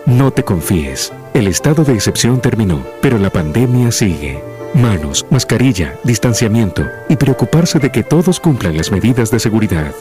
No 0.04 0.30
te 0.32 0.44
confíes. 0.44 1.12
El 1.34 1.48
estado 1.48 1.84
de 1.84 1.94
excepción 1.94 2.40
terminó, 2.40 2.84
pero 3.00 3.18
la 3.18 3.30
pandemia 3.30 3.90
sigue. 3.90 4.55
Manos, 4.77 5.24
mascarilla, 5.31 5.99
distanciamiento 6.05 6.87
y 7.09 7.16
preocuparse 7.16 7.79
de 7.79 7.91
que 7.91 8.03
todos 8.03 8.39
cumplan 8.39 8.77
las 8.77 8.93
medidas 8.93 9.31
de 9.31 9.41
seguridad. 9.41 9.95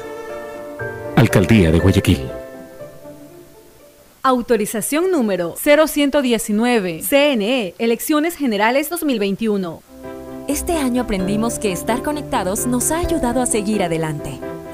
Alcaldía 1.15 1.71
de 1.71 1.79
Guayaquil. 1.79 2.29
Autorización 4.21 5.11
número 5.11 5.55
0119. 5.55 7.03
CNE, 7.07 7.73
Elecciones 7.77 8.35
Generales 8.35 8.89
2021. 8.89 9.81
Este 10.49 10.73
año 10.73 11.03
aprendimos 11.03 11.57
que 11.57 11.71
estar 11.71 12.03
conectados 12.03 12.67
nos 12.67 12.91
ha 12.91 12.99
ayudado 12.99 13.41
a 13.41 13.45
seguir 13.45 13.81
adelante. 13.81 14.41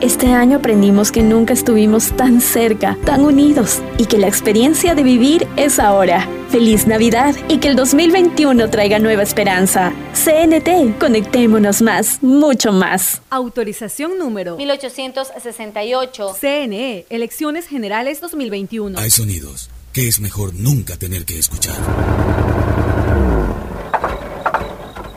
Este 0.00 0.32
año 0.32 0.56
aprendimos 0.56 1.12
que 1.12 1.22
nunca 1.22 1.52
estuvimos 1.52 2.16
tan 2.16 2.40
cerca, 2.40 2.96
tan 3.04 3.20
unidos 3.20 3.82
y 3.98 4.06
que 4.06 4.16
la 4.16 4.28
experiencia 4.28 4.94
de 4.94 5.02
vivir 5.02 5.46
es 5.58 5.78
ahora. 5.78 6.26
Feliz 6.48 6.86
Navidad 6.86 7.36
y 7.48 7.58
que 7.58 7.68
el 7.68 7.76
2021 7.76 8.70
traiga 8.70 8.98
nueva 8.98 9.22
esperanza. 9.22 9.92
CNT, 10.14 10.98
conectémonos 10.98 11.82
más, 11.82 12.22
mucho 12.22 12.72
más. 12.72 13.20
Autorización 13.28 14.16
número 14.16 14.56
1868. 14.56 16.34
CNE, 16.40 17.04
Elecciones 17.10 17.66
Generales 17.66 18.22
2021. 18.22 18.98
Hay 18.98 19.10
sonidos 19.10 19.68
que 19.92 20.08
es 20.08 20.18
mejor 20.18 20.54
nunca 20.54 20.96
tener 20.96 21.26
que 21.26 21.38
escuchar. 21.38 21.76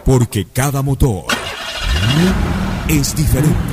Porque 0.03 0.45
cada 0.53 0.81
motor 0.81 1.23
es 2.89 3.15
diferente. 3.15 3.72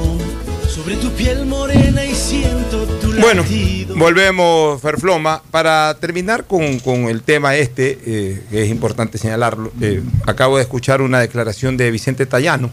tu 1.01 1.11
piel 1.11 1.45
morena 1.45 2.05
y 2.05 2.13
siento 2.13 2.85
tu 2.85 3.11
Bueno, 3.19 3.41
latido. 3.41 3.95
volvemos, 3.95 4.79
Ferfloma. 4.81 5.41
Para 5.49 5.95
terminar 5.99 6.45
con, 6.45 6.79
con 6.79 7.05
el 7.05 7.23
tema 7.23 7.55
este, 7.55 7.99
eh, 8.05 8.43
que 8.49 8.63
es 8.63 8.69
importante 8.69 9.17
señalarlo, 9.17 9.71
eh, 9.81 10.03
acabo 10.27 10.57
de 10.57 10.63
escuchar 10.63 11.01
una 11.01 11.19
declaración 11.19 11.75
de 11.75 11.89
Vicente 11.89 12.25
Tallano, 12.25 12.69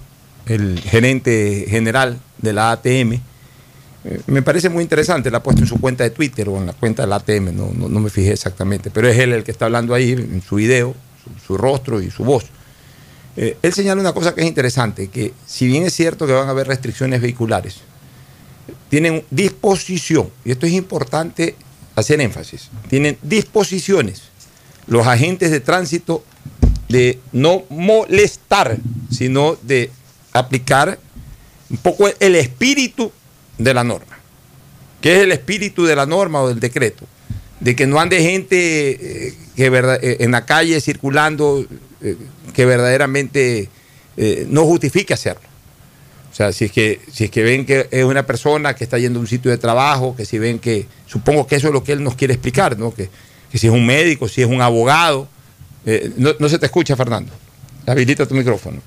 el 0.47 0.79
gerente 0.81 1.65
general 1.69 2.19
de 2.43 2.53
la 2.53 2.71
ATM. 2.73 3.13
Eh, 3.15 3.21
me 4.27 4.43
parece 4.43 4.69
muy 4.69 4.83
interesante, 4.83 5.31
la 5.31 5.39
ha 5.39 5.43
puesto 5.43 5.63
en 5.63 5.69
su 5.69 5.81
cuenta 5.81 6.05
de 6.05 6.11
Twitter 6.11 6.49
o 6.51 6.59
en 6.59 6.67
la 6.67 6.73
cuenta 6.75 7.03
de 7.03 7.09
la 7.09 7.17
ATM, 7.17 7.57
no, 7.57 7.71
no, 7.75 7.89
no 7.89 8.01
me 8.01 8.11
fijé 8.11 8.33
exactamente, 8.33 8.91
pero 8.91 9.09
es 9.09 9.19
él 9.19 9.33
el 9.33 9.43
que 9.43 9.51
está 9.51 9.65
hablando 9.65 9.95
ahí 9.95 10.13
en 10.13 10.43
su 10.47 10.57
video, 10.57 10.95
su, 11.25 11.47
su 11.47 11.57
rostro 11.57 12.01
y 12.03 12.11
su 12.11 12.25
voz. 12.25 12.45
Eh, 13.37 13.57
él 13.63 13.73
señala 13.73 14.01
una 14.01 14.13
cosa 14.13 14.35
que 14.35 14.41
es 14.43 14.47
interesante, 14.47 15.09
que 15.09 15.33
si 15.47 15.67
bien 15.67 15.85
es 15.85 15.95
cierto 15.95 16.27
que 16.27 16.33
van 16.33 16.49
a 16.49 16.51
haber 16.51 16.67
restricciones 16.67 17.21
vehiculares, 17.21 17.83
tienen 18.89 19.25
disposición, 19.31 20.31
y 20.45 20.53
esto 20.53 20.67
es 20.67 20.73
importante 20.73 21.55
hacer 21.95 22.21
énfasis, 22.21 22.71
tienen 22.89 23.19
disposiciones 23.23 24.23
los 24.89 25.07
agentes 25.07 25.51
de 25.51 25.61
tránsito 25.61 26.25
de 26.89 27.19
no 27.33 27.65
molestar, 27.69 28.79
sino 29.11 29.57
de 29.63 29.91
aplicar 30.33 30.99
un 31.71 31.77
poco 31.77 32.09
el 32.19 32.35
espíritu 32.35 33.13
de 33.59 33.75
la 33.75 33.85
norma. 33.85 34.19
¿Qué 35.01 35.17
es 35.17 35.23
el 35.23 35.33
espíritu 35.33 35.85
de 35.85 35.95
la 35.95 36.07
norma 36.07 36.43
o 36.43 36.49
del 36.49 36.61
decreto? 36.61 37.07
De 37.61 37.77
que 37.77 37.87
no 37.87 38.01
ande 38.01 38.23
gente 38.23 39.27
eh, 39.29 39.35
que 39.55 39.67
eh, 39.67 40.17
en 40.21 40.31
la 40.31 40.47
calle 40.47 40.81
circulando 40.81 41.65
eh, 42.01 42.17
que 42.55 42.65
verdaderamente 42.65 43.69
no 44.49 44.65
justifique 44.65 45.15
hacerlo. 45.15 45.48
O 46.39 46.41
sea, 46.41 46.53
si 46.53 46.67
es, 46.67 46.71
que, 46.71 47.01
si 47.11 47.25
es 47.25 47.31
que 47.33 47.43
ven 47.43 47.67
que 47.67 47.89
es 47.91 48.05
una 48.05 48.25
persona 48.25 48.73
que 48.77 48.85
está 48.85 48.97
yendo 48.97 49.19
a 49.19 49.23
un 49.23 49.27
sitio 49.27 49.51
de 49.51 49.59
trabajo, 49.59 50.15
que 50.15 50.25
si 50.25 50.39
ven 50.39 50.61
que, 50.61 50.87
supongo 51.05 51.49
que 51.49 51.57
eso 51.57 51.67
es 51.67 51.73
lo 51.73 51.83
que 51.83 51.91
él 51.91 52.05
nos 52.05 52.15
quiere 52.15 52.33
explicar, 52.35 52.79
¿no? 52.79 52.95
Que, 52.95 53.11
que 53.51 53.59
si 53.59 53.67
es 53.67 53.73
un 53.73 53.85
médico, 53.85 54.29
si 54.29 54.43
es 54.43 54.47
un 54.49 54.63
abogado. 54.63 55.27
eh, 55.85 56.13
no, 56.17 56.31
no 56.39 56.49
se 56.49 56.61
te 56.61 56.67
escucha, 56.67 56.95
Fernando. 56.95 57.33
Habilita 57.89 58.25
tu 58.25 58.37
micrófono. 58.37 58.81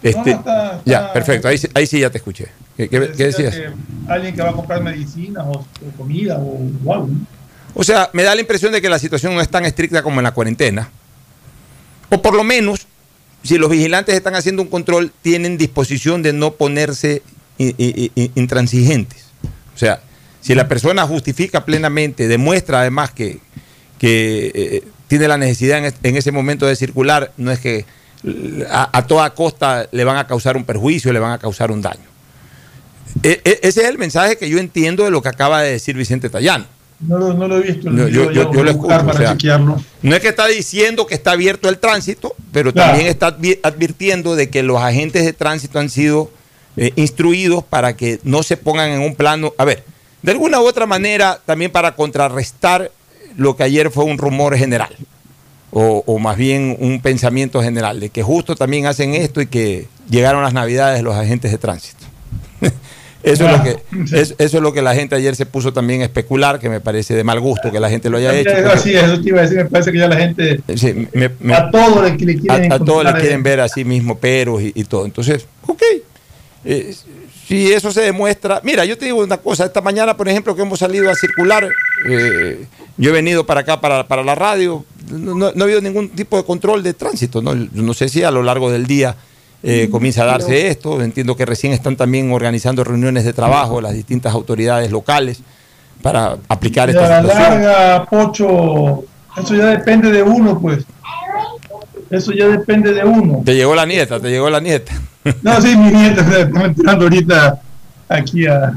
Este, 0.00 0.30
No, 0.32 0.38
está- 0.38 0.64
está- 0.76 0.82
ya, 0.84 1.12
perfecto, 1.12 1.48
ahí, 1.48 1.58
sí- 1.58 1.66
ahí 1.74 1.86
sí 1.88 1.98
ya 1.98 2.08
te 2.10 2.18
escuché. 2.18 2.46
¿Qué, 2.76 2.88
qué- 2.88 3.00
qué 3.16 3.24
Decía 3.24 3.26
decías? 3.26 3.54
que 3.56 3.68
alguien 4.12 4.34
que 4.36 4.42
va 4.42 4.50
a 4.50 4.52
comprar 4.52 4.80
medicinas 4.80 5.44
o, 5.44 5.50
o 5.58 5.66
comida 5.98 6.38
o, 6.38 6.60
o 6.84 6.94
algo. 6.94 7.08
¿no? 7.08 7.26
O 7.74 7.82
sea, 7.82 8.10
me 8.12 8.22
da 8.22 8.32
la 8.36 8.42
impresión 8.42 8.70
de 8.70 8.80
que 8.80 8.88
la 8.88 9.00
situación 9.00 9.34
no 9.34 9.40
es 9.40 9.48
tan 9.48 9.64
estricta 9.64 10.04
como 10.04 10.20
en 10.20 10.24
la 10.24 10.30
cuarentena. 10.34 10.88
O 12.10 12.22
por 12.22 12.34
lo 12.34 12.44
menos, 12.44 12.86
si 13.42 13.58
los 13.58 13.70
vigilantes 13.70 14.14
están 14.14 14.34
haciendo 14.34 14.62
un 14.62 14.68
control, 14.68 15.12
tienen 15.22 15.58
disposición 15.58 16.22
de 16.22 16.32
no 16.32 16.52
ponerse 16.54 17.22
i- 17.58 17.74
i- 17.78 18.10
i- 18.14 18.30
intransigentes. 18.34 19.24
O 19.74 19.78
sea, 19.78 20.00
si 20.40 20.54
la 20.54 20.68
persona 20.68 21.06
justifica 21.06 21.64
plenamente, 21.64 22.28
demuestra 22.28 22.80
además 22.80 23.10
que, 23.10 23.38
que 23.98 24.50
eh, 24.54 24.82
tiene 25.08 25.28
la 25.28 25.36
necesidad 25.38 25.78
en, 25.78 25.84
es- 25.86 25.94
en 26.02 26.16
ese 26.16 26.32
momento 26.32 26.66
de 26.66 26.76
circular, 26.76 27.32
no 27.36 27.50
es 27.50 27.58
que 27.60 27.84
eh, 28.24 28.66
a, 28.70 28.96
a 28.96 29.06
toda 29.06 29.30
costa 29.34 29.88
le 29.92 30.04
van 30.04 30.16
a 30.16 30.26
causar 30.26 30.56
un 30.56 30.64
perjuicio, 30.64 31.12
le 31.12 31.18
van 31.18 31.32
a 31.32 31.38
causar 31.38 31.70
un 31.70 31.82
daño. 31.82 32.10
E- 33.22 33.40
e- 33.44 33.60
ese 33.62 33.82
es 33.82 33.88
el 33.88 33.98
mensaje 33.98 34.36
que 34.36 34.48
yo 34.48 34.58
entiendo 34.58 35.04
de 35.04 35.10
lo 35.10 35.20
que 35.22 35.28
acaba 35.28 35.62
de 35.62 35.72
decir 35.72 35.96
Vicente 35.96 36.30
Tallano. 36.30 36.64
No 37.06 37.18
lo, 37.18 37.34
no 37.34 37.48
lo 37.48 37.58
he 37.58 37.62
visto. 37.72 37.90
No, 37.90 38.06
yo, 38.08 38.30
yo- 38.30 38.52
lo 38.52 38.70
escucho. 38.70 38.94
o 38.94 39.06
para 39.06 39.36
sea, 39.36 39.58
no 39.58 40.14
es 40.14 40.20
que 40.20 40.28
está 40.28 40.46
diciendo 40.46 41.06
que 41.06 41.14
está 41.14 41.32
abierto 41.32 41.68
el 41.68 41.78
tránsito, 41.78 42.34
pero 42.52 42.72
Claro. 42.72 42.90
también 42.90 43.08
está 43.10 43.36
advi- 43.36 43.58
advirtiendo 43.62 44.36
de 44.36 44.50
que 44.50 44.62
los 44.62 44.80
agentes 44.80 45.24
de 45.24 45.32
tránsito 45.32 45.78
han 45.78 45.90
sido 45.90 46.30
eh, 46.76 46.92
instruidos 46.96 47.64
para 47.64 47.96
que 47.96 48.18
no 48.22 48.42
se 48.42 48.56
pongan 48.56 48.90
en 48.90 49.00
un 49.00 49.14
plano. 49.14 49.52
A 49.58 49.64
ver, 49.64 49.84
de 50.22 50.32
alguna 50.32 50.60
u 50.60 50.66
otra 50.66 50.86
manera, 50.86 51.40
también 51.44 51.70
para 51.70 51.94
contrarrestar 51.96 52.90
lo 53.36 53.56
que 53.56 53.64
ayer 53.64 53.90
fue 53.90 54.04
un 54.04 54.16
rumor 54.16 54.56
general, 54.56 54.94
o, 55.70 56.02
o 56.06 56.18
más 56.18 56.36
bien 56.36 56.76
un 56.80 57.00
pensamiento 57.02 57.62
general, 57.62 57.98
de 58.00 58.10
que 58.10 58.22
justo 58.22 58.54
también 58.56 58.86
hacen 58.86 59.14
esto 59.14 59.40
y 59.40 59.46
que 59.48 59.88
llegaron 60.08 60.42
las 60.42 60.52
navidades 60.54 61.02
los 61.02 61.14
agentes 61.16 61.50
de 61.50 61.58
tránsito. 61.58 62.04
Eso, 63.22 63.48
es 63.48 63.56
lo 63.56 63.62
que, 63.62 63.76
es- 64.20 64.34
eso 64.38 64.56
es 64.56 64.62
lo 64.62 64.72
que 64.72 64.82
la 64.82 64.94
gente 64.94 65.14
ayer 65.14 65.36
se 65.36 65.46
puso 65.46 65.72
también 65.72 66.02
a 66.02 66.04
especular, 66.04 66.58
que 66.58 66.68
me 66.68 66.80
parece 66.80 67.14
de 67.14 67.22
mal 67.24 67.38
gusto 67.40 67.70
que 67.70 67.78
la 67.80 67.88
gente 67.88 68.10
lo 68.10 68.18
haya 68.18 68.34
hecho. 68.34 68.50
Así 68.72 68.94
es, 68.94 69.04
eso 69.04 69.20
te 69.20 69.28
iba 69.28 69.38
a 69.38 69.42
decir, 69.42 69.58
me 69.58 69.64
parece 69.66 69.92
que 69.92 69.98
ya 69.98 70.08
la 70.08 70.16
gente, 70.16 70.60
Sí, 70.76 71.08
me- 71.12 71.30
me- 71.40 71.54
a 71.54 71.70
todo 71.70 72.02
le, 72.02 72.16
le 72.16 72.36
quieren 72.38 72.72
a, 72.72 72.76
a 72.76 72.78
todos 72.78 73.04
le 73.04 73.12
quieren 73.14 73.42
ver 73.42 73.60
así 73.60 73.84
mismo 73.84 74.18
peros 74.18 74.60
y, 74.62 74.72
y 74.74 74.84
todo. 74.84 75.04
Entonces, 75.04 75.46
ok. 75.66 75.82
Eh, 76.64 76.94
si 77.46 77.72
eso 77.72 77.90
se 77.92 78.00
demuestra. 78.02 78.60
Mira, 78.64 78.84
yo 78.84 78.96
te 78.96 79.04
digo 79.06 79.18
una 79.22 79.36
cosa. 79.38 79.64
Esta 79.66 79.80
mañana, 79.80 80.16
por 80.16 80.28
ejemplo, 80.28 80.54
que 80.54 80.62
hemos 80.62 80.78
salido 80.78 81.10
a 81.10 81.14
circular, 81.14 81.68
eh, 82.08 82.66
yo 82.96 83.10
he 83.10 83.12
venido 83.12 83.44
para 83.44 83.60
acá, 83.60 83.80
para, 83.80 84.06
para 84.06 84.22
la 84.22 84.34
radio. 84.34 84.84
No, 85.10 85.34
no- 85.34 85.52
no 85.52 85.60
ha 85.62 85.64
habido 85.64 85.80
ningún 85.80 86.08
tipo 86.10 86.36
de 86.36 86.44
control 86.44 86.82
de 86.82 86.94
tránsito. 86.94 87.42
No, 87.42 87.54
no 87.54 87.94
sé 87.94 88.08
si 88.08 88.22
a 88.22 88.30
lo 88.30 88.42
largo 88.42 88.70
del 88.70 88.86
día 88.86 89.16
eh, 89.62 89.88
comienza 89.90 90.22
a 90.22 90.26
darse 90.26 90.68
esto. 90.68 91.02
Entiendo 91.02 91.36
que 91.36 91.46
recién 91.46 91.72
están 91.72 91.96
también 91.96 92.32
organizando 92.32 92.84
reuniones 92.84 93.24
de 93.24 93.32
trabajo 93.32 93.80
las 93.80 93.94
distintas 93.94 94.34
autoridades 94.34 94.90
locales 94.90 95.40
para 96.02 96.36
aplicar 96.48 96.90
esta 96.90 97.06
a 97.06 97.22
la 97.22 97.22
situación. 97.22 97.62
larga, 97.62 98.04
Pocho, 98.06 99.04
eso 99.36 99.54
ya 99.54 99.66
depende 99.66 100.10
de 100.10 100.22
uno, 100.22 100.58
pues. 100.60 100.84
Eso 102.10 102.32
ya 102.32 102.46
depende 102.48 102.92
de 102.92 103.04
uno. 103.04 103.42
Te 103.44 103.54
llegó 103.54 103.74
la 103.74 103.86
nieta, 103.86 104.20
te 104.20 104.28
llegó 104.28 104.50
la 104.50 104.60
nieta. 104.60 104.92
No, 105.42 105.60
sí, 105.60 105.76
mi 105.76 105.92
nieta 105.92 106.20
está 106.40 106.64
entrando 106.64 107.04
ahorita 107.04 107.60
aquí 108.08 108.44
a 108.44 108.72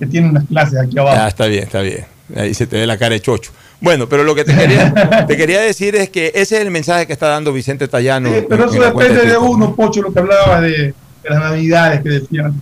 que 0.00 0.06
tiene 0.06 0.30
unas 0.30 0.44
clases 0.44 0.80
aquí 0.80 0.98
abajo. 0.98 1.16
Ah, 1.18 1.28
está 1.28 1.46
bien, 1.46 1.62
está 1.62 1.80
bien. 1.80 2.04
Ahí 2.34 2.54
se 2.54 2.66
te 2.66 2.76
ve 2.76 2.86
la 2.86 2.98
cara 2.98 3.14
de 3.14 3.20
chocho. 3.20 3.52
Bueno, 3.80 4.08
pero 4.08 4.24
lo 4.24 4.34
que 4.34 4.44
te 4.44 4.54
quería, 4.54 5.26
te 5.26 5.36
quería 5.36 5.60
decir 5.60 5.96
es 5.96 6.08
que 6.08 6.28
ese 6.34 6.56
es 6.56 6.62
el 6.62 6.70
mensaje 6.70 7.06
que 7.06 7.12
está 7.12 7.28
dando 7.28 7.52
Vicente 7.52 7.88
Tallano. 7.88 8.30
Sí, 8.32 8.46
pero 8.48 8.70
eso 8.70 8.80
depende 8.80 9.26
de 9.26 9.36
uno, 9.36 9.74
Pocho, 9.74 10.02
lo 10.02 10.12
que 10.12 10.18
hablaba 10.18 10.60
de, 10.60 10.70
de 10.70 10.94
las 11.30 11.40
navidades 11.40 12.02
que 12.02 12.08
decían. 12.08 12.60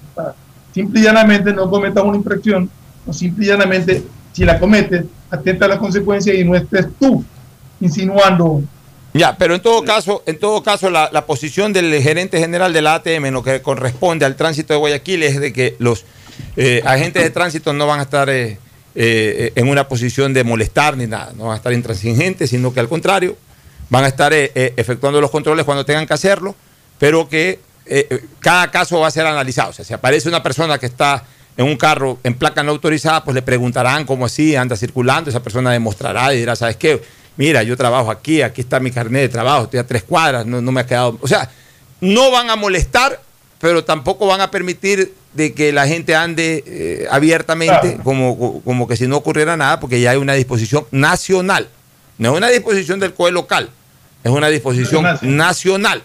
Simple 0.72 1.00
y 1.00 1.02
llanamente 1.04 1.52
no 1.52 1.70
cometas 1.70 2.02
una 2.02 2.16
infracción, 2.16 2.68
o 3.06 3.12
simple 3.12 3.44
y 3.44 3.48
llanamente, 3.48 4.02
si 4.32 4.44
la 4.44 4.58
cometes, 4.58 5.04
atenta 5.30 5.66
a 5.66 5.68
las 5.68 5.78
consecuencias 5.78 6.36
y 6.36 6.44
no 6.44 6.56
estés 6.56 6.86
tú 6.98 7.24
insinuando. 7.80 8.62
Ya, 9.12 9.38
pero 9.38 9.54
en 9.54 9.62
todo 9.62 9.84
caso, 9.84 10.24
en 10.26 10.40
todo 10.40 10.64
caso, 10.64 10.90
la, 10.90 11.08
la 11.12 11.24
posición 11.24 11.72
del 11.72 12.02
gerente 12.02 12.40
general 12.40 12.72
de 12.72 12.82
la 12.82 12.94
ATM 12.94 13.26
en 13.26 13.34
lo 13.34 13.44
que 13.44 13.62
corresponde 13.62 14.24
al 14.24 14.34
tránsito 14.34 14.72
de 14.72 14.80
Guayaquil 14.80 15.22
es 15.22 15.40
de 15.40 15.52
que 15.52 15.76
los 15.78 16.04
eh, 16.56 16.82
agentes 16.84 17.22
de 17.22 17.30
tránsito 17.30 17.72
no 17.72 17.86
van 17.86 18.00
a 18.00 18.02
estar 18.02 18.28
eh, 18.28 18.58
eh, 18.96 19.52
en 19.56 19.68
una 19.68 19.88
posición 19.88 20.32
de 20.32 20.44
molestar 20.44 20.96
ni 20.96 21.06
nada, 21.06 21.32
no 21.36 21.44
van 21.44 21.54
a 21.54 21.56
estar 21.56 21.72
intransigentes, 21.72 22.50
sino 22.50 22.72
que 22.72 22.80
al 22.80 22.88
contrario, 22.88 23.36
van 23.90 24.04
a 24.04 24.08
estar 24.08 24.32
eh, 24.32 24.52
eh, 24.54 24.72
efectuando 24.76 25.20
los 25.20 25.30
controles 25.30 25.64
cuando 25.64 25.84
tengan 25.84 26.06
que 26.06 26.14
hacerlo, 26.14 26.54
pero 26.98 27.28
que 27.28 27.58
cada 28.40 28.70
caso 28.70 28.98
va 29.00 29.08
a 29.08 29.10
ser 29.10 29.26
analizado. 29.26 29.68
O 29.70 29.72
sea, 29.74 29.84
si 29.84 29.92
aparece 29.92 30.26
una 30.26 30.42
persona 30.42 30.78
que 30.78 30.86
está 30.86 31.22
en 31.56 31.66
un 31.66 31.76
carro 31.76 32.18
en 32.22 32.34
placa 32.34 32.62
no 32.62 32.70
autorizada, 32.70 33.22
pues 33.22 33.34
le 33.34 33.42
preguntarán 33.42 34.06
cómo 34.06 34.24
así 34.24 34.56
anda 34.56 34.74
circulando, 34.74 35.28
esa 35.28 35.42
persona 35.42 35.70
demostrará 35.70 36.32
y 36.32 36.38
dirá, 36.38 36.56
¿sabes 36.56 36.76
qué? 36.76 37.02
Mira, 37.36 37.62
yo 37.62 37.76
trabajo 37.76 38.10
aquí, 38.10 38.40
aquí 38.40 38.62
está 38.62 38.80
mi 38.80 38.90
carnet 38.90 39.22
de 39.22 39.28
trabajo, 39.28 39.64
estoy 39.64 39.80
a 39.80 39.86
tres 39.86 40.02
cuadras, 40.02 40.46
no, 40.46 40.62
no 40.62 40.72
me 40.72 40.80
ha 40.80 40.86
quedado... 40.86 41.18
O 41.20 41.28
sea, 41.28 41.50
no 42.00 42.30
van 42.30 42.48
a 42.48 42.56
molestar, 42.56 43.20
pero 43.60 43.84
tampoco 43.84 44.26
van 44.26 44.40
a 44.40 44.50
permitir 44.50 45.14
de 45.32 45.52
que 45.52 45.72
la 45.72 45.86
gente 45.86 46.14
ande 46.14 46.62
eh, 46.66 47.06
abiertamente 47.10 47.98
como, 48.04 48.60
como 48.62 48.86
que 48.86 48.96
si 48.96 49.06
no 49.06 49.16
ocurriera 49.16 49.56
nada, 49.56 49.80
porque 49.80 50.00
ya 50.00 50.12
hay 50.12 50.16
una 50.16 50.34
disposición 50.34 50.86
nacional. 50.90 51.68
No 52.18 52.32
es 52.32 52.38
una 52.38 52.48
disposición 52.48 53.00
del 53.00 53.14
COE 53.14 53.32
local, 53.32 53.70
es 54.22 54.30
una 54.30 54.48
disposición 54.48 55.04
nacional. 55.22 56.02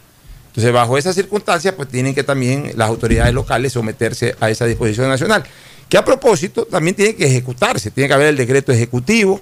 Entonces, 0.47 0.73
bajo 0.73 0.97
esas 0.97 1.15
circunstancias, 1.15 1.75
pues 1.75 1.87
tienen 1.89 2.15
que 2.15 2.23
también 2.23 2.71
las 2.75 2.89
autoridades 2.89 3.33
locales 3.33 3.73
someterse 3.73 4.35
a 4.39 4.49
esa 4.49 4.65
disposición 4.65 5.07
nacional. 5.07 5.43
Que 5.87 5.97
a 5.97 6.03
propósito, 6.03 6.65
también 6.65 6.95
tiene 6.95 7.15
que 7.15 7.25
ejecutarse, 7.25 7.91
tiene 7.91 8.07
que 8.07 8.13
haber 8.13 8.27
el 8.27 8.37
decreto 8.37 8.71
ejecutivo. 8.71 9.41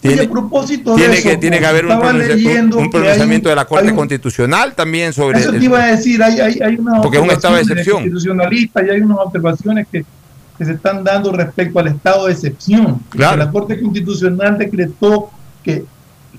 Tiene, 0.00 0.16
Oye, 0.22 0.26
a 0.26 0.30
propósito 0.30 0.90
de 0.92 0.96
tiene 0.96 1.14
eso, 1.18 1.28
que, 1.28 1.36
tiene 1.36 1.56
que 1.58 1.62
Pocho, 1.64 1.70
haber 1.70 1.86
un, 1.86 2.18
leyendo 2.18 2.78
un 2.78 2.90
pronunciamiento 2.90 3.48
un- 3.48 3.50
de 3.50 3.56
la 3.56 3.64
Corte 3.66 3.90
un- 3.90 3.96
Constitucional 3.96 4.74
también 4.74 5.12
sobre... 5.12 5.40
Eso 5.40 5.52
te 5.52 5.62
iba 5.64 5.82
a 5.82 5.86
decir, 5.88 6.22
hay, 6.22 6.40
hay, 6.40 6.58
hay 6.60 6.76
unas 6.76 7.00
Porque 7.02 7.18
es 7.18 7.22
un 7.22 7.30
estado 7.30 7.54
de 7.56 7.60
observaciones 7.60 7.70
excepción. 7.70 7.96
constitucionalistas 7.96 8.84
y 8.86 8.90
hay 8.90 9.00
unas 9.02 9.18
observaciones 9.18 9.86
que, 9.92 10.04
que 10.56 10.64
se 10.64 10.72
están 10.72 11.04
dando 11.04 11.32
respecto 11.32 11.78
al 11.80 11.88
estado 11.88 12.26
de 12.26 12.32
excepción. 12.32 13.00
Claro. 13.10 13.36
La 13.36 13.50
Corte 13.50 13.78
Constitucional 13.80 14.56
decretó 14.56 15.30
que 15.62 15.84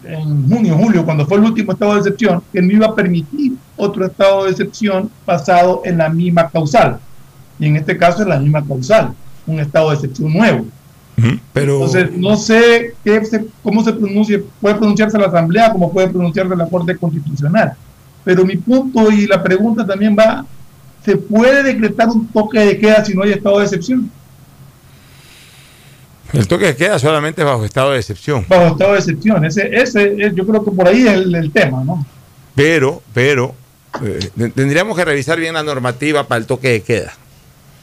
en 0.05 0.49
junio, 0.49 0.75
julio, 0.77 1.05
cuando 1.05 1.27
fue 1.27 1.37
el 1.37 1.43
último 1.43 1.73
estado 1.73 1.93
de 1.93 1.99
excepción, 1.99 2.41
que 2.51 2.61
no 2.63 2.71
iba 2.73 2.87
a 2.87 2.95
permitir 2.95 3.53
otro 3.77 4.07
estado 4.07 4.45
de 4.45 4.51
excepción 4.51 5.11
basado 5.27 5.83
en 5.85 5.99
la 5.99 6.09
misma 6.09 6.49
causal. 6.49 6.97
Y 7.59 7.67
en 7.67 7.75
este 7.75 7.95
caso 7.95 8.23
es 8.23 8.27
la 8.27 8.39
misma 8.39 8.65
causal, 8.65 9.13
un 9.45 9.59
estado 9.59 9.89
de 9.89 9.95
excepción 9.97 10.33
nuevo. 10.33 10.65
Pero... 11.53 11.73
Entonces, 11.85 12.11
no 12.17 12.35
sé 12.35 12.93
qué 13.03 13.23
se- 13.25 13.45
cómo 13.63 13.83
se 13.83 13.93
pronuncia, 13.93 14.39
puede 14.59 14.75
pronunciarse 14.75 15.17
la 15.17 15.27
Asamblea, 15.27 15.71
como 15.71 15.91
puede 15.91 16.07
pronunciarse 16.07 16.55
la 16.55 16.67
Corte 16.67 16.97
Constitucional. 16.97 17.73
Pero 18.23 18.45
mi 18.45 18.55
punto 18.57 19.11
y 19.11 19.25
la 19.27 19.41
pregunta 19.41 19.85
también 19.85 20.15
va, 20.17 20.45
¿se 21.03 21.17
puede 21.17 21.63
decretar 21.63 22.07
un 22.09 22.27
toque 22.27 22.59
de 22.59 22.77
queda 22.77 23.03
si 23.03 23.13
no 23.15 23.23
hay 23.23 23.31
estado 23.31 23.57
de 23.59 23.65
excepción? 23.65 24.09
El 26.33 26.47
toque 26.47 26.65
de 26.67 26.75
queda 26.75 26.97
solamente 26.97 27.43
bajo 27.43 27.65
estado 27.65 27.91
de 27.91 27.99
excepción. 27.99 28.45
Bajo 28.47 28.67
estado 28.67 28.93
de 28.93 28.99
excepción, 28.99 29.43
ese, 29.43 29.67
ese 29.75 30.15
es- 30.17 30.33
yo 30.35 30.45
creo 30.47 30.63
que 30.63 30.71
por 30.71 30.87
ahí 30.87 31.01
es 31.05 31.13
el, 31.13 31.35
el 31.35 31.51
tema, 31.51 31.83
¿no? 31.83 32.05
Pero, 32.55 33.01
pero, 33.13 33.53
eh, 34.01 34.29
te- 34.37 34.49
tendríamos 34.49 34.95
que 34.97 35.03
revisar 35.03 35.39
bien 35.39 35.55
la 35.55 35.63
normativa 35.63 36.27
para 36.27 36.39
el 36.39 36.45
toque 36.45 36.69
de 36.69 36.81
queda. 36.83 37.13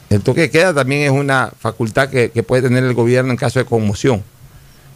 El 0.09 0.21
toque 0.21 0.41
de 0.41 0.49
queda 0.49 0.73
también 0.73 1.01
es 1.03 1.11
una 1.11 1.51
facultad 1.59 2.09
que, 2.09 2.31
que 2.31 2.41
puede 2.43 2.63
tener 2.63 2.83
el 2.83 2.93
gobierno 2.93 3.31
en 3.31 3.37
caso 3.37 3.59
de 3.59 3.65
conmoción. 3.65 4.23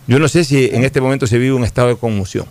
Yo 0.07 0.19
no 0.19 0.27
sé 0.27 0.43
si 0.43 0.65
en 0.73 0.83
este 0.83 0.99
momento 1.01 1.27
se 1.27 1.37
vive 1.37 1.53
un 1.53 1.63
estado 1.63 1.89
de 1.89 1.95
conmoción. 1.97 2.45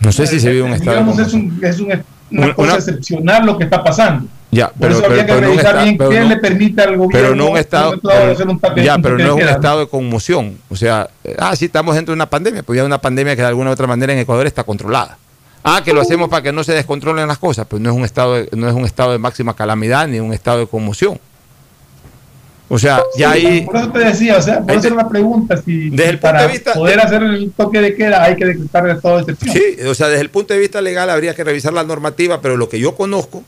No 0.00 0.12
sé 0.12 0.26
si 0.26 0.40
se 0.40 0.50
vive 0.50 0.62
un 0.62 0.72
estado 0.72 0.92
de 0.98 1.02
Digamos, 1.04 1.18
es, 1.18 1.32
conmoción. 1.32 1.58
un, 1.58 1.64
es 1.64 1.80
un- 1.80 2.04
una 2.30 2.44
Una- 2.46 2.54
cosa 2.54 2.74
excepcional 2.76 3.46
lo 3.46 3.58
que 3.58 3.64
está 3.64 3.82
pasando. 3.82 4.28
Ya, 4.50 4.68
Por 4.68 4.78
pero, 4.80 4.92
eso 4.92 5.00
pero- 5.02 5.10
habría 5.12 5.26
que 5.26 5.32
no 5.32 5.40
revisar 5.48 5.82
bien 5.84 5.98
qué 5.98 6.20
no- 6.20 6.28
le 6.28 6.36
permite 6.38 6.82
al 6.82 6.96
gobierno. 6.96 7.08
pero 7.12 7.34
no 7.36 7.44
un 7.46 7.50
en 7.52 7.56
estado, 7.58 7.94
pero- 8.02 8.32
hacer 8.32 8.48
un 8.48 8.58
toque- 8.58 8.82
ya, 8.84 8.96
un 8.96 9.02
pero 9.02 9.18
no 9.18 9.24
es 9.24 9.30
un 9.44 9.48
estado 9.48 9.80
de 9.80 9.88
conmoción. 9.88 10.56
O 10.70 10.76
sea, 10.76 11.08
eh, 11.24 11.36
ah, 11.38 11.54
sí, 11.54 11.66
estamos 11.66 11.94
dentro 11.94 12.12
de 12.12 12.16
una 12.16 12.30
pandemia, 12.30 12.62
pues 12.62 12.76
ya 12.78 12.84
una 12.84 12.98
pandemia 13.00 13.36
que 13.36 13.42
de 13.42 13.48
alguna 13.48 13.70
u 13.70 13.72
otra 13.74 13.86
manera 13.86 14.12
en 14.12 14.18
Ecuador 14.20 14.46
está 14.46 14.64
controlada. 14.64 15.18
Ah, 15.64 15.82
que 15.84 15.92
lo 15.92 16.00
hacemos 16.00 16.28
para 16.28 16.42
que 16.42 16.52
no 16.52 16.62
se 16.64 16.72
descontrolen 16.72 17.26
las 17.28 17.38
cosas, 17.38 17.66
pues 17.66 17.82
no 17.82 17.90
es 17.90 17.96
un 17.96 18.04
estado 18.04 18.34
de, 18.34 18.48
no 18.56 18.68
es 18.68 18.74
un 18.74 18.84
estado 18.84 19.12
de 19.12 19.18
máxima 19.18 19.54
calamidad 19.54 20.06
ni 20.08 20.20
un 20.20 20.32
estado 20.32 20.60
de 20.60 20.66
conmoción. 20.66 21.18
O 22.70 22.78
sea, 22.78 23.02
ya 23.16 23.32
Sí, 23.32 23.46
ahí 23.46 23.60
Por 23.62 23.76
eso 23.76 23.90
te 23.90 23.98
decía, 24.00 24.36
o 24.36 24.42
sea, 24.42 24.60
por 24.60 24.72
eso 24.72 24.94
la 24.94 25.08
pregunta, 25.08 25.56
si, 25.62 25.88
Desde 25.90 26.04
el 26.10 26.18
punto 26.18 26.20
para 26.22 26.42
de 26.42 26.48
vista- 26.48 26.74
poder 26.74 27.00
hacer 27.00 27.22
el 27.22 27.50
toque 27.52 27.80
de 27.80 27.94
queda 27.94 28.22
hay 28.22 28.36
que 28.36 28.44
decretar 28.44 28.86
el 28.88 28.96
estado 28.96 29.16
de 29.16 29.20
excepción. 29.22 29.54
Sí, 29.56 29.82
o 29.86 29.94
sea, 29.94 30.08
desde 30.08 30.20
el 30.22 30.30
punto 30.30 30.52
de 30.54 30.60
vista 30.60 30.80
legal 30.82 31.08
habría 31.10 31.34
que 31.34 31.44
revisar 31.44 31.72
la 31.72 31.82
normativa, 31.84 32.40
pero 32.42 32.56
lo 32.58 32.68
que 32.68 32.78
yo 32.78 32.94
conozco, 32.94 33.42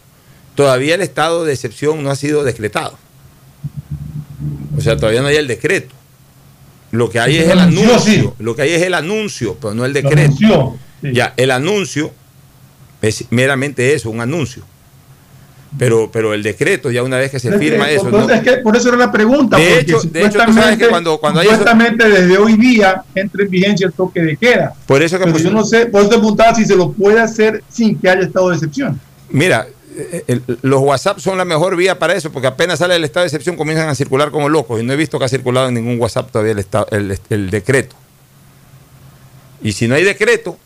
todavía 0.55 0.95
el 0.95 1.03
estado 1.03 1.45
de 1.45 1.53
excepción 1.53 2.03
no 2.03 2.11
ha 2.11 2.17
sido 2.17 2.45
decretado. 2.45 2.97
O 4.77 4.81
sea, 4.81 4.97
todavía 4.97 5.21
no 5.21 5.27
hay 5.29 5.37
el 5.37 5.47
decreto. 5.47 5.95
Lo 6.91 7.11
que 7.11 7.21
hay 7.21 7.37
es 7.37 7.49
el 7.51 7.59
anuncio. 7.61 7.99
sí. 8.01 8.29
Lo 8.39 8.57
que 8.57 8.63
hay 8.63 8.73
es 8.73 8.83
el 8.83 8.95
anuncio, 8.95 9.57
pero 9.61 9.75
no 9.75 9.85
el 9.85 9.93
decreto. 9.93 10.77
Sí. 11.03 11.13
Ya, 11.13 11.35
el 11.37 11.51
anuncio 11.51 12.13
es 13.03 13.25
meramente 13.31 13.95
eso, 13.95 14.11
un 14.11 14.21
anuncio. 14.21 14.63
Pero, 15.79 16.11
pero 16.13 16.35
el 16.35 16.43
decreto, 16.43 16.91
ya 16.91 17.05
una 17.05 17.17
vez 17.17 17.31
que 17.31 17.39
se 17.39 17.49
Es 17.49 17.55
que, 17.55 17.61
firma 17.61 17.89
eso. 17.89 18.07
entonces, 18.07 18.29
no- 18.29 18.35
es 18.35 18.43
que 18.43 18.57
por 18.61 18.77
eso 18.77 18.89
era 18.89 18.99
la 18.99 19.13
pregunta. 19.13 19.57
De 19.57 19.79
hecho- 19.79 20.01
de 20.03 20.21
hecho, 20.27 20.31
tú 20.45 20.53
sabes 20.53 20.53
que 20.53 20.53
supuestamente- 20.53 20.89
cuando- 20.89 21.19
cuando 21.19 21.41
hay 21.41 21.47
eso- 21.47 21.57
supuestamente 21.59 22.09
desde 22.09 22.39
hoy 22.39 22.57
día 22.57 23.05
entra 23.15 23.45
en 23.45 23.51
vigencia 23.51 23.87
el 23.87 23.93
toque 23.93 24.21
de 24.21 24.37
queda. 24.37 24.75
por 24.87 25.01
eso 25.01 25.17
que 25.17 25.23
Pero 25.25 25.33
pues, 25.33 25.45
yo 25.45 25.51
no 25.53 25.65
sé, 25.65 25.87
por 25.87 26.01
eso 26.01 26.11
te 26.11 26.17
preguntaba 26.19 26.55
si 26.57 26.65
se 26.65 26.75
lo 26.75 26.91
puede 26.91 27.21
hacer 27.21 27.63
sin 27.69 27.97
que 27.97 28.09
haya 28.11 28.23
estado 28.23 28.49
de 28.49 28.57
excepción. 28.57 29.01
Mira, 29.29 29.69
eh, 29.97 30.25
el- 30.27 30.43
los 30.63 30.81
WhatsApp 30.81 31.21
son 31.21 31.39
la 31.39 31.45
mejor 31.45 31.77
vía 31.77 31.97
para 32.01 32.15
eso, 32.15 32.33
porque 32.33 32.49
apenas 32.49 32.81
sale 32.81 32.97
el 32.97 33.05
estado 33.05 33.23
de 33.23 33.29
excepción 33.29 33.55
comienzan 33.57 33.89
a 33.89 33.95
circular 33.95 34.33
como 34.33 34.49
locos. 34.49 34.81
Y 34.81 34.85
no 34.85 34.93
he 34.93 34.97
visto 34.97 35.21
que 35.21 35.25
ha 35.27 35.29
circulado 35.29 35.69
en 35.69 35.75
ningún 35.75 36.01
WhatsApp 36.01 36.33
todavía 36.33 36.51
el, 36.53 36.59
estado- 36.59 36.89
el- 36.91 37.17
el 37.31 37.49
decreto. 37.51 37.95
Y 39.63 39.71
si 39.71 39.87
no 39.87 39.95
hay 39.95 40.03
decreto, 40.03 40.59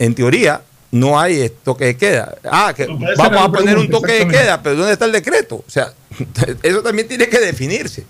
en 0.00 0.14
teoría, 0.16 0.62
no 0.90 1.20
hay 1.20 1.48
toque 1.62 1.84
de 1.84 1.96
queda. 1.96 2.34
Ah, 2.50 2.72
que 2.76 2.86
vamos 2.86 3.40
a 3.42 3.52
poner 3.52 3.78
un 3.78 3.88
toque 3.88 4.12
de 4.12 4.26
queda, 4.28 4.60
pero 4.62 4.74
¿dónde 4.76 4.92
está 4.94 5.04
el 5.04 5.12
decreto? 5.12 5.56
O 5.56 5.70
sea, 5.70 5.92
eso 6.64 6.82
también 6.82 7.06
tiene 7.06 7.28
que 7.28 7.38
definirse. 7.38 8.04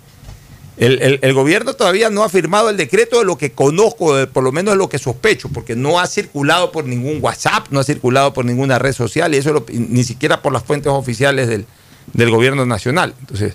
El, 0.77 0.99
el- 1.01 1.19
el 1.21 1.33
gobierno 1.33 1.73
todavía 1.75 2.09
no 2.09 2.23
ha 2.23 2.29
firmado 2.29 2.69
el 2.69 2.77
decreto 2.77 3.19
de 3.19 3.25
lo 3.25 3.37
que 3.37 3.51
conozco, 3.51 4.15
de- 4.15 4.25
por 4.25 4.41
lo 4.43 4.51
menos 4.51 4.73
de 4.73 4.77
lo 4.77 4.89
que 4.89 4.97
sospecho, 4.97 5.49
porque 5.49 5.75
no 5.75 5.99
ha 5.99 6.07
circulado 6.07 6.71
por 6.71 6.85
ningún 6.85 7.19
WhatsApp, 7.21 7.67
no 7.69 7.81
ha 7.81 7.83
circulado 7.83 8.33
por 8.33 8.45
ninguna 8.45 8.79
red 8.79 8.93
social, 8.93 9.35
y 9.35 9.37
eso 9.37 9.53
lo- 9.53 9.65
ni 9.69 10.03
siquiera 10.03 10.41
por 10.41 10.51
las 10.53 10.63
fuentes 10.63 10.91
oficiales 10.91 11.49
del, 11.49 11.65
del 12.13 12.31
gobierno 12.31 12.65
nacional. 12.65 13.13
Entonces, 13.19 13.53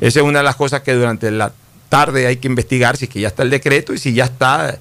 esa 0.00 0.20
es 0.20 0.24
una 0.26 0.38
de 0.40 0.44
las 0.44 0.56
cosas 0.56 0.80
que 0.80 0.94
durante 0.94 1.30
la 1.30 1.52
tarde 1.88 2.26
hay 2.26 2.38
que 2.38 2.48
investigar, 2.48 2.96
si 2.96 3.04
es 3.04 3.10
que 3.12 3.20
ya 3.20 3.28
está 3.28 3.44
el 3.44 3.50
decreto 3.50 3.92
y 3.94 3.98
si 3.98 4.12
ya 4.12 4.24
está 4.24 4.78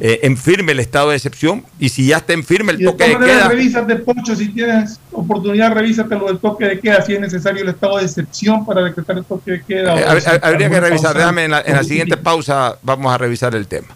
eh, 0.00 0.20
en 0.22 0.36
firme 0.36 0.72
el 0.72 0.80
estado 0.80 1.10
de 1.10 1.16
excepción 1.16 1.64
y 1.78 1.88
si 1.88 2.06
ya 2.06 2.18
está 2.18 2.32
en 2.32 2.44
firme 2.44 2.72
el 2.72 2.78
de 2.78 2.84
toque 2.84 3.04
de 3.04 3.14
maneras, 3.14 3.36
queda. 3.36 3.48
revísate, 3.48 3.96
Pocho, 3.96 4.36
si 4.36 4.48
tienes 4.50 5.00
oportunidad, 5.10 5.72
revísate 5.72 6.14
lo 6.16 6.26
del 6.26 6.38
toque 6.38 6.66
de 6.66 6.78
queda, 6.80 7.04
si 7.04 7.14
es 7.14 7.20
necesario 7.20 7.62
el 7.62 7.68
estado 7.70 7.98
de 7.98 8.04
excepción 8.04 8.64
para 8.64 8.82
decretar 8.84 9.18
el 9.18 9.24
toque 9.24 9.50
de 9.52 9.62
queda. 9.62 10.16
Eh, 10.16 10.20
si 10.20 10.30
habría 10.40 10.70
que 10.70 10.80
revisar, 10.80 11.16
déjame 11.16 11.46
en 11.46 11.50
la, 11.50 11.62
en 11.62 11.74
la 11.74 11.82
siguiente 11.82 12.16
pausa 12.16 12.78
vamos 12.82 13.12
a 13.12 13.18
revisar 13.18 13.54
el 13.56 13.66
tema. 13.66 13.88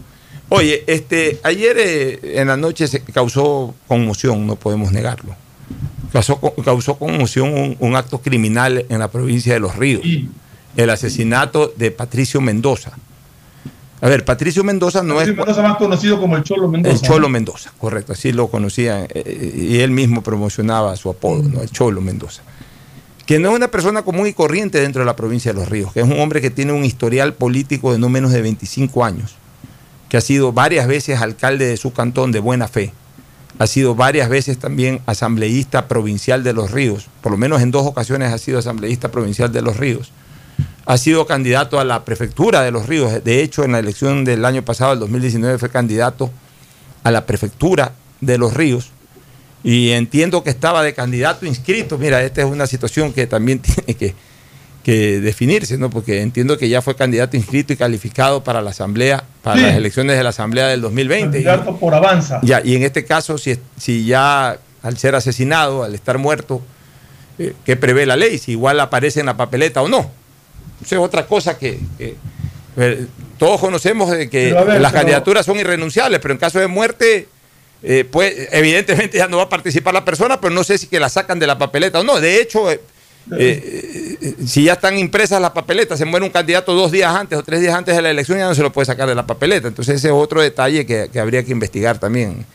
Oye, 0.48 0.84
este, 0.86 1.40
ayer 1.44 1.76
eh, 1.78 2.40
en 2.40 2.48
la 2.48 2.56
noche 2.56 2.88
se 2.88 3.00
causó 3.00 3.74
conmoción, 3.86 4.46
no 4.46 4.56
podemos 4.56 4.92
negarlo. 4.92 5.34
Causó, 6.12 6.38
causó 6.62 6.98
conmoción 6.98 7.54
un, 7.54 7.76
un 7.78 7.96
acto 7.96 8.20
criminal 8.20 8.84
en 8.88 8.98
la 8.98 9.08
provincia 9.08 9.54
de 9.54 9.60
Los 9.60 9.76
Ríos, 9.76 10.02
el 10.76 10.90
asesinato 10.90 11.72
de 11.76 11.90
Patricio 11.90 12.40
Mendoza. 12.40 12.92
A 14.02 14.08
ver, 14.08 14.24
Patricio 14.24 14.64
Mendoza 14.64 15.04
no 15.04 15.14
Patricio 15.14 15.32
es 15.32 15.38
Mendoza 15.38 15.62
más 15.62 15.76
conocido 15.76 16.20
como 16.20 16.36
el 16.36 16.42
Cholo 16.42 16.66
Mendoza. 16.66 16.96
el 16.96 17.00
Cholo 17.00 17.28
Mendoza, 17.28 17.72
correcto, 17.78 18.14
así 18.14 18.32
lo 18.32 18.48
conocían 18.48 19.06
eh, 19.08 19.68
y 19.70 19.78
él 19.78 19.92
mismo 19.92 20.22
promocionaba 20.22 20.96
su 20.96 21.08
apodo, 21.08 21.44
¿no? 21.44 21.62
el 21.62 21.70
Cholo 21.70 22.00
Mendoza. 22.00 22.42
Que 23.26 23.38
no 23.38 23.50
es 23.50 23.54
una 23.54 23.68
persona 23.68 24.02
común 24.02 24.26
y 24.26 24.32
corriente 24.32 24.80
dentro 24.80 25.02
de 25.02 25.06
la 25.06 25.14
provincia 25.14 25.52
de 25.52 25.60
Los 25.60 25.68
Ríos, 25.68 25.92
que 25.92 26.00
es 26.00 26.06
un 26.06 26.18
hombre 26.18 26.40
que 26.40 26.50
tiene 26.50 26.72
un 26.72 26.84
historial 26.84 27.34
político 27.34 27.92
de 27.92 28.00
no 28.00 28.08
menos 28.08 28.32
de 28.32 28.42
25 28.42 29.04
años, 29.04 29.36
que 30.08 30.16
ha 30.16 30.20
sido 30.20 30.52
varias 30.52 30.88
veces 30.88 31.20
alcalde 31.20 31.66
de 31.66 31.76
su 31.76 31.92
cantón 31.92 32.32
de 32.32 32.40
buena 32.40 32.66
fe, 32.66 32.92
ha 33.60 33.68
sido 33.68 33.94
varias 33.94 34.28
veces 34.28 34.58
también 34.58 35.00
asambleísta 35.06 35.86
provincial 35.86 36.42
de 36.42 36.52
Los 36.52 36.72
Ríos, 36.72 37.06
por 37.20 37.30
lo 37.30 37.38
menos 37.38 37.62
en 37.62 37.70
dos 37.70 37.86
ocasiones 37.86 38.32
ha 38.32 38.38
sido 38.38 38.58
asambleísta 38.58 39.12
provincial 39.12 39.52
de 39.52 39.62
Los 39.62 39.76
Ríos, 39.76 40.10
ha 40.84 40.98
sido 40.98 41.26
candidato 41.26 41.78
a 41.78 41.84
la 41.84 42.04
prefectura 42.04 42.62
de 42.62 42.70
Los 42.70 42.86
Ríos, 42.86 43.22
de 43.24 43.42
hecho 43.42 43.64
en 43.64 43.72
la 43.72 43.78
elección 43.78 44.24
del 44.24 44.44
año 44.44 44.62
pasado, 44.64 44.92
el 44.92 44.98
2019, 45.00 45.58
fue 45.58 45.70
candidato 45.70 46.30
a 47.04 47.10
la 47.10 47.24
prefectura 47.26 47.92
de 48.20 48.38
Los 48.38 48.54
Ríos 48.54 48.90
y 49.64 49.90
entiendo 49.90 50.42
que 50.42 50.50
estaba 50.50 50.82
de 50.82 50.92
candidato 50.94 51.46
inscrito. 51.46 51.98
Mira, 51.98 52.22
esta 52.22 52.40
es 52.42 52.46
una 52.48 52.66
situación 52.66 53.12
que 53.12 53.26
también 53.28 53.58
tiene 53.62 53.94
que, 53.94 54.14
que 54.82 55.20
definirse, 55.20 55.78
¿no? 55.78 55.88
Porque 55.90 56.20
entiendo 56.20 56.58
que 56.58 56.68
ya 56.68 56.82
fue 56.82 56.96
candidato 56.96 57.36
inscrito 57.36 57.72
y 57.72 57.76
calificado 57.76 58.42
para 58.42 58.60
la 58.60 58.70
asamblea, 58.70 59.22
para 59.42 59.56
Sí. 59.56 59.62
las 59.62 59.76
elecciones 59.76 60.16
de 60.16 60.22
la 60.24 60.30
asamblea 60.30 60.66
del 60.66 60.80
2020. 60.80 61.44
Candidato 61.44 61.76
por 61.76 61.94
avanza. 61.94 62.40
Ya, 62.42 62.60
y 62.64 62.74
en 62.74 62.82
este 62.82 63.04
caso, 63.04 63.38
si, 63.38 63.56
si 63.78 64.04
ya 64.04 64.58
al 64.82 64.98
ser 64.98 65.14
asesinado, 65.14 65.84
al 65.84 65.94
estar 65.94 66.18
muerto, 66.18 66.60
eh, 67.38 67.54
¿qué 67.64 67.76
prevé 67.76 68.04
la 68.04 68.16
ley? 68.16 68.38
Si 68.38 68.50
igual 68.52 68.80
aparece 68.80 69.20
en 69.20 69.26
la 69.26 69.36
papeleta 69.36 69.80
o 69.82 69.88
no. 69.88 70.10
Eso 70.84 70.96
es 70.96 71.00
otra 71.00 71.26
cosa 71.26 71.58
que, 71.58 71.78
que, 71.98 72.16
todos 73.38 73.60
conocemos 73.60 74.10
de 74.10 74.28
que 74.30 74.50
Pero 74.50 74.64
ver, 74.64 74.80
las 74.80 74.92
pero- 74.92 75.02
candidaturas 75.02 75.46
son 75.46 75.58
irrenunciables, 75.58 76.20
pero 76.20 76.32
en 76.32 76.38
caso 76.38 76.58
de 76.58 76.68
muerte, 76.68 77.28
eh, 77.82 78.04
pues 78.10 78.48
evidentemente 78.52 79.18
ya 79.18 79.28
no 79.28 79.38
va 79.38 79.44
a 79.44 79.48
participar 79.48 79.94
la 79.94 80.04
persona, 80.04 80.40
pero 80.40 80.54
no 80.54 80.64
sé 80.64 80.78
si 80.78 80.86
que 80.86 81.00
la 81.00 81.08
sacan 81.08 81.38
de 81.38 81.46
la 81.46 81.58
papeleta 81.58 82.00
o 82.00 82.04
no. 82.04 82.20
De 82.20 82.40
hecho, 82.40 82.70
eh, 82.70 82.80
eh, 83.38 84.34
si 84.46 84.64
ya 84.64 84.74
están 84.74 84.98
impresas 84.98 85.40
las 85.40 85.50
papeletas, 85.50 85.98
se 85.98 86.04
muere 86.04 86.24
un 86.24 86.32
candidato 86.32 86.74
dos 86.74 86.92
días 86.92 87.14
antes 87.14 87.38
o 87.38 87.42
tres 87.42 87.60
días 87.60 87.74
antes 87.74 87.94
de 87.96 88.02
la 88.02 88.10
elección, 88.10 88.38
ya 88.38 88.46
no 88.46 88.54
se 88.54 88.62
lo 88.62 88.72
puede 88.72 88.86
sacar 88.86 89.08
de 89.08 89.14
la 89.14 89.26
papeleta. 89.26 89.68
Entonces 89.68 89.96
ese 89.96 90.08
es 90.08 90.14
otro 90.14 90.40
detalle 90.40 90.86
que, 90.86 91.08
que 91.12 91.20
habría 91.20 91.42
que 91.44 91.52
investigar 91.52 91.98
también. 91.98 92.46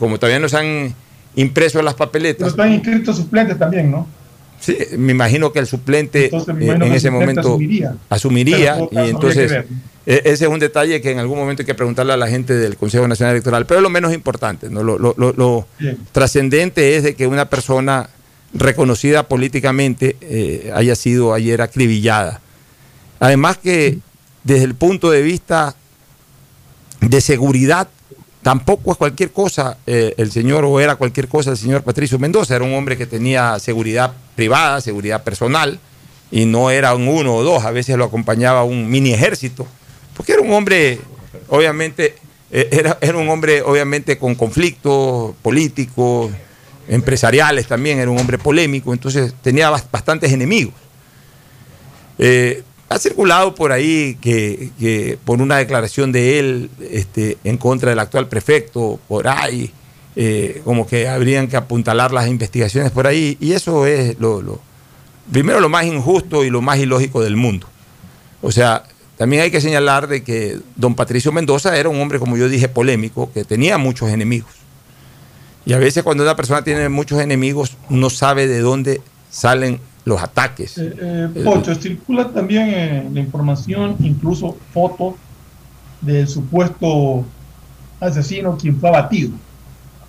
Como 0.00 0.18
todavía 0.18 0.40
no 0.40 0.48
se 0.48 0.56
han 0.56 0.94
impreso 1.36 1.80
las 1.82 1.94
Pero 1.94 2.06
papeletas, 2.06 2.48
están 2.48 2.72
inscritos 2.72 3.16
suplentes 3.16 3.56
también, 3.56 3.92
¿no? 3.92 4.08
Sí, 4.60 4.76
me 4.96 5.12
imagino 5.12 5.52
que 5.52 5.58
el 5.60 5.66
suplente 5.66 6.24
Entonces, 6.26 6.54
eh, 6.60 6.66
en 6.72 6.82
el 6.82 6.92
ese 6.94 7.08
suplente 7.08 7.42
momento 7.42 7.58
asumiría. 8.08 8.78
y 8.90 8.98
entonces 9.10 9.52
e- 10.06 10.22
ese 10.24 10.44
es 10.44 10.50
un 10.50 10.58
detalle 10.58 11.00
que 11.00 11.10
en 11.10 11.18
algún 11.18 11.38
momento 11.38 11.62
hay 11.62 11.66
que 11.66 11.74
preguntarle 11.74 12.12
a 12.12 12.16
la 12.16 12.28
gente 12.28 12.54
del 12.54 12.76
Consejo 12.76 13.06
Nacional 13.06 13.34
Electoral, 13.34 13.66
pero 13.66 13.80
es 13.80 13.82
lo 13.82 13.90
menos 13.90 14.12
importante, 14.14 14.70
¿no? 14.70 14.82
lo, 14.82 14.98
lo- 14.98 15.14
lo- 15.18 15.32
lo 15.32 15.66
Bien. 15.78 15.98
trascendente 16.12 16.96
es 16.96 17.02
de 17.02 17.14
que 17.14 17.26
una 17.26 17.48
persona 17.50 18.08
reconocida 18.54 19.28
políticamente 19.28 20.16
eh, 20.22 20.70
haya 20.74 20.96
sido 20.96 21.34
ayer 21.34 21.60
acribillada. 21.60 22.40
Además 23.20 23.58
que 23.58 23.98
desde 24.44 24.64
el 24.64 24.74
punto 24.74 25.10
de 25.10 25.20
vista 25.20 25.74
de 27.00 27.20
seguridad, 27.20 27.88
tampoco 28.42 28.92
es 28.92 28.98
cualquier 28.98 29.32
cosa 29.32 29.78
eh, 29.86 30.14
el 30.16 30.30
señor 30.30 30.64
o 30.64 30.80
era 30.80 30.96
cualquier 30.96 31.28
cosa 31.28 31.50
el 31.50 31.56
señor 31.56 31.82
Patricio 31.82 32.18
Mendoza, 32.18 32.56
era 32.56 32.64
un 32.64 32.74
hombre 32.74 32.96
que 32.96 33.06
tenía 33.06 33.58
seguridad 33.58 34.12
privada, 34.36 34.80
seguridad 34.80 35.22
personal, 35.22 35.78
y 36.30 36.44
no 36.44 36.70
era 36.70 36.94
un 36.94 37.08
uno 37.08 37.34
o 37.34 37.42
dos, 37.42 37.64
a 37.64 37.70
veces 37.70 37.96
lo 37.96 38.04
acompañaba 38.04 38.64
un 38.64 38.88
mini 38.88 39.12
ejército, 39.12 39.66
porque 40.16 40.32
era 40.32 40.42
un 40.42 40.52
hombre, 40.52 41.00
obviamente, 41.48 42.16
eh, 42.50 42.68
era, 42.72 42.98
era 43.00 43.18
un 43.18 43.28
hombre 43.28 43.62
obviamente 43.62 44.18
con 44.18 44.34
conflictos 44.34 45.34
políticos, 45.42 46.30
empresariales 46.88 47.66
también, 47.66 47.98
era 47.98 48.10
un 48.10 48.18
hombre 48.18 48.38
polémico, 48.38 48.92
entonces 48.92 49.34
tenía 49.42 49.70
bas- 49.70 49.84
bastantes 49.90 50.32
enemigos. 50.32 50.74
Eh, 52.18 52.62
ha 52.88 52.98
circulado 52.98 53.54
por 53.54 53.72
ahí 53.72 54.16
que, 54.20 55.18
por 55.24 55.42
una 55.42 55.58
declaración 55.58 56.10
de 56.12 56.38
él 56.38 56.70
este, 56.90 57.36
en 57.44 57.58
contra 57.58 57.90
del 57.90 57.98
actual 57.98 58.28
prefecto, 58.28 58.98
por 59.08 59.28
ahí, 59.28 59.72
eh, 60.16 60.62
como 60.64 60.86
que 60.86 61.06
habrían 61.08 61.48
que 61.48 61.56
apuntalar 61.56 62.12
las 62.12 62.28
investigaciones 62.28 62.90
por 62.90 63.06
ahí, 63.06 63.36
y 63.40 63.52
eso 63.52 63.86
es 63.86 64.18
lo, 64.18 64.40
lo- 64.42 64.60
primero 65.30 65.60
lo 65.60 65.68
más 65.68 65.84
injusto 65.84 66.44
y 66.44 66.50
lo 66.50 66.62
más 66.62 66.78
ilógico 66.78 67.22
del 67.22 67.36
mundo. 67.36 67.66
O 68.40 68.50
sea, 68.50 68.84
también 69.18 69.42
hay 69.42 69.50
que 69.50 69.60
señalar 69.60 70.06
de 70.06 70.22
que 70.22 70.58
don 70.76 70.94
Patricio 70.94 71.30
Mendoza 71.32 71.76
era 71.76 71.88
un 71.88 72.00
hombre, 72.00 72.18
como 72.18 72.36
yo 72.36 72.48
dije, 72.48 72.68
polémico, 72.68 73.30
que 73.32 73.44
tenía 73.44 73.76
muchos 73.76 74.08
enemigos. 74.10 74.50
Y 75.66 75.74
a 75.74 75.78
veces 75.78 76.02
cuando 76.02 76.22
una 76.22 76.36
persona 76.36 76.64
tiene 76.64 76.88
muchos 76.88 77.20
enemigos, 77.20 77.76
no 77.90 78.08
sabe 78.08 78.46
de 78.46 78.60
dónde 78.60 79.02
salen 79.30 79.80
los 80.08 80.22
ataques. 80.22 80.78
Eh, 80.78 80.94
eh, 81.00 81.42
Pocho, 81.44 81.74
circula 81.74 82.28
también 82.28 82.68
eh, 82.70 83.08
la 83.12 83.20
información, 83.20 83.96
incluso 84.00 84.56
fotos 84.72 85.14
del 86.00 86.26
supuesto 86.26 87.24
asesino 88.00 88.56
quien 88.56 88.78
fue 88.80 88.88
abatido, 88.88 89.32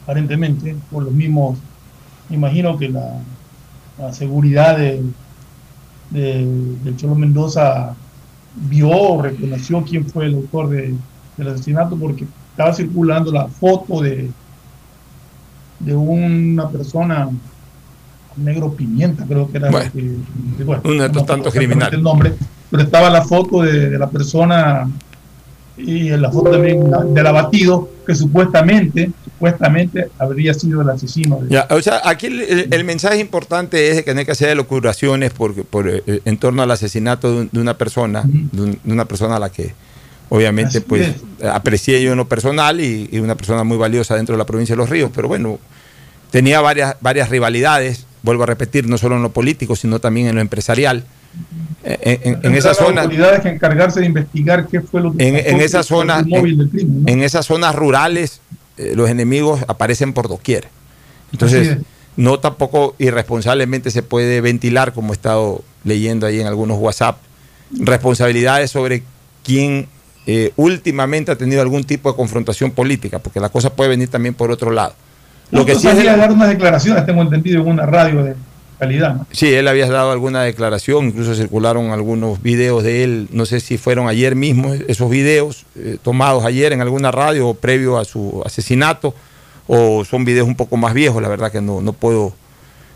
aparentemente, 0.04 0.76
por 0.90 1.04
los 1.04 1.14
mismos, 1.14 1.58
imagino 2.30 2.78
que 2.78 2.90
la, 2.90 3.20
la 3.98 4.14
seguridad 4.14 4.78
de, 4.78 5.04
de- 6.12 6.96
Cholo 6.96 7.16
Mendoza 7.16 7.96
vio 8.56 8.90
o 8.90 9.22
reconoció 9.22 9.84
quién 9.84 10.06
fue 10.06 10.26
el 10.28 10.36
autor 10.36 10.70
de- 10.70 10.96
del 11.38 11.48
asesinato 11.48 11.96
porque 11.98 12.26
estaba 12.52 12.74
circulando 12.74 13.32
la 13.32 13.48
foto 13.48 14.02
de, 14.02 14.30
de 15.80 15.96
una 15.96 16.70
persona 16.70 17.30
negro 18.38 18.74
pimienta, 18.74 19.26
creo 19.28 19.50
que 19.52 19.58
era 19.58 19.70
Bueno, 19.70 19.92
que- 19.92 20.16
que, 20.58 20.64
bueno, 20.64 20.82
un 20.86 20.92
no 20.98 20.98
me 20.98 21.06
acuerdo 21.06 21.26
tanto 21.26 21.48
exactamente 21.50 21.58
criminal. 21.58 21.94
el 21.94 22.04
nombre, 22.04 22.34
pero 22.72 22.84
estaba 22.84 23.10
la 23.10 23.22
foto 23.24 23.62
de, 23.64 23.90
de 23.90 23.98
la 24.00 24.10
persona 24.10 24.90
y 25.78 26.10
la 26.10 26.30
foto 26.32 26.52
también 26.52 26.84
del 27.14 27.28
abatido 27.28 27.90
que 28.06 28.14
supuestamente 28.16 29.12
supuestamente 29.24 30.10
habría 30.20 30.54
sido 30.54 30.82
el 30.82 30.90
asesino 30.90 31.38
de- 31.38 31.50
Ya, 31.56 31.66
o 31.70 31.82
sea, 31.82 32.02
aquí 32.04 32.26
el, 32.26 32.42
el- 32.42 32.68
el 32.74 32.84
mensaje 32.84 33.20
importante 33.20 33.90
es 33.90 33.96
de 33.96 34.04
que 34.04 34.14
no 34.14 34.20
hay 34.20 34.26
que 34.26 34.34
hacer 34.34 34.56
locuraciones 34.58 35.32
por, 35.32 35.64
por, 35.64 35.88
eh, 35.90 36.04
en 36.26 36.38
torno 36.38 36.62
al 36.62 36.72
asesinato 36.72 37.32
de, 37.32 37.42
un- 37.44 37.50
de 37.50 37.60
una 37.62 37.78
persona, 37.78 38.24
de, 38.26 38.62
un- 38.62 38.80
de 38.84 38.92
una 38.94 39.06
persona 39.06 39.38
a 39.38 39.40
la 39.40 39.50
que 39.50 39.74
obviamente 40.28 40.80
Así 40.80 40.86
pues 40.88 41.16
aprecié 41.50 42.04
yo 42.04 42.12
en 42.12 42.18
lo 42.18 42.28
personal 42.28 42.82
y, 42.82 43.08
y 43.12 43.20
una 43.20 43.36
persona 43.36 43.64
muy 43.64 43.78
valiosa 43.78 44.16
dentro 44.18 44.34
de 44.36 44.38
la 44.40 44.46
provincia 44.46 44.74
de 44.74 44.78
Los 44.78 44.90
Ríos, 44.90 45.10
pero 45.16 45.30
bueno, 45.30 45.58
tenía 46.30 46.60
varias, 46.60 46.98
varias 47.00 47.30
rivalidades, 47.30 48.06
vuelvo 48.24 48.44
a 48.44 48.46
repetir, 48.46 48.88
no 48.88 48.98
solo 48.98 49.16
en 49.16 49.22
lo 49.24 49.32
político, 49.32 49.76
sino 49.76 50.00
también 50.00 50.28
en 50.28 50.36
lo 50.36 50.42
empresarial. 50.42 51.04
Eh, 51.84 52.20
En, 52.24 52.34
en- 52.34 52.40
en 52.46 52.56
esa 52.56 52.74
zona, 52.74 53.02
autoridades 53.04 53.42
que 53.42 53.50
encargarse 53.50 54.00
de 54.02 54.06
investigar 54.08 54.68
qué 54.68 54.82
fue 54.82 55.02
lo 55.02 55.14
que 55.16 55.28
en, 55.28 55.36
en 55.36 55.58
qué 55.60 55.64
esa 55.66 55.84
fue 55.84 55.98
el 56.02 56.10
zona, 56.10 56.24
móvil 56.28 56.58
del 56.72 57.04
en, 57.08 57.24
esas 57.24 57.46
zonas 57.46 57.76
rurales, 57.76 58.42
eh, 58.78 58.94
los 58.96 59.10
enemigos 59.10 59.62
aparecen 59.68 60.14
por 60.14 60.28
doquier. 60.28 60.68
Entonces, 61.32 61.68
es. 61.68 61.78
no 62.18 62.40
tampoco 62.40 62.96
irresponsablemente 62.98 63.92
se 63.92 64.02
puede 64.04 64.42
ventilar, 64.42 64.94
como 64.94 65.14
he 65.14 65.16
estado 65.16 65.64
leyendo 65.84 66.26
ahí 66.26 66.42
en 66.42 66.48
algunos 66.48 66.78
WhatsApp, 66.80 67.18
responsabilidades 67.72 68.72
sobre 68.72 69.04
quién 69.44 69.88
eh, 70.26 70.52
últimamente 70.58 71.32
ha 71.32 71.38
tenido 71.38 71.62
algún 71.62 71.84
tipo 71.84 72.10
de 72.12 72.16
confrontación 72.16 72.72
política, 72.72 73.20
porque 73.20 73.40
la 73.40 73.50
cosa 73.50 73.72
puede 73.72 73.90
venir 73.90 74.10
también 74.10 74.34
por 74.34 74.52
otro 74.52 74.72
lado. 74.72 74.94
Lo 75.52 75.66
que 75.66 75.76
sí 75.76 75.88
es 75.88 76.04
dar 76.06 76.32
unas 76.32 76.50
declaraciones, 76.50 77.06
tengo 77.06 77.22
entendido, 77.22 77.62
en 77.62 77.68
una 77.68 77.86
radio 77.86 78.24
de 78.24 78.36
calidad. 78.78 79.16
¿no? 79.16 79.28
Sí, 79.32 79.54
él 79.54 79.68
había 79.68 79.90
dado 79.90 80.12
alguna 80.12 80.44
declaración, 80.44 81.08
incluso 81.08 81.36
circularon 81.36 81.92
algunos 81.92 82.42
videos 82.42 82.84
de 82.84 83.04
él, 83.04 83.28
no 83.32 83.46
sé 83.46 83.60
si 83.60 83.78
fueron 83.78 84.08
ayer 84.08 84.36
mismo 84.36 84.74
esos 84.74 85.10
videos 85.10 85.66
eh, 85.76 85.98
tomados 86.02 86.46
ayer 86.46 86.72
en 86.72 86.82
alguna 86.82 87.12
radio 87.12 87.50
o 87.50 87.54
previo 87.54 87.98
a 87.98 88.06
su 88.06 88.42
asesinato, 88.46 89.14
o 89.68 90.06
son 90.06 90.26
videos 90.26 90.48
un 90.48 90.56
poco 90.56 90.78
más 90.78 90.94
viejos, 90.94 91.22
la 91.22 91.30
verdad 91.30 91.52
que 91.52 91.62
no, 91.62 91.82
no 91.82 91.94
puedo 91.94 92.34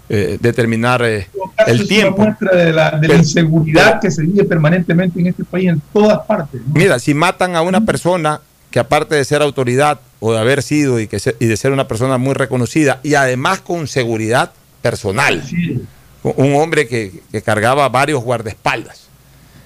eh, 0.09 0.37
determinar 0.39 1.01
eh, 1.03 1.27
el 1.67 1.81
es 1.81 1.87
tiempo. 1.87 2.21
una 2.21 2.25
muestra 2.25 2.57
de 2.57 2.73
la, 2.73 2.91
de 2.91 3.07
la 3.07 3.15
inseguridad 3.15 3.99
que 4.01 4.11
se 4.11 4.21
vive 4.23 4.43
permanentemente 4.43 5.19
en 5.19 5.27
este 5.27 5.43
país 5.43 5.69
en 5.69 5.81
todas 5.91 6.19
partes. 6.25 6.61
¿no? 6.65 6.73
Mira, 6.73 6.99
si 6.99 7.13
matan 7.13 7.55
a 7.55 7.61
una 7.61 7.81
persona 7.81 8.39
que 8.73 8.79
aparte 8.79 9.13
de 9.13 9.23
ser 9.23 9.43
autoridad 9.43 9.99
o 10.19 10.33
de 10.33 10.39
haber 10.39 10.63
sido 10.63 10.99
y, 10.99 11.05
que 11.07 11.19
se- 11.19 11.35
y 11.39 11.45
de 11.45 11.55
ser 11.57 11.71
una 11.73 11.87
persona 11.87 12.17
muy 12.17 12.33
reconocida 12.33 12.99
y 13.03 13.13
además 13.13 13.61
con 13.61 13.87
seguridad 13.87 14.51
personal, 14.81 15.43
un 16.23 16.55
hombre 16.55 16.87
que, 16.87 17.21
que 17.31 17.43
cargaba 17.43 17.87
varios 17.89 18.23
guardaespaldas. 18.23 19.01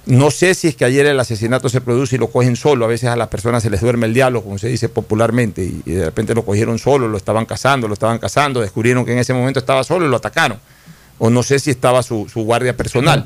No 0.07 0.29
sé 0.29 0.53
si 0.55 0.67
es 0.67 0.75
que 0.75 0.83
ayer 0.83 1.05
el 1.05 1.17
asesinato 1.21 1.69
se 1.69 1.79
produce 1.79 2.17
y 2.17 2.19
lo 2.19 2.27
cogen 2.27 2.57
solo, 2.57 2.83
a 2.83 2.89
veces 2.89 3.07
a 3.09 3.15
las 3.15 3.29
personas 3.29 3.63
se 3.63 3.69
les 3.69 3.79
duerme 3.79 4.07
el 4.07 4.13
diablo, 4.13 4.43
como 4.43 4.57
se 4.57 4.67
dice 4.67 4.89
popularmente, 4.89 5.63
y, 5.63 5.81
y 5.85 5.91
de 5.93 6.03
repente 6.03 6.35
lo 6.35 6.43
cogieron 6.43 6.77
solo, 6.77 7.07
lo 7.07 7.15
estaban 7.15 7.45
cazando, 7.45 7.87
lo 7.87 7.93
estaban 7.93 8.17
cazando, 8.19 8.59
descubrieron 8.59 9.05
que 9.05 9.13
en 9.13 9.19
ese 9.19 9.33
momento 9.33 9.59
estaba 9.59 9.85
solo 9.85 10.05
y 10.05 10.09
lo 10.09 10.17
atacaron. 10.17 10.59
O 11.17 11.29
no 11.29 11.43
sé 11.43 11.59
si 11.59 11.71
estaba 11.71 12.03
su, 12.03 12.27
su 12.31 12.41
guardia 12.43 12.75
personal. 12.75 13.23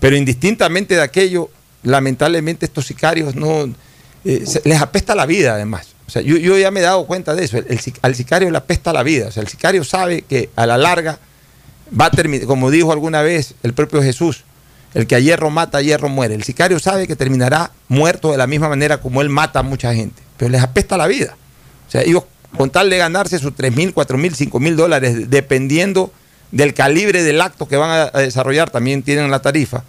Pero 0.00 0.16
indistintamente 0.16 0.94
de 0.94 1.02
aquello, 1.02 1.50
lamentablemente 1.82 2.64
estos 2.64 2.86
sicarios 2.86 3.34
no 3.34 3.68
eh, 4.24 4.42
se- 4.46 4.62
les 4.64 4.80
apesta 4.80 5.14
la 5.14 5.26
vida 5.26 5.54
además. 5.54 5.88
O 6.06 6.10
sea, 6.10 6.22
yo, 6.22 6.36
yo 6.36 6.58
ya 6.58 6.70
me 6.70 6.80
he 6.80 6.82
dado 6.82 7.06
cuenta 7.06 7.34
de 7.34 7.44
eso. 7.44 7.58
El- 7.58 7.80
al 8.02 8.14
sicario 8.14 8.50
le 8.50 8.58
apesta 8.58 8.92
la 8.92 9.02
vida. 9.02 9.28
O 9.28 9.30
sea, 9.32 9.42
el 9.42 9.48
sicario 9.48 9.84
sabe 9.84 10.22
que 10.22 10.50
a 10.56 10.66
la 10.66 10.76
larga 10.76 11.18
va 11.98 12.06
a 12.06 12.10
terminar, 12.10 12.46
como 12.46 12.70
dijo 12.70 12.92
alguna 12.92 13.22
vez 13.22 13.54
el 13.62 13.72
propio 13.74 14.02
Jesús, 14.02 14.44
el 14.94 15.06
que 15.06 15.14
a 15.14 15.20
hierro 15.20 15.50
mata, 15.50 15.78
a 15.78 15.82
hierro 15.82 16.08
muere. 16.08 16.34
El 16.34 16.42
sicario 16.42 16.78
sabe 16.80 17.06
que 17.06 17.14
terminará 17.16 17.70
muerto 17.88 18.32
de 18.32 18.38
la 18.38 18.46
misma 18.48 18.68
manera 18.68 18.98
como 19.00 19.22
él 19.22 19.28
mata 19.28 19.60
a 19.60 19.62
mucha 19.62 19.94
gente. 19.94 20.20
Pero 20.36 20.50
les 20.50 20.62
apesta 20.62 20.96
la 20.96 21.06
vida. 21.06 21.36
O 21.86 21.90
sea, 21.90 22.02
ellos 22.02 22.24
con 22.56 22.70
tal 22.70 22.90
de 22.90 22.98
ganarse 22.98 23.38
sus 23.38 23.54
3 23.54 23.74
mil, 23.76 23.94
4 23.94 24.18
mil, 24.18 24.34
5 24.34 24.58
mil 24.58 24.74
dólares, 24.76 25.30
dependiendo 25.30 26.12
del 26.50 26.74
calibre 26.74 27.22
del 27.22 27.40
acto 27.40 27.68
que 27.68 27.76
van 27.76 28.10
a 28.12 28.18
desarrollar, 28.18 28.70
también 28.70 29.04
tienen 29.04 29.30
la 29.30 29.40
tarifa. 29.40 29.84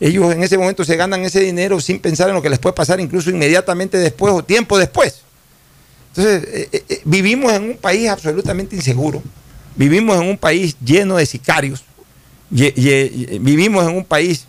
Ellos 0.00 0.32
en 0.32 0.42
ese 0.42 0.56
momento 0.56 0.84
se 0.84 0.96
ganan 0.96 1.24
ese 1.24 1.40
dinero 1.40 1.80
sin 1.80 1.98
pensar 1.98 2.28
en 2.28 2.34
lo 2.34 2.42
que 2.42 2.50
les 2.50 2.58
puede 2.58 2.74
pasar 2.74 3.00
incluso 3.00 3.30
inmediatamente 3.30 3.98
después 3.98 4.32
o 4.32 4.44
tiempo 4.44 4.78
después. 4.78 5.22
Entonces, 6.08 6.48
eh, 6.52 6.68
eh, 6.72 6.84
eh, 6.88 7.00
vivimos 7.04 7.52
en 7.52 7.62
un 7.64 7.76
país 7.76 8.08
absolutamente 8.08 8.76
inseguro, 8.76 9.22
vivimos 9.76 10.20
en 10.20 10.28
un 10.28 10.38
país 10.38 10.76
lleno 10.84 11.16
de 11.16 11.26
sicarios, 11.26 11.84
vivimos 12.50 13.86
en 13.86 13.96
un 13.96 14.04
país 14.04 14.46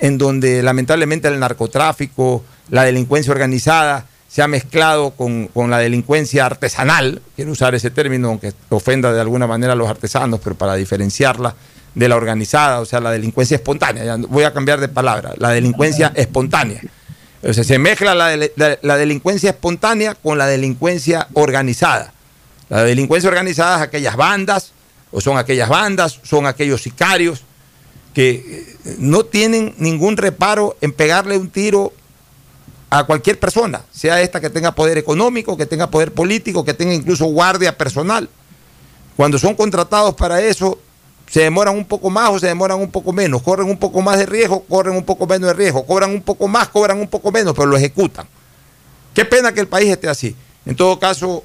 en 0.00 0.16
donde 0.16 0.62
lamentablemente 0.62 1.28
el 1.28 1.38
narcotráfico, 1.38 2.44
la 2.70 2.84
delincuencia 2.84 3.30
organizada 3.30 4.06
se 4.28 4.42
ha 4.42 4.48
mezclado 4.48 5.10
con, 5.10 5.48
con 5.48 5.70
la 5.70 5.78
delincuencia 5.78 6.46
artesanal, 6.46 7.20
quiero 7.36 7.52
usar 7.52 7.74
ese 7.74 7.90
término 7.90 8.28
aunque 8.28 8.52
ofenda 8.70 9.12
de 9.12 9.20
alguna 9.20 9.46
manera 9.46 9.74
a 9.74 9.76
los 9.76 9.88
artesanos, 9.88 10.40
pero 10.42 10.56
para 10.56 10.74
diferenciarla 10.76 11.54
de 11.96 12.08
la 12.08 12.14
organizada, 12.16 12.80
o 12.80 12.84
sea, 12.84 13.00
la 13.00 13.10
delincuencia 13.10 13.56
espontánea, 13.56 14.04
ya 14.04 14.16
voy 14.16 14.44
a 14.44 14.52
cambiar 14.52 14.78
de 14.80 14.88
palabra, 14.88 15.32
la 15.38 15.48
delincuencia 15.50 16.12
espontánea. 16.14 16.80
O 17.42 17.52
sea, 17.52 17.64
se 17.64 17.78
mezcla 17.78 18.14
la- 18.14 18.36
la 18.82 18.96
delincuencia 18.96 19.50
espontánea 19.50 20.14
con 20.14 20.36
la 20.36 20.46
delincuencia 20.46 21.26
organizada. 21.32 22.12
La 22.68 22.84
delincuencia 22.84 23.28
organizada 23.30 23.76
es 23.76 23.82
aquellas 23.82 24.14
bandas, 24.14 24.72
o 25.10 25.20
son 25.22 25.38
aquellas 25.38 25.68
bandas, 25.70 26.20
son 26.22 26.46
aquellos 26.46 26.82
sicarios 26.82 27.44
que 28.12 28.30
eh, 28.84 28.96
no 28.98 29.24
tienen 29.24 29.74
ningún 29.78 30.18
reparo 30.18 30.76
en 30.82 30.92
pegarle 30.92 31.38
un 31.38 31.48
tiro 31.48 31.92
a 32.90 33.04
cualquier 33.04 33.38
persona, 33.40 33.80
sea 33.90 34.20
esta 34.20 34.40
que 34.40 34.50
tenga 34.50 34.72
poder 34.72 34.98
económico, 34.98 35.56
que 35.56 35.66
tenga 35.66 35.90
poder 35.90 36.12
político, 36.12 36.64
que 36.64 36.74
tenga 36.74 36.92
incluso 36.92 37.24
guardia 37.26 37.76
personal. 37.76 38.28
Cuando 39.16 39.38
son 39.38 39.54
contratados 39.54 40.14
para 40.14 40.42
eso, 40.42 40.78
se 41.28 41.40
demoran 41.40 41.76
un 41.76 41.84
poco 41.84 42.10
más 42.10 42.30
o 42.30 42.38
se 42.38 42.46
demoran 42.46 42.80
un 42.80 42.90
poco 42.90 43.12
menos, 43.12 43.42
corren 43.42 43.68
un 43.68 43.78
poco 43.78 44.00
más 44.00 44.18
de 44.18 44.26
riesgo, 44.26 44.62
corren 44.64 44.96
un 44.96 45.04
poco 45.04 45.26
menos 45.26 45.48
de 45.48 45.54
riesgo, 45.54 45.84
cobran 45.84 46.10
un 46.10 46.22
poco 46.22 46.48
más, 46.48 46.68
cobran 46.68 46.98
un 46.98 47.08
poco 47.08 47.32
menos, 47.32 47.54
pero 47.54 47.66
lo 47.66 47.76
ejecutan. 47.76 48.26
Qué 49.12 49.24
pena 49.24 49.52
que 49.52 49.60
el 49.60 49.68
país 49.68 49.90
esté 49.90 50.08
así. 50.08 50.36
En 50.64 50.76
todo 50.76 50.98
caso, 50.98 51.42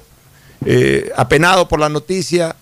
eh, 0.64 1.10
apenado 1.16 1.66
por 1.68 1.80
la 1.80 1.88
noticia, 1.88 2.54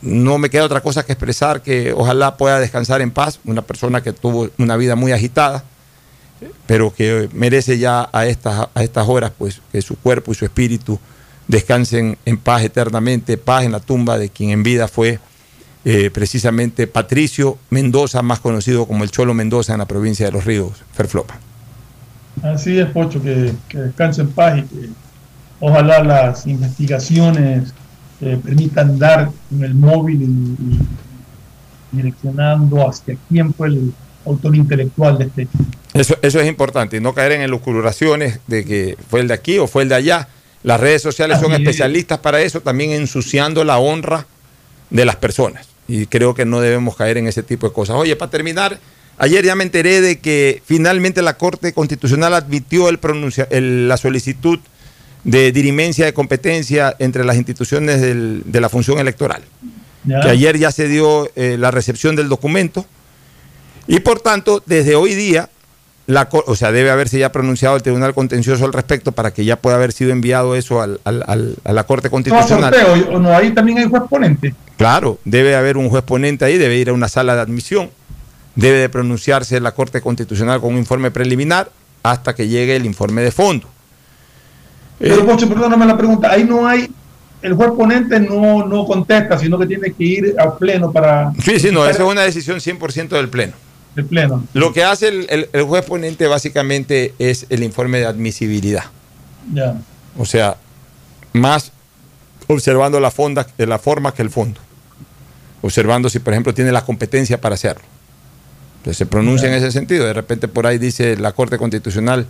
no 0.00 0.38
me 0.38 0.50
queda 0.50 0.64
otra 0.64 0.80
cosa 0.80 1.04
que 1.04 1.12
expresar 1.12 1.62
que 1.62 1.92
ojalá 1.92 2.36
pueda 2.36 2.60
descansar 2.60 3.00
en 3.00 3.10
paz, 3.10 3.40
una 3.44 3.62
persona 3.62 4.02
que 4.02 4.12
tuvo 4.12 4.48
una 4.58 4.76
vida 4.76 4.96
muy 4.96 5.12
agitada, 5.12 5.64
pero 6.66 6.92
que 6.92 7.28
merece 7.32 7.78
ya 7.78 8.08
a 8.12 8.26
estas, 8.26 8.68
a 8.74 8.82
estas 8.82 9.08
horas 9.08 9.32
pues 9.36 9.60
que 9.72 9.82
su 9.82 9.96
cuerpo 9.96 10.32
y 10.32 10.34
su 10.34 10.44
espíritu 10.44 10.98
descansen 11.46 12.16
en 12.24 12.38
paz 12.38 12.62
eternamente, 12.62 13.38
paz 13.38 13.64
en 13.64 13.72
la 13.72 13.80
tumba 13.80 14.18
de 14.18 14.28
quien 14.28 14.50
en 14.50 14.62
vida 14.62 14.86
fue 14.86 15.18
eh, 15.84 16.10
precisamente 16.10 16.86
Patricio 16.86 17.58
Mendoza, 17.70 18.22
más 18.22 18.40
conocido 18.40 18.86
como 18.86 19.04
el 19.04 19.10
Cholo 19.10 19.34
Mendoza 19.34 19.72
en 19.72 19.78
la 19.78 19.86
provincia 19.86 20.26
de 20.26 20.32
Los 20.32 20.44
Ríos, 20.44 20.72
Ferflopa. 20.92 21.38
Así 22.42 22.78
es, 22.78 22.86
Pocho, 22.86 23.22
que, 23.22 23.52
que 23.68 23.78
descanse 23.78 24.20
en 24.22 24.30
paz 24.30 24.58
y 24.58 24.62
que 24.62 24.88
ojalá 25.60 26.02
las 26.04 26.46
investigaciones 26.46 27.74
eh, 28.20 28.38
permitan 28.42 28.98
dar 28.98 29.30
con 29.48 29.64
el 29.64 29.74
móvil 29.74 30.22
y, 30.22 30.24
y 30.24 30.78
direccionando 31.90 32.88
hacia 32.88 33.16
quién 33.28 33.52
fue 33.54 33.68
el 33.68 33.92
autor 34.26 34.54
intelectual 34.54 35.18
de 35.18 35.24
este 35.24 35.42
hecho. 35.42 35.58
Eso, 35.94 36.16
eso 36.22 36.40
es 36.40 36.46
importante, 36.46 37.00
no 37.00 37.14
caer 37.14 37.32
en 37.32 37.40
elucubraciones 37.40 38.40
de 38.46 38.64
que 38.64 38.96
fue 39.08 39.20
el 39.20 39.28
de 39.28 39.34
aquí 39.34 39.58
o 39.58 39.66
fue 39.66 39.82
el 39.82 39.88
de 39.88 39.94
allá. 39.94 40.28
Las 40.62 40.80
redes 40.80 41.02
sociales 41.02 41.40
son 41.40 41.52
es. 41.52 41.60
especialistas 41.60 42.18
para 42.18 42.40
eso, 42.42 42.60
también 42.60 42.90
ensuciando 42.90 43.64
la 43.64 43.78
honra 43.78 44.26
de 44.90 45.04
las 45.04 45.16
personas. 45.16 45.68
Y 45.86 46.06
creo 46.06 46.34
que 46.34 46.44
no 46.44 46.60
debemos 46.60 46.96
caer 46.96 47.16
en 47.18 47.26
ese 47.26 47.42
tipo 47.42 47.68
de 47.68 47.72
cosas. 47.72 47.96
Oye, 47.96 48.14
para 48.16 48.30
terminar, 48.30 48.78
ayer 49.18 49.44
ya 49.44 49.54
me 49.54 49.64
enteré 49.64 50.00
de 50.00 50.18
que 50.18 50.62
finalmente 50.64 51.22
la 51.22 51.36
Corte 51.38 51.72
Constitucional 51.72 52.34
admitió 52.34 52.88
el 52.88 52.98
pronuncia- 52.98 53.48
el- 53.50 53.88
la 53.88 53.96
solicitud 53.96 54.58
de 55.24 55.50
dirimencia 55.52 56.04
de 56.04 56.12
competencia 56.14 56.94
entre 56.98 57.24
las 57.24 57.36
instituciones 57.36 58.00
del- 58.00 58.42
de 58.44 58.60
la 58.60 58.68
función 58.68 58.98
electoral. 58.98 59.42
Que 60.06 60.28
ayer 60.30 60.56
ya 60.58 60.70
se 60.72 60.88
dio 60.88 61.28
eh, 61.36 61.56
la 61.58 61.70
recepción 61.70 62.16
del 62.16 62.28
documento 62.28 62.86
y 63.86 64.00
por 64.00 64.20
tanto, 64.20 64.62
desde 64.64 64.94
hoy 64.94 65.14
día, 65.14 65.50
la, 66.06 66.28
o 66.32 66.54
sea, 66.56 66.72
debe 66.72 66.90
haberse 66.90 67.18
ya 67.18 67.32
pronunciado 67.32 67.76
el 67.76 67.82
Tribunal 67.82 68.14
Contencioso 68.14 68.64
al 68.64 68.72
respecto 68.72 69.12
para 69.12 69.32
que 69.32 69.44
ya 69.44 69.56
pueda 69.56 69.76
haber 69.76 69.92
sido 69.92 70.10
enviado 70.12 70.54
eso 70.54 70.80
al- 70.80 71.00
al- 71.04 71.24
al- 71.26 71.56
a 71.64 71.72
la 71.72 71.84
Corte 71.84 72.08
No, 72.08 72.12
Constitucional. 72.12 72.74
sorteo, 72.74 73.18
no, 73.18 73.36
ahí 73.36 73.50
también 73.52 73.78
hay 73.78 73.84
juez 73.88 74.02
ponente. 74.08 74.54
Claro, 74.78 75.18
debe 75.24 75.54
haber 75.56 75.76
un 75.76 75.90
juez 75.90 76.02
ponente 76.04 76.44
ahí, 76.46 76.56
debe 76.56 76.76
ir 76.76 76.88
a 76.88 76.92
una 76.94 77.08
sala 77.08 77.34
de 77.34 77.42
admisión, 77.42 77.90
debe 78.54 78.78
de 78.78 78.88
pronunciarse 78.88 79.60
la 79.60 79.72
Corte 79.72 80.00
Constitucional 80.00 80.60
con 80.60 80.72
un 80.72 80.78
informe 80.78 81.10
preliminar 81.10 81.70
hasta 82.02 82.34
que 82.34 82.48
llegue 82.48 82.76
el 82.76 82.86
informe 82.86 83.20
de 83.22 83.30
fondo. 83.32 83.68
Pero, 84.98 85.26
Pocho, 85.26 85.48
perdóname 85.48 85.84
la 85.86 85.96
pregunta, 85.96 86.30
ahí 86.32 86.44
no 86.44 86.66
hay, 86.66 86.88
el 87.42 87.54
juez 87.54 87.70
ponente 87.76 88.18
no, 88.20 88.66
no 88.66 88.84
contesta, 88.86 89.38
sino 89.38 89.58
que 89.58 89.66
tiene 89.66 89.92
que 89.92 90.04
ir 90.04 90.34
al 90.38 90.56
pleno 90.58 90.90
para... 90.92 91.32
Sí, 91.44 91.58
sí, 91.60 91.70
no, 91.70 91.84
esa 91.86 92.02
es 92.04 92.08
una 92.08 92.22
decisión 92.22 92.58
100% 92.58 93.08
del 93.08 93.28
Pleno. 93.28 93.52
El 93.96 94.04
pleno. 94.06 94.44
Lo 94.54 94.72
que 94.72 94.84
hace 94.84 95.08
el, 95.08 95.26
el- 95.28 95.48
el 95.52 95.62
juez 95.64 95.84
ponente 95.84 96.26
básicamente 96.28 97.14
es 97.18 97.46
el 97.48 97.64
informe 97.64 97.98
de 97.98 98.06
admisibilidad. 98.06 98.84
Ya. 99.52 99.74
O 100.16 100.24
sea, 100.24 100.56
más 101.32 101.72
observando 102.46 103.00
la, 103.00 103.10
fonda, 103.10 103.44
la 103.56 103.78
forma 103.80 104.14
que 104.14 104.22
el 104.22 104.30
fondo. 104.30 104.60
Observando 105.62 106.08
si, 106.08 106.18
por 106.18 106.32
ejemplo, 106.32 106.54
tiene 106.54 106.72
la 106.72 106.84
competencia 106.84 107.40
para 107.40 107.54
hacerlo. 107.54 107.82
Entonces 108.78 108.96
se 108.96 109.06
pronuncia 109.06 109.48
en 109.48 109.54
ese 109.54 109.72
sentido. 109.72 110.06
De 110.06 110.12
repente 110.12 110.48
por 110.48 110.66
ahí 110.66 110.78
dice 110.78 111.16
la 111.16 111.32
Corte 111.32 111.58
Constitucional, 111.58 112.26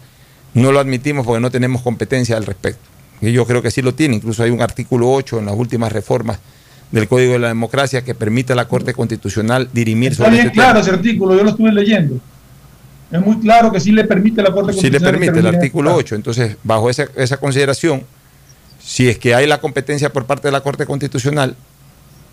no 0.55 0.73
lo 0.73 0.81
admitimos 0.81 1.27
porque 1.27 1.41
no 1.41 1.51
tenemos 1.51 1.83
competencia 1.83 2.37
al 2.37 2.47
respecto. 2.47 2.81
Y 3.21 3.33
yo 3.33 3.47
creo 3.47 3.63
que 3.63 3.71
sí 3.71 3.83
lo 3.83 3.95
tiene. 3.95 4.17
Incluso 4.17 4.43
hay 4.43 4.51
un 4.51 4.63
artículo 4.63 5.11
8 5.11 5.41
en 5.41 5.47
las 5.47 5.55
últimas 5.55 5.93
reformas 5.93 6.39
del 6.91 7.07
Código 7.07 7.35
de 7.35 7.39
la 7.39 7.49
Democracia 7.49 8.03
que 8.03 8.15
permite 8.15 8.55
a 8.55 8.57
la 8.57 8.67
Corte 8.67 8.95
Constitucional 8.95 9.69
dirimir 9.73 10.13
Está 10.13 10.25
sobre 10.25 10.37
bien 10.37 10.47
este 10.47 10.55
claro 10.55 10.81
tema. 10.81 10.81
ese 10.81 10.91
artículo, 10.91 11.37
yo 11.37 11.45
lo 11.45 11.51
estuve 11.51 11.73
leyendo. 11.73 12.19
Es 13.11 13.21
muy 13.21 13.39
claro 13.41 13.71
que 13.73 13.81
sí 13.81 13.93
le 13.93 14.05
permite 14.05 14.41
a 14.41 14.45
la 14.45 14.53
Corte 14.53 14.73
Sí 14.73 14.91
le 14.91 14.99
Constitucional 14.99 15.21
permite 15.21 15.39
el 15.41 15.47
artículo 15.55 15.91
este 15.91 16.01
8. 16.01 16.15
Entonces, 16.15 16.57
bajo 16.63 16.89
esa, 16.89 17.07
esa 17.17 17.37
consideración, 17.37 18.05
si 18.81 19.09
es 19.09 19.19
que 19.19 19.35
hay 19.35 19.47
la 19.47 19.61
competencia 19.61 20.13
por 20.13 20.25
parte 20.25 20.49
de 20.49 20.53
la 20.53 20.63
Corte 20.63 20.87
Constitucional, 20.87 21.57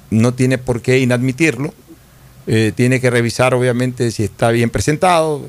no 0.09 0.33
tiene 0.33 0.57
por 0.57 0.81
qué 0.81 0.99
inadmitirlo. 0.99 1.73
Eh, 2.47 2.71
tiene 2.75 3.01
que 3.01 3.09
revisar, 3.09 3.53
obviamente, 3.53 4.11
si 4.11 4.23
está 4.23 4.51
bien 4.51 4.69
presentado, 4.69 5.41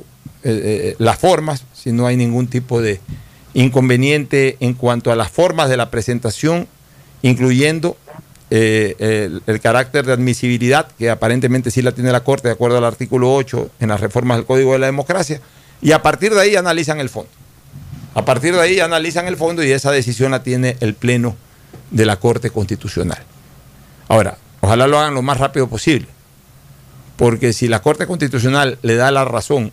eh, 0.43 0.61
eh, 0.65 0.97
las 0.99 1.19
formas, 1.19 1.65
si 1.75 1.93
no 1.93 2.07
hay 2.07 2.17
ningún 2.17 2.47
tipo 2.47 2.81
de 2.81 3.01
inconveniente 3.55 4.57
en 4.61 4.75
cuanto 4.75 5.13
a 5.13 5.17
las 5.17 5.31
formas 5.31 5.69
de 5.69 5.77
la 5.77 5.91
presentación, 5.91 6.67
incluyendo 7.23 7.97
el, 8.49 9.43
el 9.47 9.61
carácter 9.61 10.07
de 10.07 10.13
admisibilidad, 10.13 10.89
que 10.99 11.11
aparentemente 11.11 11.71
sí 11.71 11.83
la 11.83 11.93
tiene 11.93 12.13
la 12.13 12.23
Corte 12.23 12.49
de 12.49 12.55
acuerdo 12.55 12.79
al 12.79 12.85
artículo 12.85 13.35
8 13.35 13.71
en 13.81 13.89
las 13.89 14.01
reformas 14.01 14.37
del 14.37 14.47
Código 14.47 14.73
de 14.73 14.79
la 14.79 14.87
Democracia, 14.87 15.41
y 15.83 15.93
a 15.93 16.03
partir 16.03 16.33
de 16.35 16.41
ahí 16.41 16.57
analizan 16.57 17.01
el 17.01 17.09
fondo. 17.09 17.31
A 18.17 18.25
partir 18.25 18.55
de 18.55 18.63
ahí 18.63 18.81
analizan 18.81 19.27
el 19.27 19.37
fondo 19.37 19.63
y 19.63 19.71
esa 19.71 19.91
decisión 19.91 20.31
la 20.31 20.43
tiene 20.43 20.79
el 20.81 20.95
Pleno 20.95 21.37
de 21.91 22.07
la 22.07 22.17
Corte 22.17 22.49
Constitucional. 22.49 23.23
Ahora, 24.09 24.39
ojalá 24.61 24.87
lo 24.87 24.99
hagan 24.99 25.15
lo 25.15 25.23
más 25.23 25.39
rápido 25.39 25.69
posible, 25.69 26.09
porque 27.17 27.53
si 27.53 27.69
la 27.69 27.81
Corte 27.81 28.07
Constitucional 28.07 28.79
le 28.83 28.97
da 28.97 29.11
la 29.11 29.25
razón 29.25 29.73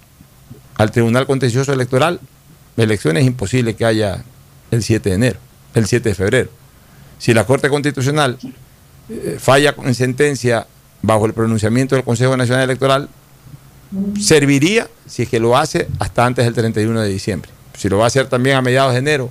al 0.76 0.92
Tribunal 0.92 1.26
Contencioso 1.26 1.74
Electoral, 1.74 2.20
la 2.76 2.84
elección 2.84 3.18
es 3.18 3.26
imposible 3.26 3.76
que 3.76 3.86
haya 3.86 4.24
el 4.72 4.84
7 4.84 5.10
de 5.10 5.16
enero, 5.16 5.40
el 5.76 5.86
7 5.86 6.10
de 6.10 6.16
febrero. 6.16 6.50
Si 7.20 7.34
la 7.34 7.46
Corte 7.46 7.70
Constitucional 7.70 8.38
eh, 9.10 9.38
falla 9.40 9.76
en 9.84 9.96
sentencia 9.96 10.68
bajo 11.02 11.26
el 11.26 11.34
pronunciamiento 11.34 11.96
del 11.96 12.04
Consejo 12.04 12.36
Nacional 12.36 12.64
Electoral, 12.64 13.10
serviría 14.20 14.88
si 15.06 15.24
es 15.24 15.30
que 15.30 15.40
lo 15.40 15.58
hace 15.58 15.88
hasta 16.00 16.26
antes 16.26 16.46
del 16.46 16.54
31 16.54 17.02
de 17.02 17.10
diciembre. 17.10 17.50
Si 17.78 17.90
lo 17.90 17.98
va 17.98 18.06
a 18.06 18.08
hacer 18.08 18.28
también 18.28 18.56
a 18.56 18.62
mediados 18.62 18.94
de 18.94 19.00
enero, 19.00 19.30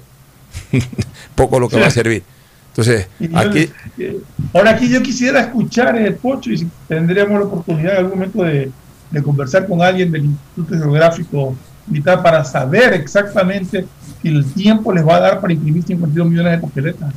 poco 1.35 1.59
lo 1.59 1.69
que 1.69 1.81
va 1.81 1.87
a 1.87 1.91
servir. 2.03 2.23
Entonces, 2.73 3.07
yo- 3.20 3.39
aquí, 3.39 3.70
eh, 3.99 4.18
ahora 4.55 4.70
aquí 4.70 4.89
yo 4.89 5.03
quisiera 5.03 5.41
escuchar 5.41 5.97
el 5.97 6.14
Pocho 6.14 6.51
y 6.51 6.59
si 6.59 6.68
tendríamos 6.89 7.39
la 7.39 7.47
oportunidad 7.47 7.93
en 7.93 7.99
algún 7.99 8.12
momento 8.18 8.43
de, 8.43 8.70
de 9.11 9.23
conversar 9.23 9.66
con 9.66 9.83
alguien 9.83 10.11
del 10.11 10.25
Instituto 10.25 10.75
Geográfico 10.77 11.55
Militar 11.87 12.23
para 12.23 12.45
saber 12.45 12.95
exactamente 12.95 13.85
si 14.23 14.29
el 14.29 14.45
tiempo 14.55 14.93
les 14.93 15.07
va 15.07 15.16
a 15.16 15.20
dar 15.20 15.41
para 15.41 15.53
imprimir 15.53 15.83
52 15.83 16.29
millones 16.31 16.53
de 16.53 16.59
papeletas. 16.66 17.12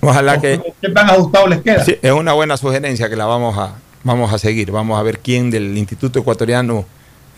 ojalá 0.00 0.34
O 0.34 0.40
que... 0.40 0.60
¿Qué 0.80 0.88
tan 0.90 1.10
ajustado 1.10 1.46
les 1.48 1.60
queda? 1.60 1.84
Sí, 1.84 1.96
es 2.00 2.12
una 2.12 2.32
buena 2.32 2.56
sugerencia 2.56 3.10
que 3.10 3.16
la 3.16 3.26
vamos 3.26 3.58
a, 3.58 3.74
vamos 4.04 4.32
a 4.32 4.38
seguir. 4.38 4.70
Vamos 4.70 4.98
a 4.98 5.02
ver 5.02 5.18
quién 5.18 5.50
del 5.50 5.76
Instituto 5.76 6.20
Ecuatoriano 6.20 6.84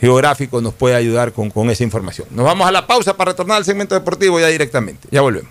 Geográfico 0.00 0.61
nos 0.61 0.74
puede 0.74 0.94
ayudar 0.94 1.32
con, 1.32 1.50
con 1.50 1.70
esa 1.70 1.82
información. 1.82 2.28
Nos 2.30 2.44
vamos 2.44 2.68
a 2.68 2.70
la 2.70 2.86
pausa 2.86 3.16
para 3.16 3.32
retornar 3.32 3.56
al 3.56 3.64
segmento 3.64 3.94
deportivo 3.96 4.38
ya 4.38 4.46
directamente. 4.46 5.09
Ya 5.11 5.22
volvemos. 5.22 5.50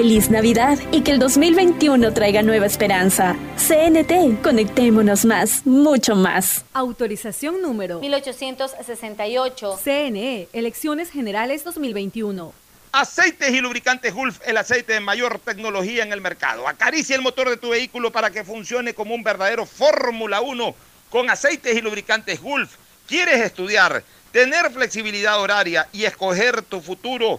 Feliz 0.00 0.30
Navidad 0.30 0.78
y 0.92 1.02
que 1.02 1.10
el 1.10 1.18
2021 1.18 2.14
traiga 2.14 2.40
nueva 2.40 2.64
esperanza. 2.64 3.36
CNT, 3.58 4.40
conectémonos 4.42 5.26
más, 5.26 5.66
mucho 5.66 6.16
más. 6.16 6.64
Autorización 6.72 7.60
número 7.60 8.00
1868. 8.00 9.78
CNE, 9.84 10.48
Elecciones 10.54 11.10
Generales 11.10 11.64
2021. 11.64 12.54
Aceites 12.92 13.50
y 13.50 13.60
lubricantes 13.60 14.14
Gulf, 14.14 14.40
el 14.46 14.56
aceite 14.56 14.94
de 14.94 15.00
mayor 15.00 15.38
tecnología 15.38 16.02
en 16.02 16.14
el 16.14 16.22
mercado. 16.22 16.66
Acaricia 16.66 17.14
el 17.14 17.20
motor 17.20 17.50
de 17.50 17.58
tu 17.58 17.68
vehículo 17.68 18.10
para 18.10 18.30
que 18.30 18.42
funcione 18.42 18.94
como 18.94 19.14
un 19.14 19.22
verdadero 19.22 19.66
Fórmula 19.66 20.40
1 20.40 20.74
con 21.10 21.28
aceites 21.28 21.76
y 21.76 21.82
lubricantes 21.82 22.40
Gulf. 22.40 22.76
¿Quieres 23.06 23.42
estudiar, 23.42 24.02
tener 24.32 24.70
flexibilidad 24.70 25.38
horaria 25.38 25.88
y 25.92 26.04
escoger 26.04 26.62
tu 26.62 26.80
futuro? 26.80 27.38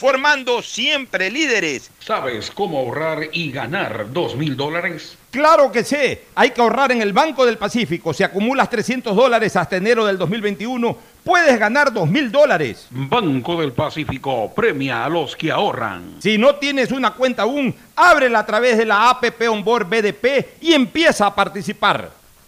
formando 0.00 0.62
siempre 0.62 1.30
líderes. 1.30 1.90
¿Sabes 1.98 2.50
cómo 2.50 2.78
ahorrar 2.78 3.28
y 3.32 3.52
ganar 3.52 4.10
dos 4.10 4.34
mil 4.34 4.56
dólares? 4.56 5.18
Claro 5.30 5.70
que 5.70 5.84
sé, 5.84 6.24
hay 6.34 6.52
que 6.52 6.60
ahorrar 6.62 6.90
en 6.90 7.02
el 7.02 7.12
Banco 7.12 7.44
del 7.44 7.58
Pacífico. 7.58 8.14
Si 8.14 8.22
acumulas 8.22 8.70
300 8.70 9.14
dólares 9.14 9.54
hasta 9.56 9.76
enero 9.76 10.06
del 10.06 10.16
2021, 10.16 10.96
puedes 11.22 11.58
ganar 11.58 11.92
2 11.92 12.08
mil 12.08 12.32
dólares. 12.32 12.86
Banco 12.90 13.60
del 13.60 13.72
Pacífico 13.72 14.50
premia 14.54 15.04
a 15.04 15.10
los 15.10 15.36
que 15.36 15.52
ahorran. 15.52 16.16
Si 16.20 16.38
no 16.38 16.54
tienes 16.54 16.92
una 16.92 17.10
cuenta 17.12 17.42
aún, 17.42 17.74
ábrela 17.94 18.38
a 18.38 18.46
través 18.46 18.78
de 18.78 18.86
la 18.86 19.10
APP 19.10 19.50
Onboard 19.50 19.86
BDP 19.86 20.62
y 20.62 20.72
empieza 20.72 21.26
a 21.26 21.34
participar. 21.34 22.19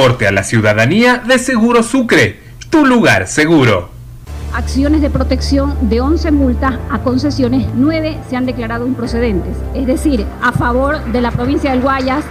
a 0.00 0.32
la 0.32 0.44
ciudadanía 0.44 1.18
de 1.18 1.38
Seguro 1.38 1.82
Sucre, 1.82 2.40
tu 2.70 2.86
lugar 2.86 3.26
seguro. 3.26 3.90
Acciones 4.54 5.02
de 5.02 5.10
protección 5.10 5.76
de 5.90 6.00
11 6.00 6.30
multas 6.30 6.78
a 6.90 7.00
concesiones, 7.00 7.66
9 7.74 8.16
se 8.30 8.34
han 8.34 8.46
declarado 8.46 8.86
improcedentes. 8.86 9.54
Es 9.74 9.86
decir, 9.86 10.24
a 10.40 10.52
favor 10.52 11.04
de 11.12 11.20
la 11.20 11.30
provincia 11.30 11.72
del 11.72 11.82
Guayas, 11.82 12.24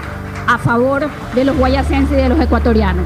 a 0.48 0.58
favor 0.58 1.10
de 1.36 1.46
los 1.46 1.56
guayasenses 1.58 2.18
y 2.18 2.22
de 2.24 2.30
los 2.30 2.40
ecuatorianos. 2.40 3.06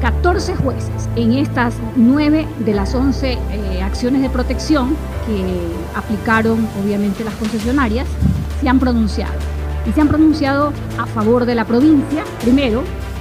14 0.00 0.56
jueces 0.56 1.10
en 1.14 1.34
estas 1.34 1.74
9 1.96 2.48
de 2.60 2.72
las 2.72 2.94
11 2.94 3.32
eh, 3.32 3.82
acciones 3.82 4.22
de 4.22 4.30
protección 4.30 4.96
que 5.26 5.44
aplicaron 5.94 6.66
obviamente 6.82 7.24
las 7.24 7.34
concesionarias 7.34 8.06
se 8.62 8.70
han 8.70 8.78
pronunciado. 8.78 9.34
Y 9.86 9.92
se 9.92 10.00
han 10.00 10.08
pronunciado 10.08 10.72
a 10.98 11.04
favor 11.04 11.44
de 11.44 11.54
la 11.54 11.66
provincia, 11.66 12.24
primero, 12.40 12.84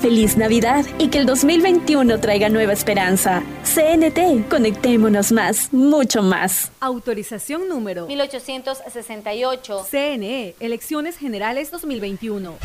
Feliz 0.00 0.38
Navidad 0.38 0.86
y 0.98 1.08
que 1.08 1.18
el 1.18 1.26
2021 1.26 2.20
traiga 2.20 2.48
nueva 2.48 2.72
esperanza. 2.72 3.42
CNT, 3.64 4.48
conectémonos 4.48 5.30
más, 5.30 5.72
mucho 5.74 6.22
más. 6.22 6.72
Autorización 6.80 7.68
número 7.68 8.06
1868. 8.06 9.86
CNE, 9.90 10.54
Elecciones 10.58 11.18
Generales 11.18 11.70
2021. 11.70 12.56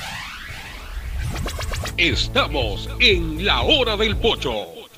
Estamos 1.97 2.89
en 2.99 3.45
la 3.45 3.63
hora 3.63 3.97
del 3.97 4.15
pocho. 4.15 4.53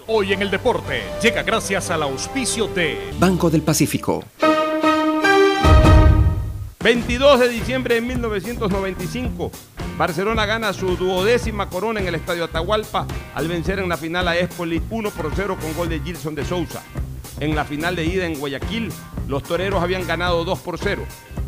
Hoy 0.06 0.34
en 0.34 0.44
el 0.44 0.52
deporte 0.52 1.02
llega 1.22 1.42
gracias 1.42 1.90
al 1.90 2.04
auspicio 2.04 2.68
de 2.68 3.00
Banco 3.20 3.50
del 3.50 3.64
Pacífico. 3.64 4.24
22 6.84 7.40
de 7.40 7.50
diciembre 7.50 7.96
de 7.96 8.02
1995, 8.02 9.52
Barcelona 9.98 10.46
gana 10.46 10.74
su 10.74 10.96
duodécima 10.96 11.70
corona 11.70 12.00
en 12.00 12.08
el 12.08 12.14
Estadio 12.14 12.44
Atahualpa 12.44 13.08
al 13.34 13.48
vencer 13.48 13.80
en 13.80 13.90
la 13.90 13.98
final 13.98 14.28
a 14.28 14.38
Espoli 14.38 14.80
1 14.92 15.10
por 15.10 15.32
0 15.36 15.58
con 15.60 15.74
gol 15.74 15.90
de 15.90 16.00
Gilson 16.00 16.36
de 16.36 16.46
Sousa. 16.46 16.84
En 17.40 17.56
la 17.56 17.66
final 17.66 17.96
de 17.96 18.06
ida 18.06 18.28
en 18.28 18.38
Guayaquil, 18.38 18.92
los 19.28 19.42
toreros 19.42 19.82
habían 19.82 20.06
ganado 20.06 20.46
2 20.46 20.60
por 20.60 20.78
0. 20.78 21.04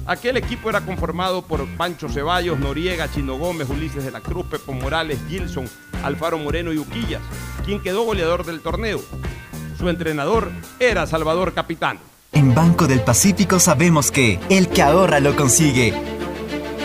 Aquel 0.08 0.38
equipo 0.38 0.72
era 0.72 0.82
conformado 0.82 1.44
por 1.44 1.64
Pancho 1.78 2.10
Ceballos, 2.10 2.58
Noriega, 2.58 3.12
Chino 3.12 3.38
Gómez, 3.38 3.70
Ulises 3.70 4.04
de 4.04 4.10
la 4.10 4.22
Cruz, 4.22 4.48
Pepo 4.48 4.74
Morales, 4.74 5.20
Gilson, 5.30 5.70
Alfaro 6.04 6.40
Moreno 6.40 6.74
y 6.74 6.80
Uquillas, 6.80 7.22
quien 7.66 7.82
quedó 7.82 8.02
goleador 8.02 8.48
del 8.48 8.62
torneo. 8.62 9.00
Su 9.78 9.90
entrenador 9.90 10.52
era 10.80 11.06
Salvador 11.06 11.54
Capitán. 11.54 12.00
En 12.32 12.56
Banco 12.56 12.88
del 12.88 13.02
Pacífico 13.02 13.60
sabemos 13.60 14.10
que 14.10 14.40
el 14.50 14.70
que 14.70 14.82
ahorra 14.82 15.20
lo 15.20 15.36
consigue. 15.36 16.19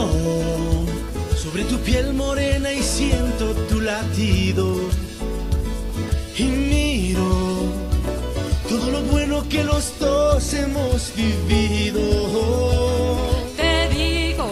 Camino 0.00 0.86
sobre 1.36 1.64
tu 1.64 1.78
piel 1.78 2.12
morena 2.14 2.72
y 2.72 2.82
siento 2.82 3.54
tu 3.68 3.80
latido. 3.80 4.76
Y 6.36 6.44
miro 6.44 7.22
todo 8.68 8.90
lo 8.90 9.02
bueno 9.02 9.44
que 9.48 9.64
los 9.64 9.98
dos 9.98 10.54
hemos 10.54 11.12
vivido. 11.16 12.00
Te 13.56 13.88
digo, 13.94 14.48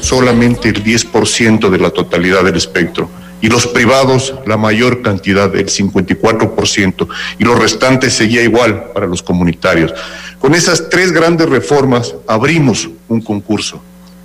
solamente 0.00 0.68
el 0.68 0.82
10% 0.82 1.68
de 1.68 1.78
la 1.78 1.90
totalidad 1.90 2.44
del 2.44 2.56
espectro. 2.56 3.08
Y 3.40 3.48
los 3.48 3.66
privados, 3.66 4.34
la 4.46 4.56
mayor 4.56 5.02
cantidad, 5.02 5.54
el 5.56 5.66
54%. 5.66 7.08
Y 7.40 7.44
lo 7.44 7.56
restante 7.56 8.08
seguía 8.08 8.42
igual 8.42 8.92
para 8.94 9.06
los 9.06 9.20
comunitarios. 9.22 9.92
Con 10.38 10.54
esas 10.54 10.88
tres 10.88 11.10
grandes 11.10 11.48
reformas 11.48 12.14
abrimos 12.28 12.88
un 13.08 13.20
concurso. 13.20 13.82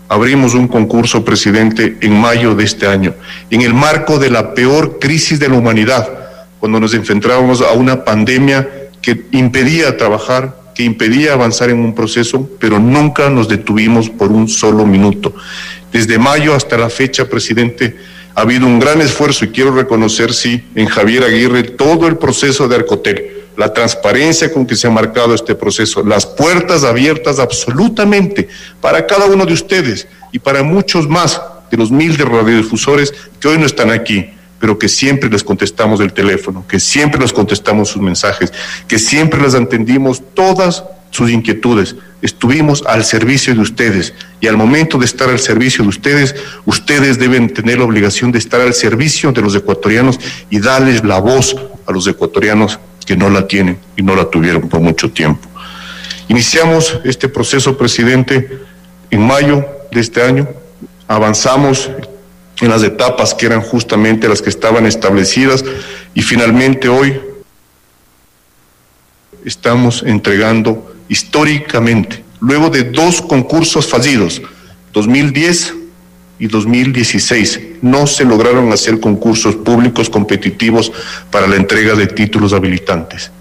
Abrimos 0.09 0.53
un 0.53 0.67
concurso, 0.67 1.25
presidente, 1.25 1.97
en 2.01 2.19
mayo 2.19 2.55
de 2.55 2.63
este 2.63 2.87
año, 2.87 3.13
en 3.49 3.61
el 3.61 3.73
marco 3.73 4.19
de 4.19 4.29
la 4.29 4.53
peor 4.53 4.99
crisis 4.99 5.39
de 5.39 5.49
la 5.49 5.55
humanidad, 5.55 6.07
cuando 6.59 6.79
nos 6.79 6.93
enfrentábamos 6.93 7.61
a 7.61 7.73
una 7.73 8.05
pandemia 8.05 8.67
que 9.01 9.25
impedía 9.31 9.97
trabajar, 9.97 10.55
que 10.73 10.83
impedía 10.83 11.33
avanzar 11.33 11.69
en 11.69 11.79
un 11.79 11.93
proceso, 11.93 12.49
pero 12.59 12.79
nunca 12.79 13.29
nos 13.29 13.49
detuvimos 13.49 14.09
por 14.09 14.31
un 14.31 14.47
solo 14.47 14.85
minuto. 14.85 15.33
Desde 15.91 16.17
mayo 16.17 16.55
hasta 16.55 16.77
la 16.77 16.89
fecha, 16.89 17.27
presidente, 17.27 17.97
ha 18.35 18.41
habido 18.41 18.65
un 18.65 18.79
gran 18.79 19.01
esfuerzo 19.01 19.45
y 19.45 19.49
quiero 19.49 19.73
reconocer, 19.73 20.33
sí, 20.33 20.63
en 20.75 20.85
Javier 20.87 21.23
Aguirre 21.23 21.63
todo 21.63 22.07
el 22.07 22.17
proceso 22.17 22.67
de 22.67 22.75
Arcotel, 22.75 23.36
la 23.57 23.73
transparencia 23.73 24.53
con 24.53 24.65
que 24.65 24.75
se 24.75 24.87
ha 24.87 24.91
marcado 24.91 25.33
este 25.33 25.55
proceso, 25.55 26.03
las 26.03 26.25
puertas 26.25 26.83
abiertas 26.83 27.39
absolutamente 27.39 28.47
para 28.79 29.05
cada 29.05 29.25
uno 29.25 29.45
de 29.45 29.53
ustedes 29.53 30.07
y 30.31 30.39
para 30.39 30.61
muchos 30.61 31.09
más 31.09 31.41
de 31.69 31.77
los 31.77 31.89
mil 31.89 32.15
de 32.15 32.23
radiodifusores 32.23 33.13
que 33.39 33.47
hoy 33.47 33.57
no 33.57 33.65
están 33.65 33.89
aquí, 33.89 34.29
pero 34.59 34.77
que 34.77 34.87
siempre 34.87 35.27
les 35.29 35.43
contestamos 35.43 35.99
el 35.99 36.13
teléfono, 36.13 36.65
que 36.67 36.79
siempre 36.79 37.19
les 37.19 37.33
contestamos 37.33 37.89
sus 37.89 38.01
mensajes, 38.01 38.53
que 38.87 38.99
siempre 38.99 39.41
les 39.41 39.55
atendimos 39.55 40.21
todas 40.35 40.83
sus 41.09 41.31
inquietudes. 41.31 41.95
Estuvimos 42.21 42.83
al 42.85 43.05
servicio 43.05 43.55
de 43.55 43.61
ustedes 43.61 44.13
y 44.39 44.47
al 44.47 44.57
momento 44.57 44.99
de 44.99 45.05
estar 45.05 45.29
al 45.29 45.39
servicio 45.39 45.83
de 45.83 45.89
ustedes, 45.89 46.35
ustedes 46.65 47.17
deben 47.17 47.51
tener 47.51 47.79
la 47.79 47.85
obligación 47.85 48.31
de 48.31 48.37
estar 48.37 48.61
al 48.61 48.75
servicio 48.75 49.31
de 49.31 49.41
los 49.41 49.55
ecuatorianos 49.55 50.19
y 50.51 50.59
darles 50.59 51.03
la 51.03 51.19
voz 51.19 51.55
a 51.87 51.91
los 51.91 52.05
ecuatorianos 52.07 52.79
que 53.07 53.15
no 53.15 53.29
la 53.29 53.47
tienen 53.47 53.79
y 53.95 54.03
no 54.03 54.15
la 54.15 54.29
tuvieron 54.29 54.69
por 54.69 54.81
mucho 54.81 55.09
tiempo. 55.09 55.49
Iniciamos 56.27 56.99
este 57.05 57.29
proceso, 57.29 57.77
presidente, 57.77 58.59
en 59.09 59.25
mayo 59.25 59.65
de 59.91 60.01
este 60.01 60.21
año. 60.21 60.47
Avanzamos 61.07 61.89
en 62.59 62.69
las 62.69 62.83
etapas 62.83 63.33
que 63.33 63.45
eran 63.45 63.61
justamente 63.61 64.27
las 64.27 64.41
que 64.41 64.49
estaban 64.49 64.85
establecidas 64.85 65.63
y 66.13 66.21
finalmente 66.21 66.89
hoy 66.89 67.19
estamos 69.45 70.03
entregando 70.05 70.93
históricamente, 71.07 72.25
luego 72.41 72.69
de 72.69 72.83
dos 72.83 73.21
concursos 73.21 73.87
fallidos, 73.87 74.41
2010 74.91 75.73
y 76.39 76.47
2016, 76.47 77.59
no 77.81 78.07
se 78.07 78.23
lograron 78.23 78.71
hacer 78.71 78.99
concursos 78.99 79.55
públicos 79.55 80.09
competitivos 80.09 80.91
para 81.31 81.47
la 81.47 81.55
entrega 81.55 81.95
de 81.95 82.07
títulos 82.07 82.53
habilitantes. 82.53 83.31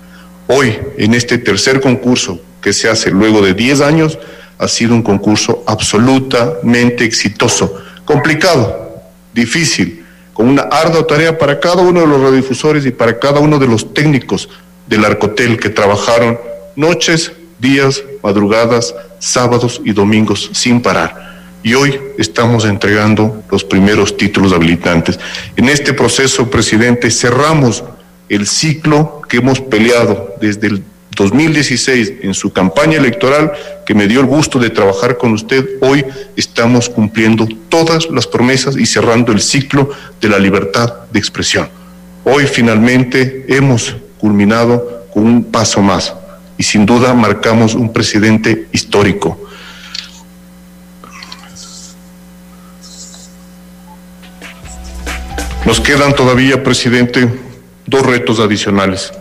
Hoy, 0.47 0.79
en 0.97 1.15
este 1.15 1.39
tercer 1.39 1.81
concurso 1.81 2.41
que 2.63 2.73
se 2.73 2.89
hace 2.89 3.11
luego 3.11 3.43
de 3.43 3.55
10 3.55 3.81
años, 3.81 4.19
ha 4.59 4.69
sido 4.69 4.95
un 4.95 5.03
concurso 5.03 5.63
absolutamente 5.67 7.05
exitoso, 7.05 7.75
complicado, 8.05 9.03
difícil, 9.35 10.05
con 10.33 10.49
una 10.49 10.63
ardua 10.63 11.07
tarea 11.07 11.37
para 11.37 11.61
cada 11.61 11.83
uno 11.83 12.01
de 12.01 12.07
los 12.07 12.21
radiodifusores 12.21 12.87
y 12.87 12.91
para 12.91 13.19
cada 13.19 13.41
uno 13.41 13.59
de 13.59 13.67
los 13.67 13.93
técnicos 13.95 14.49
del 14.87 15.05
Arcotel 15.05 15.59
que 15.59 15.71
trabajaron 15.71 16.39
noches, 16.77 17.33
días, 17.59 18.03
madrugadas, 18.23 18.95
sábados 19.19 19.81
y 19.85 19.93
domingos 19.93 20.51
sin 20.53 20.81
parar. 20.81 21.36
Y 21.63 21.75
hoy 21.75 21.99
estamos 22.19 22.65
entregando 22.65 23.43
los 23.51 23.65
primeros 23.65 24.17
títulos 24.17 24.53
habilitantes. 24.53 25.19
En 25.57 25.69
este 25.69 25.93
proceso, 25.93 26.51
presidente, 26.51 27.11
cerramos 27.11 27.83
el 28.29 28.47
ciclo 28.47 29.23
que 29.29 29.39
hemos 29.39 29.61
peleado 29.61 30.35
desde 30.41 30.69
el 30.69 30.83
2016 31.17 32.13
en 32.23 32.35
su 32.35 32.53
campaña 32.53 32.99
electoral, 32.99 33.53
que 33.87 33.95
me 33.95 34.07
dio 34.07 34.21
el 34.21 34.27
gusto 34.27 34.59
de 34.59 34.71
trabajar 34.71 35.17
con 35.17 35.33
usted. 35.33 35.67
Hoy 35.81 36.05
estamos 36.37 36.89
cumpliendo 36.89 37.49
todas 37.69 38.11
las 38.11 38.27
promesas 38.27 38.77
y 38.77 38.87
cerrando 38.87 39.33
el 39.33 39.41
ciclo 39.41 39.91
de 40.21 40.29
la 40.29 40.39
libertad 40.39 40.93
de 41.11 41.19
expresión. 41.19 41.69
Hoy 42.25 42.47
finalmente 42.47 43.47
hemos 43.49 43.97
culminado 44.19 45.07
con 45.13 45.25
un 45.25 45.45
paso 45.45 45.81
más 45.81 46.15
y 46.59 46.63
sin 46.63 46.85
duda 46.85 47.15
marcamos 47.15 47.75
un 47.75 47.93
presidente 47.93 48.67
histórico. 48.73 49.46
Nos 55.67 55.81
quedan 55.81 56.14
todavía, 56.14 56.62
presidente, 56.62 57.29
dos 57.87 58.07
retos 58.07 58.39
adicionales 58.39 59.12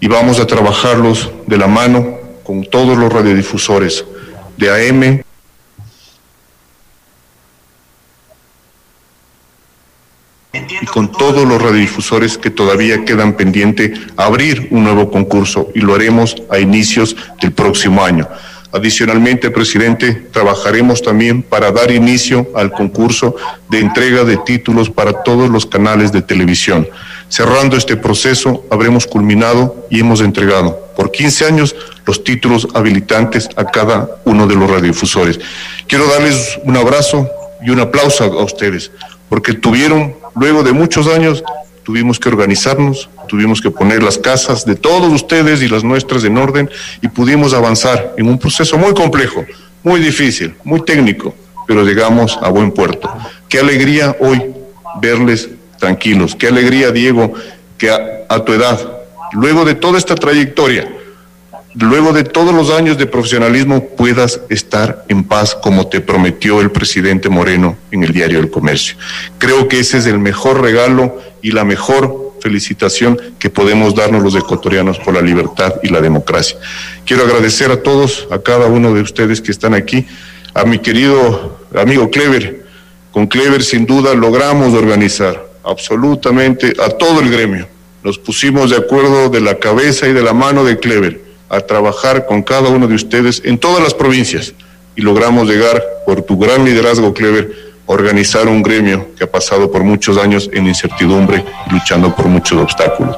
y 0.00 0.08
vamos 0.08 0.40
a 0.40 0.46
trabajarlos 0.46 1.30
de 1.46 1.58
la 1.58 1.66
mano 1.66 2.16
con 2.44 2.64
todos 2.64 2.96
los 2.96 3.12
radiodifusores 3.12 4.02
de 4.56 4.70
AM. 4.90 5.22
con 10.92 11.12
todos 11.12 11.46
los 11.46 11.60
radiodifusores 11.60 12.38
que 12.38 12.48
todavía 12.48 13.04
quedan 13.04 13.34
pendiente 13.34 13.92
abrir 14.16 14.68
un 14.70 14.84
nuevo 14.84 15.10
concurso 15.10 15.68
y 15.74 15.80
lo 15.80 15.94
haremos 15.94 16.36
a 16.50 16.58
inicios 16.58 17.14
del 17.40 17.52
próximo 17.52 18.02
año. 18.02 18.26
Adicionalmente, 18.76 19.50
presidente, 19.50 20.12
trabajaremos 20.30 21.00
también 21.00 21.42
para 21.42 21.72
dar 21.72 21.90
inicio 21.90 22.46
al 22.54 22.72
concurso 22.72 23.34
de 23.70 23.78
entrega 23.78 24.22
de 24.22 24.36
títulos 24.36 24.90
para 24.90 25.22
todos 25.22 25.48
los 25.48 25.64
canales 25.64 26.12
de 26.12 26.20
televisión. 26.20 26.86
Cerrando 27.30 27.78
este 27.78 27.96
proceso, 27.96 28.66
habremos 28.70 29.06
culminado 29.06 29.86
y 29.88 30.00
hemos 30.00 30.20
entregado 30.20 30.78
por 30.94 31.10
15 31.10 31.46
años 31.46 31.74
los 32.04 32.22
títulos 32.22 32.68
habilitantes 32.74 33.48
a 33.56 33.64
cada 33.64 34.10
uno 34.26 34.46
de 34.46 34.56
los 34.56 34.70
radiodifusores. 34.70 35.40
Quiero 35.86 36.06
darles 36.08 36.58
un 36.64 36.76
abrazo 36.76 37.30
y 37.64 37.70
un 37.70 37.80
aplauso 37.80 38.24
a 38.24 38.44
ustedes, 38.44 38.90
porque 39.30 39.54
tuvieron, 39.54 40.14
luego 40.34 40.62
de 40.62 40.72
muchos 40.72 41.06
años, 41.06 41.42
tuvimos 41.86 42.18
que 42.18 42.28
organizarnos, 42.28 43.08
tuvimos 43.28 43.60
que 43.60 43.70
poner 43.70 44.02
las 44.02 44.18
casas 44.18 44.66
de 44.66 44.74
todos 44.74 45.12
ustedes 45.12 45.62
y 45.62 45.68
las 45.68 45.84
nuestras 45.84 46.24
en 46.24 46.36
orden 46.36 46.68
y 47.00 47.06
pudimos 47.06 47.54
avanzar 47.54 48.12
en 48.16 48.28
un 48.28 48.40
proceso 48.40 48.76
muy 48.76 48.92
complejo, 48.92 49.46
muy 49.84 50.00
difícil, 50.00 50.56
muy 50.64 50.80
técnico, 50.80 51.32
pero 51.64 51.84
llegamos 51.84 52.36
a 52.42 52.48
buen 52.48 52.72
puerto. 52.72 53.08
Qué 53.48 53.60
alegría 53.60 54.16
hoy 54.18 54.42
verles 55.00 55.48
tranquilos, 55.78 56.34
qué 56.34 56.48
alegría, 56.48 56.90
Diego, 56.90 57.34
que 57.78 57.88
a, 57.88 58.00
a 58.28 58.44
tu 58.44 58.52
edad, 58.52 58.80
luego 59.30 59.64
de 59.64 59.76
toda 59.76 59.96
esta 59.96 60.16
trayectoria, 60.16 60.92
luego 61.84 62.12
de 62.12 62.24
todos 62.24 62.54
los 62.54 62.70
años 62.70 62.96
de 62.96 63.06
profesionalismo 63.06 63.84
puedas 63.88 64.40
estar 64.48 65.04
en 65.08 65.24
paz 65.24 65.54
como 65.54 65.88
te 65.88 66.00
prometió 66.00 66.60
el 66.60 66.70
presidente 66.70 67.28
Moreno 67.28 67.76
en 67.90 68.02
el 68.02 68.12
diario 68.12 68.38
El 68.38 68.50
Comercio. 68.50 68.96
Creo 69.38 69.68
que 69.68 69.80
ese 69.80 69.98
es 69.98 70.06
el 70.06 70.18
mejor 70.18 70.62
regalo 70.62 71.20
y 71.42 71.52
la 71.52 71.64
mejor 71.64 72.32
felicitación 72.40 73.20
que 73.38 73.50
podemos 73.50 73.94
darnos 73.94 74.22
los 74.22 74.34
ecuatorianos 74.36 74.98
por 74.98 75.14
la 75.14 75.20
libertad 75.20 75.74
y 75.82 75.88
la 75.88 76.00
democracia. 76.00 76.56
Quiero 77.04 77.24
agradecer 77.24 77.70
a 77.70 77.82
todos, 77.82 78.26
a 78.30 78.38
cada 78.38 78.66
uno 78.66 78.94
de 78.94 79.02
ustedes 79.02 79.40
que 79.40 79.50
están 79.50 79.74
aquí, 79.74 80.06
a 80.54 80.64
mi 80.64 80.78
querido 80.78 81.58
amigo 81.74 82.10
Clever. 82.10 82.64
Con 83.10 83.26
Clever 83.26 83.62
sin 83.62 83.84
duda 83.84 84.14
logramos 84.14 84.72
organizar 84.74 85.44
absolutamente 85.64 86.72
a 86.82 86.88
todo 86.90 87.20
el 87.20 87.30
gremio. 87.30 87.68
Nos 88.02 88.18
pusimos 88.18 88.70
de 88.70 88.76
acuerdo 88.76 89.28
de 89.28 89.40
la 89.40 89.56
cabeza 89.56 90.06
y 90.06 90.12
de 90.12 90.22
la 90.22 90.32
mano 90.32 90.64
de 90.64 90.78
Clever 90.78 91.25
a 91.48 91.60
trabajar 91.60 92.26
con 92.26 92.42
cada 92.42 92.68
uno 92.68 92.86
de 92.86 92.94
ustedes 92.94 93.42
en 93.44 93.58
todas 93.58 93.82
las 93.82 93.94
provincias 93.94 94.54
y 94.94 95.02
logramos 95.02 95.48
llegar, 95.48 95.82
por 96.06 96.22
tu 96.22 96.38
gran 96.38 96.64
liderazgo, 96.64 97.12
Clever, 97.12 97.66
a 97.86 97.92
organizar 97.92 98.48
un 98.48 98.62
gremio 98.62 99.08
que 99.16 99.24
ha 99.24 99.30
pasado 99.30 99.70
por 99.70 99.84
muchos 99.84 100.16
años 100.18 100.50
en 100.52 100.66
incertidumbre 100.66 101.44
y 101.68 101.74
luchando 101.74 102.14
por 102.14 102.26
muchos 102.26 102.58
obstáculos. 102.58 103.16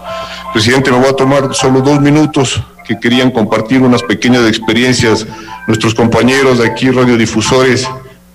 Presidente, 0.52 0.90
me 0.90 0.98
voy 0.98 1.08
a 1.08 1.12
tomar 1.12 1.54
solo 1.54 1.80
dos 1.80 2.00
minutos 2.00 2.60
que 2.86 2.98
querían 2.98 3.30
compartir 3.30 3.80
unas 3.82 4.02
pequeñas 4.02 4.46
experiencias 4.48 5.26
nuestros 5.66 5.94
compañeros 5.94 6.58
de 6.58 6.66
aquí, 6.66 6.90
radiodifusores, 6.90 7.86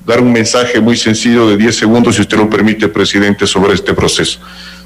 dar 0.05 0.21
un 0.21 0.31
mensaje 0.31 0.79
muy 0.79 0.95
sencillo 0.95 1.47
de 1.47 1.57
10 1.57 1.75
segundos, 1.75 2.15
si 2.15 2.21
usted 2.21 2.37
lo 2.37 2.49
permite, 2.49 2.87
presidente, 2.87 3.47
sobre 3.47 3.73
este 3.73 3.93
proceso. 3.93 4.39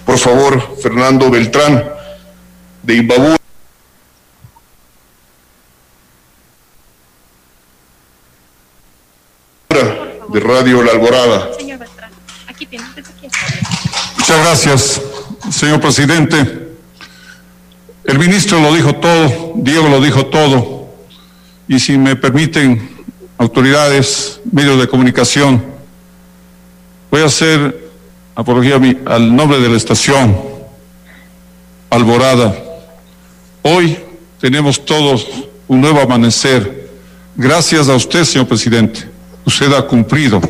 Por 0.05 0.17
favor, 0.17 0.77
Fernando 0.81 1.29
Beltrán, 1.29 1.83
de 2.83 2.95
Imbabú. 2.95 3.35
De 10.29 10.39
Radio 10.39 10.83
La 10.83 10.91
Alborada. 10.91 11.49
Muchas 14.17 14.37
gracias, 14.43 15.01
señor 15.51 15.79
presidente. 15.79 16.67
El 18.03 18.19
ministro 18.19 18.59
lo 18.59 18.73
dijo 18.73 18.95
todo, 18.95 19.53
Diego 19.55 19.89
lo 19.89 20.01
dijo 20.01 20.25
todo, 20.27 20.89
y 21.67 21.79
si 21.79 21.97
me 21.97 22.15
permiten, 22.15 22.97
autoridades, 23.37 24.41
medios 24.51 24.79
de 24.79 24.87
comunicación, 24.87 25.63
voy 27.11 27.21
a 27.21 27.25
hacer 27.25 27.89
apología 28.35 28.79
al 29.05 29.35
nombre 29.35 29.59
de 29.59 29.69
la 29.69 29.77
estación, 29.77 30.37
Alborada. 31.89 32.55
Hoy 33.61 33.97
tenemos 34.39 34.83
todos 34.85 35.27
un 35.67 35.81
nuevo 35.81 35.99
amanecer, 35.99 36.89
gracias 37.35 37.89
a 37.89 37.95
usted, 37.95 38.23
señor 38.23 38.47
presidente 38.47 39.16
usted 39.47 39.71
ha 39.73 39.87
cumplido. 39.87 40.41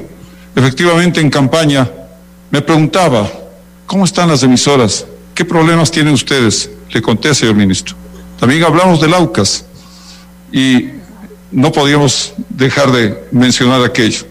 Efectivamente, 0.55 1.21
en 1.21 1.29
campaña 1.29 1.89
me 2.49 2.61
preguntaba, 2.61 3.29
¿cómo 3.85 4.03
están 4.03 4.27
las 4.27 4.41
emisoras? 4.41 5.05
¿Qué 5.35 5.45
problemas 5.45 5.91
tienen 5.91 6.13
ustedes? 6.13 6.69
Le 6.89 7.01
conté, 7.01 7.33
señor 7.35 7.55
ministro. 7.55 7.95
También 8.39 8.63
hablamos 8.63 8.99
del 8.99 9.13
AUCAS 9.13 9.65
y 10.51 10.89
no 11.51 11.71
podíamos 11.71 12.33
dejar 12.49 12.91
de 12.91 13.27
mencionar 13.31 13.83
aquello. 13.83 14.25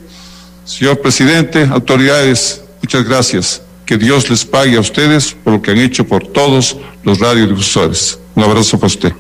Señor 0.65 1.01
presidente, 1.01 1.65
autoridades, 1.71 2.63
muchas 2.83 3.05
gracias. 3.05 3.63
Que 3.85 3.97
Dios 3.97 4.29
les 4.29 4.45
pague 4.45 4.77
a 4.77 4.81
ustedes 4.81 5.33
por 5.45 5.53
lo 5.53 5.63
que 5.63 5.71
han 5.71 5.79
hecho 5.79 6.05
por 6.05 6.27
todos 6.27 6.77
los 7.05 7.21
radiodifusores. 7.21 8.19
Un 8.35 8.43
abrazo 8.43 8.77
para 8.81 8.89
usted. 8.89 9.13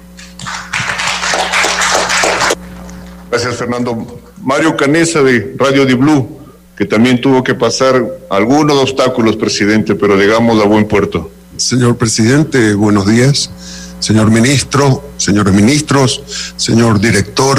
Gracias, 3.30 3.56
Fernando. 3.56 4.25
Mario 4.46 4.76
Canesa 4.76 5.24
de 5.24 5.56
Radio 5.58 5.84
Di 5.84 5.94
Blue, 5.94 6.38
que 6.78 6.84
también 6.84 7.20
tuvo 7.20 7.42
que 7.42 7.56
pasar 7.56 8.00
algunos 8.30 8.76
obstáculos, 8.76 9.34
presidente, 9.34 9.96
pero 9.96 10.16
llegamos 10.16 10.62
a 10.62 10.66
buen 10.68 10.86
puerto. 10.86 11.32
Señor 11.56 11.96
presidente, 11.96 12.74
buenos 12.74 13.08
días. 13.08 13.50
Señor 13.98 14.30
ministro, 14.30 15.02
señores 15.16 15.52
ministros, 15.52 16.22
señor 16.56 17.00
director. 17.00 17.58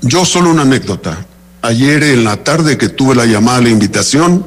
Yo 0.00 0.24
solo 0.24 0.50
una 0.50 0.62
anécdota. 0.62 1.26
Ayer 1.62 2.04
en 2.04 2.22
la 2.22 2.44
tarde 2.44 2.78
que 2.78 2.88
tuve 2.88 3.16
la 3.16 3.26
llamada, 3.26 3.62
la 3.62 3.70
invitación, 3.70 4.46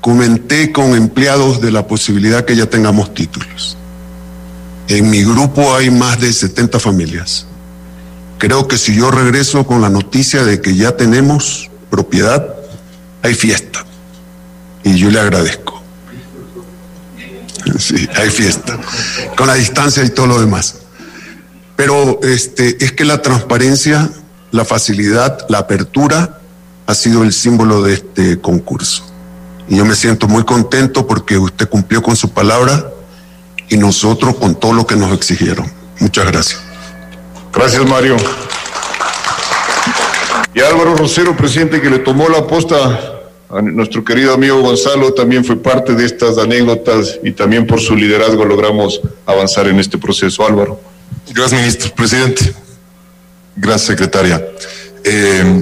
comenté 0.00 0.72
con 0.72 0.94
empleados 0.94 1.60
de 1.60 1.72
la 1.72 1.86
posibilidad 1.86 2.46
que 2.46 2.56
ya 2.56 2.70
tengamos 2.70 3.12
títulos. 3.12 3.76
En 4.88 5.10
mi 5.10 5.22
grupo 5.22 5.74
hay 5.74 5.90
más 5.90 6.18
de 6.22 6.32
70 6.32 6.80
familias. 6.80 7.48
Creo 8.42 8.66
que 8.66 8.76
si 8.76 8.96
yo 8.96 9.12
regreso 9.12 9.64
con 9.64 9.82
la 9.82 9.88
noticia 9.88 10.42
de 10.42 10.60
que 10.60 10.74
ya 10.74 10.96
tenemos 10.96 11.70
propiedad, 11.90 12.44
hay 13.22 13.34
fiesta. 13.34 13.86
Y 14.82 14.96
yo 14.96 15.12
le 15.12 15.20
agradezco. 15.20 15.80
Sí, 17.78 18.08
hay 18.16 18.30
fiesta. 18.30 18.80
Con 19.36 19.46
la 19.46 19.54
distancia 19.54 20.04
y 20.04 20.10
todo 20.10 20.26
lo 20.26 20.40
demás. 20.40 20.78
Pero 21.76 22.18
este, 22.24 22.84
es 22.84 22.90
que 22.90 23.04
la 23.04 23.22
transparencia, 23.22 24.10
la 24.50 24.64
facilidad, 24.64 25.46
la 25.48 25.58
apertura 25.58 26.40
ha 26.88 26.94
sido 26.96 27.22
el 27.22 27.32
símbolo 27.32 27.80
de 27.82 27.94
este 27.94 28.40
concurso. 28.40 29.04
Y 29.68 29.76
yo 29.76 29.84
me 29.84 29.94
siento 29.94 30.26
muy 30.26 30.42
contento 30.42 31.06
porque 31.06 31.38
usted 31.38 31.68
cumplió 31.68 32.02
con 32.02 32.16
su 32.16 32.30
palabra 32.30 32.90
y 33.68 33.76
nosotros 33.76 34.34
con 34.34 34.56
todo 34.56 34.72
lo 34.72 34.84
que 34.84 34.96
nos 34.96 35.12
exigieron. 35.12 35.70
Muchas 36.00 36.26
gracias. 36.26 36.71
Gracias, 37.52 37.86
Mario. 37.86 38.16
Y 40.54 40.60
Álvaro 40.60 40.94
Rosero, 40.96 41.36
presidente, 41.36 41.80
que 41.80 41.90
le 41.90 41.98
tomó 41.98 42.28
la 42.28 42.46
posta 42.46 43.20
a 43.50 43.60
nuestro 43.60 44.02
querido 44.02 44.32
amigo 44.32 44.60
Gonzalo, 44.60 45.12
también 45.12 45.44
fue 45.44 45.56
parte 45.56 45.94
de 45.94 46.06
estas 46.06 46.38
anécdotas 46.38 47.18
y 47.22 47.32
también 47.32 47.66
por 47.66 47.80
su 47.80 47.94
liderazgo 47.94 48.44
logramos 48.44 49.00
avanzar 49.26 49.68
en 49.68 49.78
este 49.78 49.98
proceso. 49.98 50.46
Álvaro. 50.46 50.80
Gracias, 51.34 51.60
ministro. 51.60 51.94
Presidente. 51.94 52.54
Gracias, 53.56 53.86
secretaria. 53.86 54.42
Eh, 55.04 55.60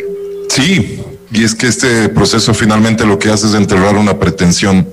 sí, 0.49 1.03
y 1.33 1.45
es 1.45 1.55
que 1.55 1.67
este 1.67 2.09
proceso 2.09 2.55
finalmente 2.55 3.05
lo 3.05 3.19
que 3.19 3.31
hace 3.31 3.49
es 3.49 3.55
enterrar 3.55 3.97
una 3.97 4.19
pretensión 4.19 4.89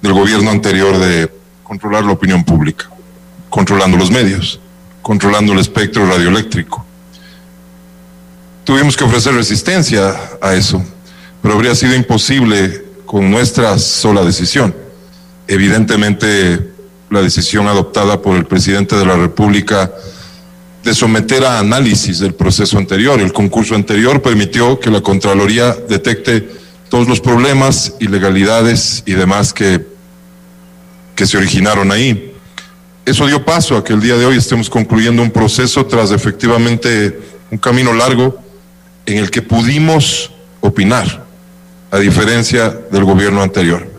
del 0.00 0.12
gobierno 0.14 0.50
anterior 0.50 0.98
de 0.98 1.30
controlar 1.62 2.04
la 2.04 2.12
opinión 2.12 2.44
pública, 2.44 2.90
controlando 3.50 3.98
los 3.98 4.10
medios 4.10 4.60
controlando 5.02 5.52
el 5.52 5.58
espectro 5.58 6.06
radioeléctrico. 6.06 6.84
Tuvimos 8.64 8.96
que 8.96 9.04
ofrecer 9.04 9.34
resistencia 9.34 10.14
a 10.40 10.54
eso, 10.54 10.84
pero 11.42 11.54
habría 11.54 11.74
sido 11.74 11.94
imposible 11.94 12.84
con 13.06 13.30
nuestra 13.30 13.78
sola 13.78 14.22
decisión. 14.22 14.74
Evidentemente, 15.48 16.70
la 17.10 17.22
decisión 17.22 17.66
adoptada 17.66 18.22
por 18.22 18.36
el 18.36 18.46
presidente 18.46 18.96
de 18.96 19.04
la 19.04 19.16
República 19.16 19.92
de 20.84 20.94
someter 20.94 21.44
a 21.44 21.58
análisis 21.58 22.20
del 22.20 22.34
proceso 22.34 22.78
anterior, 22.78 23.20
el 23.20 23.32
concurso 23.32 23.74
anterior, 23.74 24.22
permitió 24.22 24.78
que 24.78 24.90
la 24.90 25.00
Contraloría 25.00 25.74
detecte 25.88 26.48
todos 26.88 27.08
los 27.08 27.20
problemas, 27.20 27.94
ilegalidades 28.00 29.02
y 29.06 29.12
demás 29.12 29.52
que, 29.52 29.84
que 31.14 31.26
se 31.26 31.36
originaron 31.36 31.92
ahí. 31.92 32.29
Eso 33.04 33.26
dio 33.26 33.44
paso 33.44 33.76
a 33.76 33.84
que 33.84 33.92
el 33.92 34.00
día 34.00 34.16
de 34.16 34.26
hoy 34.26 34.36
estemos 34.36 34.68
concluyendo 34.68 35.22
un 35.22 35.30
proceso 35.30 35.86
tras 35.86 36.10
efectivamente 36.10 37.18
un 37.50 37.58
camino 37.58 37.92
largo 37.92 38.38
en 39.06 39.18
el 39.18 39.30
que 39.30 39.42
pudimos 39.42 40.30
opinar, 40.60 41.24
a 41.90 41.98
diferencia 41.98 42.68
del 42.68 43.04
gobierno 43.04 43.42
anterior. 43.42 43.90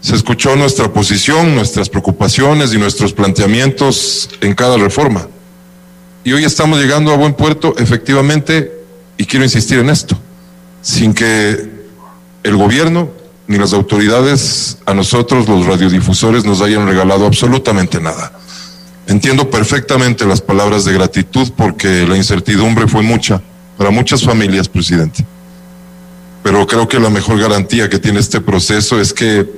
Se 0.00 0.14
escuchó 0.14 0.54
nuestra 0.54 0.92
posición, 0.92 1.54
nuestras 1.54 1.88
preocupaciones 1.88 2.74
y 2.74 2.78
nuestros 2.78 3.12
planteamientos 3.14 4.28
en 4.42 4.54
cada 4.54 4.76
reforma. 4.76 5.26
Y 6.22 6.32
hoy 6.32 6.44
estamos 6.44 6.78
llegando 6.78 7.12
a 7.12 7.16
buen 7.16 7.34
puerto, 7.34 7.74
efectivamente, 7.78 8.70
y 9.16 9.24
quiero 9.24 9.44
insistir 9.44 9.78
en 9.78 9.88
esto, 9.88 10.16
sin 10.82 11.14
que 11.14 11.70
el 12.42 12.56
gobierno 12.56 13.10
ni 13.46 13.58
las 13.58 13.72
autoridades 13.72 14.78
a 14.86 14.94
nosotros, 14.94 15.48
los 15.48 15.66
radiodifusores, 15.66 16.44
nos 16.44 16.62
hayan 16.62 16.86
regalado 16.86 17.26
absolutamente 17.26 18.00
nada. 18.00 18.32
Entiendo 19.06 19.50
perfectamente 19.50 20.24
las 20.24 20.40
palabras 20.40 20.84
de 20.84 20.94
gratitud 20.94 21.52
porque 21.56 22.06
la 22.06 22.16
incertidumbre 22.16 22.88
fue 22.88 23.02
mucha 23.02 23.42
para 23.76 23.90
muchas 23.90 24.22
familias, 24.22 24.68
presidente. 24.68 25.26
Pero 26.42 26.66
creo 26.66 26.88
que 26.88 27.00
la 27.00 27.10
mejor 27.10 27.38
garantía 27.38 27.88
que 27.88 27.98
tiene 27.98 28.20
este 28.20 28.40
proceso 28.40 29.00
es 29.00 29.12
que 29.12 29.48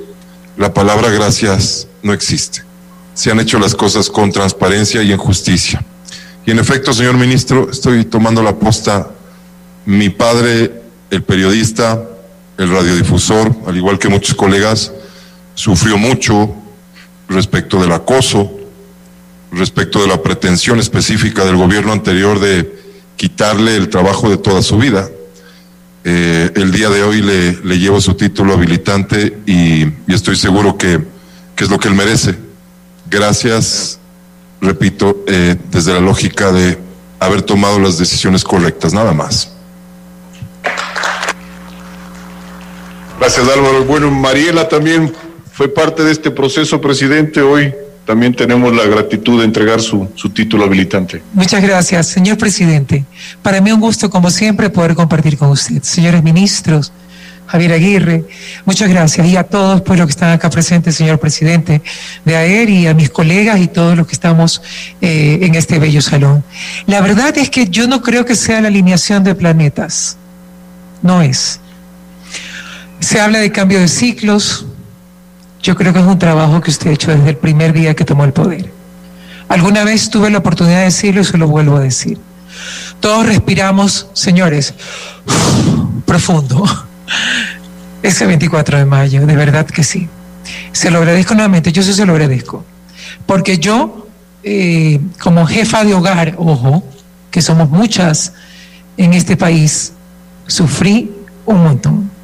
la 0.56 0.72
palabra 0.72 1.10
gracias 1.10 1.86
no 2.02 2.12
existe. 2.12 2.62
Se 3.14 3.30
han 3.30 3.40
hecho 3.40 3.58
las 3.58 3.74
cosas 3.74 4.10
con 4.10 4.32
transparencia 4.32 5.02
y 5.02 5.12
en 5.12 5.18
justicia. 5.18 5.84
Y 6.44 6.50
en 6.50 6.58
efecto, 6.58 6.92
señor 6.92 7.16
ministro, 7.16 7.70
estoy 7.70 8.04
tomando 8.04 8.42
la 8.42 8.56
posta. 8.56 9.10
Mi 9.84 10.10
padre, 10.10 10.82
el 11.10 11.22
periodista, 11.22 12.02
el 12.58 12.70
radiodifusor, 12.70 13.54
al 13.66 13.76
igual 13.76 13.98
que 13.98 14.08
muchos 14.08 14.34
colegas, 14.34 14.92
sufrió 15.54 15.98
mucho 15.98 16.54
respecto 17.28 17.80
del 17.80 17.92
acoso, 17.92 18.50
respecto 19.52 20.00
de 20.00 20.08
la 20.08 20.22
pretensión 20.22 20.78
específica 20.78 21.44
del 21.44 21.56
gobierno 21.56 21.92
anterior 21.92 22.40
de 22.40 22.76
quitarle 23.16 23.76
el 23.76 23.88
trabajo 23.88 24.28
de 24.28 24.36
toda 24.36 24.62
su 24.62 24.78
vida. 24.78 25.08
Eh, 26.04 26.52
el 26.54 26.70
día 26.70 26.88
de 26.88 27.02
hoy 27.02 27.20
le, 27.20 27.52
le 27.64 27.78
llevo 27.78 28.00
su 28.00 28.14
título 28.14 28.54
habilitante 28.54 29.38
y, 29.44 29.84
y 29.84 30.14
estoy 30.14 30.36
seguro 30.36 30.78
que, 30.78 31.00
que, 31.56 31.64
es 31.64 31.70
lo 31.70 31.80
que 31.80 31.88
él 31.88 31.94
merece. 31.94 32.36
Gracias, 33.10 33.98
repito, 34.60 35.24
eh, 35.26 35.56
desde 35.70 35.92
la 35.92 36.00
lógica 36.00 36.52
de 36.52 36.78
haber 37.18 37.42
tomado 37.42 37.80
las 37.80 37.98
decisiones 37.98 38.44
correctas, 38.44 38.92
nada 38.92 39.12
más. 39.12 39.55
Gracias 43.18 43.48
Álvaro. 43.48 43.84
Bueno, 43.84 44.10
Mariela 44.10 44.68
también 44.68 45.12
fue 45.52 45.68
parte 45.68 46.04
de 46.04 46.12
este 46.12 46.30
proceso, 46.30 46.80
presidente. 46.80 47.40
Hoy 47.40 47.72
también 48.04 48.34
tenemos 48.34 48.74
la 48.74 48.84
gratitud 48.84 49.40
de 49.40 49.44
entregar 49.44 49.80
su, 49.80 50.08
su, 50.14 50.30
título 50.30 50.64
habilitante. 50.64 51.22
Muchas 51.32 51.62
gracias, 51.62 52.06
señor 52.06 52.38
presidente. 52.38 53.04
Para 53.42 53.60
mí 53.60 53.72
un 53.72 53.80
gusto, 53.80 54.10
como 54.10 54.30
siempre, 54.30 54.70
poder 54.70 54.94
compartir 54.94 55.36
con 55.36 55.48
usted. 55.50 55.82
Señores 55.82 56.22
ministros, 56.22 56.92
Javier 57.46 57.72
Aguirre, 57.72 58.24
muchas 58.64 58.88
gracias. 58.88 59.26
Y 59.26 59.36
a 59.36 59.44
todos 59.44 59.80
pues, 59.82 59.98
los 59.98 60.06
que 60.06 60.12
están 60.12 60.30
acá 60.30 60.50
presentes, 60.50 60.96
señor 60.96 61.18
presidente 61.18 61.80
de 62.24 62.36
AER 62.36 62.70
y 62.70 62.86
a 62.86 62.94
mis 62.94 63.10
colegas 63.10 63.60
y 63.60 63.68
todos 63.68 63.96
los 63.96 64.06
que 64.06 64.14
estamos 64.14 64.62
eh, 65.00 65.38
en 65.42 65.54
este 65.54 65.78
bello 65.78 66.02
salón. 66.02 66.44
La 66.86 67.00
verdad 67.00 67.36
es 67.38 67.50
que 67.50 67.68
yo 67.68 67.86
no 67.86 68.02
creo 68.02 68.24
que 68.24 68.34
sea 68.34 68.60
la 68.60 68.68
alineación 68.68 69.24
de 69.24 69.34
planetas. 69.34 70.16
No 71.02 71.22
es. 71.22 71.60
Se 73.06 73.20
habla 73.20 73.38
de 73.38 73.52
cambio 73.52 73.78
de 73.78 73.86
ciclos, 73.86 74.66
yo 75.62 75.76
creo 75.76 75.92
que 75.92 76.00
es 76.00 76.04
un 76.04 76.18
trabajo 76.18 76.60
que 76.60 76.72
usted 76.72 76.90
ha 76.90 76.92
hecho 76.92 77.12
desde 77.12 77.30
el 77.30 77.36
primer 77.36 77.72
día 77.72 77.94
que 77.94 78.04
tomó 78.04 78.24
el 78.24 78.32
poder. 78.32 78.72
Alguna 79.48 79.84
vez 79.84 80.10
tuve 80.10 80.28
la 80.28 80.38
oportunidad 80.38 80.78
de 80.78 80.84
decirlo 80.86 81.20
y 81.20 81.24
se 81.24 81.38
lo 81.38 81.46
vuelvo 81.46 81.76
a 81.76 81.80
decir. 81.80 82.18
Todos 82.98 83.24
respiramos, 83.24 84.08
señores, 84.12 84.74
profundo, 86.04 86.64
ese 88.02 88.26
24 88.26 88.78
de 88.78 88.86
mayo, 88.86 89.24
de 89.24 89.36
verdad 89.36 89.66
que 89.66 89.84
sí. 89.84 90.08
Se 90.72 90.90
lo 90.90 90.98
agradezco 90.98 91.34
nuevamente, 91.34 91.70
yo 91.70 91.84
sí 91.84 91.92
se 91.92 92.06
lo 92.06 92.12
agradezco. 92.12 92.64
Porque 93.24 93.58
yo, 93.58 94.08
eh, 94.42 95.00
como 95.20 95.46
jefa 95.46 95.84
de 95.84 95.94
hogar, 95.94 96.34
ojo, 96.38 96.82
que 97.30 97.40
somos 97.40 97.70
muchas 97.70 98.32
en 98.96 99.14
este 99.14 99.36
país, 99.36 99.92
sufrí 100.48 101.12
un 101.44 101.62
montón. 101.62 102.15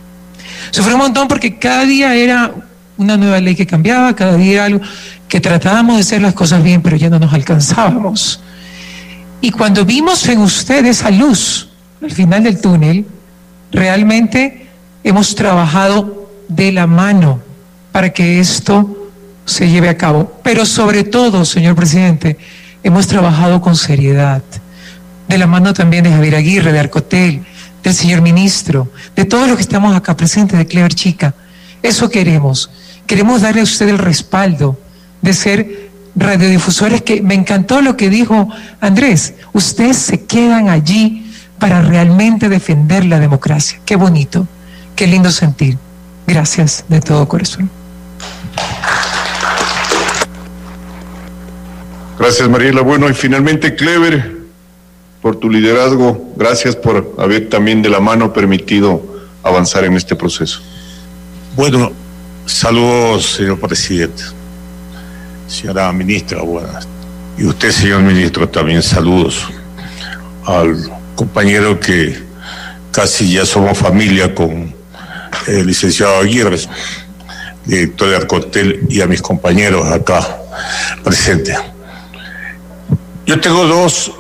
Sufrí 0.70 0.92
un 0.92 1.00
montón 1.00 1.28
porque 1.28 1.58
cada 1.58 1.84
día 1.84 2.14
era 2.14 2.52
una 2.96 3.16
nueva 3.16 3.40
ley 3.40 3.54
que 3.54 3.66
cambiaba, 3.66 4.14
cada 4.14 4.36
día 4.36 4.64
algo, 4.64 4.80
que 5.28 5.40
tratábamos 5.40 5.96
de 5.96 6.02
hacer 6.02 6.22
las 6.22 6.34
cosas 6.34 6.62
bien, 6.62 6.82
pero 6.82 6.96
ya 6.96 7.10
no 7.10 7.18
nos 7.18 7.32
alcanzábamos. 7.32 8.40
Y 9.40 9.50
cuando 9.50 9.84
vimos 9.84 10.26
en 10.28 10.38
usted 10.38 10.84
esa 10.86 11.10
luz 11.10 11.68
al 12.02 12.10
final 12.10 12.44
del 12.44 12.60
túnel, 12.60 13.06
realmente 13.70 14.68
hemos 15.04 15.34
trabajado 15.34 16.28
de 16.48 16.72
la 16.72 16.86
mano 16.86 17.40
para 17.90 18.10
que 18.12 18.40
esto 18.40 19.10
se 19.44 19.68
lleve 19.68 19.88
a 19.88 19.96
cabo. 19.96 20.40
Pero 20.42 20.66
sobre 20.66 21.04
todo, 21.04 21.44
señor 21.44 21.74
presidente, 21.74 22.38
hemos 22.82 23.06
trabajado 23.06 23.60
con 23.60 23.76
seriedad, 23.76 24.42
de 25.28 25.38
la 25.38 25.46
mano 25.46 25.72
también 25.72 26.04
de 26.04 26.10
Javier 26.10 26.36
Aguirre, 26.36 26.72
de 26.72 26.80
Arcotel, 26.80 27.42
del 27.82 27.94
señor 27.94 28.20
ministro, 28.20 28.88
de 29.16 29.24
todos 29.24 29.48
los 29.48 29.56
que 29.56 29.62
estamos 29.62 29.94
acá 29.94 30.16
presentes, 30.16 30.58
de 30.58 30.66
Clever 30.66 30.94
Chica. 30.94 31.34
Eso 31.82 32.08
queremos. 32.08 32.70
Queremos 33.06 33.42
darle 33.42 33.60
a 33.60 33.64
usted 33.64 33.88
el 33.88 33.98
respaldo 33.98 34.78
de 35.20 35.34
ser 35.34 35.90
radiodifusores 36.14 37.02
que 37.02 37.22
me 37.22 37.34
encantó 37.34 37.80
lo 37.80 37.96
que 37.96 38.10
dijo 38.10 38.48
Andrés. 38.80 39.34
Ustedes 39.52 39.96
se 39.96 40.24
quedan 40.24 40.68
allí 40.68 41.30
para 41.58 41.82
realmente 41.82 42.48
defender 42.48 43.04
la 43.04 43.18
democracia. 43.20 43.80
Qué 43.84 43.96
bonito, 43.96 44.46
qué 44.96 45.06
lindo 45.06 45.30
sentir. 45.30 45.78
Gracias 46.26 46.84
de 46.88 47.00
todo 47.00 47.26
corazón. 47.28 47.70
Gracias 52.18 52.48
Mariela. 52.48 52.82
Bueno, 52.82 53.08
y 53.08 53.14
finalmente 53.14 53.74
Clever, 53.74 54.41
por 55.22 55.36
tu 55.36 55.48
liderazgo, 55.48 56.32
gracias 56.36 56.74
por 56.74 57.14
haber 57.16 57.48
también 57.48 57.80
de 57.80 57.88
la 57.88 58.00
mano 58.00 58.32
permitido 58.32 59.00
avanzar 59.44 59.84
en 59.84 59.96
este 59.96 60.16
proceso. 60.16 60.60
Bueno, 61.54 61.92
saludos, 62.44 63.34
señor 63.36 63.60
presidente. 63.60 64.24
Señora 65.46 65.92
ministra, 65.92 66.42
buenas. 66.42 66.88
Y 67.38 67.44
usted, 67.44 67.70
señor 67.70 68.02
ministro, 68.02 68.48
también 68.48 68.82
saludos 68.82 69.46
al 70.44 70.76
compañero 71.14 71.78
que 71.78 72.20
casi 72.90 73.32
ya 73.32 73.46
somos 73.46 73.78
familia 73.78 74.34
con 74.34 74.74
el 75.46 75.66
licenciado 75.66 76.18
Aguirre, 76.18 76.58
director 77.64 78.10
de 78.10 78.16
Arcotel, 78.16 78.86
y 78.88 79.00
a 79.00 79.06
mis 79.06 79.22
compañeros 79.22 79.86
acá 79.86 80.26
presentes. 81.04 81.56
Yo 83.24 83.40
tengo 83.40 83.66
dos, 83.66 84.12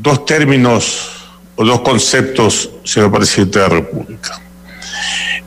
dos 0.00 0.24
términos 0.24 1.12
o 1.56 1.64
dos 1.64 1.80
conceptos, 1.80 2.70
señor 2.84 3.12
presidente 3.12 3.58
de 3.58 3.68
la 3.68 3.74
República. 3.74 4.40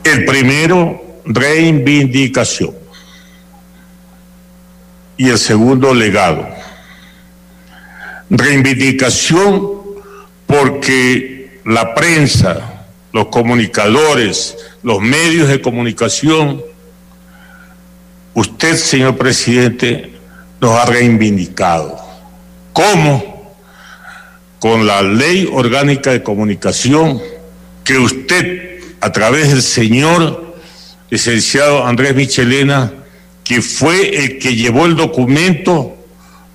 El 0.02 0.24
primero, 0.24 1.20
reivindicación. 1.24 2.74
Y 5.16 5.28
el 5.28 5.38
segundo, 5.38 5.94
legado. 5.94 6.48
Reivindicación 8.30 9.80
porque 10.46 11.60
la 11.64 11.94
prensa, 11.94 12.86
los 13.12 13.26
comunicadores, 13.26 14.56
los 14.82 15.00
medios 15.00 15.48
de 15.48 15.60
comunicación, 15.60 16.62
usted, 18.34 18.76
señor 18.76 19.16
presidente, 19.16 20.12
nos 20.60 20.78
ha 20.78 20.86
reivindicado. 20.86 21.98
¿Cómo? 22.72 23.39
Con 24.60 24.86
la 24.86 25.02
ley 25.02 25.48
orgánica 25.52 26.12
de 26.12 26.22
comunicación 26.22 27.20
que 27.82 27.98
usted, 27.98 28.78
a 29.00 29.10
través 29.10 29.48
del 29.48 29.62
señor 29.62 30.54
licenciado 31.10 31.84
Andrés 31.84 32.14
Michelena, 32.14 32.92
que 33.42 33.62
fue 33.62 34.24
el 34.24 34.38
que 34.38 34.54
llevó 34.54 34.86
el 34.86 34.94
documento 34.94 35.96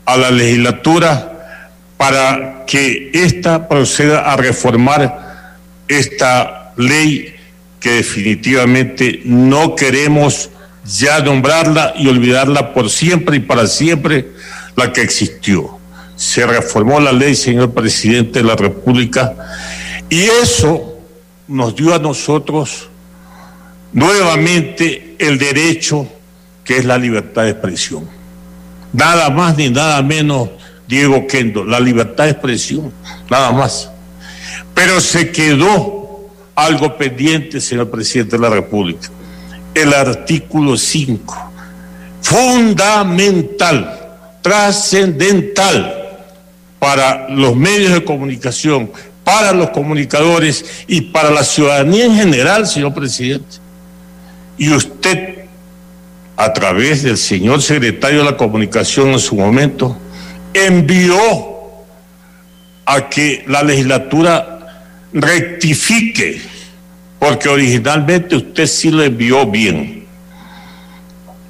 a 0.05 0.15
la 0.15 0.31
legislatura 0.31 1.59
para 1.97 2.63
que 2.65 3.11
ésta 3.13 3.67
proceda 3.67 4.31
a 4.31 4.37
reformar 4.37 5.57
esta 5.87 6.73
ley 6.77 7.35
que 7.79 7.91
definitivamente 7.91 9.21
no 9.25 9.75
queremos 9.75 10.49
ya 10.85 11.19
nombrarla 11.19 11.93
y 11.97 12.07
olvidarla 12.07 12.73
por 12.73 12.89
siempre 12.89 13.37
y 13.37 13.39
para 13.39 13.67
siempre 13.67 14.27
la 14.75 14.93
que 14.93 15.01
existió. 15.01 15.79
Se 16.15 16.45
reformó 16.45 16.99
la 16.99 17.11
ley, 17.11 17.35
señor 17.35 17.73
presidente 17.73 18.39
de 18.39 18.45
la 18.45 18.55
República, 18.55 19.33
y 20.09 20.21
eso 20.23 20.97
nos 21.47 21.75
dio 21.75 21.93
a 21.93 21.99
nosotros 21.99 22.89
nuevamente 23.91 25.15
el 25.19 25.37
derecho 25.37 26.07
que 26.63 26.77
es 26.77 26.85
la 26.85 26.97
libertad 26.97 27.43
de 27.43 27.51
expresión. 27.51 28.07
Nada 28.93 29.29
más 29.29 29.57
ni 29.57 29.69
nada 29.69 30.01
menos, 30.01 30.49
Diego 30.87 31.27
Kendo, 31.27 31.63
la 31.63 31.79
libertad 31.79 32.25
de 32.25 32.31
expresión, 32.31 32.91
nada 33.29 33.51
más. 33.51 33.89
Pero 34.73 34.99
se 34.99 35.31
quedó 35.31 36.29
algo 36.55 36.97
pendiente, 36.97 37.59
señor 37.59 37.89
presidente 37.91 38.37
de 38.37 38.41
la 38.41 38.49
República, 38.49 39.09
el 39.73 39.93
artículo 39.93 40.77
5. 40.77 41.51
Fundamental, 42.21 43.99
trascendental 44.41 46.04
para 46.85 47.27
los 47.29 47.55
medios 47.55 47.93
de 47.93 48.03
comunicación, 48.03 48.91
para 49.23 49.53
los 49.53 49.71
comunicadores 49.71 50.83
y 50.85 51.01
para 51.01 51.31
la 51.31 51.43
ciudadanía 51.43 52.05
en 52.05 52.13
general, 52.13 52.67
señor 52.67 52.93
presidente. 52.93 53.57
Y 54.55 54.71
usted, 54.71 55.45
a 56.37 56.53
través 56.53 57.01
del 57.01 57.17
señor 57.17 57.63
secretario 57.63 58.19
de 58.19 58.25
la 58.25 58.37
comunicación 58.37 59.09
en 59.09 59.17
su 59.17 59.35
momento, 59.35 59.97
envió 60.53 61.17
a 62.85 63.09
que 63.09 63.43
la 63.47 63.63
legislatura 63.63 64.83
rectifique, 65.11 66.39
porque 67.17 67.49
originalmente 67.49 68.35
usted 68.35 68.67
sí 68.67 68.91
lo 68.91 69.01
envió 69.01 69.47
bien. 69.47 70.05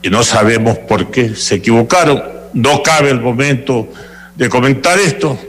Y 0.02 0.10
no 0.10 0.24
sabemos 0.24 0.78
por 0.78 1.12
qué 1.12 1.36
se 1.36 1.56
equivocaron. 1.56 2.24
No 2.54 2.82
cabe 2.82 3.10
el 3.10 3.20
momento 3.20 3.90
de 4.36 4.50
comentar 4.50 5.00
esto, 5.00 5.40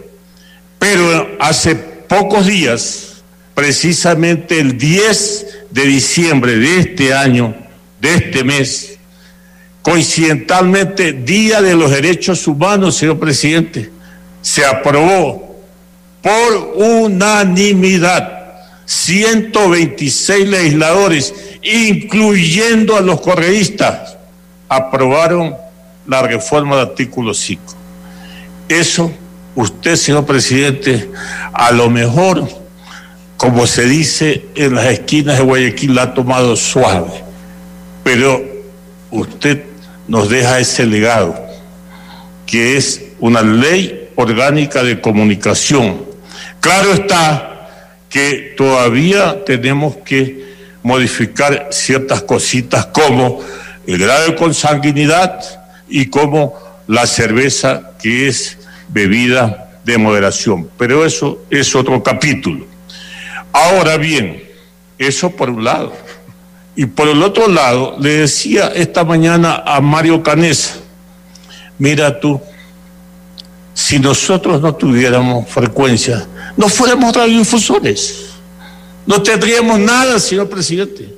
pero 0.78 1.36
hace 1.40 1.74
pocos 1.74 2.46
días, 2.46 3.22
precisamente 3.54 4.60
el 4.60 4.78
10 4.78 5.46
de 5.70 5.82
diciembre 5.82 6.56
de 6.56 6.80
este 6.80 7.14
año, 7.14 7.54
de 8.00 8.14
este 8.14 8.44
mes, 8.44 8.98
coincidentalmente 9.82 11.12
Día 11.12 11.62
de 11.62 11.74
los 11.74 11.90
Derechos 11.90 12.46
Humanos, 12.46 12.96
señor 12.96 13.18
presidente, 13.18 13.90
se 14.42 14.64
aprobó 14.64 15.56
por 16.22 16.74
unanimidad 16.76 18.36
126 18.84 20.48
legisladores, 20.48 21.34
incluyendo 21.62 22.96
a 22.96 23.00
los 23.00 23.20
correístas, 23.20 24.16
aprobaron 24.68 25.56
la 26.06 26.22
reforma 26.22 26.76
del 26.76 26.86
artículo 26.86 27.34
5. 27.34 27.75
Eso, 28.68 29.12
usted, 29.54 29.96
señor 29.96 30.26
presidente, 30.26 31.10
a 31.52 31.70
lo 31.70 31.88
mejor, 31.88 32.48
como 33.36 33.66
se 33.66 33.84
dice 33.84 34.46
en 34.56 34.74
las 34.74 34.86
esquinas 34.86 35.38
de 35.38 35.44
Guayaquil, 35.44 35.94
la 35.94 36.02
ha 36.02 36.14
tomado 36.14 36.56
suave, 36.56 37.22
pero 38.02 38.42
usted 39.10 39.64
nos 40.08 40.28
deja 40.28 40.58
ese 40.58 40.84
legado, 40.84 41.36
que 42.44 42.76
es 42.76 43.02
una 43.20 43.42
ley 43.42 44.10
orgánica 44.16 44.82
de 44.82 45.00
comunicación. 45.00 46.04
Claro 46.60 46.92
está 46.92 47.68
que 48.08 48.54
todavía 48.56 49.44
tenemos 49.44 49.96
que 49.98 50.46
modificar 50.82 51.68
ciertas 51.70 52.22
cositas 52.22 52.86
como 52.86 53.40
el 53.86 53.98
grado 53.98 54.26
de 54.26 54.34
consanguinidad 54.34 55.40
y 55.88 56.06
como 56.06 56.54
la 56.88 57.06
cerveza 57.06 57.92
es 58.06 58.58
bebida 58.88 59.80
de 59.84 59.98
moderación. 59.98 60.68
Pero 60.76 61.04
eso 61.04 61.44
es 61.50 61.74
otro 61.74 62.02
capítulo. 62.02 62.66
Ahora 63.52 63.96
bien, 63.96 64.42
eso 64.98 65.30
por 65.30 65.50
un 65.50 65.64
lado. 65.64 65.92
Y 66.74 66.86
por 66.86 67.08
el 67.08 67.22
otro 67.22 67.48
lado, 67.48 67.96
le 67.98 68.10
decía 68.10 68.68
esta 68.74 69.04
mañana 69.04 69.62
a 69.64 69.80
Mario 69.80 70.22
Canesa, 70.22 70.76
mira 71.78 72.20
tú, 72.20 72.40
si 73.72 73.98
nosotros 73.98 74.60
no 74.60 74.74
tuviéramos 74.74 75.48
frecuencia, 75.48 76.26
no 76.56 76.68
fuéramos 76.68 77.14
radiodifusores. 77.14 78.26
No 79.06 79.22
tendríamos 79.22 79.78
nada, 79.78 80.18
señor 80.18 80.48
presidente. 80.48 81.14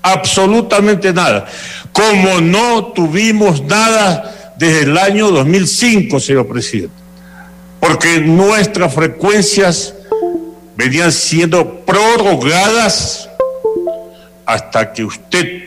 Absolutamente 0.00 1.12
nada. 1.12 1.46
Como 1.92 2.40
no 2.40 2.92
tuvimos 2.94 3.60
nada 3.62 4.41
desde 4.62 4.82
el 4.82 4.96
año 4.96 5.32
2005, 5.32 6.20
señor 6.20 6.46
presidente. 6.46 6.94
Porque 7.80 8.20
nuestras 8.20 8.94
frecuencias 8.94 9.92
venían 10.76 11.10
siendo 11.10 11.80
prorrogadas 11.80 13.28
hasta 14.46 14.92
que 14.92 15.02
usted 15.02 15.64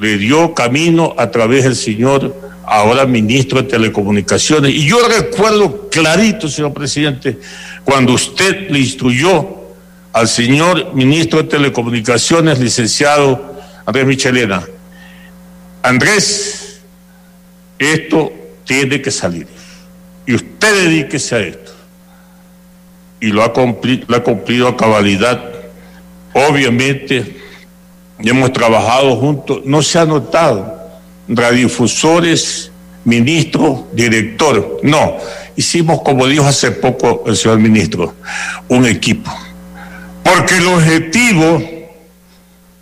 le 0.00 0.16
dio 0.16 0.54
camino 0.54 1.14
a 1.18 1.30
través 1.30 1.64
del 1.64 1.76
señor 1.76 2.34
ahora 2.64 3.04
ministro 3.04 3.60
de 3.60 3.68
Telecomunicaciones. 3.68 4.72
Y 4.72 4.86
yo 4.86 5.06
recuerdo 5.06 5.90
clarito, 5.90 6.48
señor 6.48 6.72
presidente, 6.72 7.38
cuando 7.84 8.14
usted 8.14 8.70
le 8.70 8.78
instruyó 8.78 9.46
al 10.14 10.26
señor 10.26 10.94
ministro 10.94 11.42
de 11.42 11.50
Telecomunicaciones, 11.50 12.58
licenciado 12.60 13.56
Andrés 13.84 14.06
Michelena, 14.06 14.64
Andrés, 15.82 16.63
esto 17.78 18.32
tiene 18.64 19.00
que 19.00 19.10
salir. 19.10 19.46
Y 20.26 20.34
usted 20.34 20.84
dedíquese 20.84 21.34
a 21.34 21.40
esto. 21.40 21.72
Y 23.20 23.28
lo 23.28 23.42
ha 23.42 23.52
cumplido, 23.52 24.04
lo 24.08 24.16
ha 24.16 24.22
cumplido 24.22 24.68
a 24.68 24.76
cabalidad. 24.76 25.42
Obviamente, 26.32 27.36
hemos 28.18 28.52
trabajado 28.52 29.16
juntos, 29.16 29.60
no 29.64 29.82
se 29.82 29.98
ha 29.98 30.04
notado 30.04 30.74
radiodifusores, 31.28 32.70
ministro, 33.04 33.88
director. 33.92 34.80
No, 34.82 35.16
hicimos, 35.56 36.02
como 36.02 36.26
dijo 36.26 36.46
hace 36.46 36.70
poco 36.72 37.24
el 37.26 37.36
señor 37.36 37.58
ministro, 37.58 38.14
un 38.68 38.86
equipo. 38.86 39.30
Porque 40.22 40.56
el 40.56 40.66
objetivo, 40.66 41.62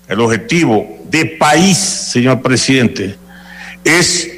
el 0.08 0.20
objetivo 0.20 0.98
de 1.04 1.26
país, 1.26 1.76
señor 1.76 2.40
presidente, 2.40 3.16
es 3.84 4.30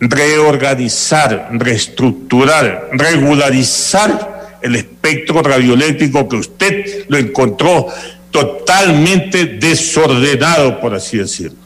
reorganizar, 0.00 1.48
reestructurar, 1.52 2.90
regularizar 2.92 4.58
el 4.62 4.76
espectro 4.76 5.42
radioeléctrico 5.42 6.28
que 6.28 6.36
usted 6.36 7.04
lo 7.08 7.16
encontró 7.16 7.86
totalmente 8.30 9.46
desordenado, 9.46 10.80
por 10.80 10.94
así 10.94 11.18
decirlo. 11.18 11.58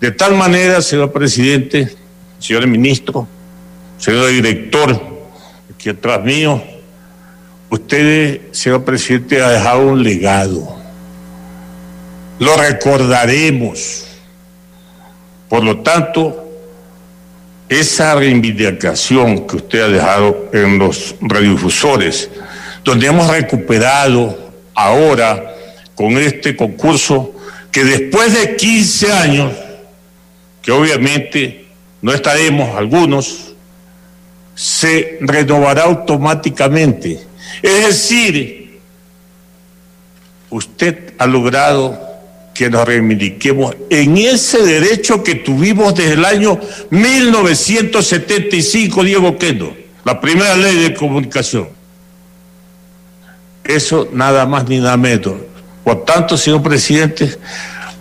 De 0.00 0.10
tal 0.10 0.34
manera, 0.34 0.82
señor 0.82 1.12
presidente, 1.12 1.94
señor 2.38 2.66
ministro, 2.66 3.26
señor 3.98 4.28
director, 4.28 5.00
aquí 5.74 5.88
atrás 5.88 6.22
mío, 6.22 6.62
usted, 7.70 8.52
señor 8.52 8.84
presidente, 8.84 9.40
ha 9.40 9.48
dejado 9.48 9.86
un 9.86 10.02
legado. 10.02 10.76
Lo 12.38 12.56
recordaremos. 12.56 14.06
Por 15.48 15.62
lo 15.62 15.80
tanto, 15.80 16.43
esa 17.68 18.14
reivindicación 18.14 19.46
que 19.46 19.56
usted 19.56 19.82
ha 19.82 19.88
dejado 19.88 20.50
en 20.52 20.78
los 20.78 21.14
radiodifusores, 21.20 22.30
donde 22.84 23.06
hemos 23.06 23.28
recuperado 23.28 24.52
ahora 24.74 25.54
con 25.94 26.18
este 26.18 26.56
concurso 26.56 27.34
que 27.70 27.84
después 27.84 28.32
de 28.32 28.56
15 28.56 29.12
años 29.12 29.52
que 30.62 30.72
obviamente 30.72 31.66
no 32.00 32.12
estaremos 32.12 32.76
algunos, 32.76 33.54
se 34.54 35.18
renovará 35.20 35.84
automáticamente. 35.84 37.20
Es 37.62 37.86
decir, 37.86 38.80
usted 40.50 41.14
ha 41.18 41.26
logrado 41.26 42.13
que 42.54 42.70
nos 42.70 42.86
reivindiquemos 42.86 43.74
en 43.90 44.16
ese 44.16 44.62
derecho 44.62 45.24
que 45.24 45.34
tuvimos 45.34 45.94
desde 45.94 46.14
el 46.14 46.24
año 46.24 46.58
1975, 46.90 49.02
Diego 49.02 49.36
Quendo, 49.36 49.76
la 50.04 50.20
primera 50.20 50.56
ley 50.56 50.76
de 50.76 50.94
comunicación. 50.94 51.68
Eso 53.64 54.08
nada 54.12 54.46
más 54.46 54.68
ni 54.68 54.78
nada 54.78 54.96
menos. 54.96 55.34
Por 55.82 56.04
tanto, 56.04 56.36
señor 56.36 56.62
presidente, 56.62 57.36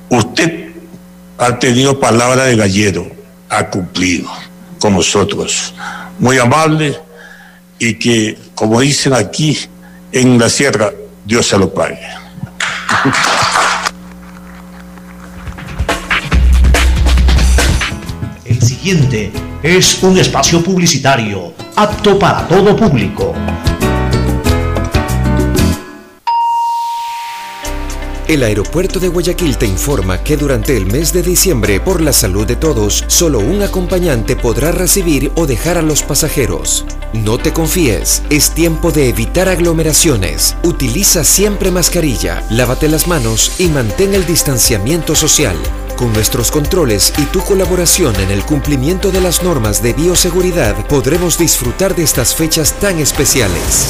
usted 0.10 0.70
ha 1.38 1.58
tenido 1.58 2.00
palabra 2.00 2.46
de 2.46 2.56
gallero, 2.56 3.08
ha 3.50 3.70
cumplido 3.70 4.30
con 4.80 4.94
nosotros. 4.94 5.74
Muy 6.20 6.38
amable 6.38 7.00
y 7.80 7.96
que, 7.96 8.38
como 8.54 8.82
dicen 8.82 9.14
aquí 9.14 9.58
en 10.12 10.38
la 10.38 10.50
sierra, 10.50 10.92
Dios 11.26 11.48
se 11.48 11.58
lo 11.58 11.74
pague. 11.74 11.98
es 19.64 20.04
un 20.04 20.18
espacio 20.18 20.62
publicitario 20.62 21.54
apto 21.78 22.20
para 22.20 22.46
todo 22.46 22.76
público. 22.76 23.34
El 28.28 28.44
aeropuerto 28.44 29.00
de 29.00 29.08
Guayaquil 29.08 29.58
te 29.58 29.66
informa 29.66 30.22
que 30.22 30.36
durante 30.36 30.76
el 30.76 30.86
mes 30.86 31.14
de 31.14 31.22
diciembre, 31.22 31.80
por 31.80 32.02
la 32.02 32.12
salud 32.12 32.46
de 32.46 32.58
todos, 32.58 33.06
solo 33.08 33.40
un 33.40 33.62
acompañante 33.62 34.36
podrá 34.36 34.72
recibir 34.74 35.32
o 35.36 35.46
dejar 35.46 35.78
a 35.78 35.82
los 35.82 36.04
pasajeros. 36.04 36.86
No 37.14 37.38
te 37.38 37.54
confíes, 37.54 38.22
es 38.30 38.52
tiempo 38.52 38.92
de 38.92 39.08
evitar 39.08 39.48
aglomeraciones. 39.48 40.58
Utiliza 40.64 41.24
siempre 41.24 41.72
mascarilla, 41.72 42.46
lávate 42.50 42.90
las 42.90 43.08
manos 43.08 43.54
y 43.60 43.68
mantén 43.68 44.14
el 44.14 44.26
distanciamiento 44.26 45.16
social. 45.16 45.56
Con 46.04 46.12
nuestros 46.12 46.52
controles 46.52 47.14
y 47.18 47.24
tu 47.28 47.40
colaboración 47.40 48.14
en 48.20 48.30
el 48.30 48.44
cumplimiento 48.44 49.10
de 49.10 49.22
las 49.22 49.42
normas 49.42 49.82
de 49.82 49.94
bioseguridad, 49.94 50.76
podremos 50.88 51.38
disfrutar 51.38 51.96
de 51.96 52.04
estas 52.04 52.36
fechas 52.36 52.78
tan 52.78 53.00
especiales. 53.00 53.88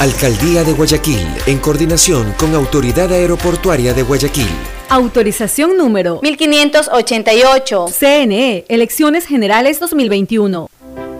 Alcaldía 0.00 0.64
de 0.64 0.72
Guayaquil, 0.72 1.28
en 1.44 1.58
coordinación 1.58 2.32
con 2.38 2.54
Autoridad 2.54 3.12
Aeroportuaria 3.12 3.92
de 3.92 4.04
Guayaquil. 4.04 4.48
Autorización 4.88 5.76
número 5.76 6.18
1588. 6.22 7.88
CNE, 7.90 8.64
Elecciones 8.66 9.26
Generales 9.26 9.80
2021. 9.80 10.70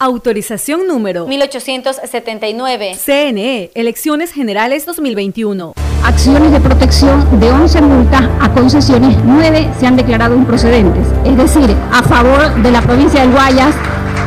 Autorización 0.00 0.88
número 0.88 1.24
1879. 1.28 2.96
CNE, 2.96 3.70
Elecciones 3.74 4.32
Generales 4.32 4.86
2021. 4.86 5.74
Acciones 6.02 6.50
de 6.50 6.60
protección 6.60 7.38
de 7.38 7.52
11 7.52 7.80
multas 7.82 8.28
a 8.40 8.52
concesiones, 8.52 9.16
9 9.24 9.70
se 9.78 9.86
han 9.86 9.94
declarado 9.94 10.34
improcedentes. 10.34 11.06
Es 11.24 11.36
decir, 11.36 11.76
a 11.92 12.02
favor 12.02 12.60
de 12.60 12.72
la 12.72 12.82
provincia 12.82 13.20
del 13.20 13.30
Guayas, 13.30 13.72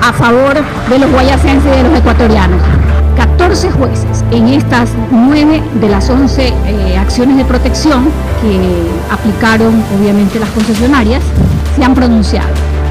a 0.01 0.13
favor 0.13 0.55
de 0.89 0.99
los 0.99 1.11
guayasenses 1.11 1.73
y 1.73 1.77
de 1.77 1.83
los 1.83 1.99
ecuatorianos. 1.99 2.61
14 3.17 3.69
jueces 3.71 4.23
en 4.31 4.47
estas 4.47 4.91
9 5.11 5.61
de 5.81 5.89
las 5.89 6.09
11 6.09 6.47
eh, 6.47 6.97
acciones 6.97 7.35
de 7.35 7.43
protección 7.43 8.05
que 8.41 9.13
aplicaron 9.13 9.83
obviamente 9.99 10.39
las 10.39 10.49
concesionarias 10.51 11.21
se 11.75 11.83
han 11.83 11.93
pronunciado 11.93 12.76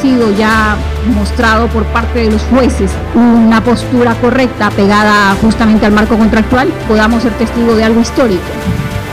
sido 0.00 0.34
ya 0.36 0.76
mostrado 1.14 1.66
por 1.68 1.84
parte 1.86 2.20
de 2.20 2.30
los 2.30 2.42
jueces 2.42 2.90
una 3.14 3.62
postura 3.62 4.14
correcta 4.14 4.70
pegada 4.70 5.34
justamente 5.40 5.86
al 5.86 5.92
marco 5.92 6.16
contractual, 6.16 6.68
podamos 6.88 7.22
ser 7.22 7.32
testigos 7.34 7.76
de 7.76 7.84
algo 7.84 8.00
histórico, 8.00 8.42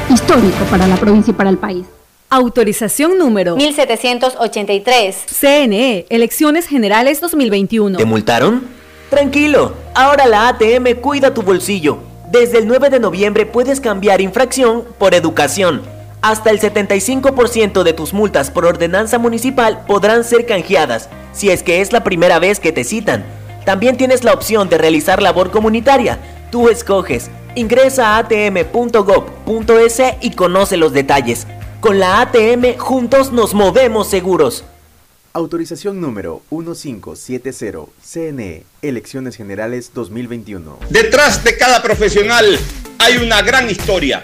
histórico 0.10 0.64
para 0.70 0.88
la 0.88 0.96
provincia 0.96 1.32
y 1.32 1.34
para 1.34 1.50
el 1.50 1.58
país. 1.58 1.86
Autorización 2.30 3.18
número 3.18 3.56
1783. 3.56 5.16
CNE, 5.28 6.06
Elecciones 6.10 6.68
Generales 6.68 7.22
2021. 7.22 7.98
¿Te 7.98 8.06
multaron? 8.06 8.64
Tranquilo, 9.10 9.74
ahora 9.96 10.26
la 10.26 10.50
ATM 10.50 10.96
cuida 11.02 11.34
tu 11.34 11.42
bolsillo. 11.42 12.00
Desde 12.30 12.58
el 12.58 12.68
9 12.68 12.90
de 12.90 13.00
noviembre 13.00 13.46
puedes 13.46 13.80
cambiar 13.80 14.20
infracción 14.20 14.84
por 14.98 15.14
educación 15.14 15.97
hasta 16.22 16.50
el 16.50 16.60
75% 16.60 17.84
de 17.84 17.94
tus 17.94 18.14
multas 18.14 18.52
por 18.52 18.66
ordenanza 18.66 19.20
municipal 19.20 19.86
podrán 19.86 20.24
ser 20.24 20.46
canjeadas 20.46 21.10
si 21.32 21.50
es 21.50 21.64
que 21.64 21.82
es 21.82 21.94
la 21.94 22.04
primera 22.04 22.40
vez 22.40 22.60
que 22.60 22.72
te 22.72 22.84
citan. 22.84 23.24
También 23.66 23.98
tienes 23.98 24.24
la 24.24 24.34
opción 24.34 24.70
de 24.70 24.78
realizar 24.78 25.22
labor 25.22 25.52
comunitaria. 25.52 26.20
Tú 26.52 26.70
escoges. 26.70 27.30
Ingresa 27.56 28.16
a 28.16 28.18
atm.gov.es 28.20 30.02
y 30.22 30.32
conoce 30.32 30.78
los 30.78 30.94
detalles. 30.94 31.48
Con 31.80 32.00
la 32.00 32.22
ATM 32.22 32.78
juntos 32.78 33.32
nos 33.32 33.54
movemos 33.54 34.10
seguros. 34.10 34.64
Autorización 35.34 36.02
número 36.02 36.42
1570 36.50 37.92
CNE 38.02 38.64
Elecciones 38.82 39.36
Generales 39.36 39.92
2021. 39.94 40.80
Detrás 40.90 41.44
de 41.44 41.58
cada 41.58 41.84
profesional 41.84 42.58
hay 42.98 43.18
una 43.18 43.44
gran 43.44 43.70
historia 43.70 44.24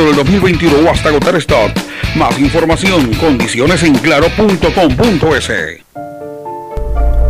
del 0.05 0.15
2021 0.15 0.87
o 0.87 0.91
hasta 0.91 1.09
agotar 1.09 1.35
stock. 1.37 1.71
Más 2.15 2.37
información, 2.39 3.13
condiciones 3.15 3.83
en 3.83 3.95
claro.com.es. 3.95 5.51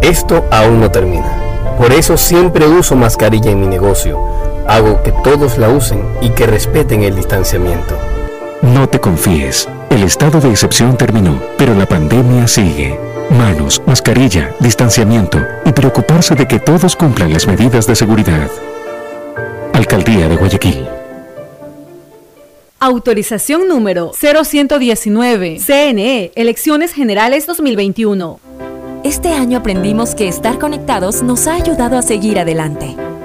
Esto 0.02 0.46
aún 0.52 0.80
no 0.80 0.90
termina. 0.90 1.32
Por 1.78 1.94
eso 1.94 2.18
siempre 2.18 2.68
uso 2.68 2.96
mascarilla 2.96 3.52
en 3.52 3.62
mi 3.62 3.68
negocio. 3.68 4.20
Hago 4.68 5.02
que 5.04 5.12
todos 5.24 5.58
la 5.58 5.70
usen 5.70 6.04
y 6.22 6.30
que 6.30 6.48
respeten 6.48 7.04
el 7.04 7.16
distanciamiento. 7.16 7.98
No 8.62 8.88
te 8.88 9.00
confíes. 9.00 9.68
El 9.90 10.04
estado 10.04 10.40
de 10.40 10.50
excepción 10.50 10.96
terminó, 10.98 11.42
pero 11.58 11.74
la 11.74 11.86
pandemia 11.86 12.48
sigue. 12.48 12.98
Manos, 13.32 13.82
mascarilla, 13.86 14.52
distanciamiento 14.60 15.40
y 15.66 15.72
preocuparse 15.72 16.36
de 16.36 16.48
que 16.48 16.60
todos 16.60 16.96
cumplan 16.96 17.34
las 17.34 17.48
medidas 17.48 17.88
de 17.88 17.96
seguridad. 17.96 18.50
Alcaldía 19.74 20.28
de 20.28 20.36
Guayaquil. 20.36 21.01
Autorización 22.84 23.68
número 23.68 24.12
0119. 24.12 25.60
CNE, 25.60 26.32
Elecciones 26.34 26.94
Generales 26.94 27.46
2021. 27.46 28.40
Este 29.04 29.30
año 29.30 29.60
aprendimos 29.60 30.16
que 30.16 30.28
estar 30.28 30.58
conectados 30.58 31.22
nos 31.22 31.46
ha 31.46 31.54
ayudado 31.54 31.96
a 31.96 32.02
seguir 32.02 32.40
adelante. 32.40 32.98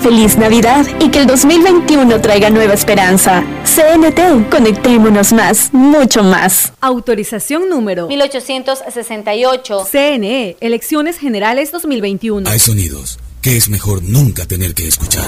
Feliz 0.00 0.38
Navidad 0.38 0.86
y 0.98 1.10
que 1.10 1.18
el 1.20 1.26
2021 1.26 2.20
traiga 2.20 2.48
nueva 2.48 2.72
esperanza. 2.72 3.44
CNT, 3.64 4.48
conectémonos 4.50 5.32
más, 5.32 5.72
mucho 5.72 6.22
más. 6.22 6.72
Autorización 6.80 7.68
número 7.68 8.08
1868. 8.08 9.86
CNE, 9.90 10.56
Elecciones 10.60 11.18
Generales 11.18 11.70
2021. 11.70 12.48
Hay 12.48 12.58
sonidos 12.58 13.18
que 13.42 13.56
es 13.56 13.68
mejor 13.68 14.02
nunca 14.02 14.46
tener 14.46 14.74
que 14.74 14.88
escuchar. 14.88 15.26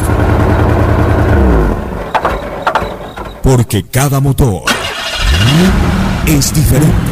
Porque 3.42 3.84
cada 3.84 4.20
motor 4.20 4.62
es 6.26 6.54
diferente. 6.54 7.11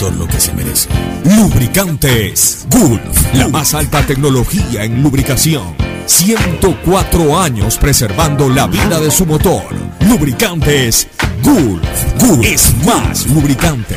lo 0.00 0.28
que 0.28 0.38
se 0.38 0.52
merece. 0.52 0.88
Lubricantes 1.24 2.66
Gulf, 2.70 3.34
la 3.34 3.48
más 3.48 3.74
alta 3.74 4.04
tecnología 4.06 4.84
en 4.84 5.02
lubricación. 5.02 5.74
104 6.04 7.40
años 7.40 7.78
preservando 7.78 8.48
la 8.48 8.66
vida 8.66 9.00
de 9.00 9.10
su 9.10 9.24
motor. 9.24 9.64
Lubricantes 10.00 11.08
Gulf. 11.42 11.82
Gulf 12.20 12.44
es 12.44 12.74
más 12.84 13.26
lubricante. 13.26 13.96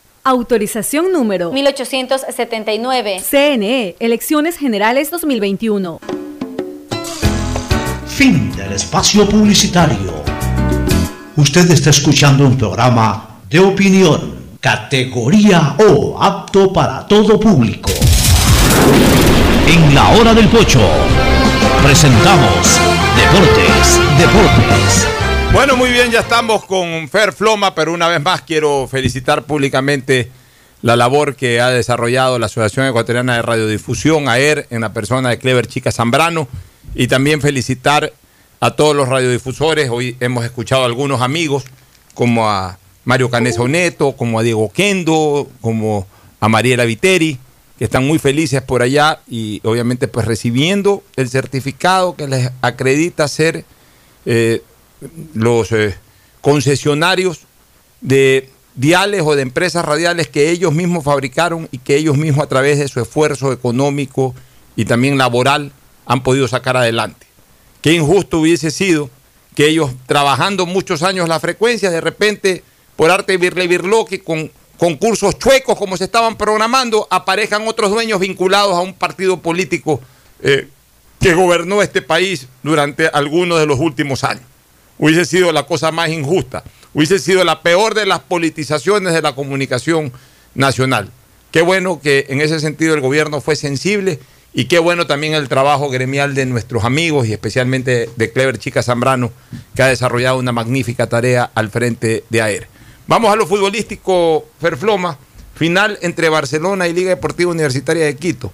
Autorización 0.23 1.11
número 1.11 1.51
1879. 1.51 3.21
CNE, 3.27 3.95
Elecciones 3.99 4.55
Generales 4.55 5.09
2021. 5.09 5.99
Fin 8.05 8.55
del 8.55 8.73
espacio 8.73 9.27
publicitario. 9.27 10.23
Usted 11.37 11.71
está 11.71 11.89
escuchando 11.89 12.45
un 12.45 12.55
programa 12.55 13.39
de 13.49 13.61
opinión, 13.61 14.35
categoría 14.59 15.75
O, 15.89 16.21
apto 16.21 16.71
para 16.71 17.07
todo 17.07 17.39
público. 17.39 17.89
En 19.67 19.95
la 19.95 20.09
hora 20.09 20.35
del 20.35 20.47
pocho, 20.49 20.87
presentamos 21.81 22.79
Deportes, 23.17 23.99
Deportes. 24.19 25.10
Bueno, 25.53 25.75
muy 25.75 25.91
bien, 25.91 26.09
ya 26.11 26.21
estamos 26.21 26.63
con 26.63 27.09
Fer 27.09 27.33
Floma, 27.33 27.75
pero 27.75 27.91
una 27.93 28.07
vez 28.07 28.21
más 28.21 28.41
quiero 28.41 28.87
felicitar 28.87 29.43
públicamente 29.43 30.31
la 30.81 30.95
labor 30.95 31.35
que 31.35 31.59
ha 31.59 31.69
desarrollado 31.69 32.39
la 32.39 32.45
Asociación 32.45 32.87
Ecuatoriana 32.87 33.35
de 33.35 33.41
Radiodifusión, 33.41 34.29
AER, 34.29 34.65
en 34.69 34.79
la 34.79 34.93
persona 34.93 35.29
de 35.29 35.39
Clever 35.39 35.67
Chica 35.67 35.91
Zambrano, 35.91 36.47
y 36.95 37.07
también 37.07 37.41
felicitar 37.41 38.13
a 38.61 38.71
todos 38.71 38.95
los 38.95 39.09
radiodifusores. 39.09 39.89
Hoy 39.89 40.15
hemos 40.21 40.45
escuchado 40.45 40.83
a 40.83 40.85
algunos 40.85 41.21
amigos, 41.21 41.65
como 42.13 42.49
a 42.49 42.77
Mario 43.03 43.29
Caneso 43.29 43.67
Neto, 43.67 44.13
como 44.13 44.39
a 44.39 44.43
Diego 44.43 44.71
Kendo, 44.71 45.49
como 45.59 46.07
a 46.39 46.47
Mariela 46.47 46.85
Viteri, 46.85 47.37
que 47.77 47.83
están 47.83 48.07
muy 48.07 48.19
felices 48.19 48.61
por 48.61 48.81
allá 48.81 49.19
y 49.27 49.59
obviamente 49.65 50.07
pues 50.07 50.25
recibiendo 50.25 51.03
el 51.17 51.29
certificado 51.29 52.15
que 52.15 52.27
les 52.29 52.49
acredita 52.61 53.27
ser... 53.27 53.65
Eh, 54.25 54.61
los 55.33 55.71
eh, 55.71 55.95
concesionarios 56.41 57.41
de 58.01 58.49
diales 58.75 59.21
o 59.25 59.35
de 59.35 59.41
empresas 59.41 59.83
radiales 59.83 60.27
que 60.27 60.49
ellos 60.49 60.73
mismos 60.73 61.03
fabricaron 61.03 61.67
y 61.71 61.79
que 61.79 61.95
ellos 61.95 62.17
mismos 62.17 62.43
a 62.43 62.49
través 62.49 62.79
de 62.79 62.87
su 62.87 63.01
esfuerzo 63.01 63.51
económico 63.51 64.33
y 64.75 64.85
también 64.85 65.17
laboral 65.17 65.71
han 66.05 66.23
podido 66.23 66.47
sacar 66.47 66.77
adelante. 66.77 67.27
Qué 67.81 67.93
injusto 67.93 68.39
hubiese 68.39 68.71
sido 68.71 69.09
que 69.55 69.67
ellos 69.67 69.91
trabajando 70.05 70.65
muchos 70.65 71.03
años 71.03 71.27
la 71.27 71.39
frecuencia, 71.39 71.91
de 71.91 72.01
repente 72.01 72.63
por 72.95 73.11
arte 73.11 73.37
virle 73.37 73.67
virloqui 73.67 74.19
con 74.19 74.51
concursos 74.77 75.37
chuecos 75.37 75.77
como 75.77 75.97
se 75.97 76.05
estaban 76.05 76.37
programando, 76.37 77.07
aparezcan 77.09 77.67
otros 77.67 77.91
dueños 77.91 78.19
vinculados 78.19 78.73
a 78.73 78.79
un 78.79 78.93
partido 78.93 79.41
político 79.41 79.99
eh, 80.41 80.67
que 81.19 81.33
gobernó 81.33 81.81
este 81.81 82.01
país 82.01 82.47
durante 82.63 83.07
algunos 83.07 83.59
de 83.59 83.65
los 83.67 83.79
últimos 83.79 84.23
años 84.23 84.50
hubiese 85.01 85.25
sido 85.25 85.51
la 85.51 85.63
cosa 85.63 85.91
más 85.91 86.09
injusta, 86.09 86.63
hubiese 86.93 87.17
sido 87.17 87.43
la 87.43 87.63
peor 87.63 87.95
de 87.95 88.05
las 88.05 88.19
politizaciones 88.19 89.13
de 89.13 89.21
la 89.23 89.33
comunicación 89.33 90.13
nacional. 90.53 91.09
Qué 91.49 91.63
bueno 91.63 91.99
que 91.99 92.27
en 92.29 92.39
ese 92.39 92.59
sentido 92.59 92.93
el 92.93 93.01
gobierno 93.01 93.41
fue 93.41 93.55
sensible 93.55 94.19
y 94.53 94.65
qué 94.65 94.77
bueno 94.77 95.07
también 95.07 95.33
el 95.33 95.49
trabajo 95.49 95.89
gremial 95.89 96.35
de 96.35 96.45
nuestros 96.45 96.83
amigos 96.83 97.27
y 97.27 97.33
especialmente 97.33 98.11
de 98.15 98.31
Clever 98.31 98.59
Chica 98.59 98.83
Zambrano, 98.83 99.31
que 99.75 99.81
ha 99.81 99.87
desarrollado 99.87 100.37
una 100.37 100.51
magnífica 100.51 101.07
tarea 101.07 101.49
al 101.55 101.71
frente 101.71 102.23
de 102.29 102.41
AER. 102.43 102.67
Vamos 103.07 103.33
a 103.33 103.35
lo 103.35 103.47
futbolístico, 103.47 104.45
Ferfloma, 104.59 105.17
final 105.55 105.97
entre 106.03 106.29
Barcelona 106.29 106.87
y 106.87 106.93
Liga 106.93 107.09
Deportiva 107.09 107.49
Universitaria 107.49 108.05
de 108.05 108.15
Quito. 108.15 108.53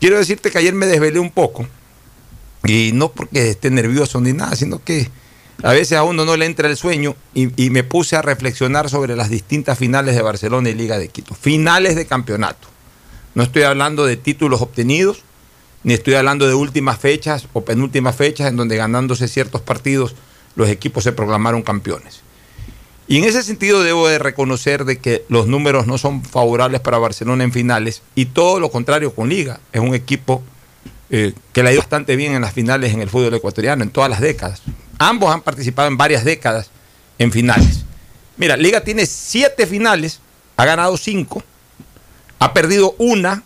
Quiero 0.00 0.18
decirte 0.18 0.50
que 0.50 0.58
ayer 0.58 0.74
me 0.74 0.86
desvelé 0.86 1.20
un 1.20 1.30
poco, 1.30 1.68
y 2.64 2.90
no 2.94 3.12
porque 3.12 3.50
esté 3.50 3.70
nervioso 3.70 4.20
ni 4.20 4.32
nada, 4.32 4.56
sino 4.56 4.82
que 4.82 5.08
a 5.62 5.72
veces 5.72 5.98
a 5.98 6.04
uno 6.04 6.24
no 6.24 6.36
le 6.36 6.46
entra 6.46 6.68
el 6.68 6.76
sueño 6.76 7.16
y, 7.34 7.48
me 7.70 7.82
puse 7.82 8.14
a 8.16 8.22
reflexionar 8.22 8.88
sobre 8.88 9.16
las 9.16 9.28
distintas 9.28 9.76
finales 9.76 10.14
de 10.14 10.22
Barcelona 10.22 10.70
y 10.70 10.74
Liga 10.74 10.98
de 10.98 11.08
Quito. 11.08 11.34
Finales 11.34 11.96
de 11.96 12.06
campeonato. 12.06 12.68
No 13.34 13.42
estoy 13.42 13.64
hablando 13.64 14.06
de 14.06 14.16
títulos 14.16 14.62
obtenidos, 14.62 15.22
ni 15.82 15.94
estoy 15.94 16.14
hablando 16.14 16.46
de 16.46 16.54
últimas 16.54 16.98
fechas 16.98 17.48
o 17.52 17.64
penúltimas 17.64 18.14
fechas 18.14 18.48
en 18.48 18.56
donde 18.56 18.76
ganándose 18.76 19.26
ciertos 19.26 19.60
partidos 19.60 20.14
los 20.54 20.68
equipos 20.68 21.04
se 21.04 21.12
proclamaron 21.12 21.62
campeones. 21.62 22.20
Y 23.08 23.18
en 23.18 23.24
ese 23.24 23.42
sentido 23.42 23.82
debo 23.82 24.06
de 24.06 24.18
reconocer 24.18 24.84
de 24.84 24.98
que 24.98 25.24
los 25.28 25.46
números 25.46 25.86
no 25.86 25.98
son 25.98 26.22
favorables 26.24 26.80
para 26.80 26.98
Barcelona 26.98 27.42
en 27.42 27.52
finales 27.52 28.02
y 28.14 28.26
todo 28.26 28.60
lo 28.60 28.70
contrario 28.70 29.14
con 29.14 29.28
Liga. 29.28 29.60
Es 29.72 29.80
un 29.80 29.94
equipo 29.94 30.42
eh, 31.10 31.32
que 31.52 31.62
le 31.62 31.70
ha 31.70 31.72
ido 31.72 31.80
bastante 31.80 32.16
bien 32.16 32.34
en 32.34 32.42
las 32.42 32.52
finales 32.52 32.92
en 32.92 33.00
el 33.00 33.08
fútbol 33.08 33.34
ecuatoriano 33.34 33.82
en 33.82 33.90
todas 33.90 34.10
las 34.10 34.20
décadas. 34.20 34.62
Ambos 34.98 35.32
han 35.32 35.42
participado 35.42 35.88
en 35.88 35.96
varias 35.96 36.24
décadas 36.24 36.70
en 37.18 37.32
finales. 37.32 37.84
Mira, 38.36 38.56
Liga 38.56 38.82
tiene 38.82 39.06
siete 39.06 39.66
finales, 39.66 40.20
ha 40.56 40.64
ganado 40.64 40.96
cinco, 40.96 41.42
ha 42.38 42.52
perdido 42.52 42.94
una 42.98 43.42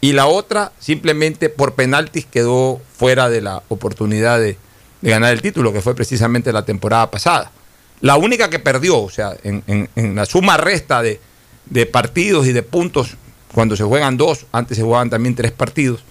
y 0.00 0.12
la 0.12 0.26
otra 0.26 0.72
simplemente 0.78 1.48
por 1.48 1.74
penaltis 1.74 2.26
quedó 2.26 2.80
fuera 2.96 3.28
de 3.28 3.40
la 3.40 3.62
oportunidad 3.68 4.38
de, 4.40 4.58
ganar 5.02 5.32
el 5.32 5.42
título, 5.42 5.72
que 5.72 5.80
fue 5.80 5.94
precisamente 5.94 6.52
la 6.52 6.64
temporada 6.64 7.10
pasada. 7.10 7.52
La 8.00 8.16
única 8.16 8.50
que 8.50 8.58
perdió, 8.58 9.00
o 9.00 9.10
sea, 9.10 9.36
en, 9.44 9.88
la 10.16 10.26
suma 10.26 10.56
resta 10.56 11.02
de, 11.02 11.20
de 11.66 11.86
partidos 11.86 12.46
y 12.46 12.52
de 12.52 12.62
puntos, 12.62 13.16
cuando 13.54 13.76
se 13.76 13.84
juegan 13.84 14.16
dos, 14.16 14.46
antes 14.52 14.76
se 14.76 14.82
jugaban 14.82 15.08
también 15.08 15.36
tres 15.36 15.52
partidos, 15.52 16.02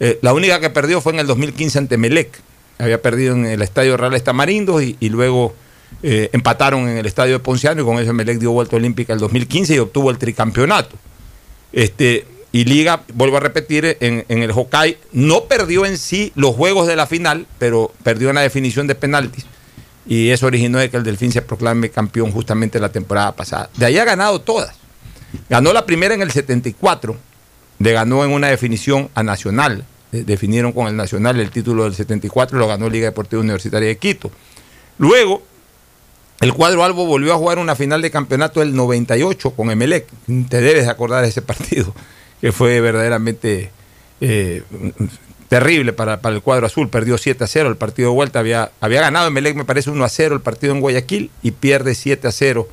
eh, 0.00 0.18
la 0.22 0.32
única 0.32 0.58
que 0.58 0.70
perdió 0.70 1.00
fue 1.00 1.12
en 1.12 1.20
el 1.20 1.28
2015 1.28 1.78
ante 1.78 1.96
Melec. 1.96 2.40
Había 2.78 3.00
perdido 3.00 3.34
en 3.34 3.46
el 3.46 3.62
Estadio 3.62 3.96
Real 3.96 4.14
Estamarindos 4.14 4.82
y, 4.82 4.96
y 4.98 5.08
luego 5.08 5.54
eh, 6.02 6.30
empataron 6.32 6.88
en 6.88 6.98
el 6.98 7.06
Estadio 7.06 7.34
de 7.34 7.38
Ponciano 7.38 7.82
y 7.82 7.84
con 7.84 7.98
eso 7.98 8.12
Melec 8.12 8.38
dio 8.38 8.50
vuelta 8.52 8.76
olímpica 8.76 9.12
el 9.12 9.18
2015 9.18 9.74
y 9.74 9.78
obtuvo 9.78 10.10
el 10.10 10.18
tricampeonato. 10.18 10.96
Este, 11.72 12.26
y 12.50 12.64
Liga, 12.64 13.02
vuelvo 13.14 13.36
a 13.36 13.40
repetir, 13.40 13.96
en, 14.00 14.24
en 14.28 14.42
el 14.42 14.50
Hokkaido 14.50 14.98
no 15.12 15.44
perdió 15.44 15.86
en 15.86 15.96
sí 15.96 16.32
los 16.34 16.54
juegos 16.54 16.86
de 16.86 16.96
la 16.96 17.06
final, 17.06 17.46
pero 17.58 17.92
perdió 18.02 18.30
en 18.30 18.34
la 18.34 18.42
definición 18.42 18.86
de 18.86 18.94
penaltis. 18.94 19.46
Y 20.06 20.30
eso 20.30 20.46
originó 20.46 20.78
de 20.78 20.90
que 20.90 20.96
el 20.96 21.04
Delfín 21.04 21.32
se 21.32 21.42
proclame 21.42 21.90
campeón 21.90 22.32
justamente 22.32 22.80
la 22.80 22.90
temporada 22.90 23.32
pasada. 23.32 23.70
De 23.76 23.86
ahí 23.86 23.98
ha 23.98 24.04
ganado 24.04 24.40
todas. 24.40 24.74
Ganó 25.48 25.72
la 25.72 25.86
primera 25.86 26.14
en 26.14 26.22
el 26.22 26.30
74, 26.30 27.16
le 27.78 27.92
ganó 27.92 28.24
en 28.24 28.32
una 28.32 28.48
definición 28.48 29.08
a 29.14 29.22
Nacional. 29.22 29.84
De- 30.12 30.22
Definieron 30.24 30.72
con 30.72 30.86
el 30.86 30.96
Nacional 30.96 31.40
el 31.40 31.50
título 31.50 31.84
del 31.84 31.94
74 31.94 32.56
y 32.56 32.60
lo 32.60 32.68
ganó 32.68 32.88
Liga 32.88 33.06
Deportiva 33.06 33.40
Universitaria 33.42 33.88
de 33.88 33.96
Quito. 33.98 34.30
Luego, 34.98 35.42
el 36.40 36.52
cuadro 36.54 36.84
Albo 36.84 37.06
volvió 37.06 37.32
a 37.32 37.36
jugar 37.36 37.58
una 37.58 37.74
final 37.74 38.02
de 38.02 38.10
campeonato 38.10 38.60
del 38.60 38.74
98 38.76 39.50
con 39.52 39.70
Emelec. 39.70 40.06
Te 40.48 40.60
debes 40.60 40.86
acordar 40.88 41.22
de 41.22 41.28
ese 41.30 41.42
partido, 41.42 41.94
que 42.40 42.52
fue 42.52 42.80
verdaderamente 42.80 43.70
eh, 44.20 44.62
terrible 45.48 45.92
para, 45.92 46.20
para 46.20 46.34
el 46.34 46.42
cuadro 46.42 46.66
azul. 46.66 46.88
Perdió 46.88 47.16
7 47.18 47.44
a 47.44 47.46
0 47.46 47.68
el 47.70 47.76
partido 47.76 48.10
de 48.10 48.14
vuelta. 48.14 48.38
Había, 48.40 48.70
había 48.80 49.00
ganado 49.00 49.28
Emelec, 49.28 49.56
me 49.56 49.64
parece, 49.64 49.90
1 49.90 50.04
a 50.04 50.08
0 50.08 50.34
el 50.36 50.40
partido 50.40 50.72
en 50.72 50.80
Guayaquil 50.80 51.30
y 51.42 51.52
pierde 51.52 51.94
7 51.94 52.26
a 52.28 52.32
0 52.32 52.68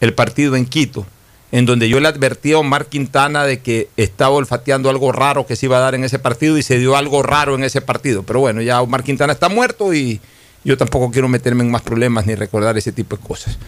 el 0.00 0.14
partido 0.14 0.56
en 0.56 0.64
Quito, 0.66 1.06
en 1.52 1.66
donde 1.66 1.88
yo 1.88 1.98
le 2.00 2.08
advertí 2.08 2.52
a 2.52 2.58
Omar 2.58 2.86
Quintana 2.86 3.44
de 3.44 3.60
que 3.60 3.88
estaba 3.96 4.30
olfateando 4.30 4.88
algo 4.88 5.12
raro 5.12 5.46
que 5.46 5.56
se 5.56 5.66
iba 5.66 5.78
a 5.78 5.80
dar 5.80 5.94
en 5.94 6.04
ese 6.04 6.18
partido 6.18 6.56
y 6.58 6.62
se 6.62 6.78
dio 6.78 6.96
algo 6.96 7.22
raro 7.22 7.54
en 7.54 7.64
ese 7.64 7.80
partido. 7.80 8.22
Pero 8.22 8.40
bueno, 8.40 8.62
ya 8.62 8.80
Omar 8.80 9.02
Quintana 9.02 9.32
está 9.32 9.48
muerto 9.48 9.92
y 9.92 10.20
yo 10.64 10.76
tampoco 10.76 11.10
quiero 11.10 11.28
meterme 11.28 11.64
en 11.64 11.70
más 11.70 11.82
problemas 11.82 12.26
ni 12.26 12.34
recordar 12.34 12.78
ese 12.78 12.92
tipo 12.92 13.16
de 13.16 13.22
cosas. 13.22 13.58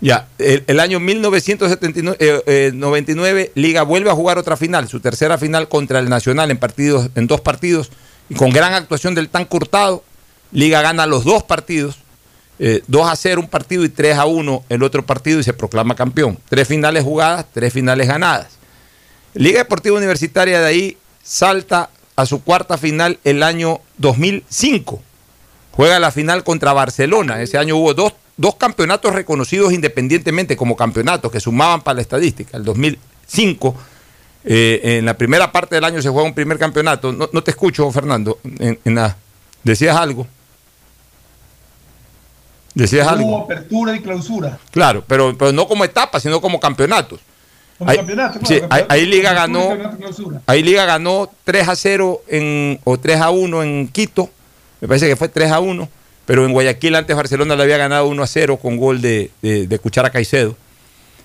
Ya, 0.00 0.28
el, 0.38 0.78
año 0.78 1.00
1999, 1.00 2.18
eh, 2.20 2.42
eh, 2.46 2.70
99, 2.74 3.52
Liga 3.54 3.82
vuelve 3.82 4.10
a 4.10 4.14
jugar 4.14 4.36
otra 4.36 4.56
final, 4.56 4.88
su 4.88 5.00
tercera 5.00 5.38
final 5.38 5.68
contra 5.68 5.98
el 6.00 6.10
Nacional 6.10 6.50
en 6.50 6.58
partidos, 6.58 7.08
en 7.14 7.26
dos 7.26 7.40
partidos, 7.40 7.90
y 8.28 8.34
con 8.34 8.50
gran 8.50 8.74
actuación 8.74 9.14
del 9.14 9.30
tan 9.30 9.46
Curtado, 9.46 10.04
Liga 10.52 10.82
gana 10.82 11.06
los 11.06 11.24
dos 11.24 11.42
partidos, 11.44 11.96
eh, 12.58 12.82
2 12.86 13.08
a 13.08 13.16
0 13.16 13.40
un 13.42 13.48
partido 13.48 13.84
y 13.84 13.88
3 13.88 14.16
a 14.16 14.26
1 14.26 14.64
el 14.68 14.82
otro 14.82 15.04
partido 15.04 15.40
y 15.40 15.42
se 15.42 15.52
proclama 15.52 15.94
campeón. 15.94 16.38
Tres 16.48 16.66
finales 16.68 17.04
jugadas, 17.04 17.46
tres 17.52 17.72
finales 17.72 18.08
ganadas. 18.08 18.56
Liga 19.34 19.58
Deportiva 19.58 19.96
Universitaria 19.96 20.60
de 20.60 20.66
ahí 20.66 20.98
salta 21.22 21.90
a 22.16 22.24
su 22.24 22.42
cuarta 22.42 22.78
final 22.78 23.18
el 23.24 23.42
año 23.42 23.80
2005. 23.98 25.02
Juega 25.72 25.98
la 25.98 26.10
final 26.10 26.42
contra 26.42 26.72
Barcelona. 26.72 27.42
Ese 27.42 27.58
año 27.58 27.76
hubo 27.76 27.92
dos, 27.92 28.14
dos 28.38 28.56
campeonatos 28.56 29.14
reconocidos 29.14 29.74
independientemente 29.74 30.56
como 30.56 30.74
campeonatos 30.74 31.30
que 31.30 31.40
sumaban 31.40 31.82
para 31.82 31.96
la 31.96 32.00
estadística. 32.00 32.56
El 32.56 32.64
2005, 32.64 33.76
eh, 34.44 34.80
en 34.98 35.04
la 35.04 35.18
primera 35.18 35.52
parte 35.52 35.74
del 35.74 35.84
año 35.84 36.00
se 36.00 36.08
juega 36.08 36.26
un 36.26 36.34
primer 36.34 36.58
campeonato. 36.58 37.12
No, 37.12 37.28
no 37.30 37.42
te 37.42 37.50
escucho, 37.50 37.90
Fernando. 37.92 38.38
En, 38.58 38.78
¿Decías 39.62 39.96
algo? 39.96 40.26
¿Decías 42.76 43.08
algo? 43.08 43.26
Hubo 43.26 43.38
apertura 43.44 43.96
y 43.96 44.00
clausura. 44.00 44.58
Claro, 44.70 45.02
pero, 45.06 45.36
pero 45.36 45.50
no 45.52 45.66
como 45.66 45.84
etapas, 45.84 46.22
sino 46.22 46.40
como 46.40 46.60
campeonatos. 46.60 47.20
Como 47.78 47.90
Ahí- 47.90 47.96
campeonato, 47.96 48.38
sí, 48.40 48.58
claro, 48.58 48.64
ahí, 48.70 48.80
campeonato, 48.80 48.92
ahí 48.94 49.06
Liga 49.06 49.30
apertura 49.30 49.60
y 49.64 49.68
ganó, 49.68 49.68
campeonato 49.98 50.42
ahí 50.46 50.62
Liga 50.62 50.84
ganó 50.84 51.30
3 51.44 51.68
a 51.68 51.76
0 51.76 52.22
en, 52.28 52.80
o 52.84 52.98
3 52.98 53.20
a 53.20 53.30
1 53.30 53.62
en 53.62 53.88
Quito, 53.88 54.30
me 54.80 54.88
parece 54.88 55.08
que 55.08 55.16
fue 55.16 55.28
3 55.28 55.50
a 55.52 55.60
1, 55.60 55.88
pero 56.26 56.44
en 56.44 56.52
Guayaquil 56.52 56.94
antes 56.94 57.16
Barcelona 57.16 57.56
le 57.56 57.62
había 57.62 57.76
ganado 57.78 58.06
1 58.08 58.22
a 58.22 58.26
0 58.26 58.58
con 58.58 58.76
gol 58.76 59.00
de, 59.00 59.30
de, 59.42 59.66
de 59.66 59.78
Cuchara 59.78 60.10
Caicedo. 60.10 60.54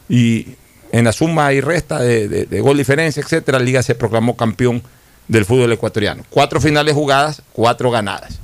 Y 0.10 0.48
en 0.92 1.04
la 1.06 1.12
suma 1.14 1.52
y 1.54 1.62
resta 1.62 2.00
de, 2.00 2.28
de- 2.28 2.46
de 2.46 2.62
gol 2.62 2.78
diferencia, 2.78 3.22
etcétera, 3.22 3.60
Liga 3.60 3.82
se 3.84 3.96
proclamó 3.96 4.36
campeón 4.36 4.82
del 5.28 5.46
fútbol 5.46 5.72
ecuatoriano. 5.72 6.24
Cuatro 6.30 6.60
finales 6.60 6.94
jugadas, 6.94 7.42
cuatro 7.54 7.92
ganadas. 7.92 8.40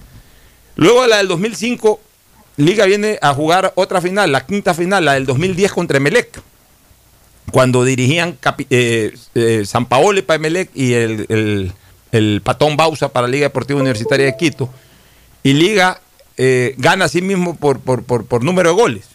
Luego 0.75 1.01
de 1.03 1.07
la 1.09 1.17
del 1.17 1.27
2005, 1.27 1.99
Liga 2.57 2.85
viene 2.85 3.19
a 3.21 3.33
jugar 3.33 3.71
otra 3.75 4.01
final, 4.01 4.31
la 4.31 4.45
quinta 4.45 4.73
final, 4.73 5.05
la 5.05 5.13
del 5.13 5.25
2010 5.25 5.71
contra 5.73 5.97
Emelec. 5.97 6.41
Cuando 7.51 7.83
dirigían 7.85 8.37
eh, 8.69 9.15
eh, 9.35 9.63
San 9.65 9.85
Paolo 9.85 10.23
para 10.25 10.35
Emelec 10.37 10.69
y 10.73 10.93
el, 10.93 11.73
el- 12.11 12.41
Patón 12.41 12.75
Bausa 12.77 13.09
para 13.09 13.27
Liga 13.27 13.45
Deportiva 13.47 13.79
Universitaria 13.79 14.25
de 14.25 14.35
Quito. 14.37 14.69
Y 15.43 15.53
Liga 15.53 16.01
eh, 16.35 16.73
gana 16.77 17.05
a 17.05 17.09
sí 17.09 17.21
mismo 17.21 17.55
por, 17.55 17.79
por, 17.79 18.03
por- 18.03 18.25
por 18.25 18.43
número 18.43 18.69
de 18.69 18.75
goles. 18.75 19.05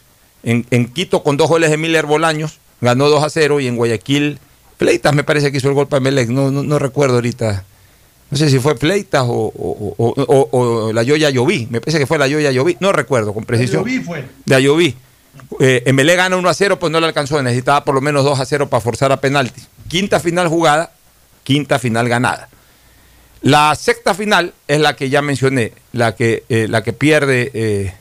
En, 0.43 0.65
en 0.71 0.85
Quito 0.87 1.21
con 1.21 1.35
dos 1.37 1.49
goles 1.49 1.69
de 1.69 1.77
Miller 1.77 2.05
Bolaños, 2.05 2.59
ganó 2.81 3.09
2 3.09 3.23
a 3.23 3.29
0 3.29 3.59
y 3.59 3.67
en 3.67 3.75
Guayaquil, 3.75 4.39
Pleitas 4.77 5.13
me 5.13 5.23
parece 5.23 5.51
que 5.51 5.57
hizo 5.57 5.67
el 5.67 5.73
gol 5.73 5.87
para 5.87 5.99
Emelec, 5.99 6.29
no, 6.29 6.49
no, 6.49 6.63
no 6.63 6.79
recuerdo 6.79 7.15
ahorita. 7.15 7.65
No 8.33 8.37
sé 8.37 8.49
si 8.49 8.59
fue 8.59 8.75
Pleitas 8.75 9.23
o, 9.27 9.51
o- 9.55 9.95
o- 9.97 10.49
o- 10.51 10.91
la 10.93 11.03
Yoya 11.03 11.29
Lloví. 11.29 11.67
Me 11.69 11.79
parece 11.79 11.99
que 11.99 12.07
fue 12.07 12.17
la 12.17 12.27
Yoya 12.27 12.51
Lloví. 12.51 12.77
No 12.79 12.91
recuerdo 12.91 13.33
con 13.33 13.45
precisión. 13.45 13.83
Lloví 13.83 13.99
fue. 13.99 14.25
De 14.45 14.55
Ayoví. 14.55 14.95
Eh, 15.59 15.83
Emelec 15.85 16.17
gana 16.17 16.35
1 16.37 16.49
a 16.49 16.53
0, 16.53 16.79
pues 16.79 16.91
no 16.91 16.99
le 16.99 17.05
alcanzó. 17.07 17.41
Necesitaba 17.41 17.83
por 17.85 17.93
lo 17.95 18.01
menos 18.01 18.23
2 18.23 18.39
a 18.39 18.45
0 18.45 18.69
para 18.69 18.81
forzar 18.81 19.11
a 19.11 19.17
penaltis. 19.21 19.67
Quinta 19.87 20.19
final 20.19 20.47
jugada, 20.47 20.91
quinta 21.43 21.77
final 21.79 22.09
ganada. 22.09 22.49
La 23.41 23.75
sexta 23.75 24.13
final 24.13 24.53
es 24.67 24.79
la 24.79 24.95
que 24.95 25.09
ya 25.09 25.21
mencioné, 25.21 25.73
la 25.91 26.15
que, 26.15 26.43
eh, 26.49 26.67
la 26.69 26.81
que 26.81 26.93
pierde, 26.93 27.51
eh, 27.53 27.93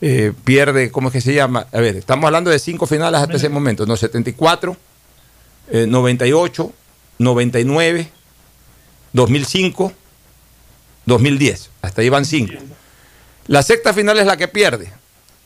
eh, 0.00 0.32
pierde, 0.44 0.90
¿cómo 0.92 1.08
es 1.08 1.12
que 1.12 1.20
se 1.20 1.34
llama? 1.34 1.66
A 1.72 1.80
ver, 1.80 1.96
estamos 1.96 2.24
hablando 2.26 2.50
de 2.50 2.58
cinco 2.60 2.86
finales 2.86 3.20
hasta 3.20 3.36
ese 3.36 3.48
momento, 3.48 3.84
¿no? 3.86 3.96
74, 3.96 4.76
eh, 5.72 5.86
98, 5.88 6.72
99, 7.18 8.08
2005, 9.12 9.92
2010. 11.06 11.70
Hasta 11.82 12.02
ahí 12.02 12.08
van 12.08 12.24
cinco. 12.24 12.54
La 13.46 13.62
sexta 13.62 13.94
final 13.94 14.18
es 14.18 14.26
la 14.26 14.36
que 14.36 14.48
pierde. 14.48 14.92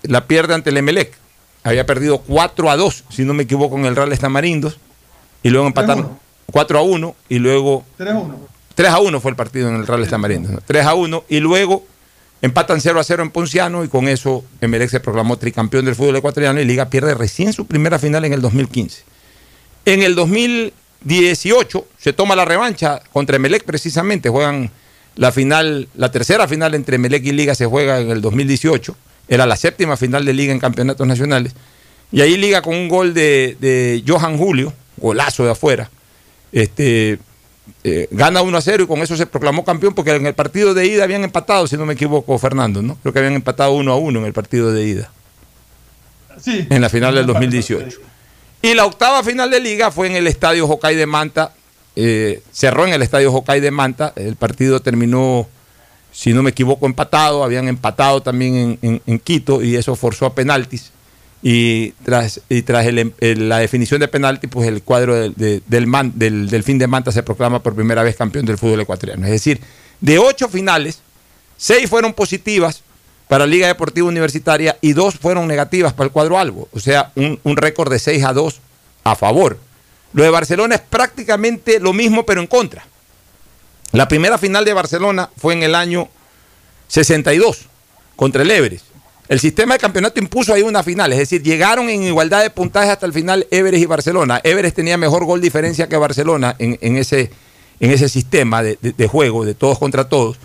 La 0.03 0.27
pierde 0.27 0.55
ante 0.55 0.71
el 0.71 0.77
Emelec. 0.77 1.15
Había 1.63 1.87
perdido 1.87 2.19
4 2.19 2.71
a 2.71 2.77
2, 2.77 3.05
si 3.11 3.25
no 3.25 3.35
me 3.35 3.45
equivoco, 3.45 3.79
en 3.79 3.85
el 3.85 3.95
Real 3.95 4.13
Estamarindos. 4.13 4.79
Y 5.45 5.51
luego 5.51 5.67
empataron 5.67 6.19
4 6.51 6.79
a 6.79 6.83
1 6.83 7.17
y 7.29 7.39
luego 7.39 7.85
3-1. 7.99 8.35
3 8.75 8.91
a 8.91 8.99
1 8.99 9.21
fue 9.21 9.31
el 9.31 9.37
partido 9.37 9.69
en 9.69 9.77
el 9.77 9.87
Real 9.87 10.03
Estamarindos. 10.03 10.53
¿no? 10.53 10.61
3 10.65 10.87
a 10.87 10.95
1 10.95 11.25
y 11.29 11.41
luego 11.41 11.85
empatan 12.43 12.81
0 12.81 12.99
a 12.99 13.05
0 13.05 13.23
en 13.23 13.31
Ponciano 13.31 13.85
y 13.85 13.89
con 13.89 14.09
eso 14.09 14.45
Emelec 14.61 14.91
se 14.91 15.01
proclamó 15.01 15.37
tricampeón 15.37 15.85
del 15.85 15.95
fútbol 15.95 16.17
ecuatoriano 16.17 16.61
y 16.61 16.65
Liga 16.65 16.91
pierde 16.91 17.15
recién 17.15 17.53
su 17.53 17.67
primera 17.67 17.99
final 17.99 18.25
en 18.25 18.33
el 18.33 18.41
2015. 18.41 19.03
En 19.85 20.03
el 20.03 20.15
2018 21.05 21.87
se 21.99 22.13
toma 22.13 22.37
la 22.37 22.45
revancha 22.45 23.01
contra 23.13 23.37
Emelec 23.37 23.65
precisamente, 23.65 24.29
juegan 24.29 24.71
la 25.17 25.33
final, 25.33 25.89
la 25.95 26.11
tercera 26.11 26.49
final 26.49 26.75
entre 26.75 26.97
Emelec 26.97 27.25
y 27.25 27.33
Liga 27.33 27.55
se 27.55 27.67
juega 27.67 28.01
en 28.01 28.11
el 28.11 28.21
2018, 28.21 28.97
era 29.29 29.47
la 29.47 29.57
séptima 29.57 29.97
final 29.97 30.25
de 30.25 30.33
Liga 30.33 30.53
en 30.53 30.59
campeonatos 30.59 31.07
nacionales, 31.07 31.53
y 32.11 32.21
ahí 32.21 32.37
Liga 32.37 32.63
con 32.63 32.75
un 32.75 32.89
gol 32.89 33.15
de, 33.15 33.57
de 33.61 34.03
Johan 34.07 34.39
Julio, 34.39 34.73
golazo 34.97 35.45
de 35.45 35.51
afuera, 35.51 35.91
este, 36.53 37.19
eh, 37.85 38.09
gana 38.11 38.43
1 38.43 38.57
a 38.57 38.61
0 38.61 38.85
y 38.85 38.87
con 38.87 39.01
eso 39.01 39.17
se 39.17 39.27
proclamó 39.27 39.65
campeón 39.65 39.95
porque 39.95 40.15
en 40.15 40.27
el 40.27 40.35
partido 40.35 40.73
de 40.75 40.87
ida 40.87 41.05
habían 41.05 41.25
empatado, 41.25 41.67
si 41.67 41.77
no 41.77 41.85
me 41.87 41.95
equivoco, 41.95 42.39
Fernando, 42.39 42.81
¿no? 42.83 42.97
Creo 43.03 43.13
que 43.13 43.19
habían 43.19 43.35
empatado 43.35 43.73
1 43.73 43.93
a 43.93 43.97
1 43.97 44.19
en 44.21 44.25
el 44.27 44.33
partido 44.33 44.73
de 44.73 44.87
ida, 44.87 45.11
Sí. 46.41 46.67
en 46.71 46.81
la 46.81 46.89
final 46.89 47.15
del 47.15 47.27
2018. 47.27 47.99
Y 48.63 48.75
la 48.75 48.87
octava 48.87 49.23
final 49.25 49.51
de 49.51 49.61
liga 49.61 49.91
fue 49.91 50.07
en 50.07 50.15
el 50.17 50.27
estadio 50.27 50.67
Hokkaido 50.67 51.01
de 51.01 51.07
Manta. 51.07 51.55
eh, 51.95 52.41
cerró 52.53 52.87
en 52.87 52.95
el 52.95 53.03
estadio 53.03 53.31
Hokkaido 53.33 53.65
de 53.65 53.71
Manta. 53.71 54.13
El 54.17 54.37
partido 54.37 54.81
terminó, 54.81 55.47
si 56.11 56.33
no 56.33 56.43
me 56.43 56.51
equivoco, 56.51 56.87
empatado. 56.87 57.45
Habían 57.45 57.69
empatado 57.69 58.23
también 58.23 58.79
en, 58.81 59.19
Quito 59.19 59.63
y 59.63 59.77
eso 59.77 59.95
forzó 59.97 60.25
a 60.27 60.35
penaltis. 60.35 60.91
Y 61.43 61.91
tras, 62.05 62.41
y 62.49 62.63
tras 62.63 62.87
el- 62.87 62.99
em, 63.01 63.13
el- 63.21 63.49
la 63.49 63.59
definición 63.59 63.99
de 64.01 64.07
penalti, 64.09 64.47
pues 64.47 64.69
el 64.69 64.83
cuadro 64.83 65.15
del 65.17 66.63
fin 66.65 66.79
de 66.79 66.87
Manta 66.87 67.11
se 67.13 67.23
proclama 67.25 67.63
por 67.63 67.75
primera 67.75 68.03
vez 68.05 68.17
campeón 68.17 68.47
del 68.47 68.59
fútbol 68.59 68.81
ecuatoriano. 68.81 69.25
Es 69.27 69.33
decir, 69.33 69.61
de 70.01 70.19
ocho 70.21 70.49
finales, 70.49 71.01
seis 71.57 71.91
fueron 71.91 72.13
positivas 72.15 72.83
para 73.33 73.47
Liga 73.47 73.67
Deportiva 73.67 74.07
Universitaria 74.07 74.77
y 74.83 74.93
dos 74.93 75.15
fueron 75.15 75.49
negativas 75.49 75.95
para 75.95 76.05
el 76.05 76.13
cuadro 76.13 76.39
Albo. 76.39 76.69
O 76.71 76.79
sea, 76.79 77.13
un, 77.15 77.57
récord 77.57 77.91
de 77.91 77.99
6 77.99 78.25
a 78.25 78.35
2 78.35 78.61
a 79.05 79.17
favor. 79.17 79.57
Lo 80.13 80.23
de 80.23 80.29
Barcelona 80.29 80.75
es 80.75 80.83
prácticamente 80.83 81.81
lo 81.81 81.95
mismo, 81.95 82.27
pero 82.27 82.43
en 82.43 82.47
contra. 82.47 82.85
La 83.93 84.07
primera 84.07 84.37
final 84.37 84.67
de 84.67 84.75
Barcelona 84.75 85.31
fue 85.35 85.55
en 85.55 85.63
el 85.63 85.75
año 85.75 86.11
62 86.89 87.61
contra 88.17 88.43
el 88.43 88.51
Everest. 88.51 88.85
El 89.29 89.41
sistema 89.41 89.77
de 89.77 89.81
campeonato 89.81 90.21
impuso 90.21 90.53
ahí 90.53 90.61
una 90.61 90.83
final, 90.83 91.11
es 91.15 91.21
decir, 91.21 91.43
llegaron 91.43 91.89
en 91.89 92.03
igualdad 92.03 92.43
de 92.43 92.51
puntajes 92.51 92.91
hasta 92.91 93.07
el 93.07 93.15
final 93.15 93.47
Everest 93.51 93.83
y 93.83 93.87
Barcelona. 93.87 94.43
Everest 94.45 94.77
tenía 94.77 94.99
mejor 94.99 95.25
gol 95.25 95.41
diferencia 95.41 95.89
que 95.89 95.97
Barcelona 95.97 96.55
en, 96.59 96.99
ese, 96.99 97.31
en 97.81 97.93
ese 97.93 98.11
sistema 98.11 98.63
de 98.63 99.09
juego, 99.11 99.47
de 99.47 99.55
todos 99.55 99.79
contra 99.79 100.07
todos, 100.07 100.37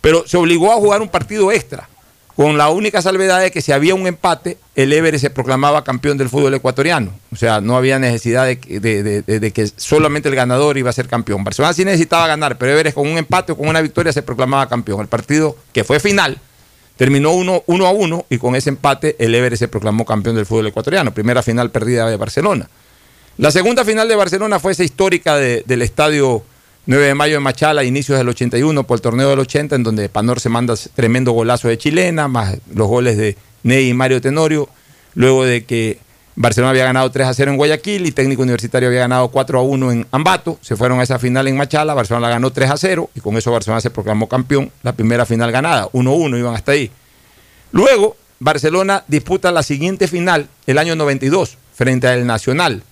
pero 0.00 0.24
se 0.28 0.36
obligó 0.36 0.72
a 0.72 0.76
jugar 0.76 1.02
un 1.02 1.08
partido 1.08 1.50
extra, 1.50 1.88
con 2.38 2.56
la 2.56 2.70
única 2.70 3.02
salvedad 3.02 3.40
de 3.40 3.50
que 3.50 3.60
si 3.60 3.72
había 3.72 3.96
un 3.96 4.06
empate, 4.06 4.58
el 4.76 4.92
Everest 4.92 5.22
se 5.22 5.30
proclamaba 5.30 5.82
campeón 5.82 6.16
del 6.18 6.28
fútbol 6.28 6.54
ecuatoriano. 6.54 7.10
O 7.32 7.36
sea, 7.36 7.60
no 7.60 7.76
había 7.76 7.98
necesidad 7.98 8.46
de, 8.46 8.58
que- 8.60 9.70
solamente 9.76 10.28
el 10.28 10.36
ganador 10.36 10.78
iba 10.78 10.88
a 10.88 10.92
ser 10.92 11.08
campeón. 11.08 11.42
Barcelona 11.42 11.74
sí 11.74 11.84
necesitaba 11.84 12.28
ganar, 12.28 12.56
pero 12.56 12.70
Everest 12.70 12.94
con 12.94 13.08
un 13.08 13.18
empate 13.18 13.50
o 13.50 13.56
con 13.56 13.66
una 13.66 13.80
victoria 13.80 14.12
se 14.12 14.22
proclamaba 14.22 14.68
campeón. 14.68 15.00
El 15.00 15.08
partido 15.08 15.56
que 15.72 15.82
fue 15.82 15.98
final 15.98 16.38
terminó 16.96 17.32
1 17.32 17.64
uno, 17.66 17.86
a 17.88 17.90
1 17.90 18.26
y 18.30 18.38
con 18.38 18.54
ese 18.54 18.68
empate 18.70 19.16
el 19.18 19.34
Everest 19.34 19.58
se 19.58 19.66
proclamó 19.68 20.04
campeón 20.04 20.36
del 20.36 20.46
fútbol 20.46 20.68
ecuatoriano. 20.68 21.12
Primera 21.12 21.42
final 21.42 21.72
perdida 21.72 22.08
de 22.08 22.16
Barcelona. 22.18 22.68
La 23.36 23.50
segunda 23.50 23.84
final 23.84 24.06
de 24.06 24.14
Barcelona 24.14 24.60
fue 24.60 24.70
esa 24.70 24.84
histórica 24.84 25.34
de- 25.34 25.64
del 25.66 25.82
estadio 25.82 26.44
9 26.88 27.04
de 27.04 27.14
mayo 27.14 27.34
de 27.34 27.40
Machala, 27.40 27.84
inicios 27.84 28.16
del 28.16 28.30
81 28.30 28.84
por 28.84 28.96
el 28.96 29.02
torneo 29.02 29.28
del 29.28 29.40
80, 29.40 29.76
en 29.76 29.82
donde 29.82 30.08
Panor 30.08 30.40
se 30.40 30.48
manda 30.48 30.72
tremendo 30.94 31.32
golazo 31.32 31.68
de 31.68 31.76
chilena, 31.76 32.28
más 32.28 32.56
los 32.72 32.88
goles 32.88 33.18
de 33.18 33.36
Ney 33.62 33.90
y 33.90 33.92
Mario 33.92 34.22
Tenorio, 34.22 34.70
luego 35.14 35.44
de 35.44 35.64
que 35.64 35.98
Barcelona 36.34 36.70
había 36.70 36.84
ganado 36.84 37.10
3 37.10 37.26
a 37.26 37.34
0 37.34 37.50
en 37.50 37.56
Guayaquil 37.58 38.06
y 38.06 38.12
Técnico 38.12 38.40
Universitario 38.40 38.88
había 38.88 39.00
ganado 39.00 39.28
4 39.28 39.58
a 39.58 39.62
1 39.62 39.92
en 39.92 40.06
Ambato, 40.12 40.58
se 40.62 40.76
fueron 40.76 40.98
a 40.98 41.02
esa 41.02 41.18
final 41.18 41.46
en 41.46 41.58
Machala, 41.58 41.92
Barcelona 41.92 42.28
la 42.28 42.32
ganó 42.32 42.52
3 42.52 42.70
a 42.70 42.78
0 42.78 43.10
y 43.14 43.20
con 43.20 43.36
eso 43.36 43.52
Barcelona 43.52 43.82
se 43.82 43.90
proclamó 43.90 44.26
campeón, 44.26 44.72
la 44.82 44.94
primera 44.94 45.26
final 45.26 45.52
ganada, 45.52 45.90
1 45.92 46.10
a 46.10 46.14
1 46.14 46.38
iban 46.38 46.54
hasta 46.54 46.72
ahí. 46.72 46.90
Luego, 47.70 48.16
Barcelona 48.38 49.04
disputa 49.08 49.52
la 49.52 49.62
siguiente 49.62 50.08
final 50.08 50.48
el 50.66 50.78
año 50.78 50.96
92 50.96 51.58
frente 51.74 52.08
al 52.08 52.26
Nacional. 52.26 52.82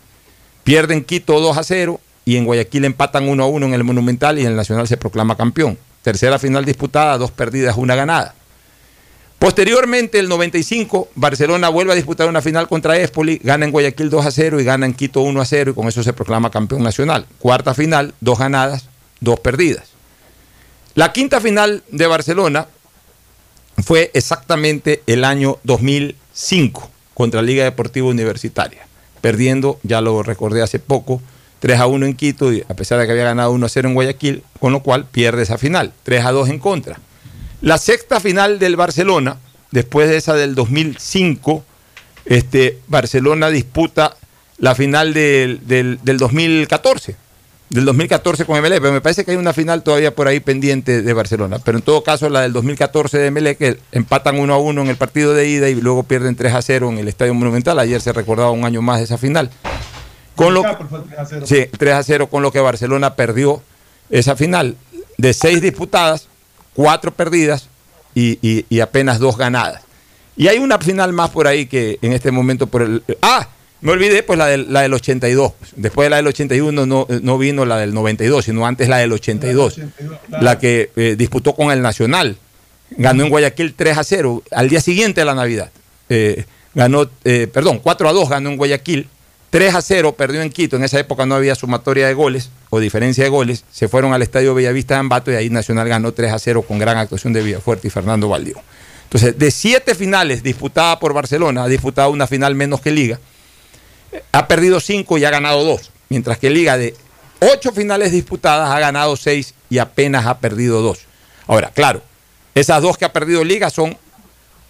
Pierden 0.65 1.03
Quito 1.03 1.41
2 1.41 1.57
a 1.57 1.65
0 1.65 1.99
y 2.27 2.37
en 2.37 2.45
Guayaquil 2.45 2.85
empatan 2.85 3.29
1 3.29 3.43
a 3.43 3.47
1 3.47 3.67
en 3.67 3.73
el 3.73 3.85
Monumental 3.85 4.39
y 4.39 4.45
el 4.45 4.57
Nacional 4.57 4.89
se 4.89 4.97
proclama 4.97 5.37
campeón. 5.37 5.79
Tercera 6.03 6.39
final 6.41 6.65
disputada, 6.65 7.17
dos 7.17 7.31
perdidas, 7.31 7.77
una 7.77 7.95
ganada. 7.95 8.35
Posteriormente, 9.39 10.19
el 10.19 10.29
95, 10.29 11.11
Barcelona 11.15 11.69
vuelve 11.69 11.93
a 11.93 11.95
disputar 11.95 12.29
una 12.29 12.43
final 12.43 12.67
contra 12.67 12.97
Espoli, 12.97 13.41
gana 13.45 13.65
en 13.65 13.71
Guayaquil 13.71 14.11
2 14.11 14.27
a 14.27 14.31
0 14.33 14.61
y 14.61 14.65
gana 14.65 14.87
en 14.87 14.95
Quito 14.95 15.21
1 15.21 15.41
a 15.41 15.45
0 15.45 15.71
y 15.71 15.75
con 15.75 15.87
eso 15.87 16.03
se 16.03 16.13
proclama 16.13 16.51
campeón 16.51 16.83
nacional. 16.83 17.27
Cuarta 17.39 17.75
final, 17.75 18.13
dos 18.21 18.41
ganadas, 18.41 18.89
dos 19.21 19.39
perdidas. 19.39 19.91
La 20.95 21.13
quinta 21.13 21.41
final 21.41 21.85
de 21.91 22.07
Barcelona 22.09 22.67
fue 23.85 24.11
exactamente 24.15 25.03
el 25.07 25.25
año 25.25 25.59
2005 25.63 26.91
contra 27.15 27.41
Liga 27.41 27.63
Deportiva 27.63 28.09
Universitaria, 28.09 28.89
perdiendo, 29.21 29.79
ya 29.85 30.01
lo 30.01 30.25
recordé 30.25 30.63
hace 30.63 30.81
poco, 30.81 31.23
3 31.61 31.81
a 31.81 31.87
1 31.87 32.07
en 32.07 32.15
Quito, 32.15 32.51
a 32.69 32.75
pesar 32.75 32.99
de 32.99 33.07
que 33.07 33.13
había 33.13 33.25
ganado 33.25 33.53
1 33.53 33.67
a 33.67 33.69
0 33.69 33.89
en 33.89 33.95
Guayaquil, 33.95 34.43
con 34.61 34.73
lo 34.73 34.83
cual 34.83 35.07
pierde 35.07 35.43
esa 35.43 35.59
final, 35.59 35.93
3 36.03 36.25
a 36.25 36.33
2 36.33 36.49
en 36.51 36.59
contra. 36.59 37.01
La 37.63 37.79
sexta 37.79 38.21
final 38.21 38.59
del 38.59 38.77
Barcelona, 38.77 39.39
después 39.71 40.09
de 40.09 40.17
esa 40.17 40.35
del 40.35 40.55
2005, 40.55 41.65
este, 42.27 42.79
Barcelona 42.89 43.49
disputa 43.49 44.17
la 44.59 44.75
final 44.75 45.15
del, 45.15 45.67
del, 45.67 45.99
del 46.03 46.19
2014 46.19 47.17
del 47.69 47.85
2014 47.85 48.45
con 48.45 48.61
MLE, 48.61 48.81
pero 48.81 48.93
me 48.93 49.01
parece 49.01 49.25
que 49.25 49.33
hay 49.33 49.37
una 49.37 49.53
final 49.53 49.83
todavía 49.83 50.15
por 50.15 50.29
ahí 50.29 50.41
pendiente 50.41 51.03
de 51.03 51.13
Barcelona. 51.13 51.59
Pero 51.59 51.79
en 51.79 51.83
todo 51.83 52.03
caso, 52.03 52.29
la 52.29 52.43
del 52.43 52.53
2014 52.53 53.19
de 53.19 53.31
MLE, 53.31 53.57
que 53.57 53.79
empatan 53.93 54.39
1 54.39 54.55
a 54.55 54.59
1 54.59 54.83
en 54.83 54.89
el 54.89 54.97
partido 54.97 55.35
de 55.35 55.49
ida 55.49 55.69
y 55.69 55.75
luego 55.75 56.05
pierden 56.05 56.37
3 56.37 56.55
a 56.55 56.63
0 56.63 56.91
en 56.91 56.99
el 56.99 57.09
Estadio 57.09 57.35
Monumental. 57.35 57.79
Ayer 57.79 58.01
se 58.01 58.13
recordaba 58.13 58.51
un 58.53 58.65
año 58.65 58.83
más 58.83 58.99
de 58.99 59.05
esa 59.05 59.19
final. 59.19 59.51
Con 60.37 60.55
lo, 60.55 60.63
sí, 61.47 61.67
3 61.77 61.95
a 61.95 62.03
0, 62.03 62.27
con 62.29 62.43
lo 62.43 62.53
que 62.53 62.61
Barcelona 62.61 63.15
perdió 63.17 63.63
esa 64.11 64.37
final 64.37 64.77
de 65.19 65.33
6 65.33 65.61
disputadas, 65.63 66.29
4 66.75 67.13
perdidas 67.15 67.69
y, 68.15 68.39
y- 68.47 68.67
y 68.69 68.81
apenas 68.81 69.19
2 69.19 69.37
ganadas. 69.37 69.83
Y 70.37 70.49
hay 70.49 70.59
una 70.59 70.79
final 70.79 71.13
más 71.13 71.31
por 71.31 71.47
ahí 71.47 71.67
que 71.67 71.99
en 72.03 72.13
este 72.13 72.31
momento 72.31 72.67
por 72.67 72.83
el... 72.83 73.03
¡Ah! 73.23 73.49
Me 73.81 73.93
olvidé, 73.93 74.23
pues 74.23 74.39
la 74.39 74.47
del, 74.47 74.73
la 74.73 74.83
del 74.83 74.95
82. 74.95 75.53
Después 75.77 76.07
de 76.07 76.11
la 76.11 76.17
del 76.17 76.27
81 76.29 76.87
no, 76.87 77.07
no 77.23 77.39
vino 77.39 77.65
la 77.67 77.77
del 77.79 77.93
92, 77.95 78.45
sino 78.47 78.67
antes 78.67 78.89
la 78.89 78.99
del 78.99 79.13
82. 79.13 79.81
La 80.41 80.59
que 80.59 80.91
eh, 80.97 81.15
disputó 81.17 81.55
con 81.55 81.71
el 81.71 81.83
Nacional. 81.83 82.37
Ganó 82.91 83.25
en 83.25 83.31
Guayaquil 83.31 83.75
3 83.75 83.99
a 83.99 84.05
0. 84.05 84.43
Al 84.51 84.69
día 84.69 84.81
siguiente 84.81 85.21
de 85.21 85.25
la 85.27 85.35
Navidad. 85.35 85.71
Eh, 86.09 86.45
ganó, 86.75 87.09
eh, 87.25 87.49
perdón, 87.53 87.81
4 87.83 88.09
a 88.09 88.13
2 88.13 88.29
ganó 88.31 88.51
en 88.51 88.57
Guayaquil. 88.57 89.09
3 89.57 89.75
a 89.75 89.81
0 89.81 90.13
perdió 90.13 90.43
en 90.43 90.51
Quito. 90.51 90.77
En 90.77 90.85
esa 90.85 91.01
época 91.01 91.25
no 91.25 91.35
había 91.35 91.55
sumatoria 91.55 92.07
de 92.07 92.13
goles 92.13 92.51
o 92.69 92.79
diferencia 92.79 93.25
de 93.25 93.31
goles. 93.31 93.65
Se 93.73 93.89
fueron 93.89 94.13
al 94.13 94.21
Estadio 94.21 94.55
Bellavista 94.55 94.93
de 94.93 95.01
Ambato 95.01 95.33
y 95.33 95.35
ahí 95.35 95.49
Nacional 95.49 95.89
ganó 95.89 96.13
3 96.13 96.31
a 96.31 96.39
0 96.39 96.61
con 96.61 96.79
gran 96.79 96.99
actuación 96.99 97.33
de 97.33 97.43
Villafuerte 97.43 97.89
y 97.89 97.91
Fernando 97.91 98.29
Valdió. 98.29 98.61
Entonces, 99.05 99.39
de 99.39 99.51
siete 99.51 99.95
finales 99.95 100.43
disputadas 100.43 100.99
por 100.99 101.15
Barcelona, 101.15 101.63
ha 101.63 101.69
disputado 101.69 102.11
una 102.11 102.27
final 102.27 102.55
menos 102.55 102.83
que 102.83 102.91
Liga 102.91 103.19
ha 104.31 104.47
perdido 104.47 104.79
cinco 104.79 105.17
y 105.17 105.25
ha 105.25 105.31
ganado 105.31 105.65
dos. 105.65 105.91
Mientras 106.11 106.37
que 106.37 106.51
Liga 106.51 106.77
de 106.77 106.95
ocho 107.41 107.73
finales 107.73 108.13
disputadas 108.13 108.69
ha 108.69 108.79
ganado 108.79 109.17
seis 109.17 109.55
y 109.71 109.79
apenas 109.79 110.27
ha 110.27 110.39
perdido 110.39 110.83
dos. 110.83 111.07
Ahora, 111.47 111.71
claro, 111.75 112.03
esas 112.55 112.83
dos 112.83 112.99
que 112.99 113.07
ha 113.07 113.13
perdido 113.15 113.43
Liga 113.43 113.71
son 113.71 113.97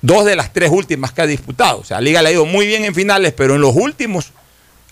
dos 0.00 0.24
de 0.24 0.36
las 0.36 0.52
tres 0.52 0.70
últimas 0.70 1.10
que 1.10 1.22
ha 1.22 1.26
disputado. 1.26 1.80
O 1.80 1.84
sea, 1.84 2.00
Liga 2.00 2.22
le 2.22 2.28
ha 2.28 2.32
ido 2.34 2.46
muy 2.46 2.68
bien 2.68 2.84
en 2.84 2.94
finales, 2.94 3.32
pero 3.36 3.56
en 3.56 3.62
los 3.62 3.74
últimos 3.74 4.32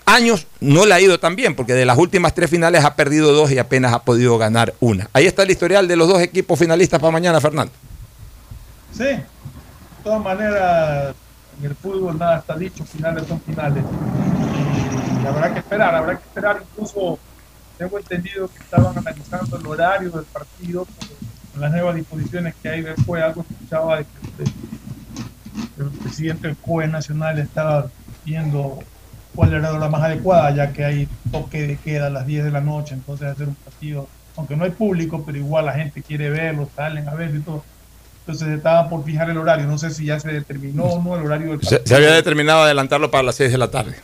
años 0.05 0.47
no 0.59 0.85
le 0.85 0.93
ha 0.93 1.01
ido 1.01 1.19
tan 1.19 1.35
bien, 1.35 1.55
porque 1.55 1.73
de 1.73 1.85
las 1.85 1.97
últimas 1.97 2.33
tres 2.33 2.49
finales 2.49 2.83
ha 2.83 2.95
perdido 2.95 3.33
dos 3.33 3.51
y 3.51 3.57
apenas 3.57 3.93
ha 3.93 4.03
podido 4.03 4.37
ganar 4.37 4.73
una. 4.79 5.09
Ahí 5.13 5.25
está 5.25 5.43
el 5.43 5.51
historial 5.51 5.87
de 5.87 5.95
los 5.95 6.07
dos 6.07 6.21
equipos 6.21 6.57
finalistas 6.57 6.99
para 6.99 7.11
mañana, 7.11 7.41
Fernando. 7.41 7.73
Sí, 8.91 9.03
de 9.03 9.25
todas 10.03 10.23
maneras, 10.23 11.15
en 11.59 11.65
el 11.65 11.75
fútbol 11.75 12.17
nada 12.17 12.37
está 12.39 12.55
dicho, 12.55 12.85
finales 12.85 13.27
son 13.27 13.41
finales. 13.41 13.83
Y 15.23 15.27
habrá 15.27 15.53
que 15.53 15.59
esperar, 15.59 15.95
habrá 15.95 16.17
que 16.17 16.23
esperar. 16.23 16.63
Incluso 16.71 17.19
tengo 17.77 17.97
entendido 17.97 18.47
que 18.47 18.63
estaban 18.63 18.97
analizando 18.97 19.57
el 19.57 19.67
horario 19.67 20.11
del 20.11 20.25
partido 20.25 20.87
con 21.51 21.61
las 21.61 21.71
nuevas 21.71 21.95
disposiciones 21.95 22.55
que 22.61 22.69
hay 22.69 22.81
después. 22.81 23.23
Algo 23.23 23.45
escuchaba 23.49 23.97
de 23.97 24.03
que 24.03 24.43
el 25.81 25.89
presidente 25.89 26.47
del 26.47 26.57
COE 26.57 26.87
Nacional 26.87 27.39
estaba 27.39 27.87
viendo 28.23 28.79
cuál 29.35 29.49
era 29.53 29.59
la 29.61 29.73
hora 29.73 29.89
más 29.89 30.01
adecuada, 30.03 30.51
ya 30.55 30.71
que 30.73 30.83
hay 30.85 31.07
toque 31.31 31.67
de 31.67 31.77
queda 31.77 32.07
a 32.07 32.09
las 32.09 32.25
10 32.25 32.43
de 32.45 32.51
la 32.51 32.61
noche, 32.61 32.93
entonces 32.95 33.27
hacer 33.27 33.47
un 33.47 33.55
partido, 33.55 34.07
aunque 34.37 34.55
no 34.55 34.63
hay 34.63 34.71
público, 34.71 35.23
pero 35.25 35.37
igual 35.37 35.65
la 35.65 35.73
gente 35.73 36.01
quiere 36.01 36.29
verlo, 36.29 36.69
salen 36.75 37.07
a 37.09 37.13
verlo 37.13 37.37
y 37.39 37.41
todo. 37.41 37.63
Entonces 38.21 38.47
estaban 38.47 38.89
por 38.89 39.03
fijar 39.03 39.29
el 39.29 39.37
horario, 39.37 39.67
no 39.67 39.77
sé 39.77 39.91
si 39.91 40.05
ya 40.05 40.19
se 40.19 40.29
determinó 40.31 40.83
o 40.85 41.03
no 41.03 41.15
el 41.15 41.25
horario 41.25 41.49
del 41.51 41.59
partido. 41.59 41.81
se 41.85 41.95
había 41.95 42.11
determinado 42.11 42.63
adelantarlo 42.63 43.11
para 43.11 43.23
las 43.23 43.35
seis 43.35 43.51
de 43.51 43.57
la 43.59 43.69
tarde. 43.69 43.95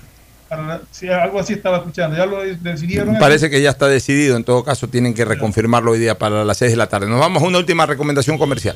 Para 0.48 0.64
la- 0.64 0.82
sí, 0.92 1.08
algo 1.08 1.40
así 1.40 1.54
estaba 1.54 1.78
escuchando, 1.78 2.16
ya 2.18 2.26
lo 2.26 2.40
decidieron. 2.44 3.18
Parece 3.18 3.50
que 3.50 3.62
ya 3.62 3.70
está 3.70 3.88
decidido, 3.88 4.36
en 4.38 4.44
todo 4.44 4.64
caso 4.64 4.88
tienen 4.90 5.14
que 5.14 5.24
reconfirmarlo 5.26 5.92
hoy 5.92 6.00
día 6.00 6.18
para 6.20 6.44
las 6.44 6.58
6 6.58 6.72
de 6.72 6.78
la 6.78 6.88
tarde. 6.88 7.08
Nos 7.08 7.20
vamos 7.22 7.42
a 7.42 7.46
una 7.48 7.58
última 7.58 7.86
recomendación 7.86 8.38
comercial. 8.38 8.76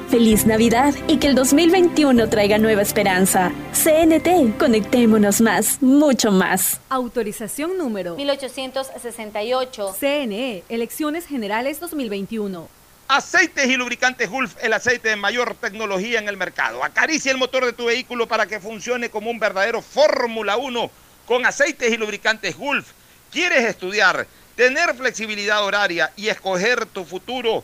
Feliz 0.11 0.45
Navidad 0.45 0.93
y 1.07 1.19
que 1.19 1.27
el 1.27 1.35
2021 1.35 2.27
traiga 2.27 2.57
nueva 2.57 2.81
esperanza. 2.81 3.49
CNT, 3.71 4.57
conectémonos 4.59 5.39
más, 5.39 5.81
mucho 5.81 6.33
más. 6.33 6.81
Autorización 6.89 7.77
número 7.77 8.17
1868. 8.17 9.95
CNE, 9.97 10.65
Elecciones 10.67 11.25
Generales 11.25 11.79
2021. 11.79 12.67
Aceites 13.07 13.65
y 13.67 13.77
lubricantes 13.77 14.29
Gulf, 14.29 14.57
el 14.61 14.73
aceite 14.73 15.07
de 15.07 15.15
mayor 15.15 15.55
tecnología 15.55 16.19
en 16.19 16.27
el 16.27 16.35
mercado. 16.35 16.83
Acaricia 16.83 17.31
el 17.31 17.37
motor 17.37 17.63
de 17.63 17.71
tu 17.71 17.85
vehículo 17.85 18.27
para 18.27 18.45
que 18.47 18.59
funcione 18.59 19.09
como 19.09 19.31
un 19.31 19.39
verdadero 19.39 19.81
Fórmula 19.81 20.57
1 20.57 20.91
con 21.25 21.45
aceites 21.45 21.89
y 21.89 21.95
lubricantes 21.95 22.57
Gulf. 22.57 22.91
¿Quieres 23.31 23.63
estudiar, 23.63 24.27
tener 24.57 24.93
flexibilidad 24.93 25.63
horaria 25.63 26.11
y 26.17 26.27
escoger 26.27 26.85
tu 26.85 27.05
futuro? 27.05 27.63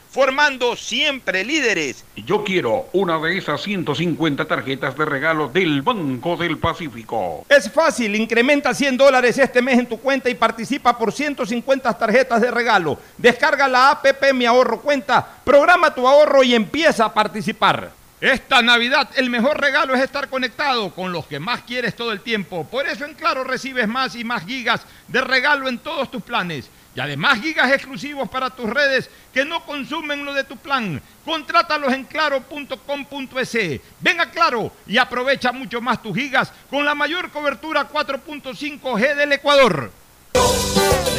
formando 0.11 0.75
siempre 0.75 1.45
líderes. 1.45 2.03
Yo 2.17 2.43
quiero 2.43 2.87
una 2.91 3.17
de 3.19 3.37
esas 3.37 3.61
150 3.61 4.45
tarjetas 4.45 4.97
de 4.97 5.05
regalo 5.05 5.47
del 5.47 5.81
Banco 5.81 6.35
del 6.35 6.57
Pacífico. 6.57 7.45
Es 7.47 7.71
fácil, 7.71 8.15
incrementa 8.15 8.73
100 8.73 8.97
dólares 8.97 9.37
este 9.37 9.61
mes 9.61 9.79
en 9.79 9.87
tu 9.87 9.97
cuenta 9.97 10.29
y 10.29 10.35
participa 10.35 10.97
por 10.97 11.13
150 11.13 11.97
tarjetas 11.97 12.41
de 12.41 12.51
regalo. 12.51 12.99
Descarga 13.17 13.69
la 13.69 13.91
APP 13.91 14.33
Mi 14.33 14.45
Ahorro 14.45 14.81
Cuenta, 14.81 15.25
programa 15.45 15.95
tu 15.95 16.05
ahorro 16.05 16.43
y 16.43 16.55
empieza 16.55 17.05
a 17.05 17.13
participar. 17.13 17.91
Esta 18.19 18.61
Navidad 18.61 19.09
el 19.15 19.31
mejor 19.31 19.59
regalo 19.59 19.95
es 19.95 20.03
estar 20.03 20.27
conectado 20.27 20.93
con 20.93 21.11
los 21.11 21.25
que 21.25 21.39
más 21.39 21.61
quieres 21.61 21.95
todo 21.95 22.11
el 22.11 22.21
tiempo. 22.21 22.67
Por 22.69 22.85
eso 22.85 23.05
en 23.05 23.15
Claro 23.15 23.43
recibes 23.43 23.87
más 23.87 24.15
y 24.15 24.23
más 24.23 24.45
gigas 24.45 24.81
de 25.07 25.21
regalo 25.21 25.67
en 25.67 25.79
todos 25.79 26.11
tus 26.11 26.21
planes. 26.21 26.69
Y 26.95 26.99
además 26.99 27.39
gigas 27.39 27.71
exclusivos 27.71 28.29
para 28.29 28.49
tus 28.49 28.69
redes 28.69 29.09
que 29.33 29.45
no 29.45 29.65
consumen 29.65 30.25
lo 30.25 30.33
de 30.33 30.43
tu 30.43 30.57
plan. 30.57 31.01
Contrátalos 31.23 31.93
en 31.93 32.03
claro.com.es. 32.03 33.57
Ven 33.99 34.19
a 34.19 34.29
Claro 34.29 34.73
y 34.87 34.97
aprovecha 34.97 35.51
mucho 35.51 35.79
más 35.79 36.01
tus 36.01 36.15
gigas 36.15 36.51
con 36.69 36.83
la 36.83 36.93
mayor 36.93 37.29
cobertura 37.29 37.87
4.5G 37.89 39.15
del 39.15 39.31
Ecuador. 39.31 39.91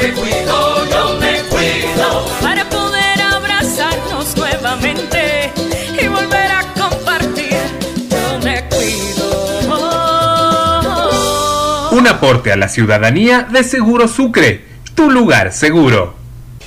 Me 0.00 0.12
cuido, 0.12 0.86
yo 0.86 1.18
me 1.20 1.42
cuido 1.44 2.26
para 2.40 2.68
poder 2.68 3.22
abrazarnos 3.22 4.36
nuevamente 4.36 5.52
y 6.00 6.08
volver 6.08 6.50
a 6.50 6.62
compartir. 6.74 7.56
Yo 8.10 8.38
me 8.40 8.68
cuido. 8.68 9.12
Un 11.92 12.08
aporte 12.08 12.50
a 12.52 12.56
la 12.56 12.68
ciudadanía 12.68 13.42
de 13.42 13.62
Seguro 13.62 14.08
Sucre, 14.08 14.71
tu 14.94 15.10
lugar 15.10 15.52
seguro. 15.52 16.21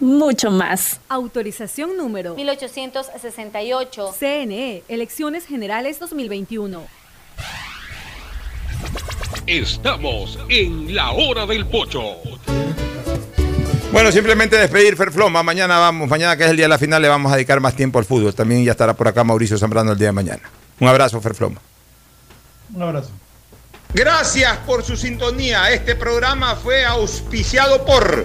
mucho 0.00 0.50
más. 0.50 1.00
Autorización 1.08 1.96
número 1.96 2.34
1868. 2.34 4.14
CNE, 4.18 4.82
Elecciones 4.88 5.46
Generales 5.46 5.98
2021. 5.98 6.82
Estamos 9.46 10.38
en 10.48 10.94
la 10.94 11.10
hora 11.12 11.46
del 11.46 11.66
pocho. 11.66 12.16
Bueno, 13.92 14.12
simplemente 14.12 14.56
despedir 14.56 14.96
Ferfloma. 14.96 15.42
Mañana 15.42 15.78
vamos, 15.78 16.08
mañana 16.08 16.36
que 16.36 16.44
es 16.44 16.50
el 16.50 16.56
día 16.56 16.66
de 16.66 16.70
la 16.70 16.78
final, 16.78 17.02
le 17.02 17.08
vamos 17.08 17.32
a 17.32 17.34
dedicar 17.34 17.58
más 17.58 17.74
tiempo 17.74 17.98
al 17.98 18.04
fútbol. 18.04 18.34
También 18.34 18.64
ya 18.64 18.72
estará 18.72 18.94
por 18.94 19.08
acá 19.08 19.24
Mauricio 19.24 19.58
Zambrano 19.58 19.92
el 19.92 19.98
día 19.98 20.08
de 20.08 20.12
mañana. 20.12 20.42
Un 20.78 20.88
abrazo, 20.88 21.20
Ferfloma. 21.20 21.60
Un 22.74 22.82
abrazo. 22.82 23.10
Gracias 23.92 24.56
por 24.58 24.84
su 24.84 24.96
sintonía. 24.96 25.72
Este 25.72 25.96
programa 25.96 26.54
fue 26.54 26.84
auspiciado 26.84 27.84
por 27.84 28.24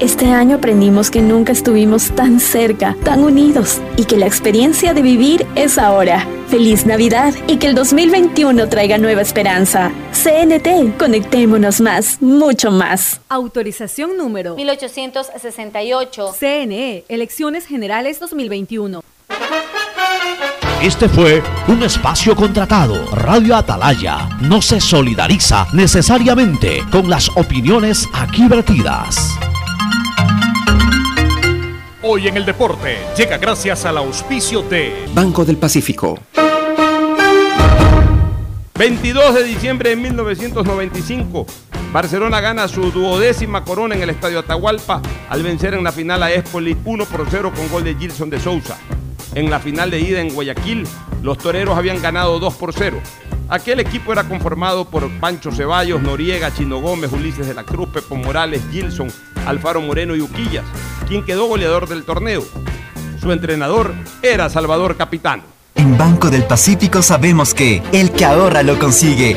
Este 0.00 0.26
año 0.30 0.56
aprendimos 0.58 1.10
que 1.10 1.20
nunca 1.20 1.50
estuvimos 1.50 2.12
tan 2.12 2.38
cerca, 2.38 2.94
tan 3.02 3.24
unidos 3.24 3.80
y 3.96 4.04
que 4.04 4.16
la 4.16 4.26
experiencia 4.26 4.94
de 4.94 5.02
vivir 5.02 5.44
es 5.56 5.76
ahora. 5.76 6.24
Feliz 6.46 6.86
Navidad 6.86 7.34
y 7.48 7.56
que 7.56 7.66
el 7.66 7.74
2021 7.74 8.68
traiga 8.68 8.96
nueva 8.96 9.22
esperanza. 9.22 9.90
CNT, 10.12 10.96
conectémonos 10.96 11.80
más, 11.80 12.22
mucho 12.22 12.70
más. 12.70 13.20
Autorización 13.28 14.16
número 14.16 14.54
1868. 14.54 16.32
CNE, 16.38 17.04
Elecciones 17.08 17.66
Generales 17.66 18.20
2021. 18.20 19.02
Este 20.80 21.08
fue 21.08 21.42
un 21.66 21.82
espacio 21.82 22.36
contratado. 22.36 23.04
Radio 23.16 23.56
Atalaya 23.56 24.28
no 24.42 24.62
se 24.62 24.80
solidariza 24.80 25.66
necesariamente 25.72 26.84
con 26.92 27.10
las 27.10 27.28
opiniones 27.36 28.08
aquí 28.14 28.46
vertidas. 28.46 29.36
Hoy 32.10 32.26
en 32.26 32.38
el 32.38 32.46
deporte 32.46 32.96
llega 33.18 33.36
gracias 33.36 33.84
al 33.84 33.98
auspicio 33.98 34.62
de 34.62 34.94
Banco 35.12 35.44
del 35.44 35.58
Pacífico. 35.58 36.18
22 38.78 39.34
de 39.34 39.44
diciembre 39.44 39.90
de 39.90 39.96
1995, 39.96 41.44
Barcelona 41.92 42.40
gana 42.40 42.66
su 42.66 42.90
duodécima 42.92 43.62
corona 43.62 43.94
en 43.94 44.00
el 44.00 44.08
Estadio 44.08 44.38
Atahualpa 44.38 45.02
al 45.28 45.42
vencer 45.42 45.74
en 45.74 45.84
la 45.84 45.92
final 45.92 46.22
a 46.22 46.32
Espoli 46.32 46.78
1 46.82 47.04
por 47.04 47.26
0 47.28 47.52
con 47.54 47.68
gol 47.68 47.84
de 47.84 47.94
Gilson 47.94 48.30
de 48.30 48.40
Sousa. 48.40 48.78
En 49.34 49.50
la 49.50 49.60
final 49.60 49.90
de 49.90 50.00
ida 50.00 50.22
en 50.22 50.32
Guayaquil, 50.32 50.86
los 51.22 51.36
toreros 51.36 51.76
habían 51.76 52.00
ganado 52.00 52.38
2 52.38 52.54
por 52.54 52.72
0. 52.72 53.02
Aquel 53.50 53.80
equipo 53.80 54.12
era 54.12 54.24
conformado 54.24 54.84
por 54.84 55.10
Pancho 55.20 55.50
Ceballos, 55.50 56.02
Noriega, 56.02 56.52
Chino 56.52 56.82
Gómez, 56.82 57.10
Ulises 57.12 57.46
de 57.46 57.54
la 57.54 57.64
Cruz, 57.64 57.88
Pepo 57.88 58.14
Morales, 58.14 58.62
Gilson, 58.70 59.08
Alfaro 59.46 59.80
Moreno 59.80 60.14
y 60.14 60.20
Uquillas, 60.20 60.64
quien 61.06 61.24
quedó 61.24 61.46
goleador 61.46 61.88
del 61.88 62.04
torneo. 62.04 62.44
Su 63.18 63.32
entrenador 63.32 63.94
era 64.22 64.50
Salvador 64.50 64.98
Capitán. 64.98 65.42
En 65.74 65.96
Banco 65.96 66.28
del 66.28 66.44
Pacífico 66.44 67.00
sabemos 67.00 67.54
que 67.54 67.82
el 67.92 68.10
que 68.10 68.26
ahorra 68.26 68.62
lo 68.62 68.78
consigue. 68.78 69.36